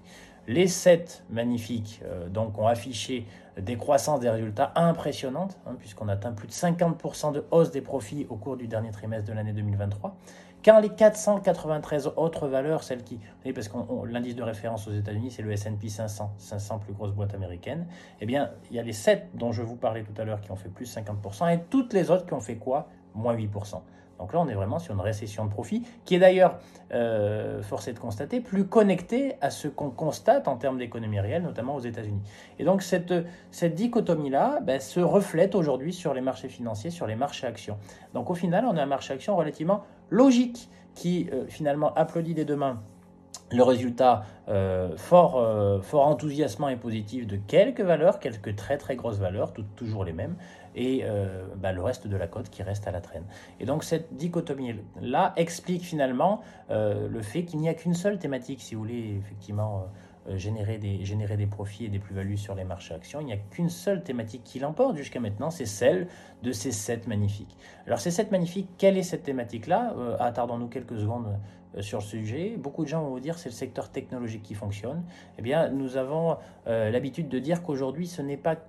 Les 0.51 0.67
sept 0.67 1.23
magnifiques 1.31 2.01
euh, 2.05 2.29
donc, 2.29 2.59
ont 2.59 2.67
affiché 2.67 3.25
des 3.57 3.77
croissances 3.77 4.19
des 4.19 4.31
résultats 4.31 4.73
impressionnantes, 4.75 5.57
hein, 5.65 5.77
puisqu'on 5.79 6.09
atteint 6.09 6.33
plus 6.33 6.49
de 6.49 6.53
50% 6.53 7.33
de 7.33 7.45
hausse 7.53 7.71
des 7.71 7.81
profits 7.81 8.27
au 8.29 8.35
cours 8.35 8.57
du 8.57 8.67
dernier 8.67 8.91
trimestre 8.91 9.29
de 9.29 9.33
l'année 9.33 9.53
2023. 9.53 10.17
Quand 10.65 10.81
les 10.81 10.89
493 10.89 12.15
autres 12.17 12.49
valeurs, 12.49 12.83
celles 12.83 13.05
qui, 13.05 13.21
parce 13.55 13.69
que 13.69 13.77
l'indice 14.07 14.35
de 14.35 14.43
référence 14.43 14.89
aux 14.89 14.93
États-Unis, 14.93 15.31
c'est 15.31 15.43
le 15.43 15.53
S&P 15.53 15.89
500, 15.89 16.33
500 16.37 16.81
plus 16.81 16.95
grosses 16.95 17.13
boîtes 17.13 17.33
américaines, 17.33 17.87
eh 18.21 18.27
bien, 18.27 18.51
il 18.73 18.77
y 18.77 18.81
a 18.81 18.83
les 18.83 18.93
7 18.93 19.29
dont 19.35 19.53
je 19.53 19.63
vous 19.63 19.77
parlais 19.77 20.03
tout 20.03 20.21
à 20.21 20.25
l'heure 20.25 20.41
qui 20.41 20.51
ont 20.51 20.57
fait 20.57 20.69
plus 20.69 20.93
50%, 20.93 21.55
et 21.55 21.61
toutes 21.71 21.93
les 21.93 22.11
autres 22.11 22.27
qui 22.27 22.35
ont 22.35 22.41
fait 22.41 22.57
quoi? 22.57 22.89
Moins 23.15 23.37
8%. 23.37 23.81
Donc 24.21 24.35
là, 24.35 24.41
on 24.41 24.49
est 24.49 24.55
vraiment 24.55 24.79
sur 24.79 24.95
une 24.95 25.01
récession 25.01 25.47
de 25.47 25.51
profit, 25.51 25.83
qui 26.05 26.15
est 26.15 26.19
d'ailleurs, 26.19 26.59
euh, 26.93 27.63
forcé 27.63 27.95
de 27.95 27.99
constater, 27.99 28.41
plus 28.41 28.67
connectée 28.67 29.37
à 29.41 29.49
ce 29.49 29.67
qu'on 29.67 29.89
constate 29.91 30.47
en 30.47 30.57
termes 30.57 30.77
d'économie 30.77 31.19
réelle, 31.21 31.43
notamment 31.43 31.75
aux 31.75 31.81
États-Unis. 31.81 32.21
Et 32.59 32.65
donc 32.65 32.83
cette, 32.83 33.15
dichotomie-là 33.63 34.61
ben, 34.61 34.79
se 34.79 35.01
reflète 35.01 35.55
aujourd'hui 35.55 35.95
sur 35.95 36.13
les 36.13 36.21
marchés 36.21 36.49
financiers, 36.49 36.91
sur 36.91 37.07
les 37.07 37.17
marchés 37.17 37.47
actions. 37.47 37.79
Donc 38.13 38.29
au 38.29 38.35
final, 38.35 38.67
on 38.67 38.77
a 38.77 38.83
un 38.83 38.87
marché 38.87 39.15
action 39.15 39.37
relativement 39.37 39.85
logique 40.11 40.69
qui 40.95 41.31
euh, 41.33 41.47
finalement 41.49 41.95
applaudit 41.95 42.35
des 42.35 42.45
deux 42.45 42.57
mains 42.57 42.81
le 43.53 43.63
résultat 43.63 44.25
euh, 44.49 44.97
fort, 44.97 45.37
euh, 45.39 45.81
fort 45.81 46.07
enthousiasmant 46.07 46.69
et 46.69 46.77
positif 46.77 47.27
de 47.27 47.37
quelques 47.37 47.81
valeurs, 47.81 48.21
quelques 48.21 48.55
très 48.57 48.79
très 48.79 48.97
grosses 48.97 49.19
valeurs, 49.19 49.53
toujours 49.77 50.05
les 50.05 50.13
mêmes, 50.13 50.37
et 50.75 51.05
bah, 51.57 51.73
le 51.73 51.83
reste 51.83 52.07
de 52.07 52.17
la 52.17 52.27
cote 52.27 52.51
qui 52.51 52.63
reste 52.63 52.87
à 52.87 52.91
la 52.91 53.01
traîne. 53.01 53.25
Et 53.59 53.65
donc 53.65 53.85
cette 53.85 54.15
dichotomie-là 54.15 55.33
explique 55.37 55.83
finalement 55.83 56.43
le 56.69 57.23
fait 57.23 57.45
qu'il 57.45 57.61
n'y 57.61 57.69
a 57.69 57.75
qu'une 57.75 57.95
seule 57.95 58.19
thématique, 58.19 58.61
si 58.61 58.75
vous 58.75 58.83
voulez, 58.83 59.17
effectivement 59.19 59.87
euh, 60.29 60.37
générer, 60.37 60.77
des, 60.77 61.03
générer 61.03 61.39
des 61.39 61.47
profits 61.47 61.87
et 61.87 61.89
des 61.89 61.99
plus-values 61.99 62.37
sur 62.37 62.55
les 62.55 62.65
marchés 62.65 62.93
actions. 62.93 63.21
Il 63.21 63.27
n'y 63.27 63.33
a 63.33 63.39
qu'une 63.39 63.71
seule 63.71 64.03
thématique 64.03 64.43
qui 64.45 64.59
l'emporte 64.59 64.95
jusqu'à 64.97 65.19
maintenant, 65.19 65.49
c'est 65.49 65.65
celle 65.65 66.09
de 66.43 66.53
ces 66.53 66.73
sept 66.73 67.07
magnifiques. 67.07 67.57
Alors 67.87 68.01
ces 68.01 68.11
sept 68.11 68.31
magnifiques, 68.31 68.69
quelle 68.77 68.99
est 68.99 69.03
cette 69.03 69.23
thématique-là? 69.23 69.95
Euh, 69.97 70.17
Attardons-nous 70.21 70.69
quelques 70.69 70.99
secondes 70.99 71.29
euh, 71.29 71.37
sur 71.79 71.99
le 71.99 72.05
sujet. 72.05 72.57
Beaucoup 72.59 72.85
de 72.85 72.89
gens 72.89 73.03
vont 73.03 73.11
vous 73.11 73.21
dire 73.21 73.39
c'est 73.39 73.49
le 73.49 73.55
secteur 73.55 73.91
technologique 73.91 74.43
qui 74.43 74.55
fonctionne. 74.55 75.05
Eh 75.39 75.43
bien, 75.43 75.69
nous 75.69 75.97
avons 75.97 76.37
l'habitude 76.67 77.29
de 77.29 77.39
dire 77.39 77.63
qu'aujourd'hui, 77.63 78.07
ce, 78.07 78.23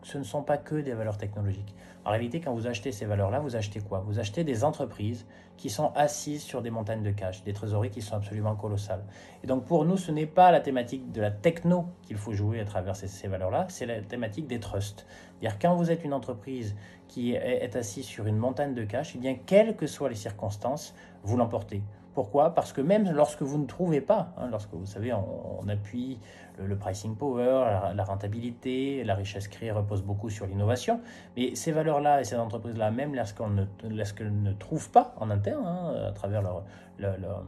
ce 0.04 0.18
ne 0.18 0.24
sont 0.24 0.43
pas 0.43 0.58
que 0.58 0.76
des 0.76 0.93
valeurs 0.93 1.18
technologiques. 1.18 1.76
En 2.04 2.10
réalité, 2.10 2.41
quand 2.41 2.54
vous 2.54 2.66
achetez 2.66 2.91
ces 2.91 3.06
valeurs-là, 3.06 3.39
vous 3.39 3.56
achetez 3.56 3.80
quoi? 3.80 4.04
Vous 4.08 4.20
achetez 4.20 4.43
des 4.43 4.64
entreprises 4.64 5.26
qui 5.58 5.70
sont 5.70 5.91
assises 5.95 6.41
sur 6.41 6.64
des 6.64 6.72
montagnes 6.72 7.04
de 7.04 7.12
cash, 7.12 7.43
des 7.43 7.54
trésoreries 7.54 7.91
qui 7.91 8.02
sont 8.02 8.16
absolument 8.16 8.56
colossales. 8.56 9.04
Et 9.43 9.47
donc 9.47 9.66
pour 9.66 9.86
nous, 9.86 9.97
ce 9.97 10.12
n'est 10.12 10.26
pas 10.26 10.52
la 10.52 10.60
thématique 10.60 11.12
de 11.12 11.22
la 11.22 11.30
techno 11.30 11.86
qu'il 12.02 12.18
faut 12.18 12.34
jouer 12.34 12.60
à 12.60 12.66
travers 12.66 12.95
ces, 12.95 13.28
valeurs-là, 13.28 13.68
c'est 13.70 13.86
la 13.86 14.02
thématique 14.02 14.47
des 14.47 14.60
trusts. 14.60 15.06
C'est-à-dire 15.39 15.60
quand 15.60 15.76
vous 15.76 15.91
êtes 15.91 16.04
une 16.04 16.14
entreprise 16.14 16.76
qui 17.08 17.34
est, 17.34 17.76
assise 17.76 18.06
sur 18.06 18.26
une 18.26 18.38
montagne 18.38 18.74
de 18.74 18.84
cash, 18.84 19.14
eh 19.16 19.20
bien 19.20 19.36
quelles 19.36 19.76
que 19.76 19.86
soient 19.86 20.10
les 20.10 20.16
circonstances, 20.16 20.95
vous 21.22 21.38
l'emportez. 21.38 21.84
Pourquoi? 22.14 22.53
Parce 22.53 22.74
que 22.74 22.82
même 22.82 23.09
lorsque 23.12 23.41
vous 23.41 23.57
ne 23.57 23.66
trouvez 23.66 24.01
pas, 24.01 24.34
hein, 24.38 24.47
lorsque 24.51 24.74
vous 24.74 24.86
savez, 24.86 25.14
on, 25.14 25.68
appuie 25.70 26.20
le, 26.57 26.76
pricing 26.76 27.16
power, 27.16 27.66
la, 27.95 28.03
rentabilité, 28.03 29.03
la 29.05 29.16
richesse 29.16 29.47
créée 29.47 29.72
repose 29.72 30.01
beaucoup 30.01 30.30
sur 30.30 30.45
l'innovation, 30.45 30.99
mais 31.38 31.55
ces 31.55 31.72
valeurs-là 31.72 32.20
et 32.20 32.24
ces 32.26 32.36
entreprises-là, 32.36 32.91
même 32.91 33.16
lorsqu'elles 33.16 34.34
ne, 34.34 34.49
ne 34.49 34.53
trouvent 34.53 34.89
pas 34.89 35.14
en 35.18 35.30
interne, 35.30 35.66
hein, 35.66 36.07
à 36.09 36.12
travers 36.12 36.41
leur, 36.41 36.64
leur, 36.99 37.43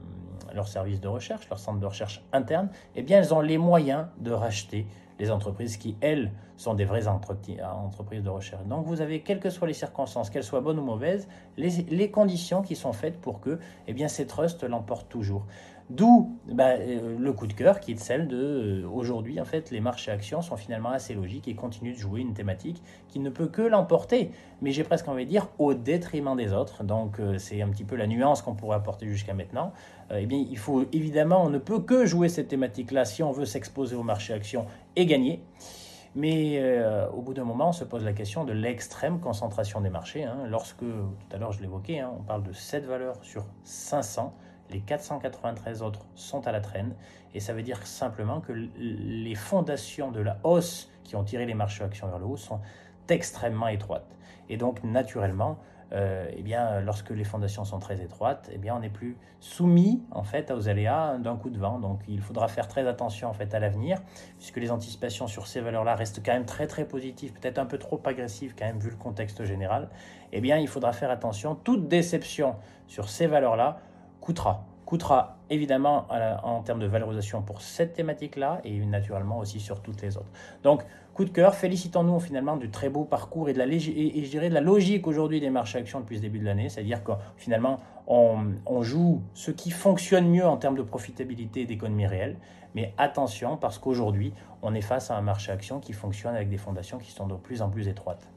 leur, 0.53 0.67
service 0.67 1.01
de 1.01 1.09
recherche, 1.09 1.49
leur 1.49 1.59
centre 1.59 1.79
de 1.79 1.85
recherche 1.85 2.23
interne, 2.31 2.69
eh 2.95 3.01
bien 3.01 3.17
elles 3.17 3.33
ont 3.33 3.41
les 3.41 3.57
moyens 3.57 4.05
de 4.19 4.31
racheter 4.31 4.87
les 5.23 5.31
entreprises 5.31 5.77
qui, 5.77 5.95
elles, 6.01 6.31
sont 6.57 6.73
des 6.73 6.85
vraies 6.85 7.07
entreprises 7.07 8.23
de 8.23 8.29
recherche. 8.29 8.65
Donc 8.65 8.85
vous 8.85 9.01
avez, 9.01 9.21
quelles 9.21 9.39
que 9.39 9.49
soient 9.49 9.67
les 9.67 9.73
circonstances, 9.73 10.29
qu'elles 10.29 10.43
soient 10.43 10.61
bonnes 10.61 10.79
ou 10.79 10.83
mauvaises, 10.83 11.27
les, 11.57 12.11
conditions 12.11 12.61
qui 12.61 12.75
sont 12.75 12.93
faites 12.93 13.19
pour 13.19 13.39
que 13.39 13.57
eh 13.87 13.93
bien, 13.93 14.07
ces 14.07 14.27
trusts 14.27 14.63
l'emportent 14.63 15.09
toujours. 15.09 15.45
D'où 15.89 16.37
bah, 16.47 16.75
euh, 16.79 17.17
le 17.19 17.33
coup 17.33 17.47
de 17.47 17.53
cœur 17.53 17.79
qui 17.79 17.91
est 17.91 17.99
celle 17.99 18.27
de 18.27 18.37
euh, 18.83 18.87
aujourd'hui 18.87 19.41
en 19.41 19.45
fait 19.45 19.69
les 19.69 19.81
marchés 19.81 20.11
actions 20.11 20.41
sont 20.41 20.55
finalement 20.55 20.91
assez 20.91 21.13
logiques 21.13 21.49
et 21.49 21.55
continuent 21.55 21.93
de 21.93 21.99
jouer 21.99 22.21
une 22.21 22.33
thématique 22.33 22.81
qui 23.09 23.19
ne 23.19 23.29
peut 23.29 23.47
que 23.47 23.61
l'emporter, 23.61 24.31
mais 24.61 24.71
j'ai 24.71 24.85
presque 24.85 25.09
envie 25.09 25.25
de 25.25 25.29
dire 25.29 25.49
au 25.59 25.73
détriment 25.73 26.37
des 26.37 26.53
autres. 26.53 26.85
Donc 26.85 27.19
euh, 27.19 27.37
c'est 27.37 27.61
un 27.61 27.69
petit 27.69 27.83
peu 27.83 27.97
la 27.97 28.07
nuance 28.07 28.41
qu'on 28.41 28.55
pourrait 28.55 28.77
apporter 28.77 29.07
jusqu'à 29.07 29.33
maintenant. 29.33 29.73
Eh 30.11 30.25
bien 30.25 30.45
il 30.49 30.57
faut 30.57 30.85
évidemment 30.91 31.43
on 31.43 31.49
ne 31.49 31.57
peut 31.57 31.79
que 31.79 32.05
jouer 32.05 32.29
cette 32.29 32.47
thématique 32.47 32.91
là 32.91 33.05
si 33.05 33.23
on 33.23 33.31
veut 33.31 33.45
s'exposer 33.45 33.95
au 33.95 34.03
marché 34.03 34.33
actions 34.33 34.65
et 34.95 35.05
gagner. 35.05 35.43
Mais 36.15 36.61
au 37.11 37.21
bout 37.21 37.33
d'un 37.33 37.43
moment, 37.43 37.69
on 37.69 37.73
se 37.73 37.83
pose 37.83 38.03
la 38.05 38.13
question 38.13 38.43
de 38.43 38.53
l'extrême 38.53 39.19
concentration 39.19 39.81
des 39.81 39.89
marchés. 39.89 40.23
Hein. 40.23 40.45
Lorsque, 40.47 40.81
tout 40.81 41.15
à 41.31 41.37
l'heure 41.37 41.51
je 41.51 41.61
l'évoquais, 41.61 41.99
hein, 41.99 42.11
on 42.19 42.21
parle 42.21 42.43
de 42.43 42.53
7 42.53 42.85
valeurs 42.85 43.17
sur 43.23 43.45
500, 43.63 44.31
les 44.69 44.79
493 44.79 45.81
autres 45.81 46.05
sont 46.13 46.47
à 46.47 46.51
la 46.51 46.61
traîne. 46.61 46.93
Et 47.33 47.39
ça 47.39 47.53
veut 47.53 47.63
dire 47.63 47.85
simplement 47.87 48.41
que 48.41 48.53
les 48.77 49.35
fondations 49.35 50.11
de 50.11 50.19
la 50.19 50.37
hausse 50.43 50.91
qui 51.03 51.15
ont 51.15 51.23
tiré 51.23 51.45
les 51.45 51.55
marchés 51.55 51.83
actions 51.83 52.07
vers 52.07 52.19
le 52.19 52.25
haut 52.25 52.37
sont 52.37 52.59
extrêmement 53.09 53.67
étroites. 53.67 54.15
Et 54.49 54.57
donc, 54.57 54.83
naturellement, 54.83 55.57
euh, 55.93 56.25
eh 56.35 56.41
bien, 56.41 56.81
lorsque 56.81 57.11
les 57.11 57.23
fondations 57.23 57.65
sont 57.65 57.79
très 57.79 58.01
étroites, 58.01 58.49
eh 58.51 58.57
bien, 58.57 58.75
on 58.75 58.79
n'est 58.79 58.89
plus 58.89 59.15
soumis 59.39 60.01
en 60.11 60.23
fait 60.23 60.49
aux 60.51 60.67
aléas 60.67 61.17
d'un 61.17 61.35
coup 61.35 61.49
de 61.49 61.59
vent. 61.59 61.79
Donc, 61.79 62.01
il 62.07 62.21
faudra 62.21 62.47
faire 62.47 62.67
très 62.67 62.87
attention 62.87 63.29
en 63.29 63.33
fait 63.33 63.53
à 63.53 63.59
l'avenir, 63.59 63.99
puisque 64.37 64.57
les 64.57 64.71
anticipations 64.71 65.27
sur 65.27 65.45
ces 65.45 65.61
valeurs-là 65.61 65.95
restent 65.95 66.25
quand 66.25 66.33
même 66.33 66.45
très 66.45 66.65
très 66.65 66.85
positives, 66.85 67.33
peut-être 67.33 67.59
un 67.59 67.65
peu 67.65 67.77
trop 67.77 68.01
agressives 68.05 68.55
quand 68.57 68.65
même 68.65 68.79
vu 68.79 68.89
le 68.89 68.95
contexte 68.95 69.43
général. 69.43 69.89
Eh 70.31 70.41
bien, 70.41 70.57
il 70.57 70.67
faudra 70.67 70.93
faire 70.93 71.11
attention. 71.11 71.55
Toute 71.55 71.87
déception 71.87 72.55
sur 72.87 73.09
ces 73.09 73.27
valeurs-là 73.27 73.77
coûtera. 74.19 74.65
Coûtera 74.85 75.37
évidemment 75.49 76.07
en 76.43 76.61
termes 76.61 76.79
de 76.79 76.87
valorisation 76.87 77.41
pour 77.41 77.61
cette 77.61 77.93
thématique-là 77.93 78.61
et 78.63 78.77
naturellement 78.85 79.39
aussi 79.39 79.59
sur 79.59 79.81
toutes 79.81 80.01
les 80.01 80.17
autres. 80.17 80.31
Donc, 80.63 80.83
coup 81.13 81.25
de 81.25 81.29
cœur, 81.29 81.55
félicitons-nous 81.55 82.19
finalement 82.19 82.57
du 82.57 82.69
très 82.69 82.89
beau 82.89 83.03
parcours 83.03 83.49
et 83.49 83.53
de 83.53 83.59
la, 83.59 83.69
je 83.69 84.29
dirais 84.29 84.49
de 84.49 84.53
la 84.53 84.61
logique 84.61 85.07
aujourd'hui 85.07 85.39
des 85.39 85.49
marchés 85.49 85.77
actions 85.77 85.99
depuis 85.99 86.15
le 86.15 86.21
début 86.21 86.39
de 86.39 86.45
l'année, 86.45 86.69
c'est-à-dire 86.69 87.03
que 87.03 87.11
finalement 87.37 87.79
on, 88.07 88.53
on, 88.65 88.81
joue 88.81 89.21
ce 89.33 89.51
qui 89.51 89.71
fonctionne 89.71 90.27
mieux 90.27 90.45
en 90.45 90.57
termes 90.57 90.75
de 90.75 90.81
profitabilité 90.81 91.61
et 91.61 91.65
d'économie 91.65 92.07
réelle, 92.07 92.37
mais 92.75 92.93
attention 92.97 93.57
parce 93.57 93.77
qu'aujourd'hui 93.77 94.33
on 94.61 94.73
est 94.73 94.81
face 94.81 95.11
à 95.11 95.17
un 95.17 95.21
marché 95.21 95.51
action 95.51 95.79
qui 95.79 95.93
fonctionne 95.93 96.35
avec 96.35 96.49
des 96.49 96.57
fondations 96.57 96.97
qui 96.97 97.11
sont 97.11 97.27
de 97.27 97.35
plus 97.35 97.61
en 97.61 97.69
plus 97.69 97.87
étroites. 97.87 98.27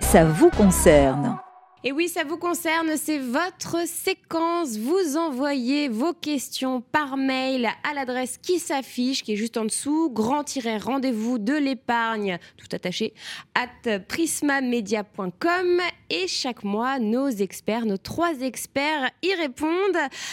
Ça 0.00 0.24
vous 0.24 0.50
concerne 0.50 1.38
et 1.82 1.92
oui, 1.92 2.10
ça 2.10 2.24
vous 2.24 2.36
concerne, 2.36 2.94
c'est 2.98 3.16
votre 3.16 3.88
séquence. 3.88 4.76
Vous 4.76 5.16
envoyez 5.16 5.88
vos 5.88 6.12
questions 6.12 6.82
par 6.82 7.16
mail 7.16 7.70
à 7.90 7.94
l'adresse 7.94 8.36
qui 8.36 8.58
s'affiche, 8.58 9.22
qui 9.22 9.32
est 9.32 9.36
juste 9.36 9.56
en 9.56 9.64
dessous, 9.64 10.10
grand-rendez-vous 10.10 11.38
de 11.38 11.54
l'épargne, 11.54 12.38
tout 12.58 12.66
attaché, 12.72 13.14
at 13.54 13.98
prismamedia.com. 14.08 15.80
Et 16.10 16.28
chaque 16.28 16.64
mois, 16.64 16.98
nos 16.98 17.28
experts, 17.28 17.86
nos 17.86 17.96
trois 17.96 18.38
experts 18.40 19.10
y 19.22 19.32
répondent. 19.34 19.70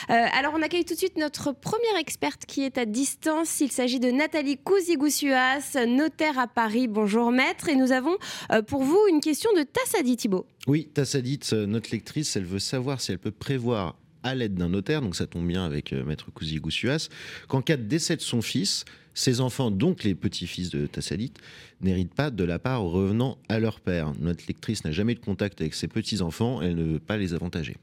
Euh, 0.09 0.25
alors, 0.33 0.53
on 0.53 0.61
accueille 0.61 0.83
tout 0.83 0.95
de 0.95 0.99
suite 0.99 1.15
notre 1.15 1.53
première 1.53 1.95
experte 1.97 2.45
qui 2.45 2.63
est 2.65 2.77
à 2.77 2.83
distance. 2.83 3.61
Il 3.61 3.71
s'agit 3.71 4.01
de 4.01 4.11
Nathalie 4.11 4.57
Couzigoussias, 4.57 5.85
notaire 5.87 6.39
à 6.39 6.47
Paris. 6.47 6.89
Bonjour 6.89 7.31
maître. 7.31 7.69
Et 7.69 7.75
nous 7.75 7.93
avons 7.93 8.17
euh, 8.51 8.61
pour 8.61 8.83
vous 8.83 8.99
une 9.09 9.21
question 9.21 9.49
de 9.53 9.63
Tassadi 9.63 10.17
Thibault. 10.17 10.45
Oui, 10.68 10.89
Tassadi 10.93 11.39
quitte, 11.39 11.53
notre 11.53 11.91
lectrice, 11.91 12.36
elle 12.36 12.43
veut 12.43 12.59
savoir 12.59 12.99
si 12.99 13.13
elle 13.13 13.20
peut 13.20 13.32
prévoir 13.32 13.95
à 14.24 14.36
l'aide 14.36 14.55
d'un 14.55 14.68
notaire, 14.68 15.01
donc 15.01 15.15
ça 15.15 15.26
tombe 15.26 15.47
bien 15.47 15.63
avec 15.63 15.93
Maître 15.93 16.30
Cousy-Goussuas, 16.32 17.07
qu'en 17.47 17.61
cas 17.61 17.78
de 17.78 17.84
décès 17.84 18.18
de 18.18 18.22
son 18.22 18.41
fils, 18.41 18.84
ses 19.13 19.39
enfants, 19.39 19.72
donc 19.72 20.03
les 20.03 20.13
petits-fils 20.13 20.70
de 20.70 20.86
Tassadite, 20.86 21.38
n'héritent 21.80 22.13
pas 22.13 22.32
de 22.32 22.43
la 22.43 22.59
part 22.59 22.82
revenant 22.82 23.38
à 23.47 23.59
leur 23.59 23.80
père. 23.80 24.11
Notre 24.20 24.43
lectrice 24.47 24.84
n'a 24.84 24.91
jamais 24.91 25.15
de 25.15 25.20
contact 25.20 25.61
avec 25.61 25.74
ses 25.74 25.88
petits-enfants, 25.88 26.61
elle 26.61 26.76
ne 26.76 26.84
veut 26.84 26.99
pas 26.99 27.15
les 27.15 27.34
avantager. 27.34 27.78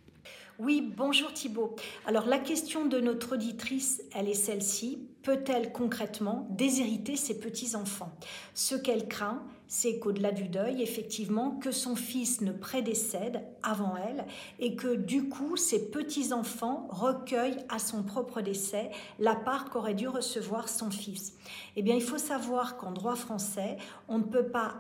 Oui, 0.60 0.92
bonjour 0.96 1.32
Thibault. 1.32 1.74
Alors 2.06 2.26
la 2.26 2.38
question 2.38 2.86
de 2.86 3.00
notre 3.00 3.34
auditrice, 3.34 4.04
elle 4.14 4.28
est 4.28 4.34
celle-ci. 4.34 5.00
Peut-elle 5.24 5.72
concrètement 5.72 6.46
déshériter 6.50 7.16
ses 7.16 7.40
petits-enfants? 7.40 8.12
Ce 8.54 8.76
qu'elle 8.76 9.08
craint, 9.08 9.42
c'est 9.66 9.98
qu'au-delà 9.98 10.30
du 10.30 10.44
deuil, 10.44 10.80
effectivement, 10.80 11.56
que 11.56 11.72
son 11.72 11.96
fils 11.96 12.40
ne 12.40 12.52
prédécède 12.52 13.42
avant 13.64 13.96
elle 13.96 14.26
et 14.60 14.76
que 14.76 14.94
du 14.94 15.28
coup, 15.28 15.56
ses 15.56 15.90
petits-enfants 15.90 16.86
recueillent 16.88 17.64
à 17.68 17.80
son 17.80 18.04
propre 18.04 18.40
décès 18.40 18.92
la 19.18 19.34
part 19.34 19.70
qu'aurait 19.70 19.94
dû 19.94 20.06
recevoir 20.06 20.68
son 20.68 20.92
fils. 20.92 21.36
Eh 21.74 21.82
bien, 21.82 21.96
il 21.96 22.02
faut 22.02 22.18
savoir 22.18 22.76
qu'en 22.76 22.92
droit 22.92 23.16
français, 23.16 23.76
on 24.06 24.18
ne 24.18 24.24
peut 24.24 24.46
pas 24.46 24.76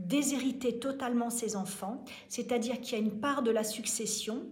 déshériter 0.00 0.80
totalement 0.80 1.30
ses 1.30 1.54
enfants, 1.54 2.02
c'est-à-dire 2.28 2.80
qu'il 2.80 2.98
y 2.98 3.00
a 3.00 3.04
une 3.04 3.20
part 3.20 3.42
de 3.42 3.52
la 3.52 3.62
succession 3.62 4.42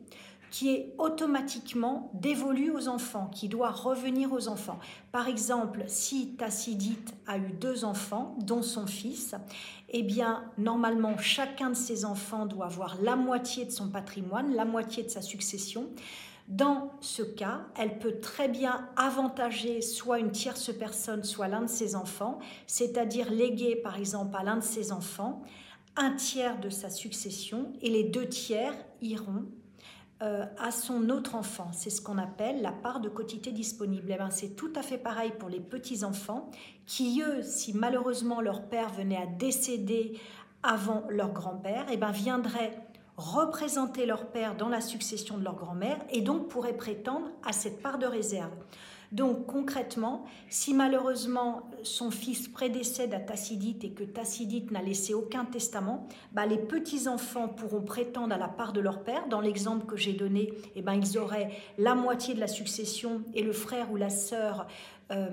qui 0.50 0.70
est 0.70 0.94
automatiquement 0.98 2.10
dévolu 2.14 2.70
aux 2.70 2.88
enfants, 2.88 3.30
qui 3.32 3.48
doit 3.48 3.70
revenir 3.70 4.32
aux 4.32 4.48
enfants. 4.48 4.78
Par 5.12 5.28
exemple, 5.28 5.84
si 5.86 6.34
Tacidite 6.36 7.14
a 7.26 7.38
eu 7.38 7.52
deux 7.52 7.84
enfants, 7.84 8.36
dont 8.40 8.62
son 8.62 8.86
fils, 8.86 9.34
eh 9.88 10.02
bien, 10.02 10.44
normalement, 10.58 11.16
chacun 11.18 11.70
de 11.70 11.74
ses 11.74 12.04
enfants 12.04 12.46
doit 12.46 12.66
avoir 12.66 13.00
la 13.00 13.16
moitié 13.16 13.64
de 13.64 13.70
son 13.70 13.88
patrimoine, 13.88 14.54
la 14.54 14.64
moitié 14.64 15.02
de 15.02 15.08
sa 15.08 15.22
succession. 15.22 15.86
Dans 16.48 16.90
ce 17.00 17.22
cas, 17.22 17.60
elle 17.78 18.00
peut 18.00 18.18
très 18.20 18.48
bien 18.48 18.88
avantager 18.96 19.80
soit 19.82 20.18
une 20.18 20.32
tierce 20.32 20.72
personne, 20.76 21.22
soit 21.22 21.46
l'un 21.46 21.62
de 21.62 21.68
ses 21.68 21.94
enfants, 21.94 22.40
c'est-à-dire 22.66 23.30
léguer 23.30 23.76
par 23.76 23.96
exemple 23.96 24.36
à 24.36 24.42
l'un 24.42 24.56
de 24.56 24.64
ses 24.64 24.90
enfants 24.90 25.44
un 25.96 26.12
tiers 26.12 26.58
de 26.60 26.70
sa 26.70 26.88
succession 26.88 27.72
et 27.82 27.90
les 27.90 28.04
deux 28.04 28.26
tiers 28.26 28.74
iront 29.00 29.44
euh, 30.22 30.44
à 30.58 30.70
son 30.70 31.08
autre 31.08 31.34
enfant. 31.34 31.70
C'est 31.72 31.88
ce 31.88 32.02
qu'on 32.02 32.18
appelle 32.18 32.60
la 32.60 32.72
part 32.72 33.00
de 33.00 33.08
quotité 33.08 33.52
disponible. 33.52 34.10
Eh 34.12 34.18
ben, 34.18 34.30
c'est 34.30 34.54
tout 34.54 34.72
à 34.76 34.82
fait 34.82 34.98
pareil 34.98 35.32
pour 35.38 35.48
les 35.48 35.60
petits-enfants 35.60 36.50
qui, 36.84 37.22
eux, 37.22 37.42
si 37.42 37.72
malheureusement 37.72 38.42
leur 38.42 38.68
père 38.68 38.90
venait 38.90 39.16
à 39.16 39.24
décéder 39.26 40.20
avant 40.62 41.04
leur 41.08 41.32
grand-père, 41.32 41.86
eh 41.90 41.96
ben, 41.96 42.10
viendraient 42.10 42.78
représenter 43.16 44.04
leur 44.06 44.26
père 44.26 44.56
dans 44.56 44.68
la 44.68 44.80
succession 44.80 45.38
de 45.38 45.44
leur 45.44 45.54
grand-mère 45.54 45.98
et 46.10 46.20
donc 46.20 46.48
pourraient 46.48 46.76
prétendre 46.76 47.26
à 47.44 47.52
cette 47.52 47.82
part 47.82 47.98
de 47.98 48.06
réserve. 48.06 48.52
Donc 49.12 49.46
concrètement, 49.46 50.24
si 50.48 50.72
malheureusement 50.72 51.68
son 51.82 52.10
fils 52.10 52.46
prédécède 52.46 53.12
à 53.12 53.18
Tacidite 53.18 53.82
et 53.82 53.90
que 53.90 54.04
Tacidite 54.04 54.70
n'a 54.70 54.82
laissé 54.82 55.14
aucun 55.14 55.44
testament, 55.44 56.06
bah, 56.32 56.46
les 56.46 56.58
petits-enfants 56.58 57.48
pourront 57.48 57.82
prétendre 57.82 58.34
à 58.34 58.38
la 58.38 58.48
part 58.48 58.72
de 58.72 58.80
leur 58.80 59.02
père. 59.02 59.26
Dans 59.28 59.40
l'exemple 59.40 59.86
que 59.86 59.96
j'ai 59.96 60.12
donné, 60.12 60.52
eh 60.76 60.82
ben, 60.82 60.94
ils 60.94 61.18
auraient 61.18 61.50
la 61.76 61.96
moitié 61.96 62.34
de 62.34 62.40
la 62.40 62.46
succession 62.46 63.22
et 63.34 63.42
le 63.42 63.52
frère 63.52 63.90
ou 63.90 63.96
la 63.96 64.10
sœur 64.10 64.68
euh, 65.10 65.28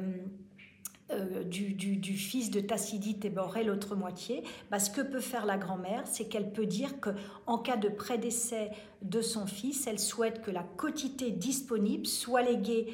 euh, 1.12 1.44
du, 1.44 2.18
fils 2.18 2.52
de 2.52 2.60
Tacidite 2.60 3.24
et 3.24 3.30
ben, 3.30 3.44
aurait 3.44 3.64
l'autre 3.64 3.96
moitié, 3.96 4.44
bah, 4.70 4.80
ce 4.80 4.90
que 4.90 5.00
peut 5.00 5.22
faire 5.22 5.46
la 5.46 5.58
grand-mère, 5.58 6.02
c'est 6.06 6.26
qu'elle 6.26 6.52
peut 6.52 6.66
dire 6.66 7.00
que 7.00 7.12
en 7.46 7.60
cas 7.60 7.78
de 7.78 7.88
prédécès 7.88 8.72
de 9.04 9.22
son 9.22 9.46
fils, 9.46 9.88
elle 9.88 10.00
souhaite 10.00 10.42
que 10.42 10.52
la 10.52 10.64
quotité 10.64 11.32
disponible 11.32 12.08
soit 12.08 12.42
léguée 12.42 12.94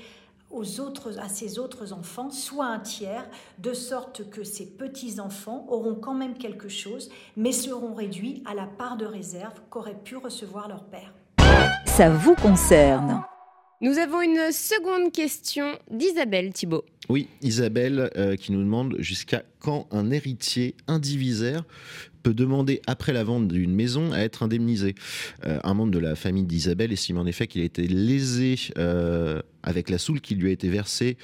aux 0.53 0.79
autres, 0.79 1.19
à 1.19 1.27
ses 1.27 1.59
autres 1.59 1.93
enfants, 1.93 2.29
soit 2.29 2.67
un 2.67 2.79
tiers, 2.79 3.27
de 3.59 3.73
sorte 3.73 4.29
que 4.29 4.43
ses 4.43 4.65
petits-enfants 4.65 5.65
auront 5.69 5.95
quand 5.95 6.13
même 6.13 6.37
quelque 6.37 6.69
chose, 6.69 7.09
mais 7.35 7.51
seront 7.51 7.93
réduits 7.93 8.43
à 8.45 8.53
la 8.53 8.65
part 8.65 8.97
de 8.97 9.05
réserve 9.05 9.55
qu'aurait 9.69 9.99
pu 10.03 10.15
recevoir 10.15 10.67
leur 10.67 10.85
père. 10.85 11.13
Ça 11.85 12.09
vous 12.09 12.35
concerne 12.35 13.23
Nous 13.81 13.97
avons 13.97 14.21
une 14.21 14.51
seconde 14.51 15.11
question 15.11 15.77
d'Isabelle 15.91 16.53
Thibault. 16.53 16.85
Oui, 17.09 17.27
Isabelle 17.41 18.09
euh, 18.15 18.35
qui 18.35 18.51
nous 18.51 18.63
demande 18.63 18.95
jusqu'à 18.99 19.43
quand 19.59 19.87
un 19.91 20.09
héritier 20.11 20.75
indivisaire 20.87 21.63
peut 22.23 22.33
demander, 22.33 22.81
après 22.87 23.13
la 23.13 23.23
vente 23.23 23.47
d'une 23.47 23.73
maison, 23.73 24.11
à 24.13 24.19
être 24.19 24.43
indemnisé. 24.43 24.95
Euh, 25.45 25.59
un 25.63 25.73
membre 25.73 25.91
de 25.91 25.99
la 25.99 26.15
famille 26.15 26.45
d'Isabelle 26.45 26.91
estime 26.91 27.17
en 27.17 27.25
effet 27.25 27.47
qu'il 27.47 27.61
a 27.61 27.65
été 27.65 27.87
lésé 27.87 28.55
euh, 28.77 29.41
avec 29.61 29.89
la 29.89 29.97
soule 29.97 30.21
qui 30.21 30.35
lui 30.35 30.49
a 30.49 30.51
été 30.51 30.69
versée 30.69 31.17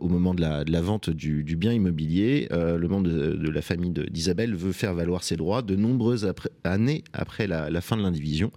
au 0.00 0.08
moment 0.08 0.34
de 0.34 0.42
la, 0.42 0.80
vente 0.82 1.08
du, 1.08 1.56
bien 1.56 1.72
immobilier. 1.72 2.48
le 2.50 2.86
membre 2.86 3.08
de, 3.08 3.48
la 3.48 3.62
famille 3.62 3.88
d'Isabelle 3.88 4.54
veut 4.54 4.72
faire 4.72 4.92
valoir 4.92 5.24
ses 5.24 5.36
droits 5.36 5.62
de 5.62 5.74
nombreuses 5.74 6.30
années 6.64 7.02
après 7.14 7.46
la, 7.46 7.80
fin 7.80 7.96
de 7.96 8.02
l'indivision. 8.02 8.52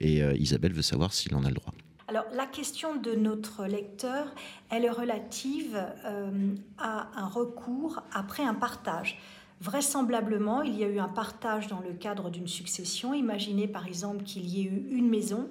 Et 0.00 0.20
Isabelle 0.38 0.74
veut 0.74 0.82
savoir 0.82 1.14
s'il 1.14 1.34
en 1.34 1.44
a 1.44 1.48
le 1.48 1.54
droit. 1.54 1.72
Alors 2.08 2.24
la 2.32 2.46
question 2.46 2.94
de 2.96 3.16
notre 3.16 3.66
lecteur, 3.66 4.32
elle 4.70 4.84
est 4.84 4.90
relative 4.90 5.76
euh, 6.04 6.54
à 6.78 7.08
un 7.16 7.26
recours 7.26 8.02
après 8.12 8.44
un 8.44 8.54
partage. 8.54 9.18
Vraisemblablement, 9.60 10.62
il 10.62 10.76
y 10.78 10.84
a 10.84 10.88
eu 10.88 10.98
un 10.98 11.08
partage 11.08 11.66
dans 11.66 11.80
le 11.80 11.92
cadre 11.92 12.30
d'une 12.30 12.48
succession. 12.48 13.14
Imaginez 13.14 13.66
par 13.68 13.86
exemple 13.86 14.22
qu'il 14.22 14.46
y 14.46 14.60
ait 14.60 14.64
eu 14.64 14.86
une 14.90 15.08
maison, 15.08 15.48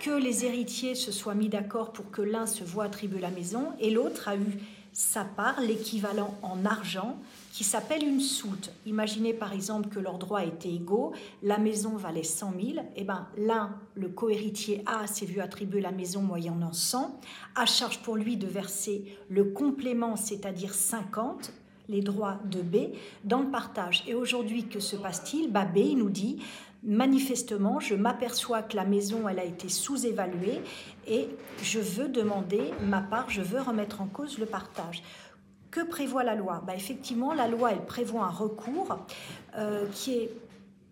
que 0.00 0.10
les 0.10 0.44
héritiers 0.44 0.94
se 0.94 1.12
soient 1.12 1.34
mis 1.34 1.48
d'accord 1.48 1.92
pour 1.92 2.10
que 2.10 2.22
l'un 2.22 2.46
se 2.46 2.64
voit 2.64 2.84
attribuer 2.84 3.20
la 3.20 3.30
maison 3.30 3.72
et 3.80 3.90
l'autre 3.90 4.28
a 4.28 4.36
eu 4.36 4.58
sa 4.92 5.24
part, 5.24 5.60
l'équivalent 5.60 6.34
en 6.40 6.64
argent, 6.64 7.18
qui 7.52 7.64
s'appelle 7.64 8.02
une 8.02 8.20
soute. 8.20 8.72
Imaginez 8.86 9.34
par 9.34 9.52
exemple 9.52 9.90
que 9.90 10.00
leurs 10.00 10.16
droits 10.16 10.42
étaient 10.42 10.72
égaux, 10.72 11.12
la 11.42 11.58
maison 11.58 11.96
valait 11.96 12.22
100 12.22 12.54
000, 12.58 12.86
et 12.96 13.04
ben 13.04 13.28
l'un, 13.36 13.78
le 13.94 14.08
cohéritier 14.08 14.82
A, 14.86 15.06
s'est 15.06 15.26
vu 15.26 15.40
attribuer 15.40 15.82
la 15.82 15.92
maison 15.92 16.22
moyennant 16.22 16.72
100, 16.72 17.20
à 17.56 17.66
charge 17.66 17.98
pour 17.98 18.16
lui 18.16 18.38
de 18.38 18.46
verser 18.46 19.04
le 19.28 19.44
complément, 19.44 20.16
c'est-à-dire 20.16 20.72
50, 20.72 21.52
les 21.88 22.00
droits 22.00 22.38
de 22.44 22.60
B, 22.60 22.94
dans 23.24 23.40
le 23.40 23.50
partage. 23.50 24.04
Et 24.06 24.14
aujourd'hui, 24.14 24.66
que 24.66 24.80
se 24.80 24.96
passe-t-il? 24.96 25.50
Bah, 25.50 25.64
B, 25.64 25.78
nous 25.96 26.10
dit, 26.10 26.42
manifestement, 26.82 27.80
je 27.80 27.94
m'aperçois 27.94 28.62
que 28.62 28.76
la 28.76 28.84
maison, 28.84 29.28
elle 29.28 29.38
a 29.38 29.44
été 29.44 29.68
sous-évaluée 29.68 30.60
et 31.06 31.28
je 31.62 31.80
veux 31.80 32.08
demander 32.08 32.72
ma 32.82 33.00
part, 33.00 33.30
je 33.30 33.42
veux 33.42 33.60
remettre 33.60 34.00
en 34.00 34.06
cause 34.06 34.38
le 34.38 34.46
partage. 34.46 35.02
Que 35.70 35.84
prévoit 35.84 36.24
la 36.24 36.34
loi? 36.34 36.62
Bah, 36.66 36.74
Effectivement, 36.74 37.34
la 37.34 37.48
loi, 37.48 37.72
elle 37.72 37.84
prévoit 37.84 38.24
un 38.24 38.30
recours 38.30 38.98
euh, 39.56 39.86
qui 39.92 40.14
est 40.14 40.30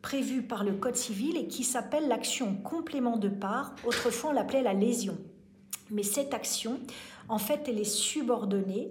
prévu 0.03 0.43
par 0.43 0.65
le 0.65 0.73
Code 0.73 0.97
civil 0.97 1.37
et 1.37 1.47
qui 1.47 1.65
s'appelle 1.65 2.09
l'action 2.09 2.55
complément 2.57 3.17
de 3.17 3.29
part. 3.29 3.75
Autrefois, 3.87 4.31
on 4.31 4.33
l'appelait 4.35 4.63
la 4.63 4.75
lésion. 4.75 5.17
Mais 5.91 6.03
cette 6.03 6.35
action, 6.35 6.79
en 7.29 7.39
fait, 7.39 7.63
elle 7.69 7.79
est 7.79 7.85
subordonnée 7.85 8.91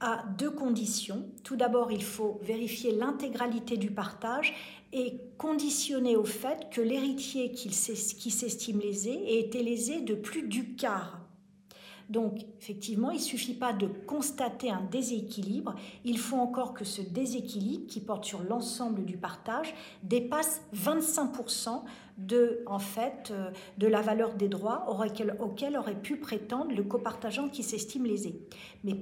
à 0.00 0.24
deux 0.38 0.50
conditions. 0.50 1.26
Tout 1.42 1.56
d'abord, 1.56 1.92
il 1.92 2.02
faut 2.02 2.38
vérifier 2.42 2.92
l'intégralité 2.92 3.76
du 3.76 3.90
partage 3.90 4.54
et 4.92 5.20
conditionner 5.38 6.16
au 6.16 6.24
fait 6.24 6.68
que 6.70 6.80
l'héritier 6.80 7.52
qui 7.52 7.70
s'estime 7.72 8.80
lésé 8.80 9.12
ait 9.12 9.40
été 9.40 9.62
lésé 9.62 10.00
de 10.00 10.14
plus 10.14 10.48
du 10.48 10.74
quart. 10.74 11.20
Donc, 12.08 12.38
effectivement, 12.60 13.10
il 13.10 13.16
ne 13.16 13.22
suffit 13.22 13.54
pas 13.54 13.72
de 13.72 13.86
constater 13.86 14.70
un 14.70 14.82
déséquilibre, 14.82 15.74
il 16.04 16.18
faut 16.18 16.36
encore 16.36 16.72
que 16.72 16.84
ce 16.84 17.02
déséquilibre, 17.02 17.86
qui 17.88 18.00
porte 18.00 18.24
sur 18.24 18.42
l'ensemble 18.44 19.04
du 19.04 19.16
partage, 19.16 19.74
dépasse 20.04 20.62
25% 20.74 21.82
de, 22.18 22.62
en 22.66 22.78
fait, 22.78 23.30
euh, 23.30 23.50
de 23.78 23.86
la 23.88 24.02
valeur 24.02 24.34
des 24.34 24.48
droits 24.48 24.86
auxquels 24.88 25.76
aurait 25.76 26.00
pu 26.00 26.16
prétendre 26.16 26.74
le 26.74 26.84
copartageant 26.84 27.48
qui 27.48 27.62
s'estime 27.62 28.06
lésé. 28.06 28.40
Mais 28.84 28.96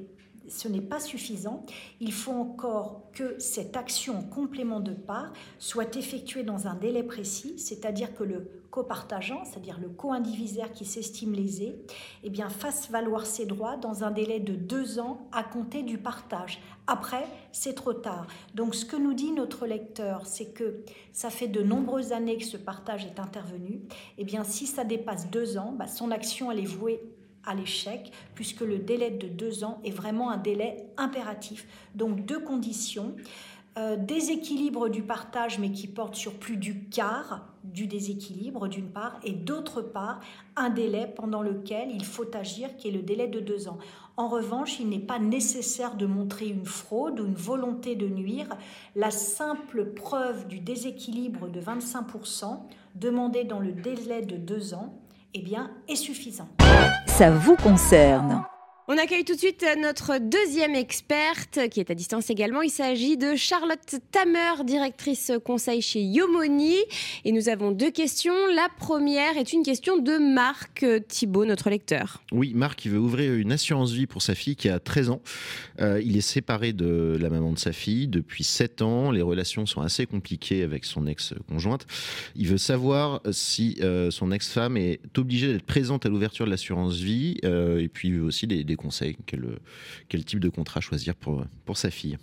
ce 0.49 0.69
n'est 0.69 0.81
pas 0.81 1.01
suffisant. 1.01 1.65
Il 2.01 2.13
faut 2.13 2.33
encore 2.33 3.03
que 3.13 3.39
cette 3.39 3.77
action 3.77 4.23
complément 4.23 4.81
de 4.81 4.93
part 4.93 5.33
soit 5.59 5.97
effectuée 5.97 6.43
dans 6.43 6.67
un 6.67 6.75
délai 6.75 7.03
précis, 7.03 7.59
c'est-à-dire 7.59 8.15
que 8.15 8.25
le 8.25 8.51
copartageant, 8.75 9.45
c'est-à-dire 9.45 9.79
le 9.81 9.89
co-indivisaire 9.89 10.73
qui 10.73 10.85
s'estime 10.85 11.33
lésé, 11.33 11.77
eh 12.25 12.29
bien, 12.29 12.49
fasse 12.49 12.91
valoir 12.91 13.25
ses 13.25 13.47
droits 13.47 13.77
dans 13.77 14.03
un 14.03 14.11
délai 14.11 14.41
de 14.41 14.57
deux 14.57 14.99
ans 14.99 15.29
à 15.31 15.45
compter 15.45 15.85
du 15.85 15.97
partage. 15.97 16.61
Après, 16.89 17.25
c'est 17.53 17.75
trop 17.75 17.93
tard. 17.93 18.27
Donc, 18.55 18.75
ce 18.75 18.85
que 18.85 18.97
nous 18.97 19.15
dit 19.15 19.31
notre 19.31 19.67
lecteur, 19.67 20.27
c'est 20.27 20.53
que 20.53 20.83
ça 21.13 21.31
fait 21.31 21.47
de 21.47 21.63
nombreuses 21.63 22.13
années 22.13 22.37
que 22.37 22.45
ce 22.45 22.57
partage 22.57 23.07
est 23.07 23.21
intervenu. 23.21 23.81
Eh 24.19 24.25
bien, 24.25 24.43
si 24.43 24.67
ça 24.67 24.83
dépasse 24.83 25.31
deux 25.31 25.57
ans, 25.57 25.73
bah, 25.79 25.87
son 25.87 26.11
action, 26.11 26.51
elle 26.51 26.59
est 26.59 26.65
vouée 26.65 27.01
à 27.47 27.55
l'échec, 27.55 28.13
puisque 28.35 28.61
le 28.61 28.79
délai 28.79 29.11
de 29.11 29.29
deux 29.29 29.65
ans 29.65 29.81
est 29.85 29.91
vraiment 29.91 30.31
un 30.31 30.37
délai 30.37 30.87
impératif. 30.97 31.67
Donc 31.95 32.25
deux 32.25 32.41
conditions. 32.41 33.15
déséquilibre 33.99 34.89
du 34.89 35.03
partage, 35.03 35.59
mais 35.59 35.73
qui 35.73 35.89
porte 35.89 36.15
sur 36.15 36.35
plus 36.35 36.57
du 36.57 36.85
quart 36.89 37.55
du 37.65 37.87
déséquilibre, 37.87 38.69
d'une 38.69 38.91
part, 38.91 39.19
et 39.25 39.33
d'autre 39.33 39.81
part, 39.81 40.21
un 40.55 40.71
délai 40.71 41.13
pendant 41.17 41.43
lequel 41.43 41.91
il 41.91 42.05
faut 42.05 42.37
agir, 42.37 42.77
qui 42.77 42.89
est 42.89 42.93
le 42.93 43.03
délai 43.03 43.27
de 43.27 43.41
deux 43.41 43.67
ans. 43.67 43.79
En 44.17 44.29
revanche, 44.29 44.79
il 44.79 44.89
n'est 44.89 45.01
pas 45.01 45.19
nécessaire 45.19 45.97
de 45.97 46.07
montrer 46.07 46.47
une 46.47 46.67
fraude 46.67 47.19
ou 47.19 47.27
une 47.27 47.35
volonté 47.35 47.97
de 47.97 48.07
nuire. 48.07 48.49
La 48.95 49.11
simple 49.11 49.87
preuve 49.87 50.47
du 50.47 50.61
déséquilibre 50.61 51.49
de 51.49 51.61
25% 51.61 52.61
demandée 52.95 53.45
dans 53.45 53.61
le 53.61 53.73
délai 53.73 54.23
de 54.23 54.37
deux 54.37 54.75
ans 54.75 54.95
eh 55.33 55.41
bien, 55.41 55.73
est 55.89 55.97
suffisant. 55.97 56.49
Ça 57.17 57.31
vous 57.31 57.55
concerne. 57.55 58.45
On 58.87 58.99
accueille 58.99 59.25
tout 59.25 59.33
de 59.33 59.39
suite 59.39 59.65
notre 59.81 60.19
deuxième 60.19 60.75
experte 60.75 61.59
qui 61.71 61.81
est 61.81 61.91
à 61.91 61.95
distance 61.95 62.29
également. 62.29 62.61
Il 62.61 62.69
s'agit 62.69 63.17
de 63.17 63.35
Charlotte 63.35 63.97
Tamer, 64.13 64.63
directrice 64.67 65.33
conseil 65.43 65.81
chez 65.81 66.03
Yomoni. 66.03 66.77
Et 67.25 67.33
nous 67.33 67.49
avons 67.49 67.71
deux 67.71 67.91
questions. 67.91 68.35
La 68.55 68.69
première 68.79 69.39
est 69.39 69.55
une 69.55 69.63
question 69.63 69.97
de 69.97 70.19
Marc 70.19 70.85
Thibault, 71.09 71.47
notre 71.47 71.71
lecteur. 71.71 72.23
Oui, 72.31 72.53
Marc, 72.55 72.85
il 72.85 72.91
veut 72.91 72.99
ouvrir 72.99 73.33
une 73.33 73.53
assurance 73.53 73.91
vie 73.93 74.07
pour 74.07 74.21
sa 74.21 74.35
fille 74.35 74.55
qui 74.55 74.69
a 74.69 74.79
13 74.79 75.09
ans. 75.09 75.23
Euh, 75.81 76.03
il 76.05 76.19
est 76.19 76.21
séparé 76.21 76.75
de 76.75 77.17
la 77.19 77.31
maman 77.31 77.53
de 77.53 77.59
sa 77.59 77.73
fille 77.73 78.07
depuis 78.07 78.45
7 78.45 78.83
ans. 78.83 79.11
Les 79.11 79.23
relations 79.23 79.65
sont 79.65 79.81
assez 79.81 80.05
compliquées 80.05 80.63
avec 80.63 80.85
son 80.85 81.07
ex-conjointe. 81.07 81.87
Il 82.37 82.49
veut 82.49 82.59
savoir 82.59 83.23
si 83.31 83.79
euh, 83.81 84.11
son 84.11 84.31
ex-femme 84.31 84.77
est 84.77 85.01
obligée 85.17 85.51
d'être 85.51 85.65
présente 85.65 86.05
à 86.05 86.11
l'ouverture 86.11 86.45
de 86.45 86.51
l'assurance 86.51 86.97
vie 86.97 87.39
euh, 87.45 87.81
et 87.81 87.89
puis 87.89 88.21
aussi 88.21 88.47
des 88.47 88.74
conseils 88.77 89.17
quel, 89.27 89.59
quel, 90.09 90.25
type 90.25 90.41
de 90.41 90.49
contrat 90.49 90.81
choisir 90.81 91.15
pour, 91.15 91.45
pour 91.65 91.77
sa 91.77 91.91
fille 91.91 92.19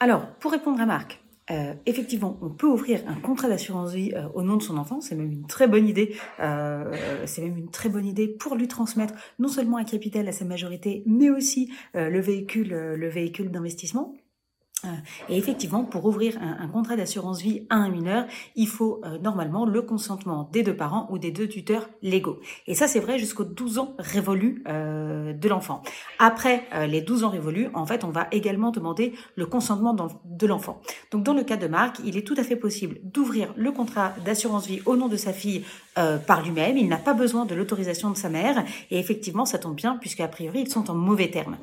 Alors, 0.00 0.26
pour 0.40 0.52
répondre 0.52 0.80
à 0.80 0.86
Marc, 0.86 1.20
euh, 1.50 1.74
effectivement, 1.84 2.38
on 2.40 2.48
peut 2.48 2.66
ouvrir 2.66 3.00
un 3.06 3.16
contrat 3.16 3.48
d'assurance 3.48 3.92
vie 3.92 4.12
euh, 4.14 4.28
au 4.34 4.42
nom 4.42 4.56
de 4.56 4.62
son 4.62 4.78
enfant. 4.78 5.00
C'est 5.00 5.14
même 5.14 5.30
une 5.30 5.46
très 5.46 5.68
bonne 5.68 5.86
idée. 5.86 6.16
Euh, 6.40 6.90
c'est 7.26 7.42
même 7.42 7.58
une 7.58 7.70
très 7.70 7.88
bonne 7.88 8.06
idée 8.06 8.28
pour 8.28 8.54
lui 8.54 8.66
transmettre 8.66 9.14
non 9.38 9.48
seulement 9.48 9.76
un 9.76 9.84
capital 9.84 10.26
à 10.26 10.32
sa 10.32 10.44
majorité, 10.44 11.02
mais 11.06 11.30
aussi 11.30 11.70
le 11.94 12.20
véhicule, 12.20 12.68
le 12.68 13.08
véhicule 13.08 13.50
d'investissement. 13.50 14.14
Euh, 14.84 14.88
et 15.28 15.36
effectivement, 15.36 15.84
pour 15.84 16.04
ouvrir 16.04 16.38
un, 16.40 16.68
contrat 16.68 16.96
d'assurance 16.96 17.40
vie 17.40 17.66
à 17.70 17.76
un 17.76 17.88
mineur, 17.88 18.26
il 18.56 18.68
faut 18.68 19.00
euh, 19.04 19.18
normalement 19.18 19.64
le 19.64 19.82
consentement 19.82 20.48
des 20.52 20.62
deux 20.62 20.76
parents 20.76 21.06
ou 21.10 21.18
des 21.18 21.30
deux 21.30 21.48
tuteurs 21.48 21.88
légaux. 22.02 22.40
Et 22.66 22.74
ça, 22.74 22.88
c'est 22.88 23.00
vrai 23.00 23.18
jusqu'aux 23.18 23.44
12 23.44 23.78
ans 23.78 23.94
révolus 23.98 24.62
euh, 24.68 25.32
de 25.32 25.48
l'enfant. 25.48 25.82
Après 26.18 26.64
les 26.88 27.00
12 27.00 27.24
ans 27.24 27.30
révolus, 27.30 27.68
en 27.74 27.86
fait, 27.86 28.04
on 28.04 28.10
va 28.10 28.26
également 28.32 28.70
demander 28.70 29.14
le 29.36 29.46
consentement 29.46 29.94
de 30.24 30.46
l'enfant. 30.46 30.80
Donc, 31.10 31.22
dans 31.22 31.34
le 31.34 31.42
cas 31.42 31.56
de 31.56 31.66
Marc, 31.66 32.00
il 32.04 32.16
est 32.16 32.26
tout 32.26 32.34
à 32.36 32.42
fait 32.42 32.56
possible 32.56 32.98
d'ouvrir 33.02 33.52
le 33.56 33.72
contrat 33.72 34.12
d'assurance 34.24 34.66
vie 34.66 34.80
au 34.86 34.96
nom 34.96 35.08
de 35.08 35.16
sa 35.16 35.32
fille 35.32 35.64
par 35.94 36.42
lui-même. 36.42 36.76
Il 36.76 36.88
n'a 36.88 36.96
pas 36.96 37.14
besoin 37.14 37.44
de 37.44 37.54
l'autorisation 37.54 38.10
de 38.10 38.16
sa 38.16 38.28
mère. 38.28 38.64
Et 38.90 38.98
effectivement, 38.98 39.44
ça 39.44 39.58
tombe 39.58 39.74
bien 39.74 39.96
puisqu'à 39.96 40.28
priori, 40.28 40.62
ils 40.62 40.70
sont 40.70 40.90
en 40.90 40.94
mauvais 40.94 41.30
termes 41.30 41.56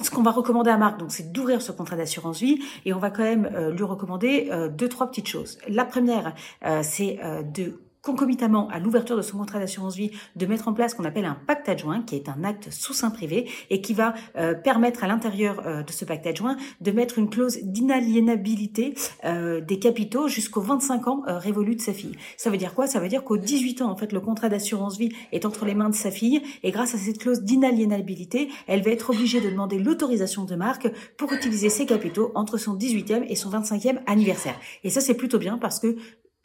ce 0.00 0.10
qu'on 0.10 0.22
va 0.22 0.30
recommander 0.30 0.70
à 0.70 0.76
Marc, 0.76 0.98
donc, 0.98 1.12
c'est 1.12 1.32
d'ouvrir 1.32 1.62
ce 1.62 1.72
contrat 1.72 1.96
d'assurance 1.96 2.40
vie, 2.40 2.60
et 2.84 2.92
on 2.92 2.98
va 2.98 3.10
quand 3.10 3.22
même 3.22 3.50
euh, 3.54 3.70
lui 3.70 3.84
recommander 3.84 4.48
euh, 4.50 4.68
deux, 4.68 4.88
trois 4.88 5.08
petites 5.08 5.28
choses. 5.28 5.58
La 5.68 5.84
première, 5.84 6.34
euh, 6.64 6.80
c'est 6.82 7.18
de 7.54 7.80
concomitamment 8.02 8.68
à 8.68 8.78
l'ouverture 8.78 9.16
de 9.16 9.22
son 9.22 9.38
contrat 9.38 9.60
d'assurance 9.60 9.96
vie, 9.96 10.10
de 10.36 10.46
mettre 10.46 10.68
en 10.68 10.74
place 10.74 10.92
ce 10.92 10.96
qu'on 10.96 11.04
appelle 11.04 11.24
un 11.24 11.36
pacte 11.46 11.68
adjoint, 11.68 12.02
qui 12.02 12.16
est 12.16 12.28
un 12.28 12.44
acte 12.44 12.70
sous 12.70 12.92
sein 12.92 13.10
privé 13.10 13.48
et 13.70 13.80
qui 13.80 13.94
va 13.94 14.14
euh, 14.36 14.54
permettre 14.54 15.04
à 15.04 15.06
l'intérieur 15.06 15.62
euh, 15.66 15.82
de 15.82 15.92
ce 15.92 16.04
pacte 16.04 16.26
adjoint 16.26 16.56
de 16.80 16.90
mettre 16.90 17.18
une 17.18 17.30
clause 17.30 17.58
d'inaliénabilité 17.62 18.94
euh, 19.24 19.60
des 19.60 19.78
capitaux 19.78 20.28
jusqu'aux 20.28 20.60
25 20.60 21.08
ans 21.08 21.22
révolus 21.26 21.76
de 21.76 21.80
sa 21.80 21.92
fille. 21.92 22.16
Ça 22.36 22.50
veut 22.50 22.56
dire 22.56 22.74
quoi? 22.74 22.86
Ça 22.86 22.98
veut 22.98 23.08
dire 23.08 23.24
qu'aux 23.24 23.36
18 23.36 23.82
ans, 23.82 23.90
en 23.90 23.96
fait, 23.96 24.12
le 24.12 24.20
contrat 24.20 24.48
d'assurance 24.48 24.98
vie 24.98 25.12
est 25.30 25.44
entre 25.46 25.64
les 25.64 25.74
mains 25.74 25.90
de 25.90 25.94
sa 25.94 26.10
fille 26.10 26.42
et 26.62 26.70
grâce 26.72 26.94
à 26.94 26.98
cette 26.98 27.18
clause 27.18 27.42
d'inaliénabilité, 27.42 28.48
elle 28.66 28.82
va 28.82 28.90
être 28.90 29.10
obligée 29.10 29.40
de 29.40 29.48
demander 29.48 29.78
l'autorisation 29.78 30.44
de 30.44 30.56
marque 30.56 30.88
pour 31.16 31.32
utiliser 31.32 31.68
ses 31.68 31.86
capitaux 31.86 32.32
entre 32.34 32.56
son 32.56 32.76
18e 32.76 33.24
et 33.28 33.36
son 33.36 33.50
25e 33.50 34.00
anniversaire. 34.06 34.58
Et 34.82 34.90
ça, 34.90 35.00
c'est 35.00 35.14
plutôt 35.14 35.38
bien 35.38 35.58
parce 35.58 35.78
que 35.78 35.96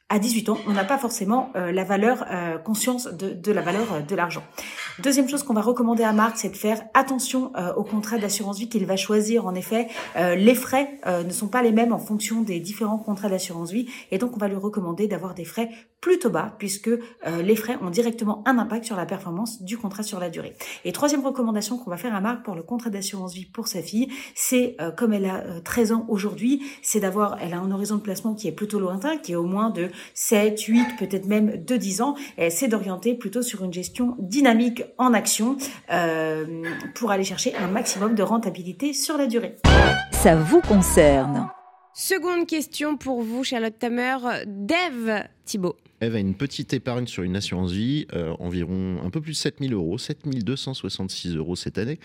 à 0.10 0.20
18 0.20 0.50
ans, 0.50 0.58
on 0.68 0.72
n'a 0.72 0.86
pas 0.86 0.98
forcément 0.98 1.52
euh, 1.58 1.74
la 1.74 1.84
valeur, 1.84 2.26
euh, 2.32 2.58
conscience 2.58 3.08
de, 3.08 3.52
la 3.52 3.62
valeur 3.62 3.92
euh, 3.92 4.00
de 4.00 4.16
l'argent. 4.16 4.44
Deuxième 5.00 5.28
chose 5.28 5.44
qu'on 5.44 5.54
va 5.54 5.62
recommander 5.62 6.04
à 6.04 6.14
Marc, 6.14 6.38
c'est 6.38 6.50
de 6.50 6.56
faire 6.56 6.82
attention 6.94 7.52
au 7.76 7.84
contrat 7.84 8.18
d'assurance 8.18 8.58
vie 8.58 8.68
qu'il 8.68 8.86
va 8.88 8.96
choisir. 8.96 9.46
En 9.46 9.54
effet, 9.54 9.90
les 10.16 10.56
frais 10.56 11.00
ne 11.06 11.30
sont 11.30 11.50
pas 11.50 11.62
les 11.62 11.72
mêmes 11.72 11.94
en 11.94 12.00
fonction 12.00 12.42
des 12.42 12.60
différents 12.60 12.98
contrats 12.98 13.30
d'assurance 13.30 13.72
vie, 13.72 13.88
et 14.10 14.18
donc 14.18 14.36
on 14.36 14.40
va 14.40 14.48
lui 14.48 14.56
recommander 14.56 15.08
d'avoir 15.08 15.36
des 15.36 15.46
frais 15.46 15.70
plutôt 16.02 16.32
bas, 16.32 16.56
puisque 16.58 16.90
les 17.28 17.56
frais 17.56 17.78
ont 17.82 17.92
directement 17.92 18.42
un 18.48 18.58
impact 18.58 18.86
sur 18.86 18.96
la 18.96 19.06
performance 19.06 19.62
du 19.62 19.78
contrat 19.78 20.02
sur 20.02 20.20
la 20.20 20.32
durée. 20.32 20.56
Et 20.84 20.92
troisième 20.92 21.24
recommandation 21.24 21.78
qu'on 21.78 21.92
va 21.92 21.98
faire 21.98 22.16
à 22.16 22.22
Marc 22.22 22.44
pour 22.44 22.56
le 22.56 22.64
contrat 22.64 22.90
d'assurance 22.90 23.36
vie 23.36 23.46
pour 23.46 23.68
sa 23.68 23.84
fille, 23.84 24.12
c'est 24.34 24.78
comme 24.96 25.14
elle 25.14 25.26
a 25.26 25.62
13 25.64 25.92
ans 25.92 26.06
aujourd'hui, 26.08 26.64
c'est 26.82 27.00
d'avoir, 27.00 27.38
elle 27.40 27.54
a 27.54 27.60
un 27.60 27.70
horizon 27.70 27.98
de 27.98 28.02
placement 28.02 28.34
qui 28.34 28.48
est 28.48 28.52
plutôt 28.52 28.80
lointain, 28.80 29.18
qui 29.18 29.34
est 29.34 29.36
au 29.36 29.46
moins 29.46 29.70
de 29.70 29.92
7, 30.14 30.60
8, 30.62 30.98
peut-être 31.00 31.26
même 31.26 31.64
de 31.64 31.76
10 31.76 32.02
ans, 32.02 32.16
c'est 32.50 32.68
d'orienter 32.68 33.14
plutôt 33.16 33.42
sur 33.42 33.64
une 33.64 33.74
gestion 33.74 34.16
dynamique 34.20 34.84
en 34.98 35.14
action 35.14 35.58
euh, 35.92 36.64
pour 36.96 37.12
aller 37.12 37.24
chercher 37.24 37.56
un 37.56 37.68
maximum 37.68 38.16
de 38.16 38.24
rentabilité 38.24 38.94
sur 38.94 39.18
la 39.18 39.28
durée. 39.28 39.56
Ça 40.12 40.36
vous 40.36 40.62
concerne. 40.62 41.50
Seconde 41.94 42.46
question 42.46 42.98
pour 42.98 43.24
vous, 43.24 43.44
Charlotte 43.44 43.78
Tamer. 43.78 44.18
Dave 44.46 45.24
Thibault. 45.46 45.78
Eve 46.00 46.16
a 46.16 46.20
une 46.20 46.36
petite 46.36 46.74
épargne 46.74 47.08
sur 47.08 47.24
une 47.24 47.36
assurance 47.36 47.72
vie, 47.72 48.06
euh, 48.14 48.36
environ 48.40 49.02
un 49.04 49.10
peu 49.10 49.20
plus 49.20 49.32
de 49.32 49.38
7000 49.38 49.74
euros, 49.74 49.98
7266 49.98 51.36
euros 51.36 51.56
cette 51.56 51.80
année, 51.80 51.98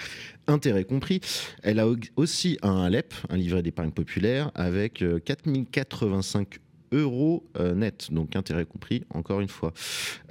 intérêt 0.47 0.85
compris. 0.85 1.21
Elle 1.63 1.79
a 1.79 1.87
aussi 2.17 2.57
un 2.63 2.89
LEP, 2.89 3.13
un 3.29 3.37
livret 3.37 3.63
d'épargne 3.63 3.91
populaire, 3.91 4.51
avec 4.55 5.05
4085 5.25 6.55
euh, 6.55 6.59
euros 6.93 7.45
euh, 7.59 7.75
net, 7.75 8.13
donc 8.13 8.37
intérêt 8.37 8.65
compris, 8.65 9.05
encore 9.11 9.41
une 9.41 9.49
fois. 9.49 9.73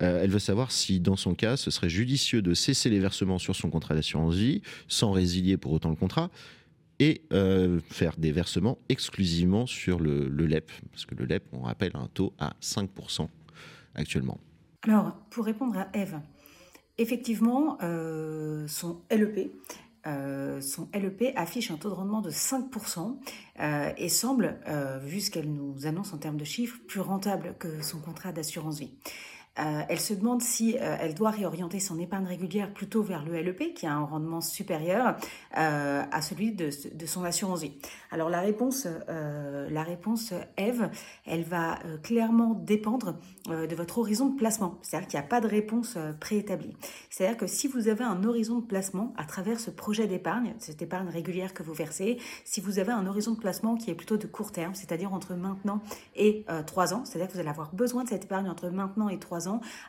Euh, 0.01 0.21
elle 0.23 0.29
veut 0.29 0.39
savoir 0.39 0.71
si, 0.71 0.99
dans 0.99 1.15
son 1.15 1.33
cas, 1.33 1.57
ce 1.57 1.71
serait 1.71 1.89
judicieux 1.89 2.41
de 2.41 2.53
cesser 2.53 2.89
les 2.89 2.99
versements 2.99 3.39
sur 3.39 3.55
son 3.55 3.69
contrat 3.69 3.95
d'assurance 3.95 4.35
vie, 4.35 4.61
sans 4.87 5.11
résilier 5.11 5.57
pour 5.57 5.73
autant 5.73 5.89
le 5.89 5.95
contrat, 5.95 6.29
et 6.99 7.23
euh, 7.33 7.79
faire 7.89 8.15
des 8.17 8.31
versements 8.31 8.77
exclusivement 8.89 9.65
sur 9.65 9.99
le, 9.99 10.27
LEP, 10.27 10.71
parce 10.91 11.05
que 11.05 11.15
le 11.15 11.25
LEP, 11.25 11.43
on 11.51 11.61
rappelle, 11.61 11.91
un 11.95 12.07
taux 12.13 12.33
à 12.39 12.53
5% 12.61 13.27
actuellement. 13.95 14.39
Alors, 14.83 15.13
pour 15.29 15.45
répondre 15.45 15.77
à 15.77 15.89
Eve, 15.93 16.19
effectivement, 16.97 17.77
son 18.67 19.01
LEP, 19.09 19.51
euh, 20.07 20.61
son 20.61 20.87
LEP 20.93 21.33
affiche 21.35 21.69
un 21.71 21.77
taux 21.77 21.89
de 21.89 21.93
rendement 21.93 22.21
de 22.21 22.31
5% 22.31 23.17
euh, 23.59 23.91
et 23.97 24.09
semble, 24.09 24.59
euh, 24.67 24.99
vu 24.99 25.19
ce 25.19 25.29
qu'elle 25.29 25.51
nous 25.51 25.85
annonce 25.85 26.13
en 26.13 26.17
termes 26.17 26.37
de 26.37 26.43
chiffres, 26.43 26.79
plus 26.87 27.01
rentable 27.01 27.55
que 27.59 27.81
son 27.81 27.99
contrat 27.99 28.31
d'assurance 28.31 28.79
vie. 28.79 28.93
Euh, 29.59 29.81
elle 29.89 29.99
se 29.99 30.13
demande 30.13 30.41
si 30.41 30.77
euh, 30.77 30.95
elle 30.99 31.13
doit 31.13 31.29
réorienter 31.29 31.81
son 31.81 31.99
épargne 31.99 32.25
régulière 32.25 32.73
plutôt 32.73 33.03
vers 33.03 33.25
le 33.25 33.33
LEP, 33.41 33.73
qui 33.73 33.85
a 33.85 33.93
un 33.93 34.05
rendement 34.05 34.39
supérieur 34.39 35.17
euh, 35.57 36.03
à 36.09 36.21
celui 36.21 36.53
de, 36.53 36.69
son 37.05 37.25
assurance 37.25 37.61
vie. 37.61 37.73
Alors 38.11 38.29
la 38.29 38.39
réponse, 38.39 38.87
la 39.07 39.83
réponse 39.83 40.33
Eve, 40.57 40.89
elle 41.25 41.43
va 41.43 41.79
clairement 42.03 42.53
dépendre 42.53 43.15
de 43.47 43.75
votre 43.75 43.97
horizon 43.99 44.27
de 44.29 44.37
placement. 44.37 44.77
C'est-à-dire 44.81 45.07
qu'il 45.07 45.19
n'y 45.19 45.25
a 45.25 45.27
pas 45.27 45.41
de 45.41 45.47
réponse 45.47 45.97
préétablie. 46.19 46.75
C'est-à-dire 47.09 47.37
que 47.37 47.47
si 47.47 47.67
vous 47.67 47.87
avez 47.87 48.03
un 48.03 48.23
horizon 48.23 48.59
de 48.59 48.65
placement 48.65 49.13
à 49.17 49.23
travers 49.25 49.59
ce 49.59 49.71
projet 49.71 50.07
d'épargne, 50.07 50.53
cette 50.59 50.81
épargne 50.81 51.09
régulière 51.09 51.53
que 51.53 51.63
vous 51.63 51.73
versez, 51.73 52.17
si 52.43 52.61
vous 52.61 52.79
avez 52.79 52.91
un 52.91 53.07
horizon 53.07 53.31
de 53.31 53.39
placement 53.39 53.75
qui 53.75 53.91
est 53.91 53.95
plutôt 53.95 54.17
de 54.17 54.27
court 54.27 54.51
terme, 54.51 54.75
c'est-à-dire 54.75 55.13
entre 55.13 55.33
maintenant 55.33 55.81
et 56.15 56.45
trois 56.67 56.93
ans, 56.93 57.03
c'est-à-dire 57.05 57.27
que 57.27 57.33
vous 57.33 57.39
allez 57.39 57.49
avoir 57.49 57.73
besoin 57.73 58.03
de 58.03 58.09
cette 58.09 58.25
épargne 58.25 58.49
entre 58.49 58.69
maintenant 58.69 59.09
et 59.09 59.19
trois 59.19 59.40
ans, 59.40 59.40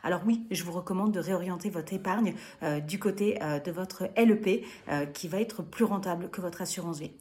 alors 0.03 0.21
oui, 0.25 0.45
je 0.51 0.63
vous 0.63 0.71
recommande 0.71 1.11
de 1.11 1.19
réorienter 1.19 1.69
votre 1.69 1.93
épargne 1.93 2.33
euh, 2.61 2.79
du 2.79 2.99
côté 2.99 3.41
euh, 3.41 3.59
de 3.59 3.71
votre 3.71 4.09
LEP 4.17 4.65
euh, 4.89 5.05
qui 5.05 5.27
va 5.27 5.39
être 5.39 5.63
plus 5.63 5.85
rentable 5.85 6.29
que 6.29 6.41
votre 6.41 6.61
assurance 6.61 6.99
vie. 6.99 7.11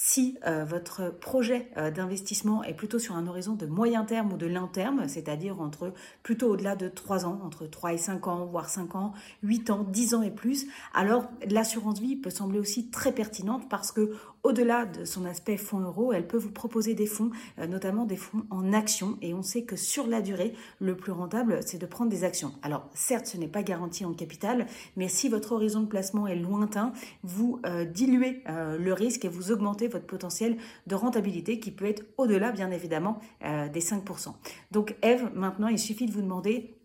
Si 0.00 0.38
votre 0.68 1.10
projet 1.10 1.70
d'investissement 1.76 2.62
est 2.62 2.72
plutôt 2.72 3.00
sur 3.00 3.16
un 3.16 3.26
horizon 3.26 3.54
de 3.54 3.66
moyen 3.66 4.04
terme 4.04 4.32
ou 4.32 4.36
de 4.36 4.46
long 4.46 4.68
terme, 4.68 5.08
c'est-à-dire 5.08 5.60
entre 5.60 5.92
plutôt 6.22 6.52
au-delà 6.52 6.76
de 6.76 6.88
3 6.88 7.26
ans, 7.26 7.40
entre 7.44 7.66
3 7.66 7.94
et 7.94 7.98
5 7.98 8.28
ans, 8.28 8.46
voire 8.46 8.68
5 8.68 8.94
ans, 8.94 9.12
8 9.42 9.70
ans, 9.70 9.84
10 9.88 10.14
ans 10.14 10.22
et 10.22 10.30
plus, 10.30 10.66
alors 10.94 11.24
l'assurance 11.50 11.98
vie 11.98 12.14
peut 12.14 12.30
sembler 12.30 12.60
aussi 12.60 12.90
très 12.90 13.10
pertinente 13.10 13.68
parce 13.68 13.90
que 13.90 14.12
au-delà 14.44 14.86
de 14.86 15.04
son 15.04 15.24
aspect 15.24 15.56
fonds 15.56 15.80
euro, 15.80 16.12
elle 16.12 16.26
peut 16.26 16.36
vous 16.36 16.50
proposer 16.50 16.94
des 16.94 17.06
fonds, 17.06 17.30
euh, 17.58 17.66
notamment 17.66 18.04
des 18.04 18.16
fonds 18.16 18.44
en 18.50 18.72
actions. 18.72 19.18
Et 19.20 19.34
on 19.34 19.42
sait 19.42 19.62
que 19.62 19.76
sur 19.76 20.06
la 20.06 20.22
durée, 20.22 20.54
le 20.80 20.96
plus 20.96 21.12
rentable, 21.12 21.60
c'est 21.66 21.78
de 21.78 21.86
prendre 21.86 22.10
des 22.10 22.24
actions. 22.24 22.52
Alors, 22.62 22.88
certes, 22.94 23.26
ce 23.26 23.36
n'est 23.36 23.48
pas 23.48 23.62
garanti 23.62 24.04
en 24.04 24.12
capital, 24.12 24.66
mais 24.96 25.08
si 25.08 25.28
votre 25.28 25.52
horizon 25.52 25.80
de 25.80 25.86
placement 25.86 26.26
est 26.26 26.36
lointain, 26.36 26.92
vous 27.24 27.60
euh, 27.66 27.84
diluez 27.84 28.42
euh, 28.48 28.78
le 28.78 28.92
risque 28.92 29.24
et 29.24 29.28
vous 29.28 29.50
augmentez 29.50 29.87
votre 29.88 30.06
potentiel 30.06 30.56
de 30.86 30.94
rentabilité 30.94 31.58
qui 31.58 31.70
peut 31.70 31.86
être 31.86 32.04
au-delà, 32.16 32.52
bien 32.52 32.70
évidemment, 32.70 33.18
des 33.42 33.80
5%. 33.80 34.34
Donc, 34.70 34.96
Eve, 35.02 35.30
maintenant, 35.34 35.68
il 35.68 35.78
suffit 35.78 36.06
de 36.06 36.12
vous 36.12 36.22
demander 36.22 36.77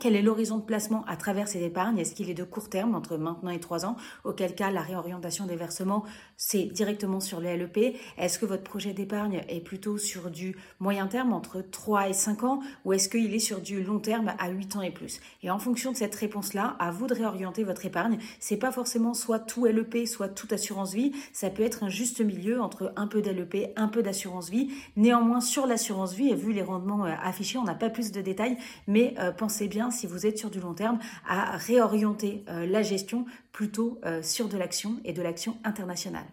quel 0.00 0.16
est 0.16 0.22
l'horizon 0.22 0.56
de 0.56 0.62
placement 0.62 1.04
à 1.06 1.16
travers 1.16 1.46
cette 1.46 1.62
épargne 1.62 1.98
Est-ce 1.98 2.14
qu'il 2.14 2.30
est 2.30 2.34
de 2.34 2.42
court 2.42 2.68
terme, 2.70 2.94
entre 2.94 3.18
maintenant 3.18 3.50
et 3.50 3.60
trois 3.60 3.84
ans? 3.84 3.96
Auquel 4.24 4.54
cas, 4.54 4.70
la 4.70 4.80
réorientation 4.80 5.46
des 5.46 5.56
versements, 5.56 6.04
c'est 6.36 6.64
directement 6.64 7.20
sur 7.20 7.38
les 7.38 7.56
LEP. 7.56 7.96
Est-ce 8.16 8.38
que 8.38 8.46
votre 8.46 8.64
projet 8.64 8.92
d'épargne 8.92 9.42
est 9.48 9.60
plutôt 9.60 9.98
sur 9.98 10.30
du 10.30 10.56
moyen 10.80 11.06
terme, 11.06 11.32
entre 11.32 11.60
3 11.60 12.08
et 12.08 12.12
5 12.14 12.44
ans 12.44 12.60
Ou 12.84 12.94
est-ce 12.94 13.08
qu'il 13.08 13.32
est 13.34 13.38
sur 13.38 13.60
du 13.60 13.82
long 13.82 13.98
terme, 13.98 14.32
à 14.38 14.48
8 14.48 14.76
ans 14.76 14.82
et 14.82 14.90
plus? 14.90 15.20
Et 15.42 15.50
en 15.50 15.58
fonction 15.58 15.92
de 15.92 15.96
cette 15.96 16.14
réponse-là, 16.14 16.76
à 16.78 16.90
vous 16.90 17.06
de 17.06 17.14
réorienter 17.14 17.62
votre 17.62 17.84
épargne. 17.84 18.18
C'est 18.40 18.56
pas 18.56 18.72
forcément 18.72 19.12
soit 19.12 19.38
tout 19.38 19.66
LEP, 19.66 20.06
soit 20.06 20.28
toute 20.28 20.52
assurance 20.52 20.94
vie. 20.94 21.12
Ça 21.34 21.50
peut 21.50 21.62
être 21.62 21.84
un 21.84 21.90
juste 21.90 22.22
milieu 22.22 22.62
entre 22.62 22.92
un 22.96 23.06
peu 23.06 23.20
d'LEP, 23.20 23.74
un 23.76 23.88
peu 23.88 24.02
d'assurance 24.02 24.48
vie. 24.48 24.70
Néanmoins, 24.96 25.42
sur 25.42 25.66
l'assurance 25.66 26.14
vie, 26.14 26.30
et 26.30 26.34
vu 26.34 26.54
les 26.54 26.62
rendements 26.62 27.04
euh, 27.04 27.12
affichés, 27.22 27.58
on 27.58 27.64
n'a 27.64 27.74
pas 27.74 27.90
plus 27.90 28.12
de 28.12 28.22
détails, 28.22 28.56
mais 28.86 29.14
euh, 29.18 29.30
pensez 29.30 29.68
bien 29.68 29.89
si 29.90 30.06
vous 30.06 30.26
êtes 30.26 30.38
sur 30.38 30.50
du 30.50 30.60
long 30.60 30.74
terme, 30.74 30.98
à 31.28 31.56
réorienter 31.56 32.44
euh, 32.48 32.66
la 32.66 32.82
gestion 32.82 33.24
plutôt 33.52 34.00
euh, 34.04 34.22
sur 34.22 34.48
de 34.48 34.56
l'action 34.56 34.96
et 35.04 35.12
de 35.12 35.22
l'action 35.22 35.56
internationale. 35.64 36.24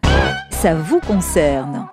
Ça 0.50 0.74
vous 0.74 1.00
concerne. 1.00 1.88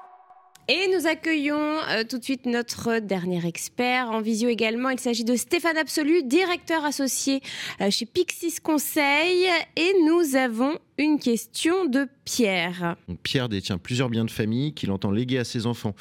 Et 0.68 0.88
nous 0.92 1.06
accueillons 1.06 1.78
euh, 1.90 2.04
tout 2.10 2.18
de 2.18 2.24
suite 2.24 2.48
notre 2.48 2.98
dernier 2.98 3.46
expert 3.46 4.10
en 4.10 4.22
visio 4.22 4.50
également. 4.50 4.90
Il 4.90 5.00
s'agit 5.00 5.24
de 5.24 5.36
Stéphane 5.36 5.78
Absolu, 5.78 6.24
directeur 6.24 6.84
associé 6.84 7.42
euh, 7.82 7.92
chez 7.92 8.08
Pixis 8.08 8.56
Conseil. 8.64 9.46
Et 9.76 9.94
nous 10.08 10.36
avons 10.36 10.80
une 10.98 11.20
question 11.20 11.86
de 11.86 12.08
Pierre. 12.24 12.96
Pierre 13.22 13.48
détient 13.48 13.78
plusieurs 13.78 14.10
biens 14.10 14.26
de 14.26 14.32
famille 14.32 14.74
qu'il 14.74 14.90
entend 14.90 15.12
léguer 15.12 15.38
à 15.38 15.44
ses 15.44 15.68
enfants. 15.68 15.94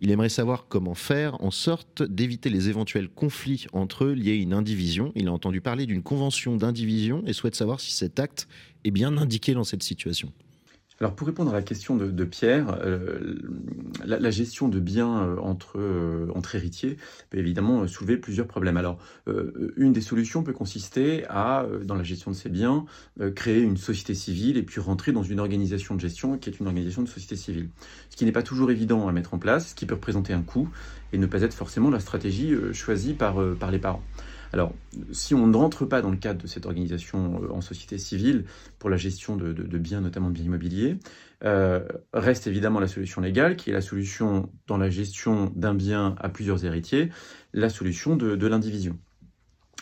Il 0.00 0.10
aimerait 0.10 0.30
savoir 0.30 0.66
comment 0.66 0.96
faire 0.96 1.40
en 1.40 1.52
sorte 1.52 2.02
d'éviter 2.02 2.50
les 2.50 2.68
éventuels 2.68 3.08
conflits 3.08 3.66
entre 3.72 4.06
eux 4.06 4.14
liés 4.14 4.32
à 4.32 4.42
une 4.42 4.52
indivision. 4.52 5.12
Il 5.14 5.28
a 5.28 5.32
entendu 5.32 5.60
parler 5.60 5.86
d'une 5.86 6.02
convention 6.02 6.56
d'indivision 6.56 7.22
et 7.24 7.32
souhaite 7.32 7.54
savoir 7.54 7.78
si 7.78 7.92
cet 7.92 8.18
acte 8.18 8.48
est 8.82 8.90
bien 8.90 9.16
indiqué 9.16 9.54
dans 9.54 9.64
cette 9.64 9.84
situation. 9.84 10.32
Alors 11.00 11.14
pour 11.14 11.28
répondre 11.28 11.52
à 11.52 11.54
la 11.54 11.62
question 11.62 11.94
de, 11.94 12.24
Pierre, 12.24 12.76
euh, 12.82 13.36
la, 14.04 14.30
gestion 14.30 14.68
de 14.68 14.80
biens 14.80 15.22
euh, 15.22 15.36
entre, 15.38 15.78
euh, 15.78 16.26
entre 16.34 16.56
héritiers 16.56 16.96
peut 17.30 17.38
évidemment 17.38 17.86
soulever 17.86 18.16
plusieurs 18.16 18.48
problèmes. 18.48 18.76
Alors 18.76 18.98
une 19.76 19.92
des 19.92 20.00
solutions 20.00 20.42
peut 20.42 20.52
consister 20.52 21.24
à, 21.28 21.66
dans 21.84 21.94
la 21.94 22.02
gestion 22.02 22.30
de 22.30 22.36
ces 22.36 22.48
biens, 22.48 22.86
créer 23.34 23.60
une 23.60 23.76
société 23.76 24.14
civile 24.14 24.56
et 24.56 24.62
puis 24.62 24.80
rentrer 24.80 25.12
dans 25.12 25.22
une 25.22 25.38
organisation 25.38 25.94
de 25.94 26.00
gestion 26.00 26.38
qui 26.38 26.50
est 26.50 26.58
une 26.58 26.66
organisation 26.66 27.02
de 27.02 27.08
société 27.08 27.36
civile. 27.36 27.68
Ce 28.10 28.16
qui 28.16 28.24
n'est 28.24 28.32
pas 28.32 28.42
toujours 28.42 28.70
évident 28.70 29.06
à 29.06 29.12
mettre 29.12 29.34
en 29.34 29.38
place, 29.38 29.68
ce 29.70 29.74
qui 29.74 29.86
peut 29.86 29.94
représenter 29.94 30.32
un 30.32 30.42
coût 30.42 30.68
et 31.12 31.18
ne 31.18 31.26
pas 31.26 31.42
être 31.42 31.54
forcément 31.54 31.90
la 31.90 32.00
stratégie 32.00 32.54
choisie 32.72 33.14
par, 33.14 33.36
par 33.58 33.70
les 33.70 33.78
parents. 33.78 34.02
Alors, 34.52 34.72
si 35.12 35.34
on 35.34 35.46
ne 35.46 35.56
rentre 35.56 35.84
pas 35.84 36.00
dans 36.00 36.10
le 36.10 36.16
cadre 36.16 36.42
de 36.42 36.46
cette 36.46 36.66
organisation 36.66 37.42
euh, 37.42 37.52
en 37.52 37.60
société 37.60 37.98
civile 37.98 38.44
pour 38.78 38.90
la 38.90 38.96
gestion 38.96 39.36
de, 39.36 39.52
biens, 39.78 40.00
notamment 40.00 40.28
de 40.28 40.34
biens 40.34 40.44
immobiliers, 40.44 40.96
euh, 41.44 41.80
reste 42.12 42.46
évidemment 42.46 42.80
la 42.80 42.88
solution 42.88 43.20
légale, 43.20 43.56
qui 43.56 43.70
est 43.70 43.72
la 43.72 43.80
solution 43.80 44.50
dans 44.66 44.78
la 44.78 44.90
gestion 44.90 45.52
d'un 45.54 45.74
bien 45.74 46.14
à 46.18 46.28
plusieurs 46.28 46.64
héritiers, 46.64 47.10
la 47.52 47.68
solution 47.68 48.16
de, 48.16 48.46
l'indivision. 48.46 48.96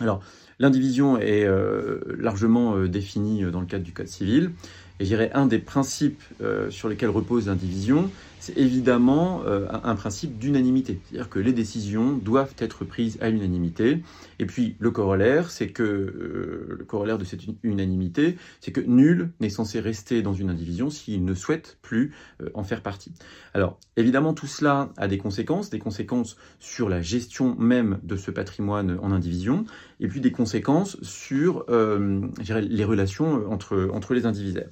Alors, 0.00 0.20
l'indivision 0.58 1.16
est 1.16 1.44
euh, 1.44 2.00
largement 2.18 2.76
définie 2.86 3.44
dans 3.50 3.60
le 3.60 3.66
cadre 3.66 3.84
du 3.84 3.92
Code 3.92 4.08
civil. 4.08 4.50
Et 4.98 5.04
je 5.04 5.10
dirais 5.10 5.30
un 5.34 5.46
des 5.46 5.58
principes 5.58 6.22
sur 6.70 6.88
lesquels 6.88 7.10
repose 7.10 7.48
l'indivision, 7.48 8.10
c'est 8.40 8.56
évidemment 8.56 9.42
euh, 9.46 9.66
un, 9.70 9.94
principe 9.96 10.38
d'unanimité. 10.38 11.00
C'est-à-dire 11.04 11.28
que 11.28 11.38
les 11.38 11.52
décisions 11.52 12.12
doivent 12.12 12.54
être 12.58 12.84
prises 12.84 13.18
à 13.20 13.28
l'unanimité. 13.28 14.02
Et 14.38 14.46
puis 14.46 14.76
le 14.78 14.90
corollaire, 14.90 15.50
c'est 15.50 15.68
que 15.68 15.82
euh, 15.82 16.76
le 16.78 16.84
corollaire 16.84 17.18
de 17.18 17.24
cette 17.24 17.42
unanimité, 17.62 18.36
c'est 18.60 18.72
que 18.72 18.80
nul 18.80 19.30
n'est 19.40 19.50
censé 19.50 19.80
rester 19.80 20.22
dans 20.22 20.34
une 20.34 20.50
indivision 20.50 20.90
s'il 20.90 21.24
ne 21.24 21.34
souhaite 21.34 21.78
plus 21.82 22.14
euh, 22.40 22.50
en 22.54 22.62
faire 22.62 22.82
partie. 22.82 23.12
Alors 23.54 23.78
évidemment, 23.96 24.34
tout 24.34 24.46
cela 24.46 24.90
a 24.96 25.08
des 25.08 25.18
conséquences, 25.18 25.70
des 25.70 25.78
conséquences 25.78 26.36
sur 26.60 26.88
la 26.88 27.00
gestion 27.00 27.56
même 27.56 27.98
de 28.02 28.16
ce 28.16 28.30
patrimoine 28.30 28.98
en 29.02 29.12
indivision, 29.12 29.64
et 29.98 30.08
puis 30.08 30.20
des 30.20 30.32
conséquences 30.32 31.02
sur 31.02 31.64
les 31.68 32.84
relations 32.84 33.50
entre, 33.50 33.88
entre 33.92 34.14
les 34.14 34.26
indivisaires. 34.26 34.68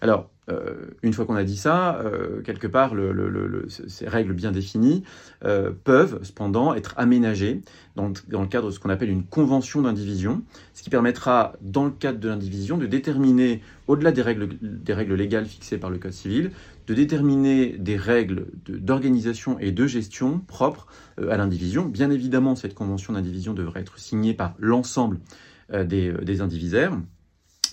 Alors, 0.00 0.30
euh, 0.50 0.74
une 1.02 1.12
fois 1.12 1.24
qu'on 1.24 1.36
a 1.36 1.44
dit 1.44 1.56
ça, 1.56 1.96
euh, 1.96 2.42
quelque 2.42 2.66
part, 2.66 2.94
ces 3.88 4.08
règles 4.08 4.34
bien 4.34 4.52
définies 4.52 5.02
euh, 5.44 5.70
peuvent 5.84 6.18
cependant 6.22 6.74
être 6.74 6.94
aménagées 6.96 7.62
dans, 7.96 8.08
le 8.08 8.46
cadre 8.46 8.66
de 8.66 8.72
ce 8.72 8.78
qu'on 8.78 8.90
appelle 8.90 9.08
une 9.08 9.24
convention 9.24 9.82
d'indivision, 9.82 10.42
ce 10.74 10.82
qui 10.82 10.90
permettra, 10.90 11.54
dans 11.62 11.84
le 11.84 11.90
cadre 11.90 12.18
de 12.18 12.28
l'indivision, 12.28 12.76
de 12.76 12.86
déterminer, 12.86 13.62
au-delà 13.86 14.12
des 14.12 14.22
règles, 14.22 14.48
des 14.60 14.92
règles 14.92 15.14
légales 15.14 15.46
fixées 15.46 15.78
par 15.78 15.90
le 15.90 15.98
Code 15.98 16.12
civil, 16.12 16.50
de 16.86 16.94
déterminer 16.94 17.76
des 17.78 17.96
règles 17.96 18.46
d'organisation 18.68 19.58
et 19.58 19.72
de 19.72 19.86
gestion 19.86 20.40
propres 20.40 20.86
à 21.16 21.36
l'indivision. 21.38 21.86
Bien 21.86 22.10
évidemment, 22.10 22.56
cette 22.56 22.74
convention 22.74 23.14
d'indivision 23.14 23.54
devrait 23.54 23.80
être 23.80 23.98
signée 23.98 24.34
par 24.34 24.54
l'ensemble 24.58 25.18
des, 25.72 26.12
des 26.12 26.40
indivisaires 26.42 26.92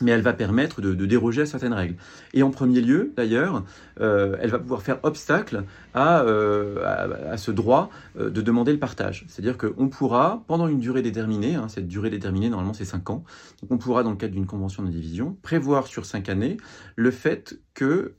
mais 0.02 0.12
elle 0.12 0.22
va 0.22 0.34
permettre 0.34 0.82
de, 0.82 0.94
déroger 1.06 1.44
à 1.44 1.46
certaines 1.46 1.74
règles. 1.74 1.96
Et 2.34 2.44
en 2.44 2.52
premier 2.52 2.82
lieu, 2.82 3.14
d'ailleurs, 3.16 3.64
euh, 4.00 4.36
elle 4.40 4.50
va 4.50 4.60
pouvoir 4.60 4.82
faire 4.82 5.00
obstacle 5.04 5.64
à, 5.94 6.22
euh, 6.22 7.36
ce 7.38 7.52
droit 7.52 7.90
euh, 8.18 8.30
de 8.30 8.42
demander 8.42 8.72
le 8.72 8.80
partage. 8.80 9.26
C'est-à-dire 9.28 9.58
qu'on 9.58 9.90
pourra, 9.90 10.44
pendant 10.48 10.68
une 10.68 10.80
durée 10.80 11.02
déterminée, 11.02 11.56
hein, 11.56 11.68
cette 11.68 11.88
durée 11.88 12.10
déterminée, 12.10 12.50
normalement 12.50 12.74
c'est 12.74 12.86
5 12.86 13.10
ans, 13.10 13.24
on 13.70 13.78
pourra, 13.78 14.04
dans 14.04 14.12
le 14.12 14.18
cadre 14.18 14.34
d'une 14.34 14.46
convention 14.46 14.84
d'indivision, 14.84 15.38
prévoir 15.42 15.88
sur 15.88 16.06
5 16.06 16.30
années 16.30 16.58
le 16.96 17.12
fait 17.12 17.60
que, 17.74 18.16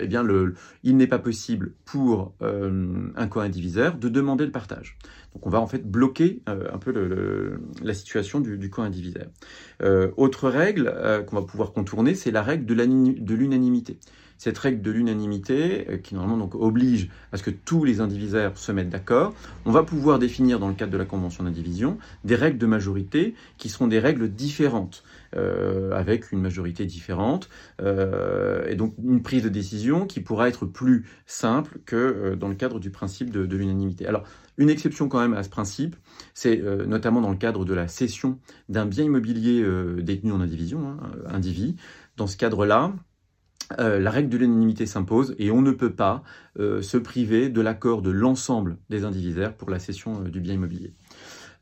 eh 0.00 0.08
il 0.84 0.96
n'est 0.96 1.06
pas 1.06 1.18
possible 1.18 1.72
pour 1.84 2.32
un 2.40 3.26
co-indiviseur 3.28 3.96
de 3.96 4.08
demander 4.08 4.44
le 4.44 4.52
partage. 4.52 4.96
Donc 5.34 5.46
on 5.46 5.50
va 5.50 5.60
en 5.60 5.66
fait 5.66 5.88
bloquer 5.88 6.42
un 6.46 6.78
peu 6.78 7.58
la 7.82 7.94
situation 7.94 8.40
du, 8.40 8.58
du 8.58 8.70
co-indiviseur. 8.70 9.26
autre 10.16 10.48
règle 10.48 10.92
qu'on 11.26 11.36
va 11.36 11.42
pouvoir 11.42 11.72
contourner, 11.72 12.14
c'est 12.14 12.30
la 12.30 12.42
règle 12.42 12.64
de 12.64 13.34
l'unanimité 13.34 13.98
cette 14.38 14.56
règle 14.56 14.80
de 14.80 14.90
l'unanimité, 14.90 15.86
euh, 15.90 15.96
qui 15.98 16.14
normalement 16.14 16.48
oblige 16.54 17.10
à 17.32 17.36
ce 17.36 17.42
que 17.42 17.50
tous 17.50 17.84
les 17.84 18.00
indivisaires 18.00 18.56
se 18.56 18.72
mettent 18.72 18.88
d'accord, 18.88 19.34
on 19.66 19.72
va 19.72 19.82
pouvoir 19.82 20.18
définir 20.18 20.60
dans 20.60 20.68
le 20.68 20.74
cadre 20.74 20.92
de 20.92 20.96
la 20.96 21.04
convention 21.04 21.44
d'indivision 21.44 21.98
des 22.24 22.36
règles 22.36 22.58
de 22.58 22.66
majorité 22.66 23.34
qui 23.58 23.68
seront 23.68 23.88
des 23.88 23.98
règles 23.98 24.30
différentes. 24.30 25.02
Euh, 25.36 25.92
avec 25.92 26.32
une 26.32 26.40
majorité 26.40 26.86
différente, 26.86 27.50
euh, 27.82 28.66
et 28.66 28.76
donc 28.76 28.94
une 29.04 29.20
prise 29.20 29.42
de 29.42 29.50
décision 29.50 30.06
qui 30.06 30.20
pourra 30.20 30.48
être 30.48 30.64
plus 30.64 31.04
simple 31.26 31.80
que 31.84 32.34
dans 32.34 32.48
le 32.48 32.54
cadre 32.54 32.80
du 32.80 32.88
principe 32.88 33.30
de, 33.30 33.54
l'unanimité. 33.54 34.06
Alors, 34.06 34.24
une 34.58 34.70
exception 34.70 35.08
quand 35.08 35.20
même 35.20 35.34
à 35.34 35.42
ce 35.42 35.48
principe, 35.48 35.96
c'est 36.34 36.60
notamment 36.86 37.20
dans 37.20 37.30
le 37.30 37.36
cadre 37.36 37.64
de 37.64 37.74
la 37.74 37.88
cession 37.88 38.38
d'un 38.68 38.86
bien 38.86 39.04
immobilier 39.04 39.64
détenu 40.02 40.32
en 40.32 40.40
indivision, 40.40 40.88
hein, 40.88 40.98
indivis. 41.28 41.76
Dans 42.16 42.26
ce 42.26 42.36
cadre-là, 42.36 42.92
euh, 43.78 43.98
la 43.98 44.10
règle 44.10 44.30
de 44.30 44.38
l'unanimité 44.38 44.86
s'impose 44.86 45.34
et 45.38 45.50
on 45.50 45.60
ne 45.60 45.72
peut 45.72 45.92
pas 45.92 46.22
euh, 46.58 46.80
se 46.80 46.96
priver 46.96 47.50
de 47.50 47.60
l'accord 47.60 48.00
de 48.00 48.10
l'ensemble 48.10 48.78
des 48.88 49.04
indivisaires 49.04 49.54
pour 49.54 49.68
la 49.68 49.78
cession 49.78 50.22
euh, 50.22 50.28
du 50.30 50.40
bien 50.40 50.54
immobilier. 50.54 50.94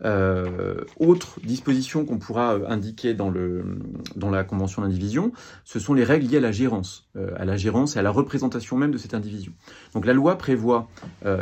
Euh, 0.05 0.77
autre 0.99 1.41
disposition 1.43 2.05
qu'on 2.05 2.19
pourra 2.19 2.55
euh, 2.55 2.69
indiquer 2.69 3.15
dans, 3.15 3.31
le, 3.31 3.79
dans 4.15 4.31
la 4.31 4.45
convention 4.45 4.83
d'indivision, 4.83 5.33
ce 5.65 5.79
sont 5.79 5.95
les 5.95 6.05
règles 6.05 6.27
liées 6.27 6.37
à 6.37 6.41
la 6.41 6.53
gérance, 6.53 7.09
euh, 7.17 7.31
à 7.39 7.47
la 7.47 7.57
gérance 7.57 7.97
et 7.97 7.99
à 7.99 8.03
la 8.03 8.11
représentation 8.11 8.77
même 8.77 8.91
de 8.91 8.99
cette 8.99 9.15
indivision. 9.15 9.53
Donc 9.95 10.05
la 10.05 10.13
loi 10.13 10.37
prévoit 10.37 10.89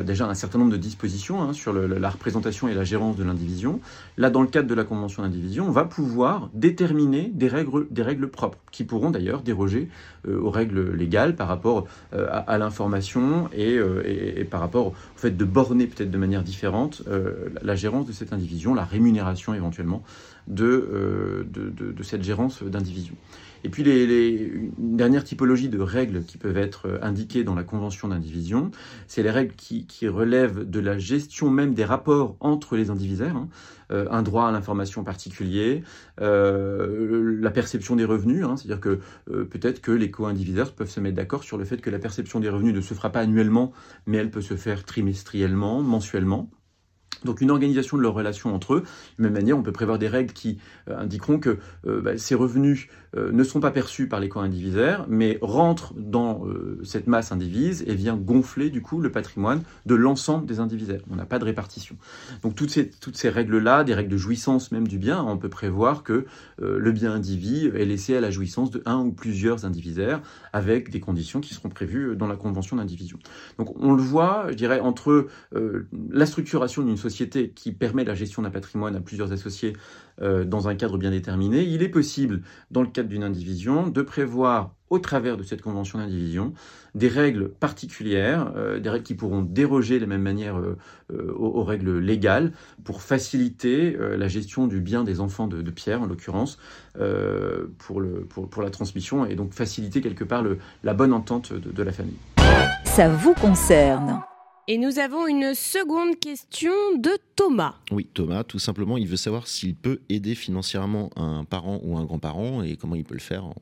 déjà 0.04 0.26
un 0.26 0.34
certain 0.34 0.58
nombre 0.58 0.70
de 0.70 0.76
dispositions 0.76 1.42
hein, 1.42 1.52
sur 1.52 1.72
la 1.72 2.10
représentation 2.10 2.68
et 2.68 2.74
la 2.74 2.84
gérance 2.84 3.16
de 3.16 3.24
l'indivision. 3.24 3.80
Là, 4.16 4.30
dans 4.30 4.42
le 4.42 4.48
cadre 4.48 4.68
de 4.68 4.74
la 4.74 4.84
convention 4.84 5.22
d'indivision, 5.22 5.66
on 5.66 5.72
va 5.72 5.84
pouvoir 5.84 6.50
déterminer 6.54 7.30
des 7.34 7.48
règles, 7.48 7.86
des 7.90 8.02
règles 8.02 8.28
propres, 8.28 8.58
qui 8.70 8.84
pourront 8.84 9.10
d'ailleurs 9.10 9.42
déroger 9.42 9.88
aux 10.28 10.50
règles 10.50 10.92
légales 10.94 11.34
par 11.34 11.48
rapport 11.48 11.86
à, 12.12 12.58
l'information 12.58 13.48
et, 13.52 13.78
et, 14.04 14.44
par 14.44 14.60
rapport 14.60 14.88
au 14.88 14.94
fait 15.16 15.36
de 15.36 15.44
borner 15.44 15.86
peut-être 15.86 16.10
de 16.10 16.18
manière 16.18 16.42
différente 16.42 17.02
la 17.62 17.74
gérance 17.74 18.06
de 18.06 18.12
cette 18.12 18.32
indivision. 18.32 18.74
la 18.74 18.84
rémunération 18.84 19.52
éventuellement 19.52 20.02
de, 20.48 21.46
de, 21.50 22.02
cette 22.02 22.22
gérance 22.22 22.62
d'indivision. 22.62 23.14
Et 23.66 23.70
puis 23.70 23.82
les, 23.82 24.52
une 24.78 24.96
dernière 24.96 25.24
typologie 25.24 25.70
de 25.70 25.80
règles 25.80 26.22
qui 26.24 26.36
peuvent 26.36 26.58
être 26.58 26.98
indiquées 27.00 27.44
dans 27.44 27.54
la 27.54 27.62
convention 27.62 28.08
d'indivision, 28.08 28.70
c'est 29.06 29.22
les 29.22 29.30
règles 29.30 29.54
qui, 29.54 29.86
relèvent 30.06 30.68
de 30.68 30.80
la 30.80 30.98
gestion 30.98 31.48
même 31.48 31.72
des 31.72 31.84
rapports 31.84 32.36
entre 32.40 32.76
les 32.76 32.90
indivisaires, 32.90 33.36
hein. 33.36 33.48
Euh, 33.94 34.06
un 34.10 34.22
droit 34.22 34.48
à 34.48 34.52
l'information 34.52 35.04
particulier, 35.04 35.82
euh, 36.20 37.38
la 37.40 37.50
perception 37.50 37.96
des 37.96 38.04
revenus, 38.04 38.44
hein. 38.44 38.56
c'est-à-dire 38.56 38.80
que 38.80 38.98
euh, 39.30 39.44
peut-être 39.44 39.80
que 39.80 39.92
les 39.92 40.10
co-indivisaires 40.10 40.72
peuvent 40.72 40.90
se 40.90 41.00
mettre 41.00 41.16
d'accord 41.16 41.44
sur 41.44 41.56
le 41.58 41.64
fait 41.64 41.80
que 41.80 41.90
la 41.90 41.98
perception 41.98 42.40
des 42.40 42.48
revenus 42.48 42.74
ne 42.74 42.80
se 42.80 42.94
fera 42.94 43.10
pas 43.10 43.20
annuellement, 43.20 43.72
mais 44.06 44.18
elle 44.18 44.30
peut 44.30 44.40
se 44.40 44.56
faire 44.56 44.84
trimestriellement, 44.84 45.82
mensuellement. 45.82 46.50
Donc 47.24 47.40
une 47.40 47.50
organisation 47.50 47.96
de 47.96 48.02
leurs 48.02 48.12
relations 48.12 48.54
entre 48.54 48.74
eux. 48.74 48.82
De 49.18 49.22
même 49.22 49.32
manière, 49.32 49.56
on 49.56 49.62
peut 49.62 49.72
prévoir 49.72 49.98
des 49.98 50.08
règles 50.08 50.34
qui 50.34 50.58
indiqueront 50.86 51.38
que 51.38 51.58
bah, 51.84 52.18
ces 52.18 52.34
revenus 52.34 52.88
euh, 53.16 53.32
ne 53.32 53.44
sont 53.44 53.60
pas 53.60 53.70
perçus 53.70 54.08
par 54.08 54.20
les 54.20 54.28
co-indivisaires, 54.28 55.06
mais 55.08 55.38
rentrent 55.40 55.94
dans 55.96 56.44
cette 56.82 57.06
masse 57.06 57.32
indivise 57.32 57.84
et 57.86 57.94
vient 57.94 58.16
gonfler 58.16 58.70
du 58.70 58.82
coup 58.82 59.00
le 59.00 59.10
patrimoine 59.10 59.62
de 59.86 59.94
l'ensemble 59.94 60.46
des 60.46 60.60
indivisaires. 60.60 61.00
On 61.10 61.16
n'a 61.16 61.24
pas 61.24 61.38
de 61.38 61.44
répartition. 61.44 61.96
Donc 62.42 62.54
toutes 62.54 62.70
ces, 62.70 62.90
toutes 62.90 63.16
ces 63.16 63.28
règles-là, 63.28 63.84
des 63.84 63.94
règles 63.94 64.10
de 64.10 64.16
jouissance 64.16 64.72
même 64.72 64.86
du 64.86 64.98
bien, 64.98 65.22
on 65.22 65.36
peut 65.38 65.48
prévoir 65.48 66.02
que 66.02 66.26
le 66.58 66.92
bien 66.92 67.12
indivis 67.12 67.66
est 67.66 67.84
laissé 67.84 68.16
à 68.16 68.20
la 68.20 68.30
jouissance 68.30 68.70
de 68.70 68.82
un 68.86 68.98
ou 68.98 69.12
plusieurs 69.12 69.64
indivisaires 69.64 70.20
avec 70.52 70.90
des 70.90 71.00
conditions 71.00 71.40
qui 71.40 71.54
seront 71.54 71.68
prévues 71.68 72.16
dans 72.16 72.26
la 72.26 72.36
convention 72.36 72.76
d'indivision. 72.76 73.18
Donc 73.58 73.74
on 73.80 73.92
le 73.92 74.02
voit, 74.02 74.46
je 74.50 74.54
dirais, 74.54 74.80
entre 74.80 75.28
la 75.52 76.26
structuration 76.26 76.82
d'une 76.82 76.96
société 76.96 77.50
qui 77.50 77.72
permet 77.72 78.04
la 78.04 78.14
gestion 78.14 78.42
d'un 78.42 78.50
patrimoine 78.50 78.96
à 78.96 79.00
plusieurs 79.00 79.32
associés 79.32 79.74
euh, 80.22 80.44
dans 80.44 80.68
un 80.68 80.74
cadre 80.74 80.98
bien 80.98 81.10
déterminé, 81.10 81.62
il 81.62 81.82
est 81.82 81.88
possible, 81.88 82.42
dans 82.70 82.82
le 82.82 82.88
cadre 82.88 83.08
d'une 83.08 83.24
indivision, 83.24 83.88
de 83.88 84.02
prévoir 84.02 84.74
au 84.90 84.98
travers 84.98 85.36
de 85.36 85.42
cette 85.42 85.60
convention 85.60 85.98
d'indivision 85.98 86.52
des 86.94 87.08
règles 87.08 87.48
particulières, 87.48 88.52
euh, 88.56 88.78
des 88.78 88.88
règles 88.88 89.04
qui 89.04 89.14
pourront 89.14 89.42
déroger 89.42 89.96
de 89.96 90.02
la 90.02 90.06
même 90.06 90.22
manière 90.22 90.56
euh, 90.58 90.76
aux, 91.34 91.64
règles 91.64 91.98
légales 91.98 92.52
pour 92.84 93.02
faciliter 93.02 93.96
la 93.98 94.28
gestion 94.28 94.66
du 94.66 94.80
bien 94.80 95.02
des 95.02 95.20
enfants 95.20 95.48
de, 95.48 95.70
Pierre, 95.70 96.02
en 96.02 96.06
l'occurrence, 96.06 96.58
pour, 97.78 98.00
le, 98.00 98.26
pour, 98.26 98.62
la 98.62 98.70
transmission 98.70 99.26
et 99.26 99.34
donc 99.34 99.52
faciliter 99.52 100.00
quelque 100.00 100.24
part 100.24 100.42
le, 100.42 100.58
la 100.82 100.94
bonne 100.94 101.12
entente 101.12 101.52
de 101.52 101.82
la 101.82 101.92
famille. 101.92 102.18
Ça 102.84 103.08
vous 103.08 103.34
concerne 103.34 104.20
et 104.66 104.78
nous 104.78 104.98
avons 104.98 105.26
une 105.26 105.54
seconde 105.54 106.18
question 106.18 106.72
de 106.96 107.10
Thomas. 107.36 107.74
Oui, 107.90 108.08
Thomas, 108.14 108.44
tout 108.44 108.58
simplement, 108.58 108.96
il 108.96 109.06
veut 109.06 109.16
savoir 109.16 109.46
s'il 109.46 109.74
peut 109.74 110.00
aider 110.08 110.34
financièrement 110.34 111.10
un 111.16 111.44
parent 111.44 111.80
ou 111.82 111.96
un 111.96 112.04
grand-parent 112.04 112.62
et 112.62 112.76
comment 112.76 112.94
il 112.94 113.04
peut 113.04 113.14
le 113.14 113.20
faire 113.20 113.44
en, 113.44 113.54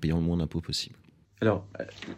payant 0.00 0.16
le 0.16 0.22
moins 0.22 0.36
d'impôts 0.36 0.60
possible. 0.60 0.96
Alors, 1.42 1.66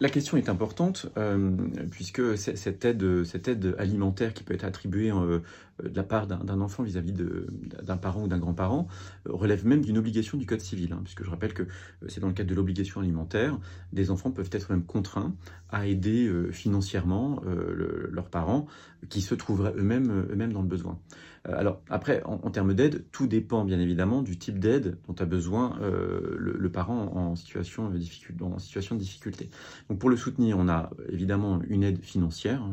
la 0.01 0.09
question 0.09 0.35
est 0.35 0.49
importante 0.49 1.05
euh, 1.17 1.55
puisque 1.91 2.37
cette 2.37 2.83
aide, 2.83 3.75
alimentaire 3.77 4.33
qui 4.33 4.43
peut 4.43 4.53
être 4.53 4.65
attribuée 4.65 5.11
euh, 5.11 5.39
de 5.81 5.95
la 5.95 6.03
part 6.03 6.27
d'un 6.27 6.59
enfant 6.59 6.83
vis-à-vis 6.83 7.13
d'un 7.13 7.95
parent 7.95 8.23
ou 8.23 8.27
d'un 8.27 8.37
grand-parent 8.37 8.87
euh, 9.27 9.31
relève 9.33 9.65
même 9.65 9.81
d'une 9.81 9.97
obligation 9.97 10.37
du 10.37 10.45
Code 10.45 10.59
civil, 10.59 10.91
hein, 10.91 10.99
puisque 11.05 11.23
je 11.23 11.29
rappelle 11.29 11.53
que 11.53 11.63
c'est 12.09 12.19
dans 12.19 12.27
le 12.27 12.33
cadre 12.33 12.49
de 12.49 12.55
l'obligation 12.55 12.99
alimentaire, 12.99 13.57
des 13.93 14.11
enfants 14.11 14.31
peuvent 14.31 14.49
être 14.51 14.69
même 14.71 14.83
contraints 14.83 15.33
à 15.69 15.87
aider 15.87 16.31
financièrement 16.51 17.41
leurs 17.45 18.29
parents 18.29 18.67
qui 19.09 19.21
se 19.21 19.33
trouveraient 19.33 19.73
eux-mêmes 19.75 20.27
eux 20.29 20.47
dans 20.47 20.61
le 20.61 20.67
besoin. 20.67 20.99
Euh, 21.47 21.57
alors 21.57 21.81
après, 21.89 22.21
en, 22.23 22.37
termes 22.51 22.73
d'aide, 22.73 23.03
tout 23.11 23.27
dépend 23.27 23.65
bien 23.65 23.79
évidemment 23.79 24.21
du 24.21 24.37
type 24.37 24.59
d'aide 24.59 24.97
dont 25.07 25.15
a 25.19 25.25
besoin 25.25 25.77
euh, 25.81 26.35
le, 26.37 26.69
parent 26.71 27.11
en 27.15 27.35
situation, 27.35 27.85
en 27.85 27.89
de 27.89 28.99
difficulté. 28.99 29.49
Donc 29.89 29.99
pour 29.99 30.09
le 30.09 30.17
soutenir, 30.17 30.57
on 30.57 30.69
a 30.69 30.89
évidemment 31.09 31.61
une 31.67 31.83
aide 31.83 32.03
financière. 32.03 32.61
Hein. 32.61 32.71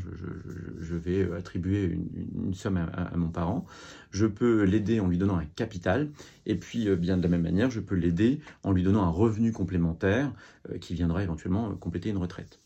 Je, 0.81 0.97
vais 0.97 1.33
attribuer 1.33 1.99
une, 2.35 2.55
somme 2.55 2.77
à, 2.77 3.16
mon 3.16 3.29
parent. 3.29 3.64
Je 4.11 4.27
peux 4.27 4.64
l'aider 4.64 5.01
en 5.01 5.09
lui 5.09 5.18
donnant 5.18 5.39
un 5.39 5.45
capital. 5.45 6.11
Et 6.47 6.57
puis, 6.57 6.89
euh, 6.89 6.97
bien 6.97 7.16
de 7.16 7.23
la 7.23 7.29
même 7.29 7.43
manière, 7.43 7.71
je 7.71 7.81
peux 7.81 7.95
l'aider 7.95 8.41
en 8.62 8.73
lui 8.73 8.83
donnant 8.83 9.03
un 9.03 9.11
revenu 9.11 9.53
complémentaire 9.53 10.33
qui 10.81 10.95
viendra 10.95 11.23
éventuellement 11.23 11.75
compléter 11.75 12.11
une 12.11 12.18
retraite. 12.18 12.61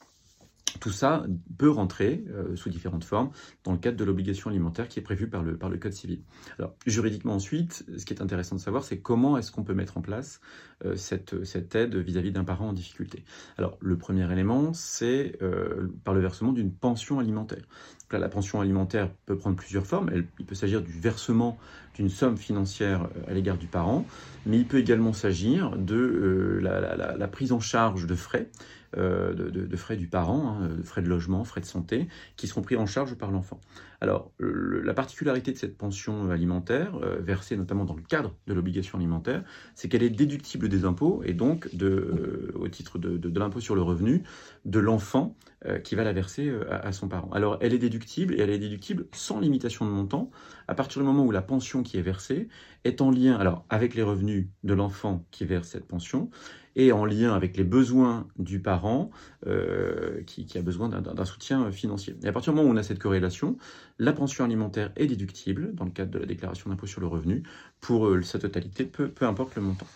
Tout 0.80 0.90
ça 0.90 1.24
peut 1.58 1.70
rentrer 1.70 2.24
euh, 2.30 2.56
sous 2.56 2.68
différentes 2.68 3.04
formes 3.04 3.30
dans 3.64 3.72
le 3.72 3.78
cadre 3.78 3.96
de 3.96 4.04
l'obligation 4.04 4.50
alimentaire 4.50 4.88
qui 4.88 4.98
est 4.98 5.02
prévue 5.02 5.28
par 5.28 5.42
le, 5.42 5.56
Code 5.78 5.92
civil. 5.92 6.22
Alors, 6.58 6.74
juridiquement 6.86 7.34
ensuite, 7.34 7.84
ce 7.96 8.04
qui 8.04 8.14
est 8.14 8.22
intéressant 8.22 8.56
de 8.56 8.60
savoir, 8.60 8.84
c'est 8.84 8.98
comment 8.98 9.36
est-ce 9.36 9.50
qu'on 9.50 9.64
peut 9.64 9.74
mettre 9.74 9.98
en 9.98 10.00
place 10.00 10.40
euh, 10.84 10.96
cette, 10.96 11.74
aide 11.74 11.96
vis-à-vis 11.96 12.32
d'un 12.32 12.44
parent 12.44 12.68
en 12.68 12.72
difficulté. 12.72 13.24
Alors, 13.58 13.76
le 13.80 13.96
premier 13.96 14.30
élément, 14.32 14.72
c'est 14.72 15.36
euh, 15.42 15.88
par 16.04 16.14
le 16.14 16.20
versement 16.20 16.52
d'une 16.52 16.72
pension 16.72 17.18
alimentaire. 17.18 17.64
la 18.10 18.28
pension 18.28 18.60
alimentaire 18.60 19.10
peut 19.26 19.36
prendre 19.36 19.56
plusieurs 19.56 19.86
formes. 19.86 20.10
il 20.38 20.46
peut 20.46 20.54
s'agir 20.54 20.82
du 20.82 20.92
versement 20.92 21.58
d'une 21.94 22.08
somme 22.08 22.36
financière 22.36 23.08
à 23.28 23.32
l'égard 23.32 23.56
du 23.56 23.66
parent, 23.66 24.04
mais 24.46 24.58
il 24.58 24.66
peut 24.66 24.78
également 24.78 25.12
s'agir 25.12 25.76
de 25.76 26.58
la, 26.60 27.28
prise 27.28 27.52
en 27.52 27.60
charge 27.60 28.06
de 28.06 28.14
frais 28.14 28.48
euh, 28.96 29.34
de, 29.34 29.76
frais 29.76 29.96
du 29.96 30.06
parent, 30.06 30.58
hein, 30.60 30.68
de 30.68 30.82
frais 30.82 31.02
de 31.02 31.08
logement, 31.08 31.44
frais 31.44 31.60
de 31.60 31.66
santé, 31.66 32.08
qui 32.36 32.46
seront 32.46 32.62
pris 32.62 32.76
en 32.76 32.86
charge 32.86 33.14
par 33.14 33.30
l'enfant. 33.30 33.60
Alors, 34.00 34.30
la 34.38 34.94
particularité 34.94 35.52
de 35.52 35.56
cette 35.56 35.76
pension 35.76 36.30
alimentaire, 36.30 36.96
euh, 37.02 37.18
versée 37.20 37.56
notamment 37.56 37.84
dans 37.84 37.94
le 37.94 38.02
cadre 38.02 38.34
de 38.46 38.54
l'obligation 38.54 38.98
alimentaire, 38.98 39.42
c'est 39.74 39.88
qu'elle 39.88 40.02
est 40.02 40.10
déductible 40.10 40.68
des 40.68 40.84
impôts 40.84 41.22
et 41.24 41.32
donc 41.32 41.68
euh, 41.80 42.52
au 42.54 42.68
titre 42.68 42.98
de, 42.98 43.38
l'impôt 43.38 43.60
sur 43.60 43.74
le 43.74 43.82
revenu 43.82 44.22
de 44.64 44.78
l'enfant 44.78 45.36
qui 45.82 45.94
va 45.94 46.04
la 46.04 46.12
verser 46.12 46.52
à, 46.70 46.92
son 46.92 47.08
parent. 47.08 47.30
Alors, 47.32 47.56
elle 47.62 47.72
est 47.72 47.78
déductible 47.78 48.34
et 48.34 48.40
elle 48.40 48.50
est 48.50 48.58
déductible 48.58 49.06
sans 49.12 49.40
limitation 49.40 49.86
de 49.86 49.90
montant 49.90 50.30
à 50.68 50.74
partir 50.74 51.00
du 51.00 51.06
moment 51.06 51.24
où 51.24 51.30
la 51.30 51.40
pension 51.40 51.82
qui 51.82 51.96
est 51.96 52.02
versée 52.02 52.48
est 52.84 53.00
en 53.00 53.10
lien 53.10 53.36
alors 53.36 53.64
avec 53.70 53.94
les 53.94 54.02
revenus 54.02 54.48
de 54.62 54.74
l'enfant 54.74 55.24
qui 55.30 55.46
verse 55.46 55.68
cette 55.68 55.86
pension 55.86 56.28
et 56.76 56.92
en 56.92 57.04
lien 57.04 57.34
avec 57.34 57.56
les 57.56 57.64
besoins 57.64 58.26
du 58.38 58.60
parent 58.60 59.10
euh, 59.46 60.22
qui, 60.26 60.46
a 60.56 60.62
besoin 60.62 60.88
d'un 60.88 61.24
soutien 61.24 61.70
financier. 61.70 62.16
Et 62.22 62.28
à 62.28 62.32
partir 62.32 62.52
du 62.52 62.58
moment 62.58 62.68
où 62.68 62.72
on 62.72 62.76
a 62.76 62.82
cette 62.82 62.98
corrélation, 62.98 63.56
la 63.98 64.12
pension 64.12 64.44
alimentaire 64.44 64.92
est 64.96 65.06
déductible 65.06 65.74
dans 65.74 65.84
le 65.84 65.90
cadre 65.90 66.10
de 66.10 66.18
la 66.18 66.26
déclaration 66.26 66.70
d'impôt 66.70 66.86
sur 66.86 67.00
le 67.00 67.06
revenu 67.06 67.42
pour 67.80 68.06
euh, 68.06 68.22
sa 68.22 68.38
totalité, 68.38 68.84
peu, 68.84 69.10
importe 69.20 69.56
le 69.56 69.62
montant. 69.62 69.86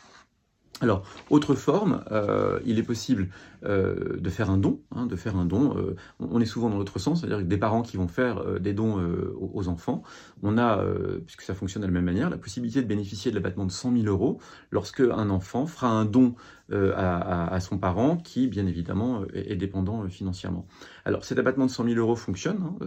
Alors, 0.81 1.03
autre 1.29 1.57
forme, 1.57 2.05
euh, 2.13 2.61
il 2.65 2.79
est 2.79 2.85
possible 2.85 3.31
de 3.65 4.31
faire 4.31 4.49
un 4.49 4.59
don, 4.59 4.81
hein, 4.95 5.07
de 5.07 5.17
faire 5.17 5.35
un 5.35 5.45
don. 5.45 5.97
On 6.21 6.41
est 6.41 6.47
souvent 6.47 6.71
dans 6.71 6.79
l'autre 6.79 7.01
sens, 7.01 7.21
c'est-à-dire 7.21 7.45
des 7.45 7.57
parents 7.57 7.83
qui 7.83 7.97
vont 7.97 8.07
faire 8.07 8.61
des 8.61 8.73
dons 8.73 9.03
aux 9.41 9.67
enfants. 9.67 10.05
On 10.45 10.57
a, 10.57 10.81
puisque 11.27 11.43
ça 11.43 11.55
fonctionne 11.55 11.83
de 11.83 11.89
la 11.89 11.93
même 11.93 12.05
manière, 12.05 12.31
la 12.31 12.39
possibilité 12.39 12.81
de 12.81 12.87
bénéficier 12.87 13.33
de 13.33 13.37
l'abattement 13.37 13.67
de 13.67 13.73
100 13.73 13.97
000 13.97 14.07
euros 14.07 14.39
lorsque 14.71 15.01
un 15.01 15.31
enfant 15.31 15.67
fera 15.67 15.89
un 15.89 16.05
don 16.05 16.37
à, 16.73 17.59
son 17.61 17.79
parent 17.79 18.17
qui, 18.17 18.47
bien 18.47 18.67
évidemment, 18.67 19.23
est, 19.33 19.57
dépendant 19.57 20.07
financièrement. 20.09 20.67
Alors, 21.05 21.25
cet 21.25 21.39
abattement 21.39 21.67
de 21.67 21.71
100 21.71 21.85
000 21.85 21.97
euros 21.97 22.17
fonctionne. 22.17 22.59
Hein, 22.63 22.87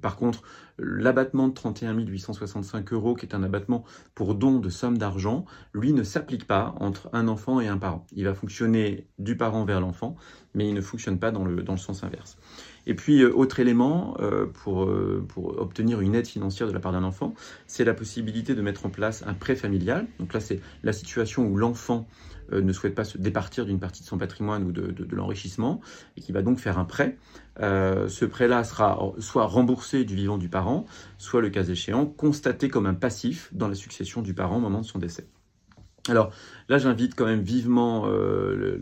par 0.00 0.16
contre, 0.16 0.42
l'abattement 0.78 1.48
de 1.48 1.54
31 1.54 1.98
865 1.98 2.92
euros, 2.92 3.14
qui 3.14 3.26
est 3.26 3.34
un 3.34 3.42
abattement 3.42 3.84
pour 4.14 4.34
don 4.34 4.58
de 4.58 4.68
somme 4.70 4.98
d'argent, 4.98 5.44
lui 5.72 5.92
ne 5.92 6.02
s'applique 6.02 6.46
pas 6.46 6.74
entre 6.80 7.08
un 7.12 7.28
enfant 7.28 7.60
et 7.60 7.68
un 7.68 7.78
parent. 7.78 8.06
Il 8.12 8.24
va 8.24 8.34
fonctionner 8.34 9.06
du 9.18 9.36
parent 9.36 9.64
vers 9.64 9.80
l'enfant, 9.80 10.16
mais 10.54 10.68
il 10.68 10.74
ne 10.74 10.80
fonctionne 10.80 11.18
pas 11.18 11.30
dans 11.30 11.44
le, 11.44 11.62
dans 11.62 11.74
le 11.74 11.78
sens 11.78 12.04
inverse. 12.04 12.38
Et 12.86 12.94
puis, 12.94 13.22
euh, 13.22 13.32
autre 13.34 13.60
élément 13.60 14.16
euh, 14.20 14.46
pour, 14.46 14.84
euh, 14.84 15.24
pour 15.28 15.58
obtenir 15.58 16.00
une 16.00 16.14
aide 16.14 16.26
financière 16.26 16.68
de 16.68 16.72
la 16.72 16.80
part 16.80 16.92
d'un 16.92 17.04
enfant, 17.04 17.34
c'est 17.66 17.84
la 17.84 17.94
possibilité 17.94 18.54
de 18.54 18.62
mettre 18.62 18.86
en 18.86 18.90
place 18.90 19.22
un 19.26 19.34
prêt 19.34 19.56
familial. 19.56 20.06
Donc 20.18 20.32
là, 20.32 20.40
c'est 20.40 20.60
la 20.82 20.92
situation 20.92 21.46
où 21.46 21.56
l'enfant 21.56 22.08
ne 22.52 22.72
souhaite 22.72 22.94
pas 22.94 23.04
se 23.04 23.18
départir 23.18 23.66
d'une 23.66 23.78
partie 23.78 24.02
de 24.02 24.08
son 24.08 24.18
patrimoine 24.18 24.64
ou 24.64 24.72
de, 24.72 25.06
l'enrichissement 25.14 25.80
et 26.16 26.20
qui 26.20 26.32
va 26.32 26.42
donc 26.42 26.58
faire 26.58 26.78
un 26.78 26.84
prêt. 26.84 27.16
ce 27.58 28.24
prêt-là 28.24 28.64
sera 28.64 28.98
soit 29.18 29.46
remboursé 29.46 30.04
du 30.04 30.14
vivant 30.14 30.38
du 30.38 30.48
parent, 30.48 30.86
soit 31.18 31.40
le 31.40 31.50
cas 31.50 31.64
échéant 31.64 32.06
constaté 32.06 32.68
comme 32.68 32.86
un 32.86 32.94
passif 32.94 33.50
dans 33.52 33.68
la 33.68 33.74
succession 33.74 34.22
du 34.22 34.34
parent 34.34 34.56
au 34.56 34.60
moment 34.60 34.80
de 34.80 34.86
son 34.86 34.98
décès. 34.98 35.26
Alors 36.08 36.32
là, 36.68 36.78
j'invite 36.78 37.14
quand 37.14 37.26
même 37.26 37.42
vivement 37.42 38.04
euh, 38.06 38.78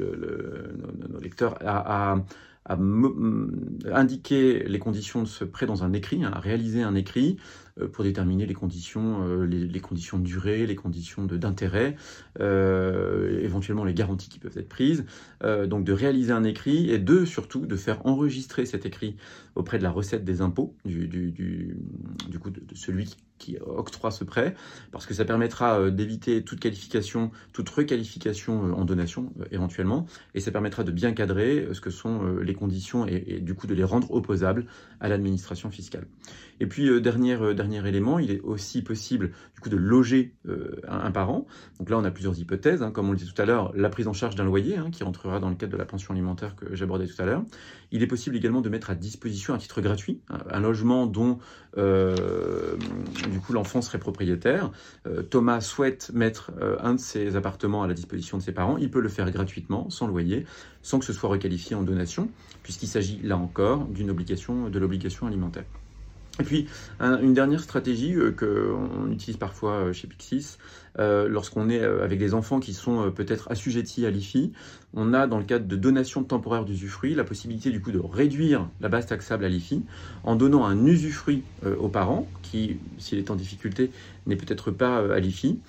nos, 1.08 1.20
lecteurs 1.20 1.56
à, 1.64 2.16
indiquer 3.92 4.64
les 4.64 4.78
conditions 4.80 5.22
de 5.22 5.28
ce 5.28 5.44
prêt 5.44 5.66
dans 5.66 5.84
un 5.84 5.92
écrit, 5.92 6.24
hein, 6.24 6.32
à 6.34 6.40
réaliser 6.40 6.82
un 6.82 6.96
écrit 6.96 7.36
pour 7.92 8.04
déterminer 8.04 8.46
les 8.46 8.54
conditions, 8.54 9.42
les, 9.44 9.80
conditions 9.80 10.18
de 10.18 10.24
durée, 10.24 10.66
les 10.66 10.76
conditions 10.76 11.24
d'intérêt, 11.24 11.96
éventuellement 12.38 13.84
les 13.84 13.94
garanties 13.94 14.28
qui 14.28 14.38
peuvent 14.38 14.56
être 14.56 14.68
prises. 14.68 15.04
donc 15.42 15.84
de 15.84 15.92
réaliser 15.92 16.32
un 16.32 16.44
écrit 16.44 16.90
et 16.90 16.98
de 16.98 17.24
surtout 17.24 17.66
de 17.66 17.76
faire 17.76 18.04
enregistrer 18.06 18.66
cet 18.66 18.86
écrit 18.86 19.16
auprès 19.54 19.78
de 19.78 19.82
la 19.82 19.90
recette 19.90 20.24
des 20.24 20.40
impôts 20.40 20.74
du, 20.84 21.08
du, 21.08 21.32
du, 21.32 22.38
coup 22.38 22.50
de, 22.50 22.60
celui 22.74 23.16
qui 23.38 23.56
octroie 23.60 24.10
ce 24.10 24.24
prêt, 24.24 24.54
parce 24.92 25.06
que 25.06 25.14
ça 25.14 25.24
permettra 25.24 25.78
euh, 25.78 25.90
d'éviter 25.90 26.42
toute 26.42 26.60
qualification, 26.60 27.30
toute 27.52 27.68
requalification 27.68 28.66
euh, 28.66 28.72
en 28.72 28.84
donation 28.84 29.32
euh, 29.40 29.44
éventuellement, 29.50 30.06
et 30.34 30.40
ça 30.40 30.50
permettra 30.50 30.84
de 30.84 30.92
bien 30.92 31.12
cadrer 31.12 31.68
ce 31.72 31.80
que 31.80 31.90
sont 31.90 32.36
les 32.36 32.54
conditions 32.54 33.06
et, 33.06 33.40
du 33.40 33.54
coup 33.54 33.66
de 33.66 33.74
les 33.74 33.84
rendre 33.84 34.10
opposables 34.10 34.66
à 35.00 35.08
l'administration 35.08 35.70
fiscale. 35.70 36.06
Et 36.60 36.66
puis 36.66 37.00
dernier 37.00 37.54
dernier 37.54 37.86
élément, 37.86 38.18
il 38.18 38.30
est 38.30 38.40
aussi 38.40 38.82
possible 38.82 39.32
de 39.66 39.76
loger 39.76 40.34
un, 40.86 41.10
parent. 41.10 41.46
Donc 41.78 41.90
là, 41.90 41.98
on 41.98 42.04
a 42.04 42.10
plusieurs 42.10 42.38
hypothèses, 42.38 42.82
hein. 42.82 42.90
comme 42.90 43.08
on 43.08 43.12
le 43.12 43.16
dit 43.16 43.30
tout 43.30 43.40
à 43.40 43.44
l'heure, 43.44 43.72
la 43.74 43.88
prise 43.88 44.06
en 44.06 44.12
charge 44.12 44.36
d'un 44.36 44.44
loyer 44.44 44.76
hein, 44.76 44.90
qui 44.90 45.02
rentrera 45.02 45.40
dans 45.40 45.48
le 45.48 45.56
cadre 45.56 45.72
de 45.72 45.76
la 45.76 45.84
pension 45.84 46.12
alimentaire 46.12 46.54
que 46.56 46.74
j'abordais 46.74 47.06
tout 47.06 47.20
à 47.20 47.24
l'heure. 47.24 47.42
Il 47.90 48.02
est 48.02 48.06
possible 48.06 48.36
également 48.36 48.60
de 48.60 48.68
mettre 48.68 48.90
à 48.90 48.94
disposition 48.94 49.54
à 49.54 49.58
titre 49.58 49.80
gratuit 49.80 50.20
un, 50.28 50.60
logement 50.60 51.06
dont 51.06 51.38
du 51.76 53.40
coup 53.40 53.52
l'enfant 53.52 53.82
serait 53.82 53.98
propriétaire. 53.98 54.70
Euh, 55.06 55.22
Thomas 55.22 55.60
souhaite 55.60 56.10
mettre 56.14 56.52
euh, 56.60 56.76
un 56.80 56.94
de 56.94 57.00
ses 57.00 57.36
appartements 57.36 57.82
à 57.82 57.86
la 57.86 57.94
disposition 57.94 58.38
de 58.38 58.42
ses 58.42 58.52
parents. 58.52 58.76
Il 58.76 58.90
peut 58.90 59.00
le 59.00 59.08
faire 59.08 59.30
gratuitement, 59.30 59.90
sans 59.90 60.06
loyer, 60.06 60.46
sans 60.82 60.98
que 60.98 61.04
ce 61.04 61.12
soit 61.12 61.28
requalifié 61.28 61.76
en 61.76 61.82
donation, 61.82 62.30
puisqu'il 62.62 62.88
s'agit 62.88 63.20
là 63.22 63.36
encore 63.36 63.86
d'une 63.86 64.10
obligation, 64.10 64.68
de 64.68 64.78
l'obligation 64.78 65.26
alimentaire. 65.26 65.64
Et 66.40 66.44
puis, 66.44 66.68
une 67.00 67.32
dernière 67.32 67.60
stratégie 67.60 68.14
euh, 68.14 68.30
qu'on 68.30 69.10
utilise 69.10 69.38
parfois 69.38 69.92
chez 69.92 70.06
Pixis, 70.06 70.58
lorsqu'on 70.98 71.68
est 71.68 71.82
avec 71.82 72.18
des 72.18 72.32
enfants 72.32 72.58
qui 72.58 72.72
sont 72.72 73.10
peut-être 73.10 73.50
assujettis 73.50 74.06
à 74.06 74.10
l'IFI, 74.10 74.52
on 74.94 75.12
a 75.12 75.26
dans 75.26 75.36
le 75.36 75.44
cadre 75.44 75.66
de 75.66 75.76
donation 75.76 76.24
temporaire 76.24 76.64
d'usufruit 76.64 77.14
la 77.14 77.24
possibilité 77.24 77.70
du 77.70 77.82
coup 77.82 77.92
de 77.92 77.98
réduire 77.98 78.66
la 78.80 78.88
base 78.88 79.04
taxable 79.04 79.44
à 79.44 79.50
l'IFI 79.50 79.82
en 80.24 80.36
donnant 80.36 80.64
un 80.64 80.86
usufruit 80.86 81.42
aux 81.78 81.88
parents 81.88 82.26
qui, 82.40 82.78
s'il 82.96 83.18
est 83.18 83.30
en 83.30 83.36
difficulté, 83.36 83.90
n'est 84.26 84.36
peut-être 84.36 84.70
pas 84.70 85.14
à 85.14 85.20
l'IFI, 85.20 85.60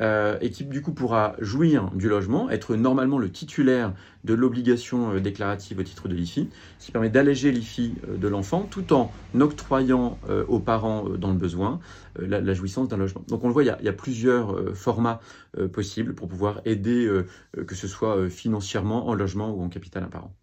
euh, 0.00 0.36
et 0.40 0.50
qui 0.50 0.64
du 0.64 0.82
coup 0.82 0.92
pourra 0.92 1.36
jouir 1.38 1.90
du 1.94 2.08
logement, 2.08 2.50
être 2.50 2.76
normalement 2.76 3.18
le 3.18 3.30
titulaire 3.30 3.94
de 4.24 4.34
l'obligation 4.34 5.14
euh, 5.14 5.20
déclarative 5.20 5.78
au 5.78 5.82
titre 5.82 6.08
de 6.08 6.14
l'IFI, 6.14 6.50
ce 6.78 6.86
qui 6.86 6.92
permet 6.92 7.08
d'alléger 7.08 7.50
l'IFI 7.50 7.94
euh, 8.08 8.16
de 8.16 8.28
l'enfant 8.28 8.62
tout 8.62 8.92
en 8.92 9.10
octroyant 9.38 10.18
aux 10.48 10.60
parents 10.60 11.08
dans 11.10 11.30
le 11.30 11.36
besoin 11.36 11.78
la, 12.18 12.54
jouissance 12.54 12.88
d'un 12.88 12.96
logement. 12.96 13.22
Donc 13.28 13.44
on 13.44 13.48
le 13.48 13.52
voit, 13.52 13.62
il 13.62 13.66
y 13.66 13.88
a, 13.88 13.92
plusieurs 13.92 14.74
formats 14.74 15.20
possibles 15.72 16.14
pour 16.14 16.28
pouvoir 16.28 16.60
aider, 16.64 17.08
que 17.66 17.74
ce 17.74 17.86
soit 17.86 18.28
financièrement, 18.30 19.08
en 19.08 19.14
logement 19.14 19.50
ou 19.50 19.62
en 19.62 19.68
capital 19.68 20.02
un 20.04 20.08
parent. 20.08 20.34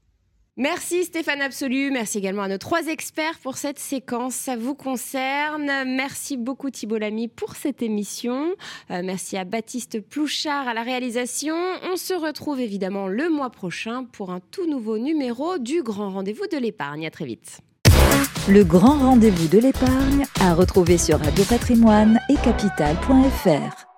Merci 0.56 1.06
Stéphane 1.06 1.42
Absolu, 1.42 1.90
merci 1.90 2.20
également 2.20 2.44
à 2.44 2.48
nos 2.48 2.60
trois 2.60 2.86
experts 2.86 3.40
pour 3.42 3.58
cette 3.58 3.80
séquence, 3.80 4.36
ça 4.36 4.56
vous 4.56 4.76
concerne. 4.76 5.66
Merci 5.88 6.38
beaucoup 6.38 6.70
Thibault 6.70 7.00
Lamy 7.00 7.28
pour 7.28 7.56
cette 7.56 7.82
émission. 7.82 8.54
Euh, 8.92 9.02
merci 9.04 9.36
à 9.36 9.46
Baptiste 9.46 10.00
Plouchard 10.00 10.68
à 10.68 10.76
la 10.76 10.84
réalisation. 10.84 11.56
On 11.92 11.96
se 11.96 12.14
retrouve 12.14 12.60
évidemment 12.60 13.08
le 13.08 13.30
mois 13.30 13.50
prochain 13.50 14.04
pour 14.04 14.30
un 14.30 14.42
tout 14.52 14.70
nouveau 14.70 15.00
numéro 15.00 15.58
du 15.58 15.82
Grand 15.82 16.12
Rendez-vous 16.12 16.46
de 16.52 16.58
l'épargne. 16.58 17.08
À 17.08 17.10
très 17.10 17.26
vite. 17.26 17.62
Le 18.48 18.64
Grand 18.64 19.00
Rendez-vous 19.00 19.48
de 19.48 19.58
l'épargne 19.58 20.26
à 20.40 20.54
retrouver 20.54 21.00
sur 21.00 21.18
Radio 21.18 21.46
Patrimoine 21.46 22.20
et 22.30 22.36
capital.fr. 22.36 23.93